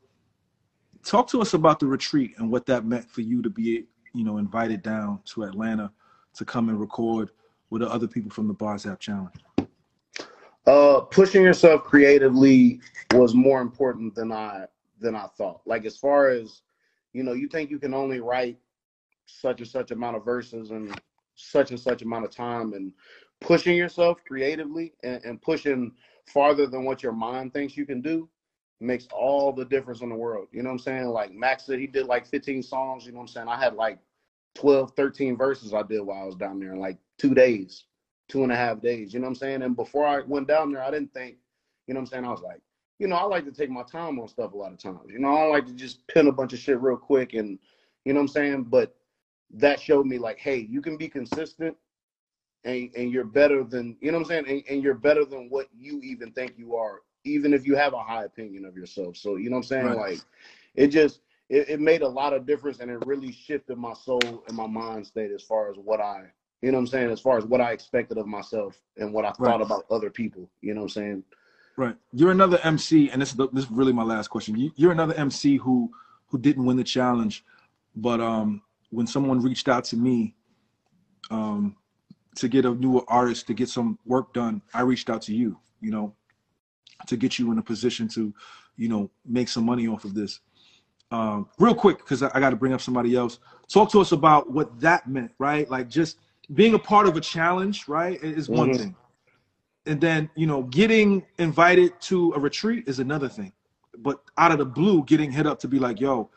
Talk 1.05 1.29
to 1.29 1.41
us 1.41 1.55
about 1.55 1.81
the 1.81 1.87
retreat 1.87 2.35
and 2.37 2.51
what 2.51 2.67
that 2.67 2.85
meant 2.85 3.09
for 3.09 3.23
you 3.23 3.41
to 3.41 3.49
be, 3.49 3.87
you 4.13 4.25
know, 4.25 4.37
invited 4.37 4.83
down 4.83 5.21
to 5.27 5.45
Atlanta 5.45 5.91
to 6.35 6.45
come 6.45 6.69
and 6.69 6.79
record 6.79 7.31
with 7.71 7.83
the 7.83 7.89
other 7.89 8.09
people 8.09 8.31
from 8.31 8.49
the 8.49 8.55
Bars 8.55 8.87
App 8.87 9.01
Challenge. 9.01 9.35
Uh, 10.67 11.01
pushing 11.01 11.43
yourself 11.43 11.83
creatively 11.85 12.81
was 13.13 13.35
more 13.35 13.61
important 13.61 14.15
than 14.15 14.31
I 14.33 14.67
than 15.01 15.15
I 15.15 15.27
thought. 15.37 15.63
Like 15.65 15.85
as 15.87 15.97
far 15.97 16.29
as 16.29 16.63
you 17.13 17.23
know, 17.23 17.33
you 17.33 17.49
think 17.49 17.71
you 17.71 17.79
can 17.79 17.95
only 17.95 18.21
write 18.21 18.59
such 19.27 19.61
and 19.61 19.69
such 19.69 19.91
amount 19.91 20.17
of 20.17 20.25
verses 20.25 20.71
in 20.71 20.95
such 21.37 21.71
and 21.71 21.81
such 21.81 22.03
amount 22.03 22.25
of 22.25 22.31
time, 22.31 22.75
and 22.75 22.93
pushing 23.41 23.77
yourself 23.77 24.19
creatively 24.27 24.93
and, 25.03 25.25
and 25.25 25.41
pushing 25.41 25.93
farther 26.27 26.67
than 26.67 26.85
what 26.85 27.03
your 27.03 27.13
mind 27.13 27.55
thinks 27.55 27.77
you 27.77 27.87
can 27.87 28.03
do 28.03 28.29
makes 28.81 29.09
all 29.13 29.53
the 29.53 29.65
difference 29.65 30.03
in 30.03 30.09
the 30.09 30.15
world. 30.15 30.49
You 30.53 30.63
know 30.63 30.69
what 30.69 30.75
I'm 30.75 30.79
saying? 30.81 31.07
Like 31.07 31.33
Max 31.33 31.65
said, 31.65 31.79
he 31.79 31.87
did 31.87 32.07
like 32.07 32.27
15 32.27 32.63
songs. 32.63 33.07
You 33.07 33.13
know 33.13 33.19
what 33.19 33.25
I'm 33.25 33.29
saying? 33.29 33.49
I 33.49 33.59
had 33.59 33.75
like 33.75 33.99
12, 34.55 34.93
13 34.93 35.37
verses 35.37 35.75
I 35.75 35.83
did 35.83 36.01
while 36.01 36.23
I 36.23 36.27
was 36.27 36.37
down 36.37 36.61
there 36.61 36.73
in 36.73 36.79
like 36.79 36.99
two 37.19 37.35
days 37.35 37.85
two 38.29 38.43
and 38.43 38.53
a 38.53 38.57
half 38.57 38.81
days. 38.81 39.13
You 39.13 39.21
know 39.21 39.25
what 39.25 39.31
I'm 39.31 39.37
saying? 39.37 39.63
And 39.63 39.75
before 39.75 40.07
I 40.07 40.21
went 40.21 40.47
down 40.47 40.73
there, 40.73 40.83
I 40.83 40.91
didn't 40.91 41.13
think, 41.13 41.37
you 41.87 41.95
know 41.95 42.01
what 42.01 42.07
I'm 42.09 42.11
saying? 42.11 42.25
I 42.25 42.31
was 42.31 42.43
like, 42.43 42.61
you 42.99 43.09
know, 43.09 43.17
I 43.17 43.25
like 43.25 43.45
to 43.47 43.53
take 43.53 43.71
my 43.71 43.83
time 43.83 44.19
on 44.19 44.29
stuff 44.29 44.53
a 44.53 44.57
lot 44.57 44.73
of 44.73 44.79
times. 44.79 45.09
You 45.09 45.19
know, 45.19 45.35
I 45.35 45.47
like 45.47 45.67
to 45.67 45.73
just 45.73 46.07
pin 46.09 46.27
a 46.27 46.33
bunch 46.33 46.53
of 46.53 46.59
shit 46.59 46.81
real 46.81 46.97
quick 46.97 47.35
and 47.35 47.59
you 48.05 48.13
know 48.13 48.21
what 48.21 48.25
I'm 48.25 48.29
saying? 48.29 48.63
But 48.65 48.95
that 49.55 49.81
showed 49.81 50.07
me 50.07 50.19
like, 50.19 50.39
hey, 50.39 50.67
you 50.69 50.81
can 50.83 50.97
be 50.97 51.09
consistent 51.09 51.77
and, 52.65 52.91
and 52.97 53.11
you're 53.11 53.25
better 53.25 53.65
than, 53.65 53.97
you 54.01 54.11
know 54.11 54.19
what 54.19 54.25
I'm 54.25 54.29
saying? 54.29 54.49
And, 54.49 54.63
and 54.69 54.83
you're 54.83 54.95
better 54.95 55.25
than 55.25 55.49
what 55.49 55.69
you 55.77 56.01
even 56.03 56.33
think 56.33 56.55
you 56.57 56.77
are, 56.77 57.03
even 57.25 57.55
if 57.55 57.67
you 57.67 57.77
have 57.77 57.95
a 57.95 58.03
high 58.03 58.25
opinion 58.25 58.65
of 58.65 58.77
yourself. 58.77 59.17
So, 59.17 59.37
you 59.37 59.49
know 59.49 59.57
what 59.57 59.65
I'm 59.65 59.69
saying? 59.69 59.87
Right. 59.87 59.97
Like 59.97 60.21
it 60.75 60.89
just 60.89 61.21
it, 61.49 61.69
it 61.69 61.81
made 61.81 62.03
a 62.03 62.09
lot 62.09 62.35
of 62.35 62.47
difference 62.47 62.81
and 62.81 62.91
it 62.91 63.07
really 63.07 63.33
shifted 63.33 63.79
my 63.79 63.95
soul 63.95 64.45
and 64.47 64.57
my 64.57 64.67
mind 64.67 65.07
state 65.07 65.31
as 65.31 65.43
far 65.43 65.71
as 65.71 65.77
what 65.77 66.01
I 66.01 66.27
You 66.63 66.73
know 66.73 66.79
what 66.79 66.83
I'm 66.83 66.87
saying? 66.89 67.11
As 67.11 67.21
far 67.21 67.39
as 67.39 67.45
what 67.45 67.61
I 67.61 67.73
expected 67.73 68.19
of 68.19 68.27
myself 68.27 68.81
and 68.97 69.13
what 69.13 69.25
I 69.25 69.29
Right. 69.39 69.51
thought 69.53 69.63
about 69.63 69.85
other 69.91 70.11
people. 70.11 70.51
You 70.61 70.75
know 70.75 70.81
what 70.83 70.97
I'm 70.97 71.03
saying? 71.03 71.25
Right. 71.77 71.97
You're 72.13 72.33
another 72.33 72.59
MC, 72.65 73.11
and 73.11 73.23
this 73.23 73.31
is 73.31 73.37
the, 73.37 73.49
this 73.51 73.65
is 73.65 73.71
really 73.71 73.93
my 73.93 74.03
last 74.03 74.29
question. 74.29 74.57
You, 74.57 74.73
you're 74.75 74.93
another 74.93 75.15
MC 75.15 75.57
who 75.57 75.91
who 76.27 76.39
didn't 76.39 76.65
win 76.67 76.77
the 76.77 76.85
challenge, 76.85 77.45
but 77.97 78.21
um, 78.21 78.61
when 78.91 79.07
someone 79.07 79.41
reached 79.41 79.69
out 79.69 79.85
to 79.85 79.97
me, 79.97 80.35
um, 81.31 81.77
to 82.37 82.49
get 82.49 82.65
a 82.67 82.75
newer 82.75 83.03
artist 83.09 83.47
to 83.47 83.55
get 83.55 83.69
some 83.69 83.99
work 84.05 84.35
done, 84.35 84.61
I 84.75 84.83
reached 84.83 85.09
out 85.09 85.23
to 85.23 85.35
you. 85.35 85.59
You 85.81 85.93
know, 85.93 86.15
to 87.07 87.17
get 87.17 87.39
you 87.39 87.53
in 87.53 87.59
a 87.59 87.63
position 87.63 88.09
to, 88.09 88.35
you 88.77 88.89
know, 88.89 89.11
make 89.25 89.49
some 89.49 89.65
money 89.65 89.87
off 89.87 90.05
of 90.05 90.15
this. 90.15 90.41
Um, 91.11 91.49
real 91.59 91.75
quick, 91.75 91.99
because 91.99 92.23
I, 92.23 92.31
I 92.35 92.41
got 92.41 92.51
to 92.51 92.57
bring 92.57 92.73
up 92.73 92.81
somebody 92.81 93.15
else. 93.15 93.39
Talk 93.73 93.91
to 93.93 94.01
us 94.01 94.13
about 94.13 94.51
what 94.51 94.81
that 94.81 95.09
meant, 95.09 95.31
right? 95.39 95.71
Like 95.71 95.89
just 95.89 96.19
being 96.55 96.75
a 96.75 96.79
part 96.79 97.07
of 97.07 97.17
a 97.17 97.21
challenge, 97.21 97.89
right, 97.89 98.23
is 98.23 98.49
one 98.49 98.71
Mhm. 98.71 98.79
thing 98.79 98.97
and 99.87 100.01
then 100.01 100.29
you 100.35 100.47
know 100.47 100.65
getting 100.65 101.25
invited 101.39 101.99
to 102.01 102.33
a 102.35 102.39
retreat 102.39 102.85
is 102.87 102.99
another 102.99 103.29
thing 103.29 103.53
but 103.99 104.21
out 104.37 104.53
of 104.53 104.59
the 104.59 104.65
blue 104.65 105.03
getting 105.05 105.31
hit 105.31 105.47
up 105.47 105.59
to 105.59 105.67
be 105.67 105.79
like 105.79 105.99
yo 105.99 106.29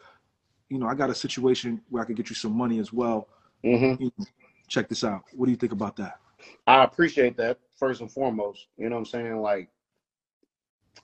you 0.70 0.78
know 0.80 0.88
i 0.88 0.95
got 0.95 1.09
a 1.09 1.16
situation 1.16 1.82
where 1.89 2.01
i 2.01 2.05
could 2.05 2.16
get 2.16 2.30
you 2.30 2.36
some 2.36 2.53
money 2.53 2.80
as 2.80 2.91
well 2.93 3.28
Mm-hmm. 3.64 4.01
You 4.01 4.12
know, 4.18 4.26
check 4.68 4.89
this 4.89 5.03
out 5.03 5.22
what 5.34 5.45
do 5.45 5.51
you 5.51 5.57
think 5.57 5.72
about 5.74 5.95
that 5.97 6.20
I 6.66 6.84
appreciate 6.84 7.38
that 7.38 7.59
first 7.76 8.01
and 8.01 8.12
foremost. 8.12 8.68
You 8.78 8.89
know 8.89 8.95
what 8.95 9.01
I'm 9.01 9.05
saying? 9.05 9.38
Like, 9.41 9.70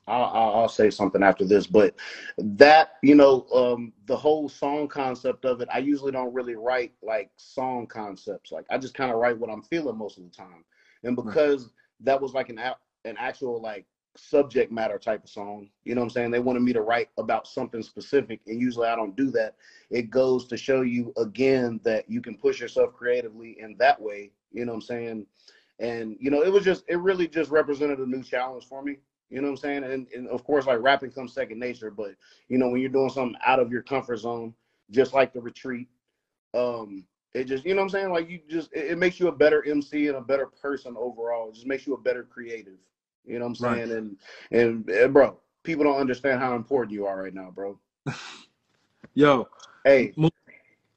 I'll, 0.07 0.25
I'll, 0.25 0.55
I'll 0.61 0.69
say 0.69 0.89
something 0.89 1.23
after 1.23 1.45
this, 1.45 1.67
but 1.67 1.95
that 2.37 2.91
you 3.03 3.15
know, 3.15 3.47
um, 3.53 3.93
the 4.07 4.15
whole 4.17 4.49
song 4.49 4.87
concept 4.87 5.45
of 5.45 5.61
it. 5.61 5.69
I 5.73 5.79
usually 5.79 6.11
don't 6.11 6.33
really 6.33 6.55
write 6.55 6.93
like 7.03 7.29
song 7.37 7.87
concepts. 7.87 8.51
Like, 8.51 8.65
I 8.69 8.77
just 8.77 8.93
kind 8.93 9.11
of 9.11 9.17
write 9.17 9.37
what 9.37 9.49
I'm 9.49 9.63
feeling 9.63 9.97
most 9.97 10.17
of 10.17 10.23
the 10.23 10.29
time, 10.29 10.63
and 11.03 11.17
Right. 11.17 11.25
because 11.25 11.71
that 12.01 12.21
was 12.21 12.33
like 12.33 12.49
an 12.49 12.59
an 13.05 13.15
actual 13.17 13.61
like 13.61 13.85
subject 14.17 14.71
matter 14.71 14.97
type 14.97 15.23
of 15.23 15.29
song. 15.29 15.69
You 15.83 15.95
know 15.95 16.01
what 16.01 16.05
I'm 16.07 16.11
saying? 16.11 16.31
They 16.31 16.39
wanted 16.39 16.61
me 16.63 16.73
to 16.73 16.81
write 16.81 17.09
about 17.17 17.47
something 17.47 17.81
specific, 17.83 18.41
and 18.47 18.59
usually 18.61 18.87
I 18.87 18.95
don't 18.95 19.15
do 19.15 19.31
that. 19.31 19.55
It 19.89 20.09
goes 20.09 20.47
to 20.47 20.57
show 20.57 20.81
you 20.81 21.13
again 21.17 21.79
that 21.83 22.09
you 22.09 22.21
can 22.21 22.37
push 22.37 22.59
yourself 22.59 22.93
creatively 22.93 23.57
in 23.59 23.75
that 23.79 24.01
way. 24.01 24.31
You 24.51 24.65
know 24.65 24.71
what 24.73 24.77
I'm 24.77 24.81
saying? 24.81 25.25
And 25.79 26.17
you 26.19 26.31
know, 26.31 26.43
it 26.43 26.51
was 26.51 26.63
just 26.63 26.83
it 26.87 26.97
really 26.97 27.27
just 27.27 27.51
represented 27.51 27.99
a 27.99 28.05
new 28.09 28.23
challenge 28.23 28.67
for 28.67 28.81
me. 28.83 28.97
You 29.29 29.41
know 29.41 29.47
what 29.47 29.51
I'm 29.51 29.57
saying? 29.57 29.83
And, 29.83 30.07
and 30.15 30.27
of 30.29 30.43
course, 30.43 30.67
like 30.67 30.81
rapping 30.81 31.11
comes 31.11 31.33
second 31.33 31.59
nature, 31.59 31.91
but 31.91 32.11
you 32.47 32.57
know, 32.57 32.69
when 32.69 32.81
you're 32.81 32.89
doing 32.89 33.09
something 33.09 33.37
out 33.45 33.59
of 33.59 33.71
your 33.71 33.81
comfort 33.83 34.17
zone, 34.17 34.53
just 34.91 35.13
like 35.13 35.33
the 35.33 35.41
retreat, 35.41 35.87
um, 36.53 37.05
it 37.33 37.45
just 37.45 37.65
you 37.65 37.73
know 37.73 37.81
what 37.81 37.85
I'm 37.85 37.89
saying? 37.89 38.11
Like 38.11 38.29
you 38.29 38.39
just 38.49 38.71
it, 38.73 38.91
it 38.91 38.97
makes 38.97 39.19
you 39.19 39.27
a 39.27 39.31
better 39.31 39.63
MC 39.67 40.07
and 40.07 40.17
a 40.17 40.21
better 40.21 40.47
person 40.47 40.95
overall. 40.97 41.49
It 41.49 41.55
just 41.55 41.67
makes 41.67 41.85
you 41.85 41.93
a 41.93 42.01
better 42.01 42.23
creative. 42.23 42.77
You 43.25 43.39
know 43.39 43.45
what 43.45 43.49
I'm 43.49 43.55
Right. 43.59 43.83
saying? 43.87 43.91
And 43.91 44.17
and, 44.51 44.89
and 44.89 45.13
bro, 45.13 45.37
people 45.63 45.83
don't 45.83 45.99
understand 45.99 46.39
how 46.39 46.55
important 46.55 46.93
you 46.93 47.05
are 47.05 47.21
right 47.21 47.33
now, 47.33 47.51
bro. 47.53 47.77
yo 49.13 49.47
Hey, 49.85 50.15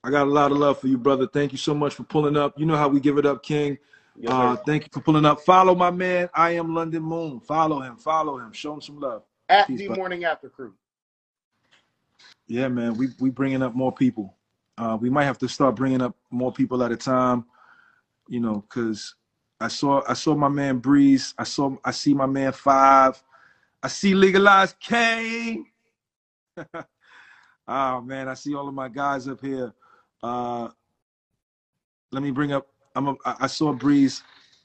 i 0.04 0.10
got 0.10 0.26
a 0.26 0.30
lot 0.30 0.50
of 0.52 0.58
love 0.58 0.78
for 0.78 0.88
you 0.88 0.98
brother 0.98 1.26
thank 1.26 1.52
you 1.52 1.58
so 1.58 1.74
much 1.74 1.94
for 1.94 2.04
pulling 2.04 2.36
up 2.36 2.58
you 2.58 2.66
know 2.66 2.76
how 2.76 2.88
we 2.88 3.00
give 3.00 3.18
it 3.18 3.26
up 3.26 3.42
king 3.42 3.76
yes, 4.22 4.32
uh 4.32 4.56
thank 4.66 4.84
you 4.84 4.88
for 4.92 5.00
pulling 5.00 5.24
up 5.24 5.40
follow 5.40 5.74
my 5.74 5.90
man 5.90 6.28
i 6.34 6.50
am 6.50 6.74
london 6.74 7.02
moon 7.02 7.40
follow 7.40 7.80
him 7.80 7.96
follow 7.96 8.38
him 8.38 8.52
show 8.52 8.74
him 8.74 8.80
some 8.80 8.98
love 9.00 9.22
At 9.48 9.66
peace 9.66 9.78
the 9.78 9.88
bud. 9.88 9.96
morning 9.96 10.24
after 10.24 10.48
crew. 10.48 10.74
Yeah, 12.48 12.66
man, 12.68 12.94
we 12.94 13.08
we 13.20 13.30
bringing 13.30 13.62
up 13.62 13.74
more 13.76 13.92
people. 13.92 14.34
Uh, 14.76 14.98
we 15.00 15.08
might 15.08 15.24
have 15.24 15.38
to 15.38 15.48
start 15.48 15.76
bringing 15.76 16.02
up 16.02 16.16
more 16.30 16.52
people 16.52 16.82
at 16.82 16.90
a 16.90 16.96
time, 16.96 17.44
you 18.28 18.40
know, 18.40 18.64
because 18.68 19.14
I 19.60 19.68
saw 19.68 20.02
I 20.08 20.14
saw 20.14 20.34
my 20.34 20.48
man 20.48 20.78
Breeze. 20.78 21.32
I 21.38 21.44
saw 21.44 21.76
I 21.84 21.92
see 21.92 22.12
my 22.12 22.26
man 22.26 22.52
Five. 22.52 23.22
I 23.82 23.88
see 23.88 24.14
Legalized 24.14 24.80
K. 24.80 25.60
oh 27.68 28.00
man, 28.02 28.28
I 28.28 28.34
see 28.34 28.54
all 28.54 28.66
of 28.68 28.74
my 28.74 28.88
guys 28.88 29.28
up 29.28 29.40
here. 29.40 29.72
Uh, 30.22 30.68
let 32.10 32.22
me 32.22 32.32
bring 32.32 32.52
up. 32.52 32.66
I'm 32.94 33.08
a, 33.08 33.14
I 33.24 33.36
I 33.40 33.46
saw 33.46 33.72
Breeze, 33.72 34.22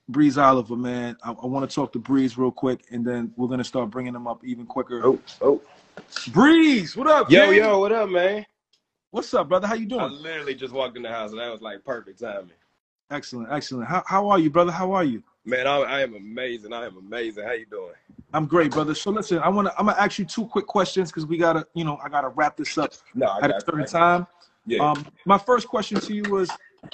Breeze 0.10 0.38
Oliver, 0.38 0.76
man. 0.76 1.18
I, 1.24 1.32
I 1.32 1.46
want 1.46 1.70
to 1.70 1.74
talk 1.74 1.94
to 1.94 2.00
Breeze 2.00 2.38
real 2.38 2.52
quick, 2.52 2.82
and 2.92 3.06
then 3.06 3.32
we're 3.36 3.48
gonna 3.48 3.64
start 3.64 3.90
bringing 3.90 4.14
them 4.14 4.28
up 4.28 4.44
even 4.44 4.66
quicker. 4.66 5.02
Oh, 5.06 5.20
oh. 5.42 5.62
Breeze, 6.32 6.96
what 6.96 7.08
up, 7.08 7.30
Yo, 7.30 7.52
King? 7.52 7.60
yo, 7.60 7.80
what 7.80 7.92
up, 7.92 8.10
man? 8.10 8.46
What's 9.12 9.34
up, 9.34 9.48
brother? 9.48 9.68
How 9.68 9.76
you 9.76 9.86
doing? 9.86 10.02
I 10.02 10.08
literally 10.08 10.56
just 10.56 10.74
walked 10.74 10.98
in 10.98 11.04
the 11.04 11.10
house 11.10 11.32
and 11.32 11.40
that 11.40 11.50
was 11.50 11.62
like 11.62 11.84
perfect 11.86 12.20
timing. 12.20 12.52
Excellent, 13.12 13.48
excellent. 13.52 13.88
How 13.88 14.04
how 14.06 14.28
are 14.30 14.40
you, 14.40 14.50
brother? 14.50 14.72
How 14.72 14.92
are 14.92 15.04
you? 15.04 15.24
Man, 15.46 15.68
I, 15.68 15.78
I 15.78 16.02
am 16.02 16.16
amazing. 16.16 16.74
I 16.74 16.86
am 16.86 16.98
amazing. 16.98 17.46
How 17.46 17.54
you 17.54 17.66
doing? 17.68 17.94
I'm 18.34 18.46
great, 18.48 18.72
brother. 18.72 18.94
So 18.96 19.12
listen, 19.12 19.38
I 19.40 19.48
wanna 19.48 19.72
I'm 19.78 19.86
gonna 19.86 19.98
ask 20.00 20.20
you 20.20 20.26
two 20.26 20.48
quick 20.48 20.66
questions 20.66 21.12
because 21.12 21.26
we 21.26 21.38
gotta, 21.38 21.66
you 21.76 21.86
know, 21.86 21.98
I 22.04 22.10
gotta 22.10 22.30
wrap 22.30 22.58
this 22.58 22.78
up 22.78 22.94
No, 23.14 23.28
I 23.28 23.40
at 23.42 23.52
a 23.52 23.54
got 23.54 23.66
certain 23.66 23.82
you. 23.82 23.86
time. 23.86 24.28
Yeah. 24.66 24.92
Um, 24.92 25.06
my 25.26 25.38
first 25.38 25.68
question 25.68 26.00
to 26.00 26.14
you 26.14 26.24
was, 26.24 26.50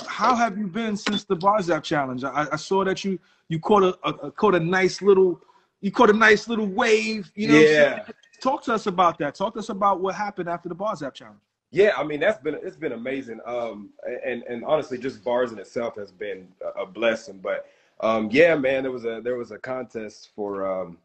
how 0.08 0.36
have 0.36 0.58
you 0.58 0.68
been 0.68 0.96
since 0.98 1.24
the 1.24 1.36
Bars 1.36 1.70
App 1.70 1.84
challenge? 1.84 2.24
I, 2.24 2.48
I 2.52 2.56
saw 2.56 2.84
that 2.84 3.04
you 3.04 3.20
you 3.50 3.60
caught 3.60 3.84
a, 3.84 3.98
a, 4.04 4.28
a 4.28 4.32
caught 4.32 4.56
a 4.56 4.60
nice 4.60 5.02
little 5.02 5.42
you 5.82 5.92
caught 5.92 6.10
a 6.10 6.14
nice 6.14 6.48
little 6.48 6.68
wave. 6.68 7.32
You 7.36 7.48
know, 7.48 7.54
what 7.56 7.62
I'm 7.62 7.68
saying? 7.68 7.98
Yeah. 8.08 8.14
Talk 8.42 8.64
to 8.64 8.74
us 8.74 8.88
about 8.88 9.20
that. 9.20 9.36
Talk 9.36 9.54
to 9.54 9.60
us 9.60 9.70
about 9.70 10.02
what 10.02 10.16
happened 10.16 10.50
after 10.50 10.70
the 10.70 10.76
Bars 10.76 11.04
App 11.04 11.14
challenge. 11.14 11.42
Yeah, 11.72 11.94
I 11.98 12.04
mean 12.04 12.20
that's 12.20 12.42
been 12.42 12.56
it's 12.62 12.76
been 12.76 12.92
amazing. 12.92 13.40
Um, 13.46 13.92
and 14.26 14.44
and 14.44 14.64
honestly, 14.66 14.98
just 14.98 15.24
bars 15.24 15.52
in 15.52 15.60
itself 15.60 15.96
has 15.96 16.12
been 16.12 16.48
a, 16.64 16.82
a 16.82 16.86
blessing. 16.86 17.40
But 17.42 17.66
um, 18.02 18.30
yeah, 18.32 18.56
man, 18.56 18.84
there 18.84 18.92
was 18.92 19.06
a 19.06 19.22
there 19.24 19.38
was 19.38 19.52
a 19.52 19.58
contest 19.58 20.30
for 20.36 20.68
um, 20.68 20.98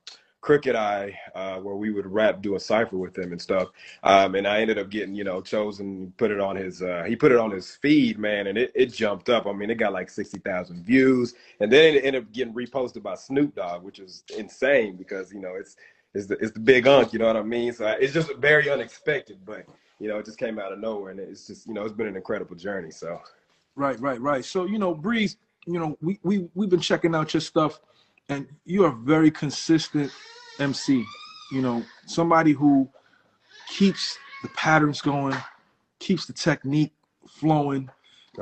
Crooked 0.46 0.76
I 0.76 1.18
uh, 1.34 1.56
where 1.56 1.74
we 1.74 1.90
would 1.90 2.06
rap, 2.06 2.40
do 2.40 2.54
a 2.54 2.60
cipher 2.60 2.96
with 2.96 3.18
him 3.18 3.32
and 3.32 3.42
stuff. 3.42 3.70
Um, 4.04 4.36
and 4.36 4.46
I 4.46 4.60
ended 4.60 4.78
up 4.78 4.90
getting 4.90 5.12
you 5.12 5.24
know 5.24 5.40
chosen, 5.40 6.12
put 6.18 6.30
it 6.30 6.38
on 6.38 6.54
his 6.54 6.82
uh, 6.82 7.02
he 7.02 7.16
put 7.16 7.32
it 7.32 7.38
on 7.38 7.50
his 7.50 7.74
feed, 7.74 8.16
man, 8.16 8.46
and 8.46 8.56
it, 8.56 8.70
it 8.76 8.94
jumped 8.94 9.28
up. 9.28 9.48
I 9.48 9.52
mean, 9.52 9.70
it 9.70 9.74
got 9.74 9.92
like 9.92 10.08
sixty 10.08 10.38
thousand 10.38 10.84
views, 10.84 11.34
and 11.58 11.72
then 11.72 11.96
it 11.96 12.04
ended 12.04 12.22
up 12.22 12.32
getting 12.32 12.54
reposted 12.54 13.02
by 13.02 13.16
Snoop 13.16 13.56
Dogg, 13.56 13.82
which 13.82 13.98
is 13.98 14.22
insane 14.38 14.94
because 14.94 15.32
you 15.32 15.40
know 15.40 15.56
it's 15.58 15.76
it's 16.14 16.26
the, 16.26 16.38
it's 16.38 16.52
the 16.52 16.60
big 16.60 16.86
unk, 16.86 17.12
you 17.12 17.18
know 17.18 17.26
what 17.26 17.36
I 17.36 17.42
mean? 17.42 17.72
So 17.72 17.88
it's 17.88 18.12
just 18.12 18.32
very 18.36 18.70
unexpected, 18.70 19.40
but 19.44 19.66
you 19.98 20.06
know, 20.06 20.18
it 20.18 20.26
just 20.26 20.38
came 20.38 20.60
out 20.60 20.72
of 20.72 20.78
nowhere, 20.78 21.10
and 21.10 21.18
it's 21.18 21.48
just, 21.48 21.66
you 21.66 21.74
know, 21.74 21.82
it's 21.82 21.92
been 21.92 22.06
an 22.06 22.16
incredible 22.16 22.54
journey. 22.54 22.92
So, 22.92 23.20
Right, 23.74 23.98
right, 24.00 24.20
right. 24.20 24.44
So 24.44 24.64
you 24.64 24.78
know, 24.78 24.94
Breeze, 24.94 25.38
you 25.66 25.80
know, 25.80 25.98
we 26.00 26.20
we 26.22 26.48
we've 26.54 26.70
been 26.70 26.80
checking 26.80 27.16
out 27.16 27.34
your 27.34 27.40
stuff, 27.40 27.80
and 28.28 28.46
you're 28.64 28.88
a 28.88 28.92
very 28.94 29.30
consistent 29.30 30.12
MC. 30.58 31.04
You 31.52 31.62
know, 31.62 31.84
somebody 32.06 32.52
who 32.52 32.88
keeps 33.68 34.18
the 34.42 34.48
patterns 34.50 35.00
going, 35.00 35.36
keeps 35.98 36.26
the 36.26 36.32
technique 36.32 36.92
flowing, 37.28 37.88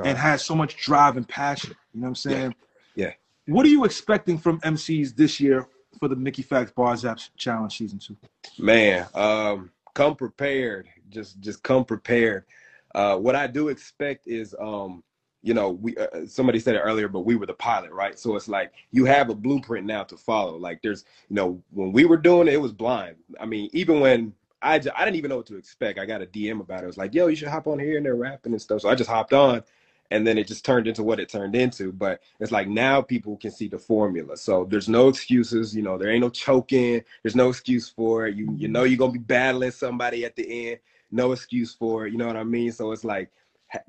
and 0.03 0.17
has 0.17 0.43
so 0.43 0.55
much 0.55 0.77
drive 0.77 1.17
and 1.17 1.27
passion. 1.27 1.75
You 1.93 2.01
know 2.01 2.09
what 2.09 2.25
I'm 2.25 2.31
yeah, 2.31 2.37
saying? 2.37 2.55
yeah. 2.95 3.11
What 3.47 3.65
are 3.65 3.69
you 3.69 3.85
expecting 3.85 4.37
from 4.37 4.59
MCs 4.61 5.15
this 5.15 5.39
year 5.39 5.67
for 5.99 6.07
the 6.07 6.15
Mickey 6.15 6.43
Factz 6.43 6.73
Bars 6.73 7.03
Apps 7.03 7.29
Challenge 7.37 7.75
Season 7.75 7.99
Two? 7.99 8.17
Man, 8.57 9.05
um, 9.13 9.71
come 9.93 10.15
prepared. 10.15 10.87
Just, 11.09 11.39
just 11.39 11.61
come 11.61 11.85
prepared. 11.85 12.45
Uh, 12.93 13.17
what 13.17 13.35
I 13.35 13.47
do 13.47 13.67
expect 13.67 14.27
is, 14.27 14.55
um, 14.59 15.03
you 15.45 15.53
know, 15.53 15.69
we 15.69 15.95
uh, 15.95 16.25
somebody 16.25 16.59
said 16.59 16.73
it 16.73 16.79
earlier, 16.79 17.07
but 17.07 17.19
we 17.19 17.35
were 17.35 17.45
the 17.45 17.53
pilot, 17.53 17.91
right? 17.91 18.17
So 18.17 18.35
it's 18.35 18.47
like 18.47 18.73
you 18.89 19.05
have 19.05 19.29
a 19.29 19.35
blueprint 19.35 19.85
now 19.85 20.03
to 20.03 20.17
follow. 20.17 20.57
Like 20.57 20.81
there's, 20.81 21.05
you 21.29 21.35
know, 21.35 21.61
when 21.71 21.91
we 21.91 22.03
were 22.05 22.17
doing 22.17 22.47
it, 22.47 22.55
it 22.55 22.61
was 22.61 22.73
blind. 22.73 23.17
I 23.39 23.45
mean, 23.45 23.69
even 23.71 23.99
when 23.99 24.33
I, 24.63 24.73
I 24.73 24.79
didn't 24.79 25.17
even 25.17 25.29
know 25.29 25.37
what 25.37 25.45
to 25.47 25.57
expect. 25.57 25.99
I 25.99 26.07
got 26.07 26.23
a 26.23 26.25
DM 26.25 26.61
about 26.61 26.79
it. 26.79 26.85
It 26.85 26.87
was 26.87 26.97
like, 26.97 27.13
yo, 27.13 27.27
you 27.27 27.35
should 27.35 27.49
hop 27.49 27.67
on 27.67 27.77
here 27.77 27.97
and 27.97 28.05
they're 28.05 28.15
rapping 28.15 28.53
and 28.53 28.61
stuff. 28.61 28.81
So 28.81 28.89
I 28.89 28.95
just 28.95 29.09
hopped 29.09 29.33
on, 29.33 29.63
and 30.09 30.25
then 30.25 30.39
it 30.39 30.47
just 30.47 30.65
turned 30.65 30.87
into 30.87 31.03
what 31.03 31.19
it 31.19 31.29
turned 31.29 31.55
into. 31.55 31.91
But 31.91 32.21
it's 32.39 32.51
like 32.51 32.67
now 32.67 33.03
people 33.03 33.37
can 33.37 33.51
see 33.51 33.67
the 33.67 33.77
formula. 33.77 34.37
So 34.37 34.65
there's 34.67 34.89
no 34.89 35.09
excuses. 35.09 35.75
You 35.75 35.83
know, 35.83 35.99
there 35.99 36.09
ain't 36.09 36.21
no 36.21 36.31
choking. 36.31 37.03
There's 37.21 37.35
no 37.35 37.49
excuse 37.49 37.87
for 37.87 38.25
it. 38.25 38.35
You 38.35 38.51
you 38.57 38.67
know 38.67 38.83
you're 38.83 38.97
gonna 38.97 39.11
be 39.11 39.19
battling 39.19 39.69
somebody 39.69 40.25
at 40.25 40.35
the 40.35 40.69
end. 40.69 40.79
No 41.11 41.33
excuse 41.33 41.75
for 41.75 42.07
it. 42.07 42.13
You 42.13 42.17
know 42.17 42.25
what 42.25 42.35
I 42.35 42.43
mean? 42.43 42.71
So 42.71 42.91
it's 42.91 43.03
like 43.03 43.29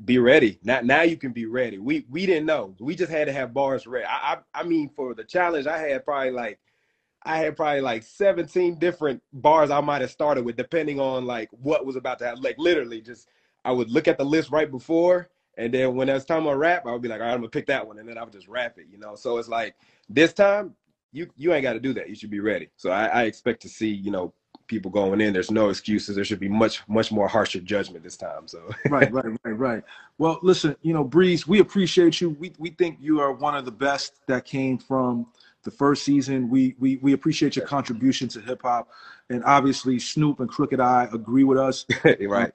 be 0.05 0.19
ready. 0.19 0.59
Now 0.63 0.81
now 0.83 1.03
you 1.03 1.17
can 1.17 1.33
be 1.33 1.47
ready. 1.47 1.79
We 1.79 2.07
we 2.11 2.27
didn't 2.27 2.47
know. 2.47 2.75
We 2.81 2.95
just 2.95 3.11
had 3.11 3.27
to 3.27 3.33
have 3.33 3.55
bars 3.55 3.87
ready. 3.87 4.05
I 4.07 4.35
I, 4.35 4.61
I 4.61 4.63
mean 4.65 4.89
for 4.89 5.15
the 5.15 5.25
challenge, 5.25 5.67
I 5.67 5.79
had 5.79 6.05
probably 6.05 6.31
like 6.31 6.59
I 7.25 7.39
had 7.39 7.57
probably 7.57 7.81
like 7.81 8.05
17 8.05 8.79
different 8.79 9.23
bars 9.33 9.71
I 9.71 9.81
might 9.81 10.01
have 10.01 10.11
started 10.11 10.45
with, 10.45 10.57
depending 10.57 11.01
on 11.01 11.27
like 11.27 11.49
what 11.51 11.85
was 11.85 11.97
about 11.97 12.19
to 12.21 12.27
happen. 12.27 12.43
Like 12.43 12.57
literally, 12.59 13.01
just 13.01 13.29
I 13.65 13.73
would 13.73 13.91
look 13.91 14.07
at 14.09 14.17
the 14.19 14.25
list 14.25 14.51
right 14.51 14.71
before, 14.71 15.29
and 15.59 15.75
then 15.75 15.97
when 15.97 16.09
it 16.09 16.15
was 16.15 16.25
time 16.25 16.45
to 16.45 16.57
rap, 16.57 16.87
I 16.87 16.93
would 16.93 17.03
be 17.03 17.09
like, 17.09 17.21
all 17.21 17.27
right, 17.27 17.33
I'm 17.33 17.41
gonna 17.41 17.49
pick 17.49 17.67
that 17.67 17.87
one, 17.87 17.99
and 17.99 18.09
then 18.09 18.17
I 18.17 18.23
would 18.23 18.33
just 18.33 18.49
rap 18.49 18.79
it, 18.79 18.87
you 18.91 18.99
know. 18.99 19.17
So 19.17 19.39
it's 19.39 19.49
like 19.49 19.75
this 20.09 20.33
time, 20.33 20.75
you 21.13 21.29
you 21.37 21.53
ain't 21.53 21.63
got 21.63 21.73
to 21.73 21.81
do 21.81 21.93
that. 21.95 22.09
You 22.09 22.15
should 22.15 22.31
be 22.31 22.41
ready. 22.41 22.69
So 22.77 22.91
I, 22.91 23.07
I 23.07 23.23
expect 23.25 23.63
to 23.63 23.69
see, 23.69 23.89
you 23.91 24.11
know, 24.11 24.33
people 24.67 24.91
going 24.91 25.21
in. 25.21 25.33
There's 25.33 25.51
no 25.51 25.69
excuses. 25.69 26.17
There 26.17 26.25
should 26.25 26.41
be 26.41 26.49
much 26.49 26.83
much 26.89 27.13
more 27.13 27.29
harsher 27.29 27.61
judgment 27.61 28.05
this 28.05 28.17
time. 28.17 28.47
So 28.47 28.63
right, 28.91 29.13
right, 29.13 29.25
right, 29.45 29.53
right. 29.53 29.85
Well, 30.19 30.39
listen, 30.43 30.77
you 30.83 30.93
know, 30.93 31.05
Breeze, 31.05 31.47
we 31.47 31.61
appreciate 31.61 32.21
you. 32.21 32.31
We 32.31 32.53
we 32.59 32.71
think 32.71 32.99
you 33.01 33.21
are 33.21 33.33
one 33.33 33.55
of 33.55 33.65
the 33.65 33.73
best 33.73 34.21
that 34.27 34.45
came 34.45 34.79
from 34.79 35.27
the 35.63 35.71
first 35.71 36.05
season. 36.05 36.49
We 36.49 36.75
we 36.79 36.97
we 36.97 37.13
appreciate 37.13 37.57
your 37.57 37.67
contribution 37.67 38.29
to 38.29 38.41
hip 38.41 38.63
hop, 38.63 38.89
and 39.31 39.45
obviously 39.45 39.99
Snoop 39.99 40.41
and 40.41 40.49
Crooked 40.49 40.81
I 40.81 41.09
agree 41.13 41.45
with 41.45 41.59
us. 41.59 41.87
right. 42.05 42.47
Um, 42.47 42.53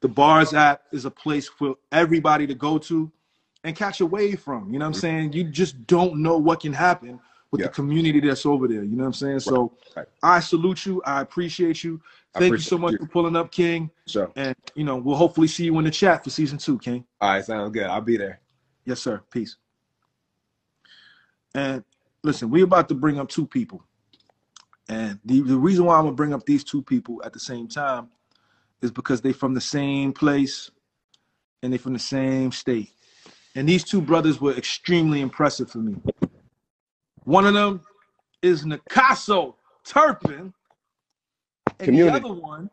the 0.00 0.08
Bars 0.08 0.52
app 0.52 0.82
is 0.92 1.06
a 1.06 1.10
place 1.10 1.48
for 1.48 1.76
everybody 1.90 2.46
to 2.46 2.54
go 2.54 2.76
to 2.76 3.10
and 3.64 3.74
catch 3.74 4.02
a 4.02 4.06
wave 4.06 4.40
from. 4.40 4.70
You 4.70 4.78
know 4.78 4.84
what 4.84 4.88
I'm 4.88 4.92
mm-hmm. 4.92 5.00
saying? 5.00 5.32
You 5.32 5.44
just 5.44 5.86
don't 5.86 6.16
know 6.16 6.36
what 6.36 6.60
can 6.60 6.74
happen 6.74 7.20
with 7.54 7.60
Yeah. 7.60 7.68
the 7.68 7.72
community 7.72 8.18
that's 8.18 8.44
over 8.44 8.66
there. 8.66 8.82
You 8.82 8.96
know 8.96 9.04
what 9.04 9.08
I'm 9.08 9.12
saying? 9.12 9.40
So 9.40 9.72
Right. 9.96 10.06
I 10.24 10.40
salute 10.40 10.86
you. 10.86 11.00
I 11.04 11.20
appreciate 11.20 11.84
you. 11.84 12.00
Thank 12.34 12.50
you 12.50 12.58
so 12.58 12.76
much 12.76 12.94
you. 12.94 12.98
for 12.98 13.06
pulling 13.06 13.36
up, 13.36 13.52
King. 13.52 13.92
Sure. 14.08 14.32
And 14.34 14.56
you 14.74 14.82
know, 14.82 14.96
we'll 14.96 15.14
hopefully 15.14 15.46
see 15.46 15.66
you 15.66 15.78
in 15.78 15.84
the 15.84 15.90
chat 15.92 16.24
for 16.24 16.30
season 16.30 16.58
two, 16.58 16.80
King. 16.80 17.04
All 17.20 17.30
right, 17.30 17.44
sounds 17.44 17.70
good. 17.70 17.84
I'll 17.84 18.00
be 18.00 18.16
there. 18.16 18.40
Yes, 18.84 19.00
sir. 19.00 19.22
Peace. 19.30 19.56
And 21.54 21.84
listen, 22.24 22.50
we're 22.50 22.64
about 22.64 22.88
to 22.88 22.96
bring 22.96 23.20
up 23.20 23.28
two 23.28 23.46
people. 23.46 23.84
And 24.88 25.20
the, 25.24 25.42
the 25.42 25.56
reason 25.56 25.84
why 25.84 25.96
I'm 25.96 26.06
gonna 26.06 26.16
bring 26.16 26.34
up 26.34 26.44
these 26.44 26.64
two 26.64 26.82
people 26.82 27.22
at 27.24 27.32
the 27.32 27.38
same 27.38 27.68
time 27.68 28.08
is 28.82 28.90
because 28.90 29.20
they 29.20 29.32
from 29.32 29.54
the 29.54 29.60
same 29.60 30.12
place 30.12 30.72
and 31.62 31.72
they 31.72 31.78
from 31.78 31.92
the 31.92 32.00
same 32.00 32.50
state. 32.50 32.90
And 33.54 33.68
these 33.68 33.84
two 33.84 34.00
brothers 34.00 34.40
were 34.40 34.54
extremely 34.54 35.20
impressive 35.20 35.70
for 35.70 35.78
me. 35.78 35.94
One 37.24 37.46
of 37.46 37.54
them 37.54 37.80
is 38.42 38.64
Nakaso 38.64 39.54
Turpin, 39.84 40.52
and 41.66 41.78
Community. 41.78 42.18
the 42.18 42.28
other 42.28 42.40
one 42.40 42.70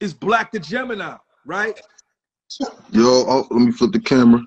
is 0.00 0.14
Black 0.14 0.52
the 0.52 0.58
Gemini, 0.58 1.16
right? 1.46 1.78
Yo, 2.92 3.02
oh, 3.02 3.46
let 3.50 3.60
me 3.60 3.72
flip 3.72 3.92
the 3.92 4.00
camera. 4.00 4.40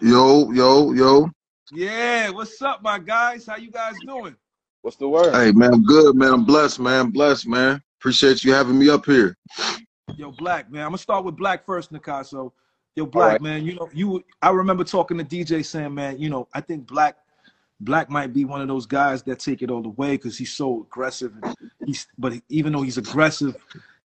Yo, 0.00 0.50
yo, 0.52 0.92
yo. 0.92 1.30
Yeah, 1.72 2.30
what's 2.30 2.60
up, 2.62 2.82
my 2.82 2.98
guys? 2.98 3.46
How 3.46 3.56
you 3.56 3.70
guys 3.70 3.94
doing? 4.06 4.34
What's 4.82 4.96
the 4.96 5.08
word? 5.08 5.34
Hey, 5.34 5.52
man, 5.52 5.74
I'm 5.74 5.84
good, 5.84 6.16
man. 6.16 6.32
I'm 6.32 6.44
blessed, 6.44 6.80
man. 6.80 7.00
I'm 7.06 7.10
blessed, 7.10 7.46
man. 7.46 7.82
Appreciate 8.00 8.44
you 8.44 8.52
having 8.52 8.78
me 8.78 8.88
up 8.88 9.04
here. 9.04 9.36
Yo, 10.16 10.32
Black, 10.32 10.70
man. 10.70 10.82
I'm 10.82 10.88
gonna 10.88 10.98
start 10.98 11.24
with 11.24 11.36
Black 11.36 11.66
first, 11.66 11.92
Nakaso. 11.92 12.52
Yo, 12.96 13.06
Black, 13.06 13.32
right. 13.32 13.42
man. 13.42 13.64
You 13.64 13.74
know, 13.74 13.88
you. 13.92 14.24
I 14.40 14.50
remember 14.50 14.84
talking 14.84 15.18
to 15.18 15.24
DJ 15.24 15.64
saying, 15.64 15.94
man, 15.94 16.18
you 16.18 16.30
know, 16.30 16.48
I 16.54 16.60
think 16.60 16.86
Black, 16.86 17.16
Black 17.80 18.10
might 18.10 18.32
be 18.32 18.44
one 18.44 18.60
of 18.60 18.68
those 18.68 18.86
guys 18.86 19.22
that 19.24 19.38
take 19.38 19.62
it 19.62 19.70
all 19.70 19.82
the 19.82 19.90
way 19.90 20.12
because 20.12 20.36
he's 20.36 20.52
so 20.52 20.82
aggressive. 20.82 21.32
He's, 21.86 22.08
but 22.18 22.32
even 22.48 22.72
though 22.72 22.82
he's 22.82 22.98
aggressive, 22.98 23.56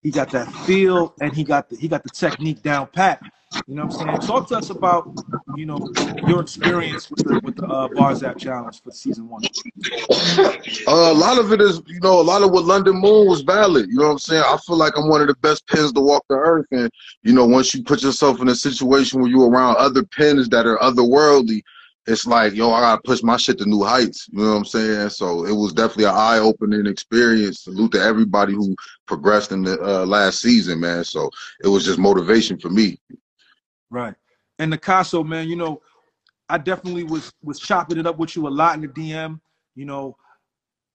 he 0.03 0.11
got 0.11 0.29
that 0.31 0.51
feel 0.65 1.15
and 1.21 1.33
he 1.33 1.43
got 1.43 1.69
the 1.69 1.77
he 1.77 1.87
got 1.87 2.03
the 2.03 2.09
technique 2.09 2.61
down 2.61 2.87
pat. 2.87 3.21
You 3.67 3.75
know 3.75 3.85
what 3.85 4.01
I'm 4.01 4.19
saying? 4.19 4.27
Talk 4.27 4.47
to 4.49 4.57
us 4.57 4.69
about, 4.69 5.13
you 5.55 5.65
know, 5.65 5.77
your 6.27 6.41
experience 6.41 7.09
with 7.09 7.23
the 7.23 7.39
with 7.43 7.55
the 7.55 7.67
uh, 7.67 8.33
Challenge 8.33 8.81
for 8.81 8.91
season 8.91 9.29
one. 9.29 9.43
Uh, 10.87 11.11
a 11.11 11.13
lot 11.13 11.37
of 11.37 11.51
it 11.53 11.61
is, 11.61 11.81
you 11.85 11.99
know, 12.01 12.19
a 12.19 12.21
lot 12.21 12.41
of 12.41 12.51
what 12.51 12.65
London 12.65 12.95
Moon 12.95 13.27
was 13.27 13.41
valid. 13.41 13.89
You 13.89 13.97
know 13.97 14.05
what 14.05 14.11
I'm 14.13 14.19
saying? 14.19 14.43
I 14.45 14.57
feel 14.65 14.75
like 14.75 14.97
I'm 14.97 15.07
one 15.07 15.21
of 15.21 15.27
the 15.27 15.35
best 15.35 15.67
pins 15.67 15.93
to 15.93 16.01
walk 16.01 16.25
the 16.29 16.35
earth. 16.35 16.65
And, 16.71 16.89
you 17.21 17.33
know, 17.33 17.45
once 17.45 17.73
you 17.73 17.83
put 17.83 18.03
yourself 18.03 18.41
in 18.41 18.49
a 18.49 18.55
situation 18.55 19.21
where 19.21 19.29
you're 19.29 19.49
around 19.49 19.77
other 19.77 20.03
pins 20.03 20.49
that 20.49 20.65
are 20.65 20.77
otherworldly, 20.79 21.61
it's 22.05 22.25
like, 22.25 22.53
yo, 22.53 22.71
I 22.71 22.81
gotta 22.81 23.01
push 23.01 23.23
my 23.23 23.37
shit 23.37 23.57
to 23.59 23.65
new 23.65 23.83
heights. 23.83 24.27
You 24.31 24.39
know 24.39 24.51
what 24.51 24.57
I'm 24.57 24.65
saying? 24.65 25.09
So 25.09 25.45
it 25.45 25.53
was 25.53 25.73
definitely 25.73 26.05
an 26.05 26.15
eye 26.15 26.39
opening 26.39 26.85
experience. 26.85 27.61
Salute 27.61 27.93
to 27.93 28.01
everybody 28.01 28.53
who 28.53 28.75
progressed 29.05 29.51
in 29.51 29.63
the 29.63 29.79
uh, 29.81 30.05
last 30.05 30.41
season, 30.41 30.79
man. 30.79 31.03
So 31.03 31.29
it 31.63 31.67
was 31.67 31.85
just 31.85 31.99
motivation 31.99 32.59
for 32.59 32.69
me. 32.69 32.99
Right. 33.89 34.15
And 34.59 34.73
Nakaso, 34.73 35.25
man, 35.25 35.47
you 35.47 35.55
know, 35.55 35.81
I 36.49 36.57
definitely 36.57 37.03
was 37.03 37.31
was 37.41 37.59
chopping 37.59 37.97
it 37.97 38.05
up 38.05 38.17
with 38.17 38.35
you 38.35 38.47
a 38.47 38.49
lot 38.49 38.75
in 38.75 38.81
the 38.81 38.87
DM. 38.87 39.39
You 39.75 39.85
know, 39.85 40.17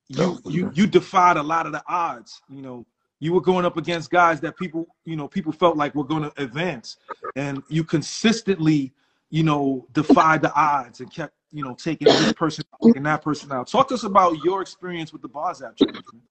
you 0.08 0.38
you 0.46 0.70
you 0.74 0.86
defied 0.86 1.36
a 1.36 1.42
lot 1.42 1.66
of 1.66 1.72
the 1.72 1.82
odds. 1.88 2.40
You 2.48 2.62
know, 2.62 2.86
you 3.20 3.32
were 3.32 3.40
going 3.40 3.64
up 3.64 3.76
against 3.76 4.10
guys 4.10 4.40
that 4.40 4.56
people, 4.56 4.86
you 5.04 5.16
know, 5.16 5.26
people 5.26 5.52
felt 5.52 5.76
like 5.76 5.94
were 5.94 6.04
going 6.04 6.22
to 6.22 6.32
advance, 6.42 6.96
and 7.34 7.62
you 7.68 7.82
consistently, 7.82 8.92
you 9.30 9.42
know, 9.42 9.86
defied 9.92 10.42
the 10.42 10.52
odds 10.54 11.00
and 11.00 11.12
kept, 11.12 11.34
you 11.52 11.62
know, 11.62 11.74
taking 11.74 12.08
this 12.08 12.32
person, 12.32 12.64
out, 12.72 12.80
taking 12.86 13.02
that 13.04 13.22
person 13.22 13.52
out. 13.52 13.66
Talk 13.68 13.88
to 13.88 13.94
us 13.94 14.04
about 14.04 14.42
your 14.42 14.62
experience 14.62 15.12
with 15.12 15.22
the 15.22 15.28
Bars 15.28 15.62
app 15.62 15.76
challenge. 15.76 16.04
man. 16.12 16.22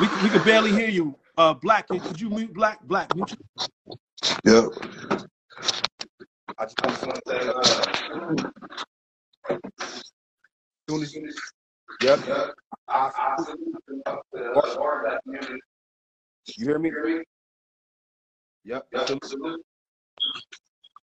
We 0.00 0.06
we 0.22 0.28
could 0.30 0.44
barely 0.44 0.72
hear 0.72 0.88
you. 0.88 1.14
Uh, 1.36 1.54
Black, 1.54 1.88
could 1.88 2.02
could 2.02 2.20
you 2.20 2.30
mute 2.30 2.52
Black? 2.52 2.82
Black, 2.84 3.14
mute. 3.14 3.30
your- 4.44 4.70
Yep. 4.70 4.72
I 6.58 6.64
just 6.64 6.74
want 6.82 7.14
to 7.14 7.22
say, 7.26 7.48
uh, 7.48 8.48
soon 10.88 11.02
as 11.02 11.14
you, 11.14 11.32
yep, 12.02 12.20
yep. 12.26 12.54
You 16.56 16.66
hear 16.66 16.78
me? 16.78 16.90
Yep. 18.64 18.86
yep. 18.92 19.10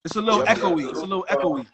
It's 0.04 0.16
a 0.16 0.20
little 0.20 0.42
echoey. 0.44 0.90
It's 0.90 1.02
a 1.02 1.06
little 1.06 1.26
echoey. 1.30 1.66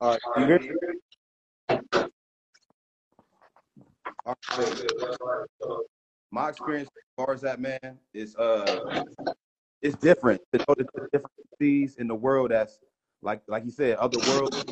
All 0.00 0.10
right. 0.10 0.20
You 0.36 0.44
hear 0.46 0.58
me? 0.60 0.70
All 4.26 4.36
right. 4.56 5.46
My 6.30 6.48
experience 6.50 6.90
as 6.96 7.24
far 7.24 7.34
as 7.34 7.40
that 7.40 7.60
man 7.60 7.98
is 8.12 8.36
uh 8.36 9.02
it's 9.82 9.96
different. 9.96 10.40
To 10.52 10.58
know 10.58 10.74
the 10.76 10.84
different 11.12 11.32
cities 11.58 11.96
in 11.96 12.08
the 12.08 12.14
world 12.14 12.50
that's 12.50 12.78
like 13.22 13.42
like 13.48 13.64
you 13.64 13.70
said, 13.70 13.96
other 13.96 14.18
worlds 14.28 14.64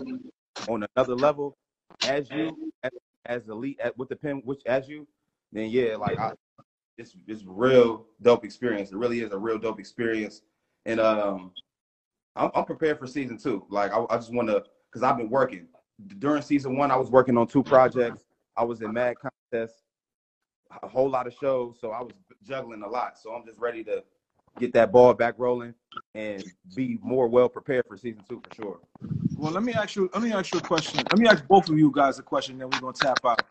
on 0.68 0.86
another 0.96 1.14
level 1.14 1.56
as 2.04 2.30
you 2.30 2.72
as, 2.82 2.90
as 3.26 3.48
elite 3.48 3.80
at, 3.82 3.96
with 3.96 4.08
the 4.08 4.16
pen 4.16 4.42
which 4.44 4.62
as 4.66 4.88
you, 4.88 5.06
then 5.52 5.70
yeah, 5.70 5.96
like 5.96 6.18
I 6.18 6.32
it's 6.98 7.16
it's 7.26 7.44
real 7.44 8.06
dope 8.22 8.44
experience. 8.44 8.92
It 8.92 8.96
really 8.96 9.20
is 9.20 9.32
a 9.32 9.38
real 9.38 9.58
dope 9.58 9.80
experience. 9.80 10.42
And 10.84 11.00
um 11.00 11.52
I'm, 12.36 12.50
I'm 12.54 12.64
prepared 12.64 12.98
for 12.98 13.06
season 13.06 13.38
two. 13.38 13.66
Like 13.70 13.92
I, 13.92 14.04
I 14.10 14.16
just 14.16 14.32
want 14.32 14.48
to, 14.48 14.62
because 14.90 15.02
I've 15.02 15.16
been 15.16 15.30
working 15.30 15.66
during 16.18 16.42
season 16.42 16.76
one. 16.76 16.90
I 16.90 16.96
was 16.96 17.10
working 17.10 17.36
on 17.36 17.46
two 17.46 17.62
projects. 17.62 18.24
I 18.56 18.64
was 18.64 18.82
in 18.82 18.92
mad 18.92 19.16
contests, 19.20 19.82
a 20.82 20.88
whole 20.88 21.08
lot 21.08 21.26
of 21.26 21.34
shows, 21.34 21.76
so 21.80 21.90
I 21.90 22.02
was 22.02 22.12
juggling 22.42 22.82
a 22.82 22.88
lot. 22.88 23.18
So 23.18 23.32
I'm 23.32 23.44
just 23.44 23.58
ready 23.58 23.82
to 23.84 24.02
get 24.58 24.72
that 24.74 24.92
ball 24.92 25.12
back 25.14 25.34
rolling 25.38 25.74
and 26.14 26.42
be 26.74 26.98
more 27.02 27.28
well 27.28 27.48
prepared 27.48 27.84
for 27.86 27.96
season 27.96 28.22
two 28.28 28.42
for 28.48 28.54
sure. 28.54 28.80
Well, 29.36 29.52
let 29.52 29.62
me 29.62 29.74
ask 29.74 29.96
you. 29.96 30.08
Let 30.14 30.22
me 30.22 30.32
ask 30.32 30.54
you 30.54 30.60
a 30.60 30.62
question. 30.62 31.02
Let 31.10 31.18
me 31.18 31.28
ask 31.28 31.46
both 31.46 31.68
of 31.68 31.78
you 31.78 31.92
guys 31.94 32.18
a 32.18 32.22
question. 32.22 32.56
Then 32.56 32.70
we're 32.70 32.80
gonna 32.80 32.94
tap 32.94 33.18
out. 33.24 33.44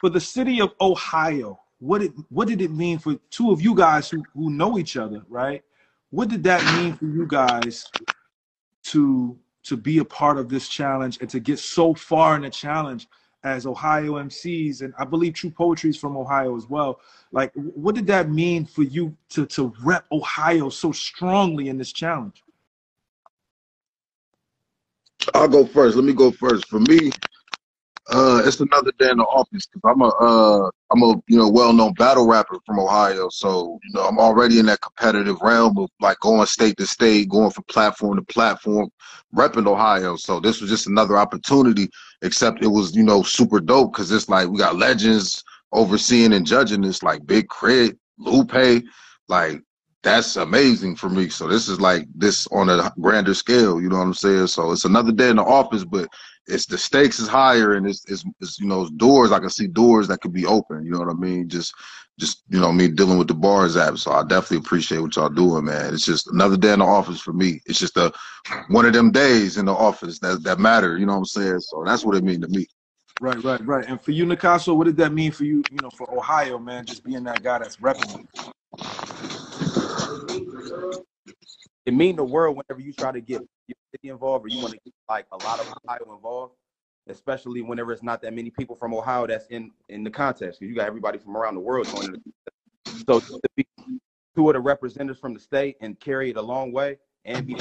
For 0.00 0.10
the 0.10 0.20
city 0.20 0.60
of 0.60 0.72
Ohio, 0.80 1.60
what 1.80 2.02
it 2.02 2.12
what 2.28 2.46
did 2.46 2.60
it 2.60 2.70
mean 2.70 2.98
for 3.00 3.16
two 3.30 3.50
of 3.50 3.60
you 3.60 3.74
guys 3.74 4.08
who 4.08 4.22
who 4.34 4.50
know 4.50 4.78
each 4.78 4.96
other, 4.96 5.22
right? 5.28 5.64
What 6.10 6.28
did 6.28 6.44
that 6.44 6.62
mean 6.80 6.94
for 6.94 7.06
you 7.06 7.26
guys 7.26 7.90
to 8.84 9.36
to 9.64 9.76
be 9.76 9.98
a 9.98 10.04
part 10.04 10.38
of 10.38 10.48
this 10.48 10.68
challenge 10.68 11.18
and 11.20 11.28
to 11.30 11.40
get 11.40 11.58
so 11.58 11.92
far 11.92 12.36
in 12.36 12.42
the 12.42 12.50
challenge 12.50 13.08
as 13.42 13.66
Ohio 13.66 14.22
MCs? 14.22 14.82
And 14.82 14.94
I 14.98 15.04
believe 15.04 15.34
True 15.34 15.50
Poetry 15.50 15.90
is 15.90 15.96
from 15.96 16.16
Ohio 16.16 16.56
as 16.56 16.68
well. 16.68 17.00
Like, 17.32 17.50
what 17.54 17.96
did 17.96 18.06
that 18.06 18.30
mean 18.30 18.66
for 18.66 18.84
you 18.84 19.16
to 19.30 19.46
to 19.46 19.74
rep 19.82 20.04
Ohio 20.12 20.68
so 20.68 20.92
strongly 20.92 21.68
in 21.70 21.76
this 21.76 21.92
challenge? 21.92 22.44
I'll 25.34 25.48
go 25.48 25.66
first. 25.66 25.96
Let 25.96 26.04
me 26.04 26.12
go 26.12 26.30
first. 26.30 26.68
For 26.68 26.80
me, 26.80 27.10
uh, 28.10 28.42
it's 28.44 28.60
another 28.60 28.92
day 28.98 29.10
in 29.10 29.18
the 29.18 29.24
office 29.24 29.66
because 29.66 29.80
I'm 29.84 30.00
a 30.02 30.08
uh, 30.08 30.70
I'm 30.90 31.02
a 31.02 31.14
you 31.28 31.38
know 31.38 31.48
well-known 31.48 31.94
battle 31.94 32.26
rapper 32.26 32.58
from 32.66 32.78
Ohio. 32.80 33.28
So 33.28 33.78
you 33.84 33.94
know 33.94 34.06
I'm 34.06 34.18
already 34.18 34.58
in 34.58 34.66
that 34.66 34.80
competitive 34.80 35.40
realm 35.42 35.78
of 35.78 35.90
like 36.00 36.18
going 36.20 36.46
state 36.46 36.76
to 36.78 36.86
state, 36.86 37.28
going 37.28 37.50
from 37.50 37.64
platform 37.64 38.16
to 38.16 38.22
platform, 38.22 38.88
repping 39.34 39.66
Ohio. 39.66 40.16
So 40.16 40.40
this 40.40 40.60
was 40.60 40.70
just 40.70 40.86
another 40.86 41.18
opportunity. 41.18 41.88
Except 42.22 42.62
it 42.62 42.68
was 42.68 42.96
you 42.96 43.02
know 43.02 43.22
super 43.22 43.60
dope 43.60 43.92
because 43.92 44.10
it's 44.10 44.28
like 44.28 44.48
we 44.48 44.58
got 44.58 44.76
legends 44.76 45.44
overseeing 45.72 46.32
and 46.32 46.46
judging 46.46 46.80
this, 46.80 47.02
like 47.02 47.24
Big 47.26 47.46
K.R.I.T, 47.48 47.94
Lupe, 48.18 48.82
like 49.28 49.62
that's 50.02 50.36
amazing 50.36 50.96
for 50.96 51.08
me. 51.08 51.28
So 51.28 51.46
this 51.46 51.68
is 51.68 51.80
like 51.80 52.06
this 52.14 52.46
on 52.48 52.70
a 52.70 52.92
grander 53.00 53.34
scale, 53.34 53.80
you 53.80 53.88
know 53.88 53.98
what 53.98 54.04
I'm 54.04 54.14
saying? 54.14 54.46
So 54.46 54.72
it's 54.72 54.84
another 54.84 55.12
day 55.12 55.28
in 55.28 55.36
the 55.36 55.44
office, 55.44 55.84
but 55.84 56.08
it's 56.46 56.66
the 56.66 56.78
stakes 56.78 57.20
is 57.20 57.28
higher 57.28 57.74
and 57.74 57.86
it's, 57.86 58.04
it's, 58.10 58.24
it's 58.40 58.58
you 58.58 58.66
know 58.66 58.82
it's 58.82 58.90
doors. 58.92 59.30
I 59.30 59.38
can 59.38 59.50
see 59.50 59.66
doors 59.66 60.08
that 60.08 60.20
could 60.20 60.32
be 60.32 60.46
open. 60.46 60.84
You 60.84 60.92
know 60.92 61.00
what 61.00 61.10
I 61.10 61.14
mean? 61.14 61.48
Just 61.48 61.74
just 62.18 62.42
you 62.48 62.58
know 62.60 62.72
me 62.72 62.88
dealing 62.88 63.18
with 63.18 63.28
the 63.28 63.34
bars 63.34 63.76
app. 63.76 63.98
So 63.98 64.12
I 64.12 64.22
definitely 64.22 64.58
appreciate 64.58 65.00
what 65.00 65.16
y'all 65.16 65.28
doing, 65.28 65.66
man. 65.66 65.92
It's 65.92 66.04
just 66.04 66.28
another 66.28 66.56
day 66.56 66.72
in 66.72 66.78
the 66.78 66.86
office 66.86 67.20
for 67.20 67.32
me. 67.32 67.60
It's 67.66 67.78
just 67.78 67.96
a 67.98 68.12
one 68.68 68.86
of 68.86 68.94
them 68.94 69.10
days 69.10 69.58
in 69.58 69.66
the 69.66 69.74
office 69.74 70.18
that 70.20 70.42
that 70.44 70.58
matter. 70.58 70.96
You 70.96 71.06
know 71.06 71.12
what 71.12 71.18
I'm 71.18 71.24
saying? 71.26 71.60
So 71.60 71.84
that's 71.84 72.04
what 72.04 72.16
it 72.16 72.24
means 72.24 72.40
to 72.40 72.48
me. 72.48 72.66
Right, 73.20 73.42
right, 73.44 73.64
right. 73.66 73.84
And 73.86 74.00
for 74.00 74.12
you, 74.12 74.24
Nicasso, 74.24 74.74
what 74.74 74.84
did 74.84 74.96
that 74.96 75.12
mean 75.12 75.30
for 75.30 75.44
you? 75.44 75.62
You 75.70 75.78
know, 75.82 75.90
for 75.90 76.10
Ohio, 76.16 76.58
man, 76.58 76.86
just 76.86 77.04
being 77.04 77.22
that 77.24 77.42
guy 77.42 77.58
that's 77.58 77.76
repping. 77.76 78.26
It 81.86 81.94
mean 81.94 82.16
the 82.16 82.24
world 82.24 82.56
whenever 82.56 82.80
you 82.80 82.92
try 82.92 83.12
to 83.12 83.20
get 83.20 83.40
your 83.66 83.76
city 83.92 84.10
involved 84.10 84.44
or 84.44 84.48
you 84.48 84.60
want 84.60 84.74
to 84.74 84.80
get 84.84 84.94
like 85.08 85.26
a 85.32 85.36
lot 85.44 85.60
of 85.60 85.72
Ohio 85.84 86.14
involved, 86.14 86.54
especially 87.08 87.62
whenever 87.62 87.92
it's 87.92 88.02
not 88.02 88.20
that 88.22 88.34
many 88.34 88.50
people 88.50 88.76
from 88.76 88.94
Ohio 88.94 89.26
that's 89.26 89.46
in 89.46 89.70
in 89.88 90.04
the 90.04 90.10
contest 90.10 90.60
because 90.60 90.70
you 90.70 90.76
got 90.76 90.86
everybody 90.86 91.18
from 91.18 91.36
around 91.36 91.54
the 91.54 91.60
world 91.60 91.86
joining. 91.88 92.12
The, 92.12 93.00
so 93.06 93.20
to 93.20 93.40
be 93.56 93.66
two 94.36 94.48
of 94.48 94.54
the 94.54 94.60
representatives 94.60 95.18
from 95.18 95.34
the 95.34 95.40
state 95.40 95.76
and 95.80 95.98
carry 96.00 96.30
it 96.30 96.36
a 96.36 96.42
long 96.42 96.72
way 96.72 96.98
and 97.24 97.46
be 97.46 97.54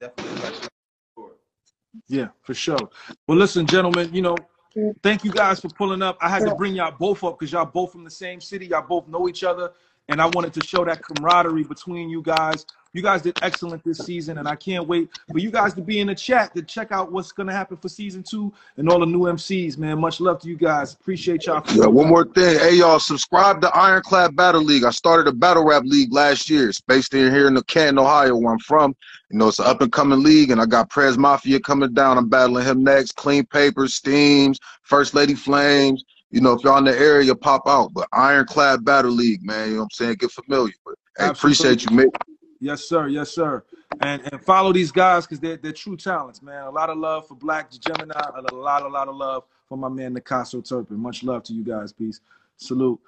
definitely 0.00 0.68
Yeah, 2.08 2.28
for 2.42 2.54
sure. 2.54 2.78
Well, 3.26 3.38
listen, 3.38 3.66
gentlemen, 3.66 4.12
you 4.12 4.22
know, 4.22 4.36
mm. 4.76 4.94
thank 5.02 5.24
you 5.24 5.30
guys 5.32 5.60
for 5.60 5.68
pulling 5.68 6.02
up. 6.02 6.18
I 6.20 6.28
had 6.28 6.44
to 6.44 6.54
bring 6.54 6.74
y'all 6.74 6.94
both 6.96 7.22
up 7.24 7.38
because 7.38 7.52
y'all 7.52 7.64
both 7.64 7.92
from 7.92 8.04
the 8.04 8.10
same 8.10 8.40
city. 8.40 8.66
Y'all 8.66 8.86
both 8.86 9.08
know 9.08 9.28
each 9.28 9.44
other. 9.44 9.72
And 10.08 10.22
I 10.22 10.26
wanted 10.26 10.52
to 10.54 10.64
show 10.64 10.84
that 10.84 11.02
camaraderie 11.02 11.64
between 11.64 12.08
you 12.08 12.22
guys. 12.22 12.64
You 12.92 13.02
guys 13.02 13.20
did 13.20 13.38
excellent 13.42 13.84
this 13.84 13.98
season, 13.98 14.38
and 14.38 14.48
I 14.48 14.56
can't 14.56 14.88
wait 14.88 15.10
for 15.30 15.38
you 15.38 15.50
guys 15.50 15.74
to 15.74 15.82
be 15.82 16.00
in 16.00 16.06
the 16.06 16.14
chat 16.14 16.54
to 16.54 16.62
check 16.62 16.92
out 16.92 17.12
what's 17.12 17.30
going 17.30 17.46
to 17.46 17.52
happen 17.52 17.76
for 17.76 17.90
season 17.90 18.22
two 18.22 18.50
and 18.78 18.88
all 18.88 19.00
the 19.00 19.04
new 19.04 19.24
MCs, 19.24 19.76
man. 19.76 20.00
Much 20.00 20.18
love 20.18 20.40
to 20.40 20.48
you 20.48 20.56
guys. 20.56 20.94
Appreciate 20.94 21.44
y'all. 21.44 21.62
Yeah, 21.74 21.88
one 21.88 22.08
more 22.08 22.24
thing. 22.24 22.58
Hey, 22.58 22.76
y'all, 22.76 22.98
subscribe 22.98 23.60
to 23.60 23.76
Ironclad 23.76 24.34
Battle 24.34 24.62
League. 24.62 24.84
I 24.84 24.90
started 24.90 25.28
a 25.28 25.32
battle 25.32 25.62
rap 25.62 25.82
league 25.84 26.10
last 26.10 26.48
year. 26.48 26.70
It's 26.70 26.80
based 26.80 27.12
in 27.12 27.30
here 27.30 27.48
in 27.48 27.54
the 27.54 27.64
Canton, 27.64 27.98
Ohio, 27.98 28.34
where 28.36 28.54
I'm 28.54 28.60
from. 28.60 28.96
You 29.30 29.38
know, 29.38 29.48
it's 29.48 29.58
an 29.58 29.66
up 29.66 29.82
and 29.82 29.92
coming 29.92 30.22
league, 30.22 30.50
and 30.50 30.60
I 30.60 30.64
got 30.64 30.88
Prez 30.88 31.18
Mafia 31.18 31.60
coming 31.60 31.92
down. 31.92 32.16
I'm 32.16 32.30
battling 32.30 32.64
him 32.64 32.82
next. 32.82 33.16
Clean 33.16 33.44
Papers, 33.44 33.94
Steams, 33.94 34.58
First 34.82 35.12
Lady 35.12 35.34
Flames. 35.34 36.02
You 36.30 36.40
know, 36.40 36.52
if 36.52 36.64
y'all 36.64 36.78
in 36.78 36.84
the 36.84 36.98
area, 36.98 37.34
pop 37.34 37.62
out. 37.66 37.92
But 37.94 38.08
Ironclad 38.12 38.84
Battle 38.84 39.12
League, 39.12 39.44
man, 39.44 39.68
you 39.68 39.74
know 39.74 39.80
what 39.80 39.84
I'm 39.84 39.90
saying? 39.92 40.16
Get 40.16 40.32
familiar. 40.32 40.74
But 40.84 40.94
hey, 41.18 41.28
appreciate 41.28 41.84
you, 41.84 41.96
mate. 41.96 42.08
Yes, 42.60 42.84
sir. 42.84 43.08
Yes, 43.08 43.30
sir. 43.30 43.64
And 44.00 44.22
and 44.32 44.42
follow 44.42 44.72
these 44.72 44.90
guys 44.90 45.24
because 45.24 45.40
they're 45.40 45.56
they're 45.56 45.72
true 45.72 45.96
talents, 45.96 46.42
man. 46.42 46.64
A 46.64 46.70
lot 46.70 46.90
of 46.90 46.98
love 46.98 47.28
for 47.28 47.34
Black 47.34 47.70
Gemini. 47.70 48.14
A 48.14 48.54
lot, 48.54 48.82
a 48.82 48.88
lot 48.88 49.08
of 49.08 49.14
love 49.14 49.44
for 49.68 49.78
my 49.78 49.88
man 49.88 50.14
Nicasso 50.14 50.66
Turpin. 50.66 50.98
Much 50.98 51.22
love 51.22 51.42
to 51.44 51.52
you 51.52 51.64
guys. 51.64 51.92
Peace. 51.92 52.20
Salute. 52.56 53.00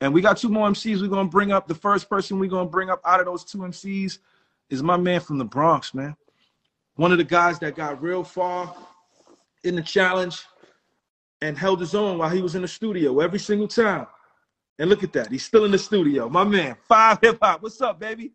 And 0.00 0.12
we 0.12 0.20
got 0.20 0.36
two 0.36 0.50
more 0.50 0.68
MCs 0.68 1.00
we're 1.00 1.08
gonna 1.08 1.28
bring 1.28 1.52
up. 1.52 1.66
The 1.66 1.74
first 1.74 2.08
person 2.08 2.38
we're 2.38 2.50
gonna 2.50 2.68
bring 2.68 2.90
up 2.90 3.00
out 3.04 3.20
of 3.20 3.26
those 3.26 3.44
two 3.44 3.58
MCs 3.58 4.18
is 4.68 4.82
my 4.82 4.96
man 4.96 5.20
from 5.20 5.38
the 5.38 5.44
Bronx, 5.44 5.94
man. 5.94 6.16
One 6.96 7.12
of 7.12 7.18
the 7.18 7.24
guys 7.24 7.58
that 7.60 7.76
got 7.76 8.02
real 8.02 8.24
far 8.24 8.74
in 9.64 9.74
the 9.74 9.82
challenge 9.82 10.44
and 11.42 11.56
held 11.56 11.80
his 11.80 11.94
own 11.94 12.18
while 12.18 12.30
he 12.30 12.42
was 12.42 12.54
in 12.54 12.62
the 12.62 12.68
studio 12.68 13.20
every 13.20 13.38
single 13.38 13.68
time. 13.68 14.06
And 14.78 14.90
look 14.90 15.02
at 15.02 15.12
that. 15.14 15.30
He's 15.30 15.44
still 15.44 15.64
in 15.64 15.70
the 15.70 15.78
studio. 15.78 16.28
My 16.28 16.44
man, 16.44 16.76
five 16.88 17.18
hip 17.22 17.38
hop. 17.40 17.62
What's 17.62 17.80
up, 17.80 17.98
baby? 17.98 18.32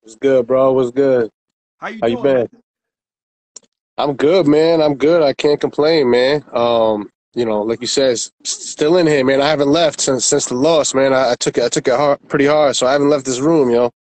What's 0.00 0.16
good, 0.16 0.46
bro? 0.46 0.72
What's 0.72 0.90
good? 0.90 1.30
How 1.78 1.88
you 1.88 2.00
How 2.00 2.08
doing? 2.08 2.18
you 2.18 2.22
been? 2.22 2.48
I'm 3.98 4.14
good, 4.14 4.46
man. 4.46 4.82
I'm 4.82 4.96
good. 4.96 5.22
I 5.22 5.32
can't 5.32 5.60
complain, 5.60 6.10
man. 6.10 6.44
Um, 6.52 7.10
you 7.34 7.44
know, 7.44 7.62
like 7.62 7.80
you 7.80 7.86
said, 7.86 8.18
still 8.44 8.96
in 8.96 9.06
here, 9.06 9.24
man. 9.24 9.40
I 9.40 9.48
haven't 9.48 9.68
left 9.68 10.00
since 10.00 10.24
since 10.24 10.46
the 10.46 10.54
loss, 10.54 10.94
man. 10.94 11.12
I, 11.12 11.32
I 11.32 11.34
took 11.36 11.58
it, 11.58 11.64
I 11.64 11.68
took 11.68 11.88
it 11.88 11.94
hard, 11.94 12.26
pretty 12.28 12.46
hard, 12.46 12.76
so 12.76 12.86
I 12.86 12.92
haven't 12.92 13.10
left 13.10 13.24
this 13.24 13.40
room, 13.40 13.70
yo. 13.70 13.90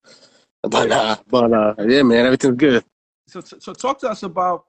But 0.63 0.91
uh, 0.91 1.17
but 1.29 1.53
uh, 1.53 1.75
yeah, 1.87 2.03
man, 2.03 2.27
everything's 2.27 2.57
good. 2.57 2.85
So, 3.29 3.41
so 3.41 3.59
so 3.61 3.73
talk 3.73 4.01
to 4.01 4.11
us 4.11 4.25
about 4.25 4.65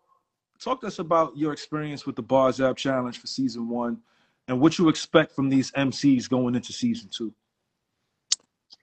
talk 0.60 0.82
to 0.82 0.88
us 0.88 1.00
about 1.00 1.38
your 1.38 1.54
experience 1.54 2.06
with 2.06 2.16
the 2.16 2.22
Bars 2.22 2.60
App 2.60 2.78
Challenge 2.78 3.18
for 3.18 3.28
season 3.28 3.70
one 3.70 4.00
and 4.48 4.60
what 4.60 4.78
you 4.78 4.90
expect 4.90 5.32
from 5.32 5.50
these 5.50 5.72
MCs 5.72 6.30
going 6.30 6.56
into 6.56 6.74
season 6.74 7.10
two. 7.10 7.34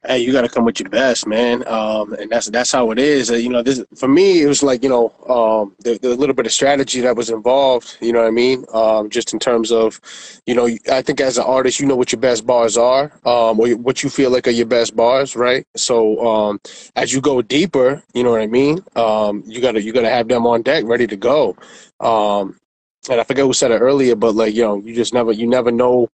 Hey, 0.07 0.21
you 0.21 0.33
got 0.33 0.43
to 0.43 0.49
come 0.49 0.65
with 0.65 0.79
your 0.81 0.89
best, 0.89 1.27
man. 1.27 1.67
Um, 1.67 2.13
and 2.15 2.31
that's 2.31 2.47
that's 2.49 2.73
how 2.73 2.91
it 2.93 2.99
is. 2.99 3.31
Uh, 3.31 3.35
you 3.35 3.49
know, 3.49 3.63
this 3.63 3.85
for 3.97 4.09
me, 4.09 4.43
it 4.43 4.47
was 4.47 4.63
like 4.63 4.83
you 4.85 4.89
know, 4.89 5.13
um, 5.29 5.75
the, 5.81 5.99
the 5.99 6.15
little 6.15 6.35
bit 6.35 6.47
of 6.47 6.53
strategy 6.53 7.01
that 7.01 7.17
was 7.17 7.31
involved. 7.31 7.99
You 8.01 8.13
know 8.13 8.21
what 8.21 8.29
I 8.29 8.31
mean? 8.31 8.65
Um, 8.73 9.11
just 9.11 9.33
in 9.33 9.41
terms 9.41 9.73
of, 9.73 10.01
you 10.47 10.55
know, 10.55 10.69
I 10.93 11.03
think 11.03 11.21
as 11.21 11.39
an 11.39 11.45
artist, 11.45 11.81
you 11.81 11.87
know 11.87 11.97
what 11.97 12.13
your 12.13 12.21
best 12.21 12.47
bars 12.47 12.77
are, 12.77 13.13
um, 13.27 13.59
or 13.61 13.69
what 13.71 14.03
you 14.05 14.11
feel 14.11 14.31
like 14.31 14.47
are 14.47 14.53
your 14.53 14.67
best 14.67 14.95
bars, 14.97 15.37
right? 15.37 15.67
So 15.77 16.25
um, 16.27 16.61
as 16.97 17.13
you 17.13 17.21
go 17.21 17.43
deeper, 17.43 18.03
you 18.15 18.23
know 18.23 18.31
what 18.33 18.43
I 18.43 18.47
mean? 18.47 18.81
Um, 18.97 19.43
you 19.47 19.61
gotta 19.61 19.83
you 19.83 19.93
gotta 19.93 20.11
have 20.11 20.29
them 20.29 20.47
on 20.47 20.63
deck, 20.63 20.85
ready 20.87 21.09
to 21.09 21.17
go. 21.17 21.57
And 23.09 23.21
I 23.21 23.25
forget 23.25 23.45
who 23.45 23.53
said 23.53 23.71
it 23.71 23.81
earlier, 23.81 24.17
but 24.17 24.35
like 24.35 24.55
you 24.55 24.63
know, 24.63 24.79
you 24.79 24.95
just 24.95 25.15
never 25.15 25.33
you 25.33 25.47
never 25.47 25.71
know 25.71 26.09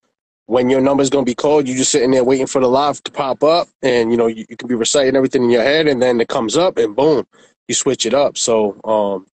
when 0.53 0.69
your 0.69 0.83
number's 0.83 1.09
gonna 1.09 1.25
be 1.25 1.35
called. 1.35 1.67
you're 1.67 1.79
just 1.79 1.91
sitting 1.91 2.11
there 2.11 2.23
waiting 2.23 2.47
for 2.47 2.61
the 2.61 2.69
live 2.69 3.03
to 3.05 3.11
pop 3.11 3.43
up, 3.43 3.69
and 3.83 4.11
you 4.11 4.19
know 4.19 4.27
you, 4.27 4.45
you 4.51 4.57
can 4.57 4.69
be 4.69 4.75
reciting 4.75 5.17
everything 5.17 5.43
in 5.43 5.49
your 5.49 5.63
head, 5.63 5.89
and 5.89 6.03
then 6.03 6.21
it 6.21 6.29
comes 6.29 6.59
up, 6.59 6.77
and 6.77 6.95
boom, 6.95 7.27
you 7.69 7.75
switch 7.75 8.05
it 8.05 8.13
up. 8.13 8.37
So 8.37 8.79
um, 8.85 9.27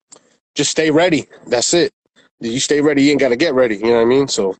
just 0.56 0.72
stay 0.72 0.92
ready. 0.92 1.28
That's 1.48 1.74
it. 1.74 1.92
You 2.40 2.62
stay 2.62 2.80
ready, 2.80 3.04
you 3.04 3.12
ain't 3.12 3.20
gotta 3.20 3.36
get 3.36 3.54
ready. 3.54 3.76
You 3.76 3.88
know 3.88 3.96
what 3.96 4.02
I 4.04 4.06
mean? 4.06 4.30
So 4.30 4.56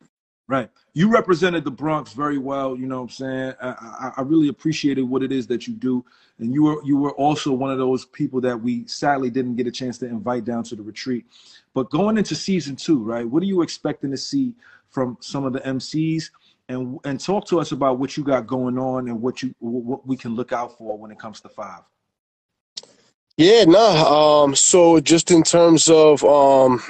Right. 0.50 0.68
You 0.94 1.08
represented 1.08 1.64
the 1.64 1.70
Bronx 1.70 2.12
very 2.12 2.36
well. 2.36 2.76
You 2.76 2.88
know 2.88 2.96
what 2.96 3.02
I'm 3.02 3.08
saying? 3.08 3.54
I, 3.62 3.68
I, 3.68 4.12
I 4.16 4.22
really 4.22 4.48
appreciated 4.48 5.02
what 5.02 5.22
it 5.22 5.30
is 5.30 5.46
that 5.46 5.68
you 5.68 5.74
do. 5.74 6.04
And 6.40 6.52
you 6.52 6.64
were 6.64 6.84
you 6.84 6.96
were 6.96 7.12
also 7.12 7.52
one 7.52 7.70
of 7.70 7.78
those 7.78 8.04
people 8.04 8.40
that 8.40 8.60
we 8.60 8.84
sadly 8.86 9.30
didn't 9.30 9.54
get 9.54 9.68
a 9.68 9.70
chance 9.70 9.96
to 9.98 10.06
invite 10.06 10.44
down 10.44 10.64
to 10.64 10.74
the 10.74 10.82
retreat. 10.82 11.24
But 11.72 11.88
going 11.88 12.18
into 12.18 12.34
season 12.34 12.74
two, 12.76 13.02
right? 13.02 13.26
What 13.26 13.44
are 13.44 13.46
you 13.46 13.62
expecting 13.62 14.10
to 14.10 14.16
see 14.16 14.52
from 14.90 15.16
some 15.20 15.44
of 15.44 15.52
the 15.52 15.60
MCs? 15.60 16.30
And 16.70 16.98
and 17.04 17.18
talk 17.18 17.48
to 17.48 17.58
us 17.60 17.72
about 17.72 17.98
what 17.98 18.16
you 18.16 18.22
got 18.22 18.46
going 18.46 18.78
on 18.78 19.08
and 19.08 19.20
what 19.20 19.42
you 19.42 19.52
what 19.58 20.06
we 20.06 20.16
can 20.16 20.36
look 20.36 20.52
out 20.52 20.78
for 20.78 20.96
when 20.96 21.10
it 21.10 21.18
comes 21.18 21.40
to 21.40 21.48
five. 21.48 21.80
Yeah, 23.36 23.64
nah. 23.64 24.42
Um, 24.44 24.54
so 24.54 25.00
just 25.00 25.32
in 25.32 25.42
terms 25.42 25.88
of 25.88 26.22
um, 26.22 26.80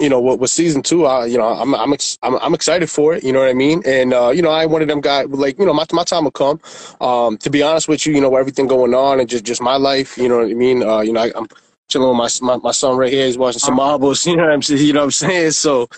you 0.00 0.08
know, 0.08 0.18
what 0.18 0.38
with 0.38 0.50
season 0.50 0.80
two, 0.82 1.04
I 1.04 1.26
you 1.26 1.36
know, 1.36 1.46
I'm 1.48 1.74
I'm 1.74 1.92
ex- 1.92 2.16
I'm, 2.22 2.36
I'm 2.36 2.54
excited 2.54 2.88
for 2.88 3.14
it. 3.14 3.22
You 3.22 3.32
know 3.32 3.40
what 3.40 3.50
I 3.50 3.54
mean? 3.54 3.82
And 3.84 4.14
uh, 4.14 4.30
you 4.30 4.40
know, 4.40 4.50
I 4.50 4.64
one 4.64 4.80
of 4.80 4.88
them 4.88 5.02
guys 5.02 5.26
like 5.28 5.58
you 5.58 5.66
know, 5.66 5.74
my 5.74 5.84
my 5.92 6.04
time 6.04 6.24
will 6.24 6.30
come. 6.30 6.60
Um, 7.02 7.36
to 7.38 7.50
be 7.50 7.62
honest 7.62 7.86
with 7.86 8.06
you, 8.06 8.14
you 8.14 8.22
know, 8.22 8.34
everything 8.36 8.66
going 8.66 8.94
on 8.94 9.20
and 9.20 9.28
just 9.28 9.44
just 9.44 9.60
my 9.60 9.76
life. 9.76 10.16
You 10.16 10.30
know 10.30 10.38
what 10.38 10.50
I 10.50 10.54
mean? 10.54 10.82
Uh, 10.82 11.00
you 11.00 11.12
know, 11.12 11.20
I, 11.20 11.32
I'm 11.36 11.48
chilling 11.88 12.08
with 12.08 12.40
my, 12.40 12.54
my 12.54 12.62
my 12.62 12.72
son 12.72 12.96
right 12.96 13.12
here. 13.12 13.26
He's 13.26 13.36
watching 13.36 13.60
some 13.60 13.76
marbles. 13.76 14.26
You 14.26 14.36
know 14.36 14.44
what 14.44 14.52
I'm 14.52 14.62
saying? 14.62 14.86
You 14.86 14.94
know 14.94 15.00
what 15.00 15.04
I'm 15.04 15.10
saying? 15.10 15.50
So. 15.50 15.88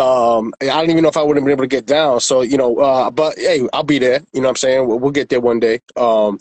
Um, 0.00 0.54
I 0.62 0.66
don't 0.66 0.90
even 0.90 1.02
know 1.02 1.10
if 1.10 1.16
I 1.18 1.22
would 1.22 1.36
have 1.36 1.44
been 1.44 1.52
able 1.52 1.64
to 1.64 1.68
get 1.68 1.86
down. 1.86 2.20
So, 2.20 2.42
you 2.42 2.56
know, 2.56 2.78
uh, 2.78 3.10
but 3.10 3.38
hey, 3.38 3.68
I'll 3.72 3.84
be 3.84 3.98
there. 3.98 4.20
You 4.32 4.40
know 4.40 4.48
what 4.48 4.52
I'm 4.52 4.56
saying? 4.56 4.88
We'll, 4.88 4.98
we'll 4.98 5.12
get 5.12 5.28
there 5.28 5.40
one 5.40 5.60
day. 5.60 5.80
Um, 5.96 6.40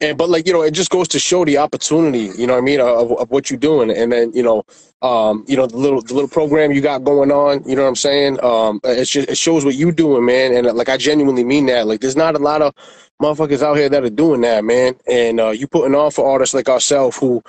and 0.00 0.16
but 0.16 0.30
like 0.30 0.46
you 0.46 0.52
know, 0.52 0.62
it 0.62 0.72
just 0.72 0.90
goes 0.90 1.08
to 1.08 1.18
show 1.18 1.44
the 1.44 1.58
opportunity. 1.58 2.30
You 2.36 2.46
know 2.46 2.54
what 2.54 2.60
I 2.60 2.64
mean 2.64 2.80
of, 2.80 3.12
of 3.12 3.30
what 3.30 3.50
you're 3.50 3.58
doing, 3.58 3.90
and 3.90 4.12
then 4.12 4.32
you 4.34 4.42
know, 4.42 4.64
um, 5.02 5.44
you 5.46 5.56
know 5.56 5.66
the 5.66 5.76
little 5.76 6.00
the 6.00 6.14
little 6.14 6.28
program 6.28 6.72
you 6.72 6.80
got 6.80 7.04
going 7.04 7.30
on. 7.30 7.62
You 7.68 7.76
know 7.76 7.82
what 7.82 7.88
I'm 7.88 7.96
saying? 7.96 8.42
Um, 8.42 8.80
it's 8.84 9.10
just 9.10 9.28
it 9.28 9.36
shows 9.36 9.64
what 9.64 9.74
you're 9.74 9.92
doing, 9.92 10.24
man. 10.24 10.54
And 10.54 10.66
like 10.76 10.88
I 10.88 10.96
genuinely 10.96 11.44
mean 11.44 11.66
that. 11.66 11.86
Like 11.86 12.00
there's 12.00 12.16
not 12.16 12.34
a 12.34 12.38
lot 12.38 12.62
of 12.62 12.74
motherfuckers 13.20 13.62
out 13.62 13.76
here 13.76 13.90
that 13.90 14.04
are 14.04 14.10
doing 14.10 14.40
that, 14.42 14.64
man. 14.64 14.94
And 15.06 15.40
uh, 15.40 15.50
you 15.50 15.66
putting 15.66 15.94
on 15.94 16.10
for 16.10 16.30
artists 16.30 16.54
like 16.54 16.68
ourselves 16.68 17.18
who 17.18 17.42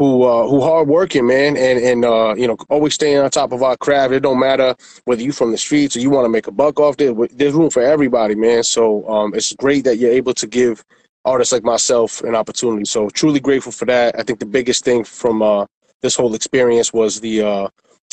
who 0.00 0.24
uh, 0.24 0.48
who 0.48 0.62
hard 0.62 0.88
working, 0.88 1.26
man, 1.28 1.56
and 1.58 1.80
and 1.80 2.06
uh, 2.06 2.34
you 2.38 2.48
know 2.48 2.58
always 2.70 2.94
staying 2.94 3.18
on 3.18 3.30
top 3.30 3.52
of 3.52 3.64
our 3.64 3.78
craft. 3.78 4.14
It 4.14 4.22
don't 4.22 4.40
matter 4.40 4.76
whether 5.06 5.22
you 5.22 5.32
from 5.32 5.52
the 5.52 5.58
streets 5.58 5.96
or 5.96 6.00
you 6.00 6.10
want 6.10 6.26
to 6.26 6.30
make 6.30 6.48
a 6.48 6.52
buck 6.52 6.80
off 6.80 6.98
there. 6.98 7.14
There's 7.32 7.54
room 7.54 7.70
for 7.70 7.82
everybody, 7.82 8.36
man. 8.36 8.64
So 8.64 9.08
um, 9.10 9.34
it's 9.34 9.54
great 9.54 9.84
that 9.86 9.98
you're 9.98 10.12
able 10.12 10.34
to 10.36 10.48
give 10.48 10.84
artists 11.24 11.52
like 11.54 11.64
myself 11.64 12.22
an 12.22 12.36
opportunity. 12.36 12.86
So 12.86 13.10
truly 13.10 13.40
grateful 13.40 13.72
for 13.72 13.86
that. 13.86 14.20
I 14.20 14.24
think 14.24 14.40
the 14.40 14.46
biggest 14.46 14.84
thing 14.84 15.04
from 15.04 15.42
uh, 15.42 15.66
this 16.02 16.16
whole 16.16 16.36
experience 16.36 16.92
was 16.94 17.22
the 17.22 17.42
uh, 17.42 17.68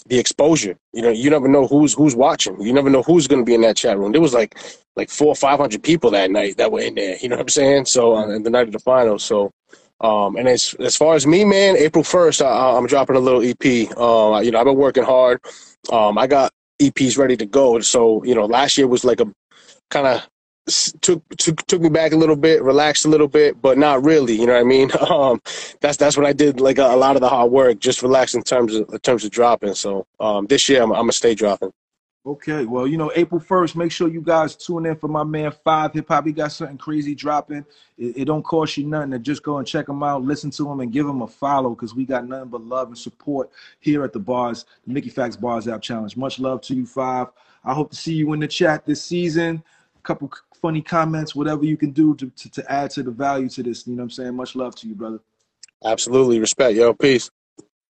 the 0.07 0.19
exposure. 0.19 0.77
You 0.93 1.03
know, 1.03 1.11
you 1.11 1.31
never 1.31 1.49
know 1.49 1.68
who's 1.68 1.95
who's 1.95 2.15
watching. 2.15 2.61
You 2.61 2.73
never 2.73 2.91
know 2.91 3.03
who's 3.03 3.27
going 3.27 3.43
to 3.43 3.47
be 3.47 3.55
in 3.55 3.64
that 3.64 3.77
chat 3.77 3.99
room. 3.99 4.14
There 4.14 4.22
was 4.22 4.35
like 4.35 4.57
like 4.97 5.11
four 5.11 5.30
or 5.30 5.38
five 5.38 5.59
hundred 5.59 5.84
people 5.84 6.11
that 6.14 6.31
night 6.31 6.59
that 6.59 6.72
were 6.72 6.81
in 6.81 6.95
there. 6.95 7.18
You 7.22 7.30
know 7.30 7.38
what 7.38 7.43
I'm 7.43 7.49
saying? 7.49 7.88
So 7.88 8.15
uh, 8.15 8.39
the 8.39 8.51
night 8.51 8.69
of 8.69 8.73
the 8.73 8.80
finals. 8.80 9.26
So. 9.26 9.51
Um, 10.02 10.36
and 10.36 10.48
as 10.48 10.76
as 10.80 10.95
far 10.95 11.15
as 11.15 11.26
me, 11.26 11.44
man, 11.45 11.76
April 11.78 12.03
first, 12.03 12.41
I'm 12.41 12.88
dropping 12.88 13.15
a 13.15 13.19
little 13.19 13.41
EP. 13.41 13.90
Uh, 13.98 14.40
you 14.44 14.52
know, 14.52 14.60
I've 14.60 14.65
been 14.65 14.78
working 14.78 15.03
hard. 15.03 15.41
Um, 15.91 16.18
I 16.18 16.28
got 16.28 16.52
EPs 16.82 17.18
ready 17.18 17.36
to 17.38 17.45
go. 17.45 17.80
So 17.80 18.24
you 18.24 18.36
know, 18.36 18.45
last 18.45 18.78
year 18.78 18.88
was 18.88 19.03
like 19.03 19.19
a 19.22 19.32
kind 19.90 20.07
of 20.07 20.28
took 21.02 21.24
took 21.38 21.65
took 21.68 21.82
me 21.82 21.90
back 21.90 22.11
a 22.11 22.18
little 22.18 22.36
bit, 22.36 22.61
relaxed 22.61 23.06
a 23.06 23.10
little 23.10 23.28
bit, 23.28 23.61
but 23.61 23.78
not 23.78 24.03
really. 24.03 24.36
You 24.36 24.48
know 24.48 24.53
what 24.53 24.61
I 24.61 24.65
mean? 24.65 24.91
Um, 25.10 25.41
that's 25.82 25.98
that's 25.98 26.18
when 26.18 26.26
I 26.26 26.34
did 26.34 26.60
like 26.60 26.78
a, 26.78 26.86
a 26.86 26.98
lot 26.98 27.15
of 27.15 27.22
the 27.22 27.30
hard 27.30 27.52
work, 27.52 27.80
just 27.80 28.03
relax 28.03 28.36
in 28.36 28.44
terms 28.44 28.76
of 28.76 28.90
in 28.90 28.99
terms 28.99 29.24
of 29.26 29.32
dropping. 29.32 29.74
So 29.76 30.06
um, 30.19 30.48
this 30.48 30.69
year 30.69 30.84
I'm, 30.84 30.91
I'm 30.91 31.03
gonna 31.03 31.14
stay 31.14 31.34
dropping. 31.36 31.72
Okay, 32.27 32.65
well, 32.65 32.85
you 32.85 32.97
know, 32.97 33.09
April 33.15 33.39
1st, 33.39 33.77
make 33.77 33.89
sure 33.89 34.09
you 34.09 34.19
guys 34.19 34.53
tune 34.53 34.85
in 34.85 34.97
for 34.97 35.07
my 35.07 35.23
man 35.23 35.49
Five 35.63 35.93
Hip 35.93 36.09
Hop. 36.09 36.25
He 36.25 36.33
got 36.33 36.51
something 36.51 36.77
crazy 36.77 37.15
dropping. 37.15 37.65
It, 37.97 38.17
it 38.17 38.25
don't 38.25 38.43
cost 38.43 38.75
you 38.75 38.85
nothing 38.85 39.11
to 39.11 39.19
just 39.19 39.43
go 39.43 39.59
and 39.59 39.65
check 39.65 39.87
him 39.87 40.03
out, 40.03 40.25
listen 40.25 40.51
to 40.51 40.69
him, 40.69 40.81
and 40.81 40.91
give 40.91 41.07
him 41.07 41.21
a 41.21 41.27
follow 41.27 41.69
because 41.69 41.95
we 41.95 42.03
got 42.03 42.27
nothing 42.27 42.49
but 42.49 42.63
love 42.63 42.89
and 42.89 42.97
support 42.97 43.49
here 43.79 44.03
at 44.03 44.11
the 44.11 44.19
bars, 44.19 44.65
the 44.85 44.91
Mickey 44.91 45.09
Factz 45.09 45.39
Bars 45.39 45.69
App 45.69 45.81
Challenge. 45.81 46.17
Much 46.17 46.37
love 46.37 46.59
to 46.63 46.75
you, 46.75 46.85
Five. 46.85 47.27
I 47.63 47.73
hope 47.73 47.91
to 47.91 47.95
see 47.95 48.13
you 48.13 48.33
in 48.33 48.41
the 48.41 48.47
chat 48.47 48.85
this 48.85 49.01
season. 49.01 49.63
A 49.97 50.01
couple 50.01 50.29
funny 50.61 50.81
comments, 50.81 51.33
whatever 51.33 51.63
you 51.63 51.77
can 51.77 51.91
do 51.91 52.13
to, 52.15 52.29
to, 52.29 52.51
to 52.51 52.69
add 52.69 52.91
to 52.91 53.03
the 53.03 53.11
value 53.11 53.47
to 53.47 53.63
this. 53.63 53.87
You 53.87 53.93
know 53.93 54.01
what 54.01 54.03
I'm 54.03 54.09
saying? 54.09 54.35
Much 54.35 54.53
love 54.53 54.75
to 54.75 54.87
you, 54.87 54.95
brother. 54.95 55.21
Absolutely, 55.85 56.41
respect, 56.41 56.75
yo, 56.75 56.93
peace. 56.93 57.31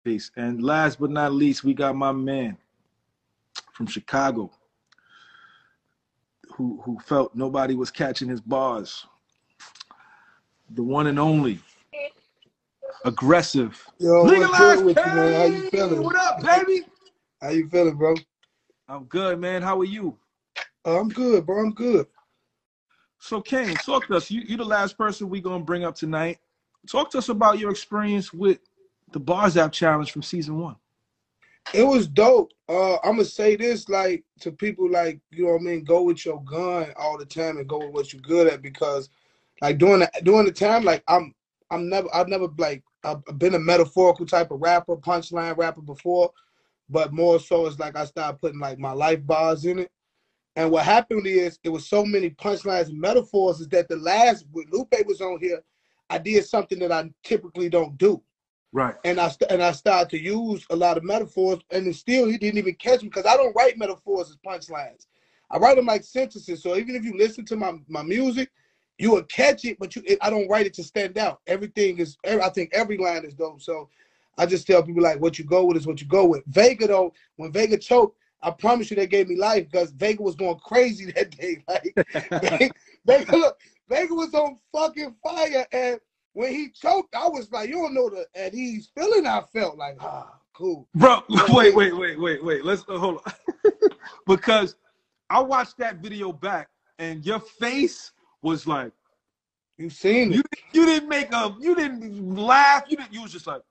Peace. 0.03 0.29
And 0.35 0.61
last 0.61 0.99
but 0.99 1.09
not 1.09 1.31
least, 1.31 1.63
we 1.63 1.73
got 1.73 1.95
my 1.95 2.11
man 2.11 2.57
from 3.75 3.87
Chicago 3.87 4.49
who 6.53 6.81
who 6.83 6.97
felt 6.99 7.35
nobody 7.35 7.75
was 7.75 7.91
catching 7.91 8.29
his 8.29 8.39
bars. 8.39 9.05
The 10.69 10.81
one 10.81 11.07
and 11.07 11.19
only 11.19 11.59
aggressive. 13.03 13.85
Yo, 13.99 14.23
what's 14.23 14.81
with 14.81 14.97
you, 14.97 15.11
man? 15.11 15.33
How 15.33 15.45
you 15.45 15.69
feeling? 15.69 16.01
What 16.01 16.15
up, 16.15 16.41
baby? 16.41 16.85
How 17.41 17.49
you 17.49 17.69
feeling, 17.69 17.95
bro? 17.95 18.15
I'm 18.87 19.03
good, 19.05 19.39
man. 19.39 19.61
How 19.61 19.79
are 19.79 19.85
you? 19.85 20.17
Uh, 20.85 20.99
I'm 20.99 21.09
good, 21.09 21.45
bro. 21.45 21.59
I'm 21.59 21.73
good. 21.73 22.07
So 23.19 23.41
Kane, 23.41 23.75
talk 23.75 24.07
to 24.07 24.15
us. 24.15 24.31
You 24.31 24.41
you 24.47 24.55
the 24.55 24.63
last 24.65 24.97
person 24.97 25.29
we're 25.29 25.41
gonna 25.41 25.63
bring 25.63 25.83
up 25.83 25.95
tonight. 25.95 26.39
Talk 26.89 27.11
to 27.11 27.17
us 27.17 27.29
about 27.29 27.59
your 27.59 27.71
experience 27.71 28.31
with 28.31 28.59
the 29.11 29.19
Bars 29.19 29.57
App 29.57 29.71
Challenge 29.73 30.11
from 30.11 30.21
season 30.21 30.59
one. 30.59 30.75
It 31.73 31.83
was 31.83 32.07
dope. 32.07 32.51
Uh, 32.69 32.95
I'm 32.97 33.17
gonna 33.17 33.25
say 33.25 33.55
this 33.55 33.89
like 33.89 34.23
to 34.41 34.51
people 34.51 34.89
like 34.89 35.19
you 35.31 35.45
know 35.45 35.53
what 35.53 35.61
I 35.61 35.63
mean. 35.63 35.83
Go 35.83 36.03
with 36.03 36.25
your 36.25 36.43
gun 36.43 36.93
all 36.97 37.17
the 37.17 37.25
time 37.25 37.57
and 37.57 37.67
go 37.67 37.79
with 37.79 37.91
what 37.91 38.13
you're 38.13 38.21
good 38.21 38.47
at 38.47 38.61
because 38.61 39.09
like 39.61 39.77
during 39.77 39.99
the 40.01 40.11
during 40.23 40.45
the 40.45 40.51
time 40.51 40.83
like 40.83 41.03
I'm 41.07 41.33
I'm 41.71 41.89
never 41.89 42.07
I've 42.13 42.27
never 42.27 42.47
like 42.57 42.83
I've 43.03 43.23
been 43.37 43.55
a 43.55 43.59
metaphorical 43.59 44.25
type 44.25 44.51
of 44.51 44.61
rapper, 44.61 44.95
punchline 44.97 45.57
rapper 45.57 45.81
before, 45.81 46.31
but 46.89 47.13
more 47.13 47.39
so 47.39 47.65
it's 47.65 47.79
like 47.79 47.95
I 47.95 48.05
started 48.05 48.39
putting 48.39 48.59
like 48.59 48.79
my 48.79 48.91
life 48.91 49.25
bars 49.25 49.65
in 49.65 49.79
it. 49.79 49.91
And 50.55 50.71
what 50.71 50.85
happened 50.85 51.27
is 51.27 51.59
it 51.63 51.69
was 51.69 51.87
so 51.87 52.05
many 52.05 52.29
punchlines 52.29 52.87
and 52.87 52.99
metaphors 52.99 53.59
is 53.59 53.67
that 53.69 53.89
the 53.89 53.97
last 53.97 54.45
when 54.51 54.65
Lupe 54.71 54.93
was 55.05 55.19
on 55.21 55.39
here, 55.39 55.61
I 56.09 56.17
did 56.17 56.45
something 56.45 56.79
that 56.79 56.91
I 56.91 57.09
typically 57.23 57.69
don't 57.69 57.97
do. 57.97 58.21
Right. 58.71 58.95
And 59.05 59.19
I 59.19 59.31
and 59.49 59.63
I 59.63 59.71
started 59.71 60.09
to 60.09 60.21
use 60.21 60.65
a 60.69 60.75
lot 60.75 60.97
of 60.97 61.03
metaphors, 61.03 61.59
and 61.71 61.85
then 61.85 61.93
still 61.93 62.27
he 62.27 62.37
didn't 62.37 62.57
even 62.57 62.75
catch 62.75 63.01
me 63.01 63.09
because 63.09 63.25
I 63.25 63.37
don't 63.37 63.55
write 63.55 63.77
metaphors 63.77 64.29
as 64.29 64.37
punchlines. 64.45 65.07
I 65.49 65.57
write 65.57 65.77
them 65.77 65.85
like 65.85 66.03
sentences. 66.03 66.61
So 66.61 66.75
even 66.75 66.95
if 66.95 67.03
you 67.03 67.17
listen 67.17 67.45
to 67.45 67.55
my 67.55 67.73
my 67.87 68.03
music, 68.03 68.51
you 68.97 69.11
will 69.11 69.23
catch 69.23 69.65
it, 69.65 69.77
but 69.79 69.95
you 69.95 70.03
it, 70.05 70.17
I 70.21 70.29
don't 70.29 70.49
write 70.49 70.65
it 70.65 70.73
to 70.75 70.83
stand 70.83 71.17
out. 71.17 71.39
Everything 71.47 71.99
is 71.99 72.17
every- 72.23 72.43
I 72.43 72.49
think 72.49 72.71
every 72.73 72.97
line 72.97 73.23
is 73.25 73.33
dope. 73.33 73.61
So 73.61 73.89
I 74.37 74.45
just 74.45 74.67
tell 74.67 74.83
people 74.83 75.03
like 75.03 75.19
what 75.19 75.39
you 75.39 75.45
go 75.45 75.65
with 75.65 75.77
is 75.77 75.87
what 75.87 76.01
you 76.01 76.07
go 76.07 76.25
with. 76.25 76.43
Vega 76.47 76.87
though, 76.87 77.13
when 77.37 77.51
Vega 77.51 77.77
choked, 77.77 78.17
I 78.41 78.51
promise 78.51 78.89
you 78.89 78.95
they 78.95 79.07
gave 79.07 79.27
me 79.27 79.37
life 79.37 79.69
because 79.71 79.91
Vega 79.91 80.21
was 80.21 80.35
going 80.35 80.59
crazy 80.59 81.11
that 81.11 81.31
day. 81.31 81.63
Like 81.67 81.95
Vega, 82.41 82.73
Vega, 83.05 83.37
look, 83.37 83.59
Vega 83.89 84.13
was 84.13 84.33
on 84.33 84.57
fucking 84.73 85.15
fire, 85.23 85.65
and 85.71 85.99
when 86.35 86.53
he 86.53 86.69
choked, 86.69 87.15
I 87.15 87.29
was 87.29 87.49
like, 87.51 87.69
you 87.69 87.75
don't 87.75 87.93
know 87.93 88.09
the 88.09 88.27
at 88.35 88.53
ease 88.53 88.89
feeling 88.93 89.25
I 89.25 89.41
felt. 89.53 89.77
Like, 89.77 89.95
ah, 90.01 90.33
cool. 90.53 90.85
Bro, 90.93 91.23
wait, 91.49 91.73
wait, 91.73 91.95
wait, 91.95 92.19
wait, 92.19 92.43
wait. 92.43 92.65
Let's 92.65 92.83
uh, 92.89 92.97
hold 92.97 93.21
on. 93.25 93.33
because 94.27 94.75
I 95.29 95.41
watched 95.41 95.77
that 95.77 95.97
video 95.97 96.33
back 96.33 96.67
and 96.99 97.25
your 97.25 97.39
face 97.39 98.11
was 98.41 98.67
like 98.67 98.91
you 99.77 99.89
seen 99.89 100.33
it. 100.33 100.35
You, 100.35 100.43
you 100.73 100.85
didn't 100.85 101.07
make 101.07 101.33
a 101.33 101.55
you 101.59 101.73
didn't 101.73 102.35
laugh. 102.35 102.83
You 102.89 102.97
didn't 102.97 103.13
you 103.13 103.21
was 103.21 103.31
just 103.31 103.47
like 103.47 103.61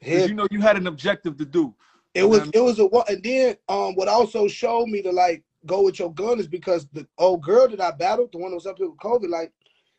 Yeah. 0.00 0.26
you 0.26 0.34
know 0.34 0.48
you 0.50 0.60
had 0.60 0.76
an 0.76 0.88
objective 0.88 1.36
to 1.38 1.44
do. 1.44 1.74
It 2.14 2.24
was 2.24 2.50
it 2.52 2.60
was 2.60 2.80
a 2.80 2.88
and 3.08 3.22
then 3.22 3.56
um 3.68 3.94
what 3.94 4.08
also 4.08 4.48
showed 4.48 4.88
me 4.88 5.00
to 5.02 5.12
like 5.12 5.44
go 5.64 5.82
with 5.82 6.00
your 6.00 6.12
gun 6.12 6.40
is 6.40 6.48
because 6.48 6.88
the 6.92 7.06
old 7.18 7.44
girl 7.44 7.68
that 7.68 7.80
I 7.80 7.92
battled, 7.92 8.32
the 8.32 8.38
one 8.38 8.50
that 8.50 8.56
was 8.56 8.66
up 8.66 8.78
here 8.78 8.90
with 8.90 8.98
COVID, 8.98 9.28
like 9.28 9.52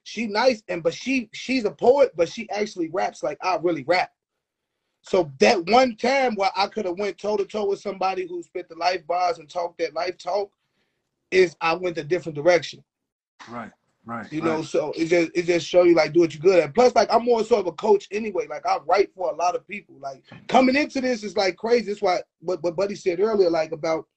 she 0.04 0.28
nice 0.28 0.62
and 0.68 0.84
but 0.84 0.94
she 0.94 1.30
she's 1.34 1.66
a 1.66 1.72
poet, 1.72 2.12
but 2.16 2.30
she 2.30 2.50
actually 2.50 2.90
raps 2.90 3.24
like 3.24 3.38
I 3.42 3.58
really 3.62 3.84
rap. 3.88 4.12
So 5.02 5.32
that 5.40 5.70
one 5.70 5.96
time 5.96 6.36
where 6.36 6.52
I 6.56 6.68
could 6.68 6.86
have 6.86 6.98
went 6.98 7.18
toe 7.18 7.36
to 7.38 7.46
toe 7.46 7.68
with 7.68 7.82
somebody 7.82 8.26
who 8.28 8.42
spit 8.42 8.70
the 8.70 8.76
life 8.76 9.06
bars 9.06 9.38
and 9.38 9.50
talked 9.50 9.80
that 9.80 9.94
life 9.94 10.18
talk, 10.18 10.50
is 11.32 11.56
I 11.60 11.74
went 11.74 11.98
a 11.98 12.04
different 12.04 12.38
direction. 12.38 12.84
Right, 13.50 13.72
right. 14.06 14.32
You 14.32 14.42
know, 14.42 14.58
right. 14.58 14.66
so 14.66 14.94
it 14.96 15.08
just 15.08 15.32
it 15.36 15.44
just 15.44 15.68
show 15.68 15.84
you 15.84 15.96
like 15.96 16.14
do 16.14 16.22
what 16.22 16.34
you're 16.34 16.42
good 16.42 16.64
at. 16.64 16.74
Plus, 16.74 16.96
like 16.96 17.14
I'm 17.14 17.26
more 17.26 17.44
sort 17.44 17.62
of 17.62 17.68
a 17.68 17.74
coach 17.74 18.08
anyway. 18.12 18.48
Like 18.48 18.66
I 18.66 18.78
write 18.86 19.14
for 19.14 19.32
a 19.32 19.36
lot 19.36 19.56
of 19.56 19.68
people. 19.68 19.96
Like 20.00 20.24
coming 20.48 20.76
into 20.76 21.02
this 21.02 21.24
is 21.24 21.36
like 21.36 21.58
crazy. 21.58 21.88
That's 21.88 22.02
why 22.02 22.22
what 22.40 22.64
what 22.64 22.76
Buddy 22.76 22.96
said 22.96 23.20
earlier, 23.20 23.50
like 23.50 23.72
about 23.74 24.08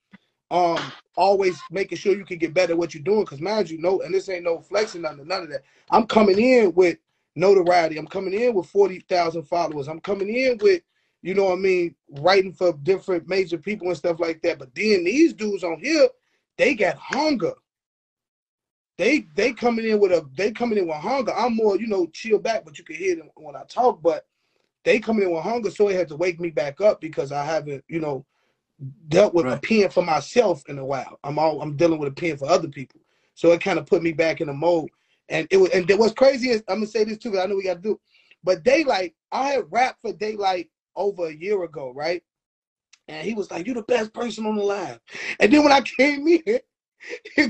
um 0.51 0.81
always 1.16 1.59
making 1.70 1.98
sure 1.98 2.16
you 2.16 2.24
can 2.24 2.39
get 2.39 2.55
better 2.55 2.73
at 2.73 2.78
what 2.78 2.94
you're 2.94 3.02
doing. 3.02 3.27
Cause 3.27 3.40
mind 3.40 3.70
you, 3.70 3.78
no, 3.78 4.01
and 4.02 4.14
this 4.14 4.28
ain't 4.28 4.44
no 4.44 4.60
flexing 4.60 5.02
none, 5.02 5.20
none 5.27 5.43
of 5.43 5.51
that. 5.51 5.62
I'm 5.90 6.06
coming 6.06 6.39
in 6.39 6.73
with 6.74 6.98
notoriety. 7.35 7.98
I'm 7.98 8.06
coming 8.06 8.35
in 8.35 8.55
with 8.55 8.66
forty 8.66 9.01
thousand 9.01 9.43
followers. 9.44 9.89
I'm 9.89 10.01
coming 10.01 10.35
in 10.35 10.59
with 10.60 10.82
you 11.23 11.35
know 11.35 11.44
what 11.47 11.55
I 11.55 11.56
mean, 11.56 11.94
writing 12.20 12.52
for 12.52 12.73
different 12.85 13.27
major 13.27 13.59
people 13.59 13.89
and 13.89 13.97
stuff 13.97 14.20
like 14.20 14.43
that. 14.43 14.59
But 14.59 14.74
then 14.74 15.05
these 15.05 15.32
dudes 15.32 15.64
on 15.64 15.81
here, 15.81 16.09
they 16.56 16.74
got 16.74 16.97
hunger 16.97 17.55
they 18.98 19.27
they 19.35 19.52
coming 19.52 19.86
in 19.86 20.01
with 20.01 20.12
a 20.12 20.27
they 20.36 20.51
coming 20.52 20.78
in 20.78 20.86
with 20.86 20.97
hunger. 20.97 21.32
I'm 21.35 21.55
more, 21.55 21.78
you 21.78 21.86
know, 21.86 22.06
chill 22.06 22.39
back, 22.39 22.64
but 22.64 22.78
you 22.78 22.85
can 22.85 22.97
hear 22.97 23.16
them 23.16 23.31
when 23.36 23.56
I 23.56 23.64
talk. 23.64 24.02
But 24.02 24.27
they 24.85 25.01
coming 25.01 25.24
in 25.24 25.32
with 25.32 25.43
hunger, 25.43 25.70
so 25.70 25.89
it 25.89 25.97
had 25.97 26.09
to 26.09 26.16
wake 26.16 26.40
me 26.40 26.51
back 26.51 26.81
up 26.81 27.01
because 27.01 27.31
I 27.32 27.44
haven't, 27.44 27.85
you 27.89 28.01
know, 28.01 28.24
dealt 29.09 29.35
with 29.35 29.47
a 29.47 29.59
pen 29.59 29.90
for 29.90 30.03
myself 30.03 30.62
in 30.69 30.78
a 30.78 30.85
while. 30.85 31.19
I'm 31.24 31.39
all 31.39 31.62
I'm 31.62 31.77
dealing 31.77 31.98
with 31.98 32.12
a 32.12 32.15
pen 32.15 32.36
for 32.36 32.48
other 32.48 32.69
people. 32.69 33.01
So 33.35 33.53
it 33.53 33.61
kind 33.61 33.78
of 33.78 33.86
put 33.86 34.03
me 34.03 34.12
back 34.12 34.40
in 34.40 34.48
the 34.48 34.53
mode. 34.53 34.89
And 35.28 35.47
it 35.51 35.57
was 35.57 35.70
and 35.70 35.90
what's 35.98 36.15
crazy 36.15 36.51
is 36.51 36.62
I'm 36.69 36.77
gonna 36.77 36.86
say 36.86 37.05
this 37.05 37.19
too, 37.19 37.31
because 37.31 37.44
I 37.44 37.48
know 37.48 37.57
we 37.57 37.65
gotta 37.65 37.81
do. 37.81 38.01
But 38.44 38.62
Daylight, 38.62 39.15
I 39.32 39.48
had 39.48 39.65
rapped 39.70 40.01
for 40.03 40.12
Daylight 40.12 40.70
over 40.94 41.27
a 41.27 41.35
year 41.35 41.62
ago, 41.65 41.93
right? 41.94 42.23
And 43.09 43.27
he 43.27 43.35
was 43.35 43.51
like, 43.51 43.66
"You 43.66 43.74
the 43.74 43.82
best 43.82 44.12
person 44.12 44.47
on 44.47 44.57
the 44.57 44.62
line." 44.62 44.98
And 45.40 45.53
then 45.53 45.62
when 45.62 45.73
I 45.73 45.81
came 45.98 46.27
in, 46.28 46.43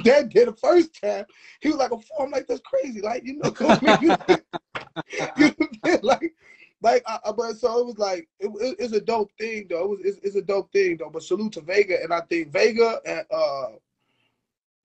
that 0.05 0.31
did 0.31 0.49
the 0.49 0.57
first 0.61 1.01
time, 1.01 1.25
he 1.61 1.69
was 1.69 1.79
like, 1.79 1.93
"A 1.93 1.99
four." 1.99 2.27
I'm 2.27 2.31
like, 2.31 2.47
"That's 2.47 2.61
crazy!" 2.61 3.01
Like, 3.01 3.25
you 3.25 3.39
know, 3.39 3.55
you, 3.81 3.97
you 4.01 4.17
know, 4.29 5.99
like, 6.03 6.35
like, 6.83 7.03
I, 7.07 7.19
but 7.37 7.57
so 7.57 7.79
it 7.81 7.87
was 7.87 7.99
like, 7.99 8.29
it, 8.41 8.51
it- 8.61 8.77
it's 8.79 8.93
a 8.93 9.01
dope 9.01 9.31
thing 9.39 9.67
though. 9.69 9.85
It 9.85 9.89
was, 9.91 10.01
it's, 10.05 10.19
it's 10.23 10.37
a 10.37 10.43
dope 10.43 10.71
thing 10.73 10.97
though. 10.99 11.11
But 11.11 11.23
salute 11.23 11.53
to 11.55 11.61
Vega, 11.63 12.03
and 12.03 12.13
I 12.13 12.21
think 12.23 12.53
Vega 12.53 13.01
and 13.07 13.25
uh, 13.31 13.67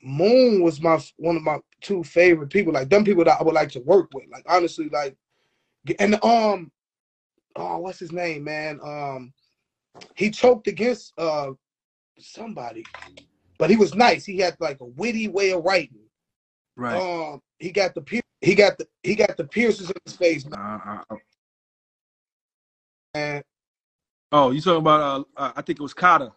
Moon 0.03 0.61
was 0.63 0.81
my 0.81 0.99
one 1.17 1.35
of 1.35 1.43
my 1.43 1.59
two 1.81 2.03
favorite 2.03 2.49
people. 2.49 2.73
Like, 2.73 2.89
them 2.89 3.03
people 3.03 3.23
that 3.25 3.39
I 3.39 3.43
would 3.43 3.53
like 3.55 3.69
to 3.71 3.79
work 3.81 4.09
with. 4.13 4.25
Like, 4.31 4.43
honestly, 4.47 4.89
like, 4.89 5.15
and 5.99 6.15
um, 6.23 6.71
oh, 7.55 7.77
what's 7.79 7.99
his 7.99 8.11
name, 8.11 8.43
man? 8.43 8.79
Um, 8.83 9.33
he 10.15 10.31
choked 10.31 10.67
against 10.67 11.13
uh 11.17 11.51
somebody, 12.19 12.83
but 13.57 13.69
he 13.69 13.75
was 13.75 13.93
nice. 13.95 14.25
He 14.25 14.37
had 14.37 14.55
like 14.59 14.79
a 14.81 14.85
witty 14.85 15.27
way 15.27 15.51
of 15.51 15.63
writing. 15.63 15.99
Right. 16.75 17.01
Um, 17.01 17.41
he 17.59 17.71
got 17.71 17.93
the 17.93 18.21
he 18.41 18.55
got 18.55 18.77
the 18.77 18.87
he 19.03 19.15
got 19.15 19.37
the 19.37 19.43
piercings 19.43 19.89
in 19.89 19.95
his 20.05 20.15
face. 20.15 20.45
Uh, 20.51 20.79
uh, 21.09 21.15
Man. 23.13 23.43
oh, 24.31 24.51
you 24.51 24.61
talking 24.61 24.79
about 24.79 25.01
uh, 25.01 25.23
uh 25.35 25.51
I 25.55 25.61
think 25.61 25.79
it 25.79 25.83
was 25.83 25.93
Kata. 25.93 26.31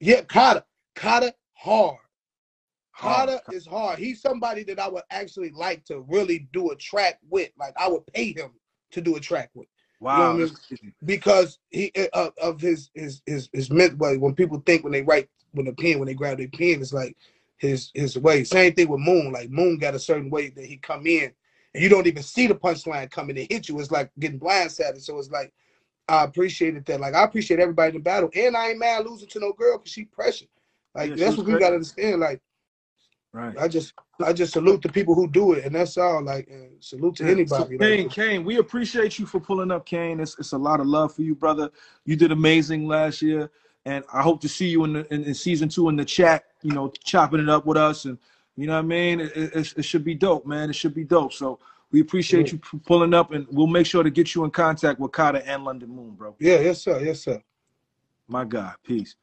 Yeah, 0.00 0.22
Kata. 0.22 0.64
Kata 0.96 1.34
hard. 1.54 1.98
Hard. 2.92 3.28
Kata 3.28 3.42
is 3.54 3.66
hard. 3.66 3.98
He's 3.98 4.20
somebody 4.20 4.64
that 4.64 4.78
I 4.80 4.88
would 4.88 5.04
actually 5.10 5.50
like 5.50 5.84
to 5.84 6.00
really 6.08 6.48
do 6.52 6.70
a 6.70 6.76
track 6.76 7.18
with. 7.28 7.50
Like 7.58 7.74
I 7.78 7.88
would 7.88 8.06
pay 8.08 8.32
him 8.32 8.50
to 8.90 9.00
do 9.00 9.16
a 9.16 9.20
track 9.20 9.50
with. 9.54 9.68
You 10.00 10.08
know 10.08 10.12
Wow. 10.14 10.32
I 10.32 10.38
mean? 10.38 10.50
because 11.04 11.58
he 11.68 11.92
uh, 12.14 12.30
of 12.42 12.60
his 12.60 12.90
his 12.94 13.22
his 13.26 13.48
his 13.52 13.70
myth 13.70 13.94
way. 13.96 14.16
When 14.16 14.34
people 14.34 14.62
think 14.66 14.82
when 14.82 14.92
they 14.92 15.02
write 15.02 15.28
with 15.54 15.68
a 15.68 15.72
pen, 15.74 15.98
when 15.98 16.06
they 16.06 16.14
grab 16.14 16.38
their 16.38 16.48
pen, 16.48 16.80
it's 16.80 16.92
like 16.92 17.16
his 17.58 17.90
his 17.94 18.18
way. 18.18 18.42
Same 18.42 18.74
thing 18.74 18.88
with 18.88 19.00
Moon. 19.00 19.30
Like 19.30 19.50
Moon 19.50 19.78
got 19.78 19.94
a 19.94 19.98
certain 19.98 20.30
way 20.30 20.48
that 20.48 20.64
he 20.64 20.78
come 20.78 21.06
in, 21.06 21.30
and 21.74 21.82
you 21.82 21.88
don't 21.88 22.06
even 22.06 22.22
see 22.22 22.48
the 22.48 22.54
punchline 22.54 23.10
coming 23.10 23.36
to 23.36 23.46
hit 23.48 23.68
you. 23.68 23.78
It's 23.78 23.92
like 23.92 24.10
getting 24.18 24.40
blindsided. 24.40 25.02
So 25.02 25.18
it's 25.18 25.30
like 25.30 25.52
I 26.10 26.24
appreciated 26.24 26.84
that. 26.86 27.00
Like 27.00 27.14
I 27.14 27.24
appreciate 27.24 27.60
everybody 27.60 27.90
in 27.90 27.94
the 27.96 28.00
battle, 28.00 28.30
and 28.34 28.56
I 28.56 28.70
ain't 28.70 28.78
mad 28.78 29.06
losing 29.06 29.28
to 29.28 29.40
no 29.40 29.52
girl 29.52 29.78
because 29.78 29.92
she 29.92 30.04
pressure. 30.04 30.46
Like 30.94 31.10
Yeah, 31.10 31.26
that's 31.26 31.38
what 31.38 31.46
we 31.46 31.54
gotta 31.54 31.76
understand. 31.76 32.20
Like 32.20 32.40
Right. 33.32 33.56
I 33.58 33.68
just 33.68 33.94
I 34.20 34.32
just 34.32 34.52
salute 34.52 34.82
the 34.82 34.88
people 34.88 35.14
who 35.14 35.28
do 35.28 35.52
it, 35.52 35.64
and 35.64 35.74
that's 35.74 35.96
all. 35.96 36.22
Like, 36.22 36.48
salute 36.80 37.16
to 37.16 37.24
Yeah, 37.24 37.30
anybody. 37.30 37.76
So 37.78 37.78
Kane, 37.78 38.04
like, 38.04 38.12
Kane, 38.14 38.44
we 38.44 38.58
appreciate 38.58 39.18
you 39.18 39.26
for 39.26 39.40
pulling 39.40 39.70
up, 39.70 39.86
Kane. 39.86 40.20
It's, 40.20 40.38
it's 40.38 40.52
a 40.52 40.58
lot 40.58 40.80
of 40.80 40.86
love 40.86 41.14
for 41.14 41.22
you, 41.22 41.34
brother. 41.34 41.70
You 42.04 42.16
did 42.16 42.32
amazing 42.32 42.88
last 42.88 43.22
year, 43.22 43.50
and 43.86 44.04
I 44.12 44.22
hope 44.22 44.40
to 44.42 44.48
see 44.48 44.68
you 44.68 44.84
in, 44.84 44.94
the, 44.94 45.14
in, 45.14 45.24
in 45.24 45.34
season 45.34 45.68
two 45.68 45.88
in 45.88 45.96
the 45.96 46.04
chat. 46.04 46.44
You 46.62 46.72
know, 46.72 46.92
chopping 47.04 47.40
it 47.40 47.48
up 47.48 47.66
with 47.66 47.78
us, 47.78 48.04
and 48.04 48.18
you 48.56 48.66
know 48.66 48.74
what 48.74 48.80
I 48.80 48.82
mean. 48.82 49.20
It, 49.20 49.32
it, 49.36 49.74
it 49.78 49.82
should 49.84 50.04
be 50.04 50.14
dope, 50.14 50.44
man. 50.44 50.68
It 50.68 50.74
should 50.74 50.94
be 50.94 51.04
dope. 51.04 51.32
So 51.32 51.60
we 51.92 52.00
appreciate 52.00 52.52
you 52.52 52.58
pulling 52.86 53.14
up, 53.14 53.32
and 53.32 53.46
we'll 53.50 53.66
make 53.66 53.86
sure 53.86 54.02
to 54.02 54.10
get 54.10 54.34
you 54.34 54.44
in 54.44 54.50
contact 54.50 55.00
with 55.00 55.12
Carter 55.12 55.42
and 55.44 55.64
London 55.64 55.90
Moon, 55.90 56.14
bro. 56.14 56.36
yeah, 56.38 56.60
yes 56.60 56.82
sir, 56.82 57.00
yes 57.00 57.20
sir. 57.20 57.42
My 58.28 58.44
God, 58.44 58.74
peace. 58.84 59.16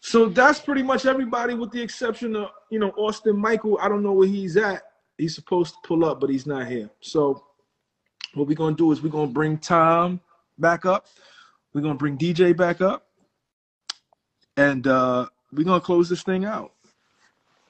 So 0.00 0.28
that's 0.28 0.60
pretty 0.60 0.82
much 0.82 1.06
everybody, 1.06 1.54
with 1.54 1.70
the 1.70 1.80
exception 1.80 2.36
of 2.36 2.50
you 2.70 2.78
know 2.78 2.90
Austin 2.90 3.36
Michael. 3.36 3.78
I 3.80 3.88
don't 3.88 4.02
know 4.02 4.12
where 4.12 4.28
he's 4.28 4.56
at. 4.56 4.82
He's 5.18 5.34
supposed 5.34 5.74
to 5.74 5.80
pull 5.84 6.04
up, 6.04 6.20
but 6.20 6.30
he's 6.30 6.46
not 6.46 6.66
here. 6.68 6.90
So 7.00 7.44
what 8.34 8.46
we're 8.48 8.54
gonna 8.54 8.76
do 8.76 8.92
is 8.92 9.02
we're 9.02 9.10
gonna 9.10 9.30
bring 9.30 9.58
Tom 9.58 10.20
back 10.58 10.86
up. 10.86 11.06
We're 11.72 11.82
gonna 11.82 11.94
bring 11.94 12.18
DJ 12.18 12.56
back 12.56 12.80
up, 12.80 13.06
and 14.56 14.86
uh, 14.86 15.26
we're 15.52 15.64
gonna 15.64 15.80
close 15.80 16.08
this 16.08 16.22
thing 16.22 16.44
out. 16.44 16.72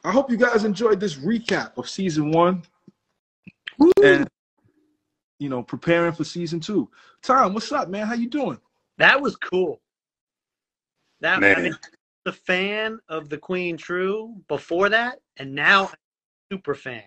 I 0.04 0.10
hope 0.10 0.30
you 0.30 0.36
guys 0.36 0.64
enjoyed 0.64 1.00
this 1.00 1.14
recap 1.14 1.76
of 1.78 1.88
season 1.88 2.32
one, 2.32 2.62
and 4.02 4.28
you 5.38 5.48
know 5.48 5.62
preparing 5.62 6.12
for 6.12 6.24
season 6.24 6.60
two. 6.60 6.90
Tom, 7.22 7.54
what's 7.54 7.72
up, 7.72 7.88
man? 7.88 8.06
How 8.06 8.14
you 8.14 8.28
doing? 8.28 8.58
That 8.98 9.20
was 9.20 9.36
cool. 9.36 9.80
That 11.20 11.36
I 11.36 11.40
Man. 11.40 11.62
mean, 11.62 11.76
the 12.24 12.32
fan 12.32 12.98
of 13.08 13.28
the 13.28 13.38
Queen 13.38 13.76
True 13.76 14.36
before 14.48 14.88
that, 14.90 15.18
and 15.36 15.54
now 15.54 15.86
I'm 15.86 15.92
a 15.92 16.54
super 16.54 16.74
fan. 16.74 17.04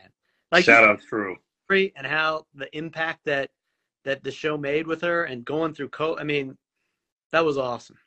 Like 0.52 0.66
Shout 0.66 0.84
out 0.84 1.02
True. 1.02 1.38
True 1.70 1.90
and 1.96 2.06
how 2.08 2.46
the 2.54 2.76
impact 2.78 3.22
that 3.26 3.50
that 4.04 4.24
the 4.24 4.32
show 4.32 4.58
made 4.58 4.88
with 4.88 5.02
her 5.02 5.24
and 5.24 5.44
going 5.44 5.74
through 5.74 5.90
co. 5.90 6.18
I 6.18 6.24
mean, 6.24 6.58
that 7.32 7.44
was 7.44 7.58
awesome. 7.58 7.98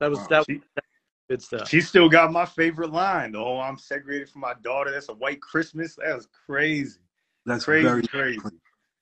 That 0.00 0.10
was 0.10 0.18
Wow. 0.18 0.26
that, 0.30 0.44
She- 0.46 0.62
that 0.74 0.84
was 0.84 1.24
good 1.30 1.42
stuff. 1.42 1.68
She 1.68 1.80
still 1.80 2.08
got 2.08 2.32
my 2.32 2.44
favorite 2.44 2.90
line. 2.90 3.34
Oh, 3.36 3.58
"I'm 3.58 3.78
segregated 3.78 4.28
from 4.28 4.42
my 4.42 4.54
daughter." 4.54 4.90
That's 4.90 5.08
a 5.08 5.14
white 5.14 5.40
Christmas. 5.40 5.96
That 5.96 6.16
was 6.16 6.26
crazy. 6.46 7.00
That's 7.46 7.66
crazy, 7.66 8.02
very 8.02 8.04
crazy. 8.04 8.42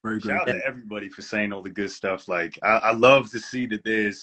very 0.05 0.21
Shout 0.21 0.43
out 0.43 0.49
great. 0.49 0.57
to 0.59 0.67
everybody 0.67 1.09
for 1.11 1.23
saying 1.23 1.53
all 1.53 1.63
the 1.63 1.71
good 1.71 1.91
stuff. 1.93 2.29
Like 2.29 2.59
I, 2.63 2.79
I 2.79 2.93
love 2.93 3.31
to 3.33 3.41
see 3.41 3.67
that 3.69 3.85
there's 3.85 4.23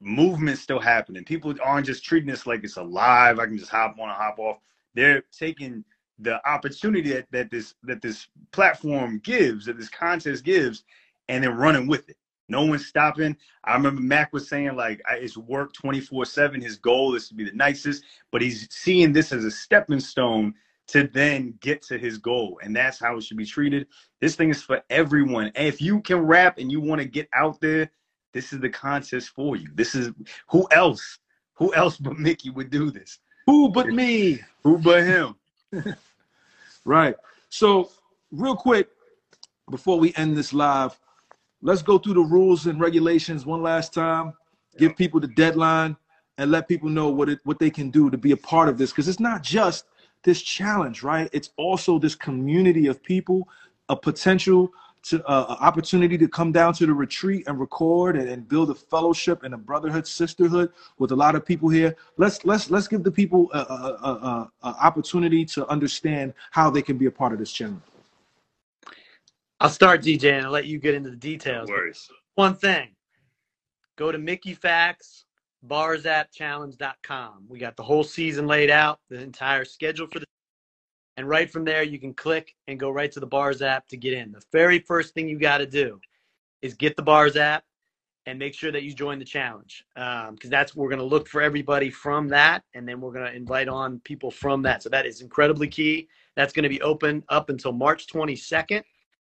movement 0.00 0.58
still 0.58 0.80
happening. 0.80 1.24
People 1.24 1.54
aren't 1.62 1.86
just 1.86 2.04
treating 2.04 2.30
this 2.30 2.46
like 2.46 2.64
it's 2.64 2.76
alive. 2.76 3.38
I 3.38 3.46
can 3.46 3.58
just 3.58 3.70
hop 3.70 3.96
on 4.00 4.08
and 4.08 4.18
hop 4.18 4.38
off. 4.38 4.58
They're 4.94 5.22
taking 5.38 5.84
the 6.18 6.46
opportunity 6.48 7.12
that, 7.12 7.26
that 7.32 7.50
this 7.50 7.74
that 7.84 8.02
this 8.02 8.28
platform 8.52 9.20
gives, 9.24 9.66
that 9.66 9.78
this 9.78 9.88
contest 9.90 10.44
gives, 10.44 10.84
and 11.28 11.44
then 11.44 11.56
running 11.56 11.86
with 11.86 12.08
it. 12.08 12.16
No 12.48 12.64
one's 12.66 12.86
stopping. 12.86 13.36
I 13.64 13.74
remember 13.74 14.00
Mac 14.00 14.32
was 14.32 14.48
saying 14.48 14.76
like 14.76 15.02
I- 15.08 15.16
it's 15.16 15.36
work 15.36 15.72
24/7. 15.74 16.62
His 16.62 16.76
goal 16.76 17.14
is 17.14 17.28
to 17.28 17.34
be 17.34 17.44
the 17.44 17.52
nicest, 17.56 18.04
but 18.30 18.42
he's 18.42 18.68
seeing 18.72 19.12
this 19.12 19.32
as 19.32 19.44
a 19.44 19.50
stepping 19.50 20.00
stone 20.00 20.54
to 20.88 21.08
then 21.08 21.54
get 21.60 21.82
to 21.82 21.98
his 21.98 22.18
goal, 22.18 22.60
and 22.62 22.74
that's 22.76 22.98
how 22.98 23.16
it 23.16 23.24
should 23.24 23.36
be 23.36 23.46
treated. 23.46 23.86
This 24.20 24.36
thing 24.36 24.50
is 24.50 24.62
for 24.62 24.82
everyone. 24.90 25.50
And 25.54 25.66
if 25.66 25.80
you 25.80 26.00
can 26.02 26.18
rap 26.18 26.58
and 26.58 26.70
you 26.70 26.80
want 26.80 27.00
to 27.00 27.06
get 27.06 27.28
out 27.34 27.60
there, 27.60 27.90
this 28.32 28.52
is 28.52 28.60
the 28.60 28.68
contest 28.68 29.30
for 29.30 29.56
you. 29.56 29.68
This 29.74 29.94
is 29.94 30.10
who 30.50 30.66
else? 30.70 31.18
Who 31.54 31.74
else 31.74 31.96
but 31.96 32.18
Mickey 32.18 32.50
would 32.50 32.70
do 32.70 32.90
this? 32.90 33.18
Who 33.46 33.70
but 33.70 33.88
me? 33.88 34.40
Who 34.62 34.78
but 34.78 35.04
him? 35.04 35.36
Right. 36.84 37.16
So, 37.48 37.90
real 38.30 38.56
quick, 38.56 38.88
before 39.70 39.98
we 39.98 40.12
end 40.16 40.36
this 40.36 40.52
live, 40.52 40.98
let's 41.62 41.82
go 41.82 41.98
through 41.98 42.14
the 42.14 42.20
rules 42.20 42.66
and 42.66 42.78
regulations 42.78 43.46
one 43.46 43.62
last 43.62 43.94
time. 43.94 44.34
Give 44.76 44.94
people 44.94 45.18
the 45.18 45.28
deadline 45.28 45.96
and 46.36 46.50
let 46.50 46.68
people 46.68 46.90
know 46.90 47.08
what 47.08 47.28
it 47.28 47.38
what 47.44 47.58
they 47.58 47.70
can 47.70 47.90
do 47.90 48.10
to 48.10 48.18
be 48.18 48.32
a 48.32 48.36
part 48.36 48.68
of 48.68 48.76
this 48.76 48.90
because 48.90 49.08
it's 49.08 49.20
not 49.20 49.42
just 49.42 49.86
this 50.24 50.42
challenge, 50.42 51.02
right? 51.02 51.28
It's 51.32 51.50
also 51.56 51.98
this 51.98 52.14
community 52.14 52.86
of 52.86 53.02
people, 53.02 53.48
a 53.88 53.96
potential 53.96 54.72
to 55.04 55.22
uh, 55.26 55.46
an 55.50 55.56
opportunity 55.60 56.16
to 56.16 56.26
come 56.26 56.50
down 56.50 56.72
to 56.72 56.86
the 56.86 56.92
retreat 56.94 57.44
and 57.46 57.60
record 57.60 58.16
and, 58.16 58.28
and 58.28 58.48
build 58.48 58.70
a 58.70 58.74
fellowship 58.74 59.42
and 59.42 59.52
a 59.52 59.56
brotherhood, 59.56 60.06
sisterhood 60.06 60.72
with 60.98 61.12
a 61.12 61.16
lot 61.16 61.34
of 61.34 61.44
people 61.44 61.68
here. 61.68 61.94
Let's 62.16 62.44
let's 62.44 62.70
let's 62.70 62.88
give 62.88 63.02
the 63.02 63.10
people 63.10 63.50
a, 63.52 63.58
a, 63.58 63.62
a, 63.62 64.12
a, 64.12 64.50
a 64.62 64.68
opportunity 64.82 65.44
to 65.46 65.66
understand 65.68 66.32
how 66.50 66.70
they 66.70 66.82
can 66.82 66.96
be 66.96 67.06
a 67.06 67.10
part 67.10 67.34
of 67.34 67.38
this 67.38 67.52
channel. 67.52 67.80
I'll 69.60 69.70
start 69.70 70.02
DJ 70.02 70.32
and 70.32 70.46
I'll 70.46 70.52
let 70.52 70.66
you 70.66 70.78
get 70.78 70.94
into 70.94 71.10
the 71.10 71.16
details. 71.16 71.68
Worries. 71.68 72.10
One 72.34 72.54
thing. 72.54 72.88
Go 73.96 74.10
to 74.10 74.18
Mickey 74.18 74.56
Factz, 74.56 75.24
barzappchallenge.com. 75.68 77.44
We 77.48 77.58
got 77.58 77.76
the 77.76 77.82
whole 77.82 78.04
season 78.04 78.46
laid 78.46 78.70
out, 78.70 79.00
the 79.08 79.20
entire 79.20 79.64
schedule 79.64 80.06
for 80.06 80.20
the 80.20 80.26
and 81.16 81.28
right 81.28 81.48
from 81.48 81.64
there 81.64 81.84
you 81.84 82.00
can 82.00 82.12
click 82.12 82.56
and 82.66 82.78
go 82.78 82.90
right 82.90 83.10
to 83.12 83.20
the 83.20 83.26
bars 83.26 83.62
app 83.62 83.86
to 83.88 83.96
get 83.96 84.14
in. 84.14 84.32
The 84.32 84.42
very 84.52 84.80
first 84.80 85.14
thing 85.14 85.28
you 85.28 85.38
got 85.38 85.58
to 85.58 85.66
do 85.66 86.00
is 86.60 86.74
get 86.74 86.96
the 86.96 87.02
bars 87.02 87.36
app 87.36 87.64
and 88.26 88.38
make 88.38 88.54
sure 88.54 88.72
that 88.72 88.82
you 88.82 88.92
join 88.92 89.18
the 89.18 89.24
challenge 89.24 89.84
um, 89.96 90.34
because 90.34 90.50
that's 90.50 90.74
we're 90.74 90.88
going 90.88 90.98
to 90.98 91.04
look 91.04 91.28
for 91.28 91.42
everybody 91.42 91.90
from 91.90 92.28
that 92.28 92.62
and 92.74 92.88
then 92.88 93.00
we're 93.00 93.12
going 93.12 93.26
to 93.26 93.34
invite 93.34 93.68
on 93.68 94.00
people 94.00 94.30
from 94.30 94.62
that 94.62 94.82
so 94.82 94.88
that 94.88 95.06
is 95.06 95.20
incredibly 95.20 95.68
key 95.68 96.08
that's 96.36 96.52
going 96.52 96.62
to 96.62 96.68
be 96.68 96.80
open 96.82 97.22
up 97.28 97.50
until 97.50 97.72
march 97.72 98.06
22nd 98.06 98.82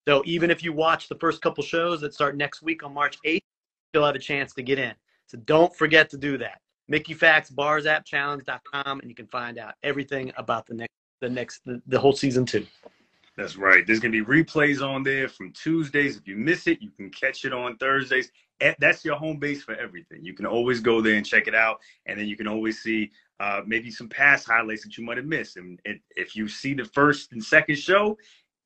so 0.07 0.23
even 0.27 0.51
if 0.51 0.63
you 0.63 0.73
watch 0.73 1.09
the 1.09 1.15
first 1.17 1.41
couple 1.41 1.65
shows 1.65 2.01
that 2.01 2.13
start 2.13 2.37
next 2.37 2.63
week 2.63 2.83
on 2.83 2.93
march 2.93 3.19
8th 3.25 3.41
you'll 3.95 4.05
have 4.05 4.15
a 4.15 4.19
chance 4.19 4.53
to 4.53 4.63
get 4.63 4.79
in 4.79 4.93
so 5.33 5.39
don't 5.47 5.75
forget 5.75 6.11
to 6.11 6.19
do 6.19 6.37
that 6.37 6.61
mickey 6.89 7.15
factz 7.15 7.55
bars 7.55 7.87
app 7.87 8.05
challenge.com 8.05 9.01
and 9.01 9.09
you 9.09 9.15
can 9.15 9.27
find 9.29 9.59
out 9.59 9.75
everything 9.83 10.31
about 10.37 10.67
the 10.67 10.75
next 10.75 10.93
the 11.23 11.31
next 11.31 11.63
the, 11.65 11.81
the 11.87 11.99
whole 11.99 12.13
season 12.13 12.45
two 12.45 12.67
That's 13.37 13.57
right. 13.57 13.87
There's 13.87 13.99
gonna 13.99 14.13
be 14.13 14.23
replays 14.23 14.87
on 14.87 15.03
there 15.03 15.27
from 15.27 15.53
Tuesdays. 15.53 16.19
If 16.19 16.29
you 16.29 16.37
miss 16.37 16.67
it, 16.67 16.83
you 16.83 16.91
can 16.91 17.09
catch 17.11 17.47
it 17.47 17.53
on 17.55 17.79
Thursdays. 17.79 18.31
Eh, 18.61 18.75
That's 18.79 19.05
your 19.07 19.17
home 19.17 19.39
base 19.39 19.63
for 19.63 19.75
everything. 19.75 20.23
You 20.23 20.35
can 20.35 20.45
always 20.45 20.81
go 20.81 21.01
there 21.01 21.15
and 21.15 21.25
check 21.25 21.49
it 21.49 21.55
out, 21.55 21.81
and 22.05 22.21
then 22.21 22.27
you 22.27 22.37
can 22.37 22.47
always 22.47 22.83
see 22.83 23.11
uh, 23.41 23.63
maybe 23.67 23.91
some 23.91 24.09
past 24.11 24.47
highlights 24.47 24.85
that 24.85 24.99
you 24.99 25.05
might 25.05 25.17
have 25.17 25.27
missed. 25.27 25.57
And 25.57 25.81
it, 25.87 26.01
if 26.15 26.37
you 26.37 26.47
see 26.47 26.75
the 26.75 26.85
first 26.85 27.33
and 27.33 27.43
second 27.43 27.79
show, 27.79 28.19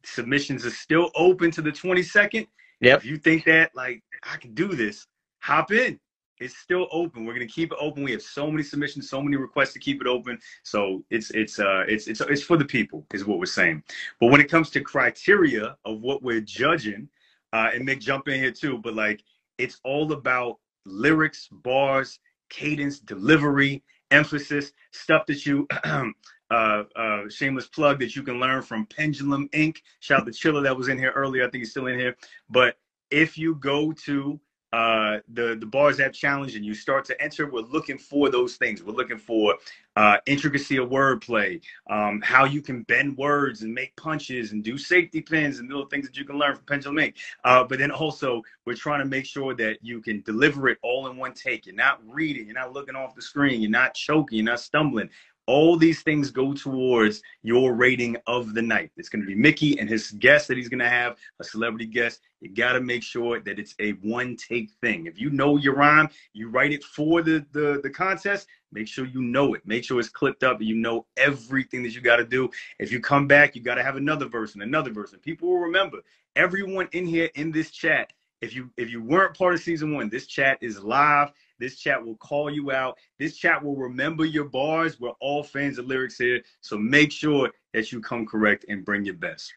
submissions 0.05 0.66
are 0.66 0.70
still 0.70 1.12
open 1.14 1.52
to 1.52 1.62
the 1.62 1.70
22nd. 1.70 2.48
Yep. 2.80 2.98
If 2.98 3.05
you 3.05 3.18
think 3.18 3.44
that 3.44 3.70
like 3.76 4.02
I 4.24 4.36
can 4.36 4.52
do 4.52 4.68
this, 4.74 5.06
hop 5.38 5.70
in. 5.70 6.01
It's 6.38 6.56
still 6.56 6.86
open. 6.90 7.24
We're 7.24 7.32
gonna 7.32 7.46
keep 7.46 7.72
it 7.72 7.78
open. 7.80 8.02
We 8.02 8.12
have 8.12 8.22
so 8.22 8.50
many 8.50 8.62
submissions, 8.62 9.08
so 9.08 9.22
many 9.22 9.36
requests 9.36 9.72
to 9.74 9.78
keep 9.78 10.00
it 10.00 10.06
open. 10.06 10.38
So 10.62 11.02
it's 11.10 11.30
it's 11.30 11.58
uh 11.58 11.84
it's 11.88 12.08
it's 12.08 12.20
it's 12.20 12.42
for 12.42 12.56
the 12.56 12.64
people, 12.64 13.06
is 13.14 13.24
what 13.24 13.38
we're 13.38 13.46
saying. 13.46 13.82
But 14.20 14.30
when 14.30 14.40
it 14.40 14.50
comes 14.50 14.70
to 14.70 14.80
criteria 14.80 15.76
of 15.84 16.00
what 16.00 16.22
we're 16.22 16.42
judging, 16.42 17.08
uh, 17.52 17.70
and 17.72 17.88
Mick 17.88 18.00
jump 18.00 18.28
in 18.28 18.40
here 18.40 18.52
too, 18.52 18.78
but 18.78 18.94
like 18.94 19.22
it's 19.58 19.80
all 19.84 20.12
about 20.12 20.58
lyrics, 20.84 21.48
bars, 21.50 22.18
cadence, 22.50 22.98
delivery, 22.98 23.82
emphasis, 24.10 24.72
stuff 24.92 25.26
that 25.26 25.46
you 25.46 25.66
uh, 26.50 26.82
uh, 26.94 27.28
shameless 27.28 27.66
plug 27.68 27.98
that 28.00 28.14
you 28.14 28.22
can 28.22 28.38
learn 28.38 28.62
from 28.62 28.86
Pendulum 28.86 29.48
Inc. 29.50 29.78
Shout 30.00 30.26
out 30.26 30.32
Chiller 30.34 30.62
that 30.62 30.76
was 30.76 30.88
in 30.88 30.98
here 30.98 31.12
earlier. 31.12 31.46
I 31.46 31.50
think 31.50 31.62
he's 31.62 31.70
still 31.70 31.86
in 31.86 31.98
here. 31.98 32.16
But 32.50 32.76
if 33.10 33.38
you 33.38 33.54
go 33.56 33.92
to 34.04 34.40
uh, 34.72 35.18
the 35.32 35.56
the 35.59 35.66
bars 35.66 36.01
app 36.01 36.12
challenge 36.12 36.56
and 36.56 36.64
you 36.64 36.74
start 36.74 37.05
to 37.06 37.22
enter, 37.22 37.51
we're 37.51 37.60
looking 37.60 37.98
for 37.98 38.30
those 38.30 38.56
things. 38.56 38.82
We're 38.82 38.94
looking 38.94 39.18
for 39.18 39.55
uh, 39.97 40.18
intricacy 40.26 40.76
of 40.76 40.90
wordplay, 40.90 41.60
um, 41.88 42.20
how 42.22 42.44
you 42.44 42.60
can 42.60 42.82
bend 42.82 43.16
words 43.16 43.62
and 43.62 43.72
make 43.72 43.97
punches 43.97 44.52
and 44.52 44.62
do 44.62 44.76
safety 44.76 45.22
pins 45.22 45.59
and 45.59 45.68
little 45.68 45.86
things 45.86 46.06
that 46.06 46.16
you 46.16 46.24
can 46.24 46.36
learn 46.36 46.55
from 46.55 46.64
Pendulum 46.64 46.97
Inc. 46.97 47.14
Uh, 47.44 47.64
but 47.64 47.78
then 47.78 47.90
also, 47.90 48.43
we're 48.66 48.74
trying 48.74 49.01
to 49.01 49.06
make 49.06 49.24
sure 49.24 49.55
that 49.55 49.78
you 49.82 50.01
can 50.01 50.20
deliver 50.22 50.68
it 50.68 50.78
all 50.82 51.09
in 51.09 51.16
one 51.16 51.32
take. 51.32 51.66
You're 51.66 51.74
not 51.74 52.01
reading, 52.06 52.47
you're 52.47 52.55
not 52.55 52.72
looking 52.72 52.97
off 52.97 53.14
the 53.14 53.22
screen, 53.22 53.60
you're 53.60 53.70
not 53.70 53.94
choking, 53.94 54.38
you're 54.38 54.44
not 54.44 54.60
stumbling. 54.60 55.09
All 55.47 55.77
these 55.77 56.02
things 56.02 56.31
go 56.31 56.52
towards 56.52 57.23
your 57.43 57.74
rating 57.74 58.16
of 58.27 58.55
the 58.55 58.62
night. 58.62 58.90
It's 58.97 59.09
going 59.09 59.23
to 59.23 59.27
be 59.27 59.35
Mickey 59.35 59.78
and 59.78 59.89
his 59.89 60.10
guest 60.12 60.48
that 60.48 60.56
he's 60.56 60.68
going 60.68 60.81
to 60.81 60.89
have, 60.89 61.16
a 61.40 61.44
celebrity 61.44 61.86
guest. 61.86 62.20
You 62.40 62.55
got 62.55 62.73
to 62.73 62.81
make 62.81 63.02
sure 63.02 63.40
that 63.40 63.59
it's 63.59 63.74
a 63.78 63.93
one 63.93 64.36
take 64.36 64.70
thing. 64.81 65.06
If 65.06 65.20
you 65.20 65.31
know 65.31 65.56
your 65.56 65.74
rhyme, 65.74 66.09
you 66.32 66.48
write 66.48 66.73
it 66.73 66.82
for 66.82 67.23
the, 67.23 67.47
the, 67.52 67.81
the 67.82 67.90
contest, 67.90 68.48
make 68.73 68.89
sure 68.89 69.06
you 69.06 69.23
know 69.23 69.55
it. 69.55 69.66
Make 69.66 69.85
sure 69.85 70.01
it's 70.01 70.09
clipped 70.09 70.43
up 70.43 70.59
and 70.59 70.68
you 70.68 70.77
know 70.77 71.06
everything 71.16 71.82
that 71.85 71.94
you 71.94 72.01
got 72.01 72.16
to 72.16 72.24
do. 72.24 72.51
If 72.78 72.90
you 72.90 73.01
come 73.01 73.27
back, 73.27 73.55
you 73.55 73.62
got 73.62 73.77
to 73.77 73.82
have 73.82 73.97
another 73.97 74.27
verse 74.27 74.55
and 74.55 74.62
another 74.62 74.90
verse. 74.90 75.12
And 75.12 75.23
people 75.23 75.48
will 75.48 75.60
remember 75.60 75.98
everyone 76.35 76.89
in 76.93 77.06
here 77.06 77.31
in 77.35 77.52
this 77.52 77.70
chat 77.70 78.12
if 78.43 78.55
you 78.55 78.70
if 78.77 78.90
you 78.90 79.02
weren't 79.02 79.36
part 79.36 79.55
of 79.55 79.60
season 79.60 79.94
one, 79.94 80.09
this 80.09 80.27
chat 80.27 80.59
is 80.60 80.82
live 80.82 81.32
This 81.59 81.78
chat 81.78 82.05
will 82.05 82.16
call 82.16 82.51
you 82.51 82.73
out. 82.73 82.97
This 83.19 83.37
chat 83.37 83.62
will 83.62 83.77
remember 83.77 84.24
your 84.24 84.45
bars. 84.45 85.01
We're 85.01 85.11
all 85.20 85.43
fans 85.43 85.78
of 85.78 85.87
lyrics 85.87 86.19
here. 86.19 86.43
So 86.61 86.77
make 86.77 87.12
sure 87.12 87.51
that 87.73 87.93
you 87.93 88.01
come 88.01 88.27
correct 88.27 88.66
and 88.69 88.85
bring 88.85 89.05
your 89.05 89.15
best. 89.15 89.53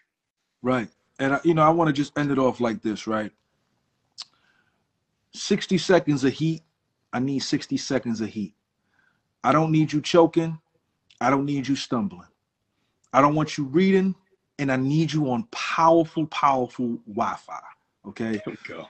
Right. 0.61 0.87
And 1.19 1.35
I, 1.35 1.39
you 1.43 1.53
know, 1.53 1.63
I 1.63 1.69
want 1.69 1.89
to 1.89 1.93
just 1.93 2.17
end 2.17 2.31
it 2.31 2.39
off 2.39 2.59
like 2.59 2.81
this, 2.81 3.07
right? 3.07 3.31
60 5.33 5.77
seconds 5.77 6.23
of 6.23 6.33
heat. 6.33 6.63
I 7.11 7.19
need 7.19 7.39
60 7.39 7.75
seconds 7.77 8.21
of 8.21 8.29
heat. 8.29 8.53
I 9.43 9.51
don't 9.51 9.71
need 9.71 9.91
you 9.91 10.01
choking. 10.01 10.59
I 11.21 11.29
don't 11.29 11.45
need 11.45 11.67
you 11.67 11.75
stumbling. 11.75 12.27
I 13.11 13.21
don't 13.21 13.35
want 13.35 13.57
you 13.57 13.65
reading, 13.65 14.15
and 14.59 14.71
I 14.71 14.75
need 14.75 15.11
you 15.11 15.31
on 15.31 15.47
powerful, 15.51 16.27
powerful 16.27 16.99
Wi-Fi. 17.07 17.59
Okay. 18.07 18.39
Go. 18.67 18.87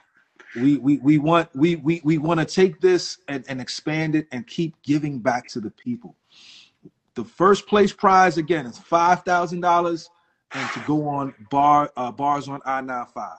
We 0.56 0.78
we 0.78 0.98
we 0.98 1.18
want 1.18 1.48
we 1.54 1.76
we 1.76 2.00
we 2.02 2.18
want 2.18 2.40
to 2.40 2.46
take 2.46 2.80
this 2.80 3.18
and, 3.28 3.44
and 3.48 3.60
expand 3.60 4.14
it 4.16 4.26
and 4.32 4.46
keep 4.46 4.74
giving 4.82 5.20
back 5.20 5.46
to 5.48 5.60
the 5.60 5.70
people. 5.70 6.16
The 7.14 7.24
first 7.24 7.66
place 7.66 7.92
prize 7.92 8.36
again 8.36 8.66
is 8.66 8.78
five 8.78 9.22
thousand 9.22 9.60
dollars 9.60 10.10
and 10.52 10.70
to 10.72 10.80
go 10.80 11.06
on 11.08 11.34
bar 11.50 11.92
uh, 11.96 12.10
bars 12.10 12.48
on 12.48 12.60
I 12.64 12.80
95 12.80 13.14
Can, 13.14 13.38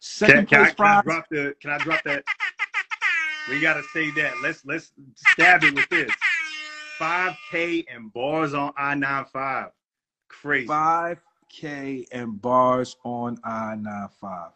Second 0.00 0.48
can, 0.48 0.60
I, 0.60 0.64
place 0.64 0.74
can 0.74 0.86
I 0.86 1.02
prize. 1.02 1.04
drop 1.04 1.28
the? 1.30 1.54
Can 1.60 1.70
I 1.70 1.78
drop 1.78 2.02
that? 2.04 2.24
We 3.48 3.60
gotta 3.60 3.82
say 3.94 4.10
that. 4.12 4.34
Let's 4.42 4.64
let's 4.64 4.92
stab 5.16 5.62
it 5.64 5.74
with 5.74 5.88
this. 5.88 6.10
5K 7.00 7.84
and 7.88 8.12
bars 8.12 8.54
on 8.54 8.72
I-95. 8.76 9.70
Crazy. 10.28 10.66
5K 10.66 12.06
and 12.10 12.40
bars 12.42 12.96
on 13.04 13.38
I 13.44 13.76
95. 13.76 14.50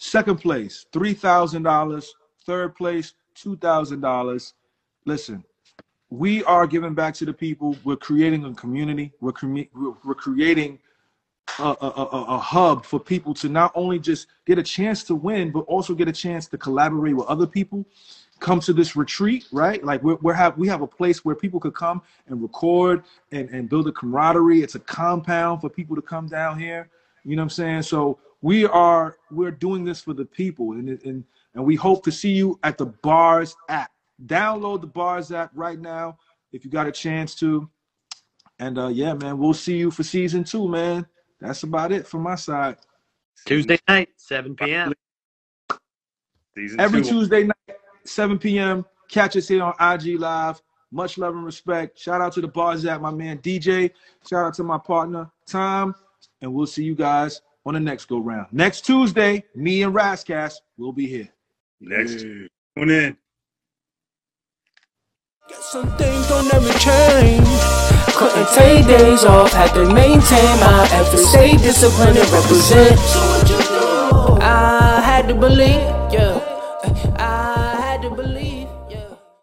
Second 0.00 0.38
place, 0.38 0.86
$3,000. 0.92 2.06
Third 2.46 2.74
place, 2.74 3.12
$2,000. 3.36 4.52
Listen, 5.04 5.44
we 6.08 6.42
are 6.44 6.66
giving 6.66 6.94
back 6.94 7.12
to 7.14 7.26
the 7.26 7.34
people. 7.34 7.76
We're 7.84 7.96
creating 7.96 8.46
a 8.46 8.54
community. 8.54 9.12
We're, 9.20 9.34
we're 10.02 10.14
creating 10.14 10.78
a, 11.58 11.76
a, 11.82 11.86
a, 11.86 12.24
a 12.34 12.38
hub 12.38 12.86
for 12.86 12.98
people 12.98 13.34
to 13.34 13.50
not 13.50 13.72
only 13.74 13.98
just 13.98 14.28
get 14.46 14.58
a 14.58 14.62
chance 14.62 15.04
to 15.04 15.14
win, 15.14 15.50
but 15.50 15.60
also 15.60 15.94
get 15.94 16.08
a 16.08 16.12
chance 16.12 16.48
to 16.48 16.56
collaborate 16.56 17.14
with 17.14 17.26
other 17.26 17.46
people. 17.46 17.84
Come 18.38 18.58
to 18.60 18.72
this 18.72 18.96
retreat, 18.96 19.44
right? 19.52 19.84
Like 19.84 20.02
we're, 20.02 20.16
we're 20.22 20.32
have 20.32 20.56
we 20.56 20.66
have 20.68 20.80
a 20.80 20.86
place 20.86 21.26
where 21.26 21.34
people 21.34 21.60
could 21.60 21.74
come 21.74 22.00
and 22.26 22.40
record 22.40 23.04
and, 23.32 23.50
and 23.50 23.68
build 23.68 23.86
a 23.86 23.92
camaraderie. 23.92 24.62
It's 24.62 24.76
a 24.76 24.80
compound 24.80 25.60
for 25.60 25.68
people 25.68 25.94
to 25.94 26.00
come 26.00 26.26
down 26.26 26.58
here. 26.58 26.88
You 27.22 27.36
know 27.36 27.42
what 27.42 27.44
I'm 27.44 27.50
saying? 27.50 27.82
So 27.82 28.18
we 28.42 28.64
are 28.66 29.16
we're 29.30 29.50
doing 29.50 29.84
this 29.84 30.00
for 30.00 30.14
the 30.14 30.24
people, 30.24 30.72
and 30.72 30.88
and 30.88 31.24
and 31.54 31.64
we 31.64 31.76
hope 31.76 32.04
to 32.04 32.12
see 32.12 32.32
you 32.32 32.58
at 32.62 32.78
the 32.78 32.86
Bars 32.86 33.56
app. 33.68 33.90
Download 34.26 34.80
the 34.80 34.86
Bars 34.86 35.32
app 35.32 35.50
right 35.54 35.78
now 35.78 36.18
if 36.52 36.64
you 36.64 36.70
got 36.70 36.86
a 36.86 36.92
chance 36.92 37.34
to. 37.36 37.68
And 38.58 38.78
uh, 38.78 38.88
yeah, 38.88 39.14
man, 39.14 39.38
we'll 39.38 39.54
see 39.54 39.76
you 39.76 39.90
for 39.90 40.02
season 40.02 40.44
two, 40.44 40.68
man. 40.68 41.06
That's 41.40 41.62
about 41.62 41.92
it 41.92 42.06
from 42.06 42.22
my 42.22 42.34
side. 42.34 42.76
Tuesday 43.46 43.78
night, 43.88 44.10
7 44.16 44.54
p.m. 44.54 44.92
Season 46.54 46.78
Every 46.78 47.00
two. 47.00 47.08
Tuesday 47.08 47.44
night, 47.44 47.78
7 48.04 48.38
p.m. 48.38 48.84
Catch 49.08 49.36
us 49.36 49.48
here 49.48 49.62
on 49.62 49.74
IG 49.80 50.20
Live. 50.20 50.60
Much 50.92 51.16
love 51.16 51.34
and 51.34 51.44
respect. 51.44 51.98
Shout 51.98 52.20
out 52.20 52.34
to 52.34 52.42
the 52.42 52.48
Bars 52.48 52.84
app, 52.84 53.00
my 53.00 53.10
man 53.10 53.38
DJ. 53.38 53.92
Shout 54.28 54.44
out 54.44 54.54
to 54.54 54.64
my 54.64 54.76
partner 54.76 55.30
Tom, 55.46 55.94
and 56.42 56.52
we'll 56.52 56.66
see 56.66 56.84
you 56.84 56.94
guys 56.94 57.40
on 57.66 57.74
the 57.74 57.80
next 57.80 58.06
go 58.06 58.18
round. 58.18 58.46
Next 58.52 58.82
Tuesday, 58.82 59.44
me 59.54 59.82
and 59.82 59.94
Rass 59.94 60.24
Kass 60.24 60.60
will 60.78 60.92
be 60.92 61.06
here. 61.06 61.28
Next. 61.80 62.20
Tune 62.22 62.90
in. 62.90 63.16
Some 65.60 65.88
things 65.96 66.28
don't 66.28 66.52
ever 66.54 66.72
change. 66.78 67.46
Couldn't 68.14 68.48
take 68.54 68.86
days 68.86 69.24
off, 69.24 69.52
had 69.52 69.72
to 69.74 69.92
maintain 69.92 70.60
my 70.60 70.88
effort, 70.92 71.18
stay 71.18 71.56
disciplined 71.56 72.18
and 72.18 72.30
represent. 72.30 72.98
I 74.42 75.00
had 75.02 75.28
to 75.28 75.34
believe, 75.34 75.68
yeah. 75.70 75.80
I 75.80 75.80
had 75.80 75.88
to 75.88 75.94
believe. 75.94 75.99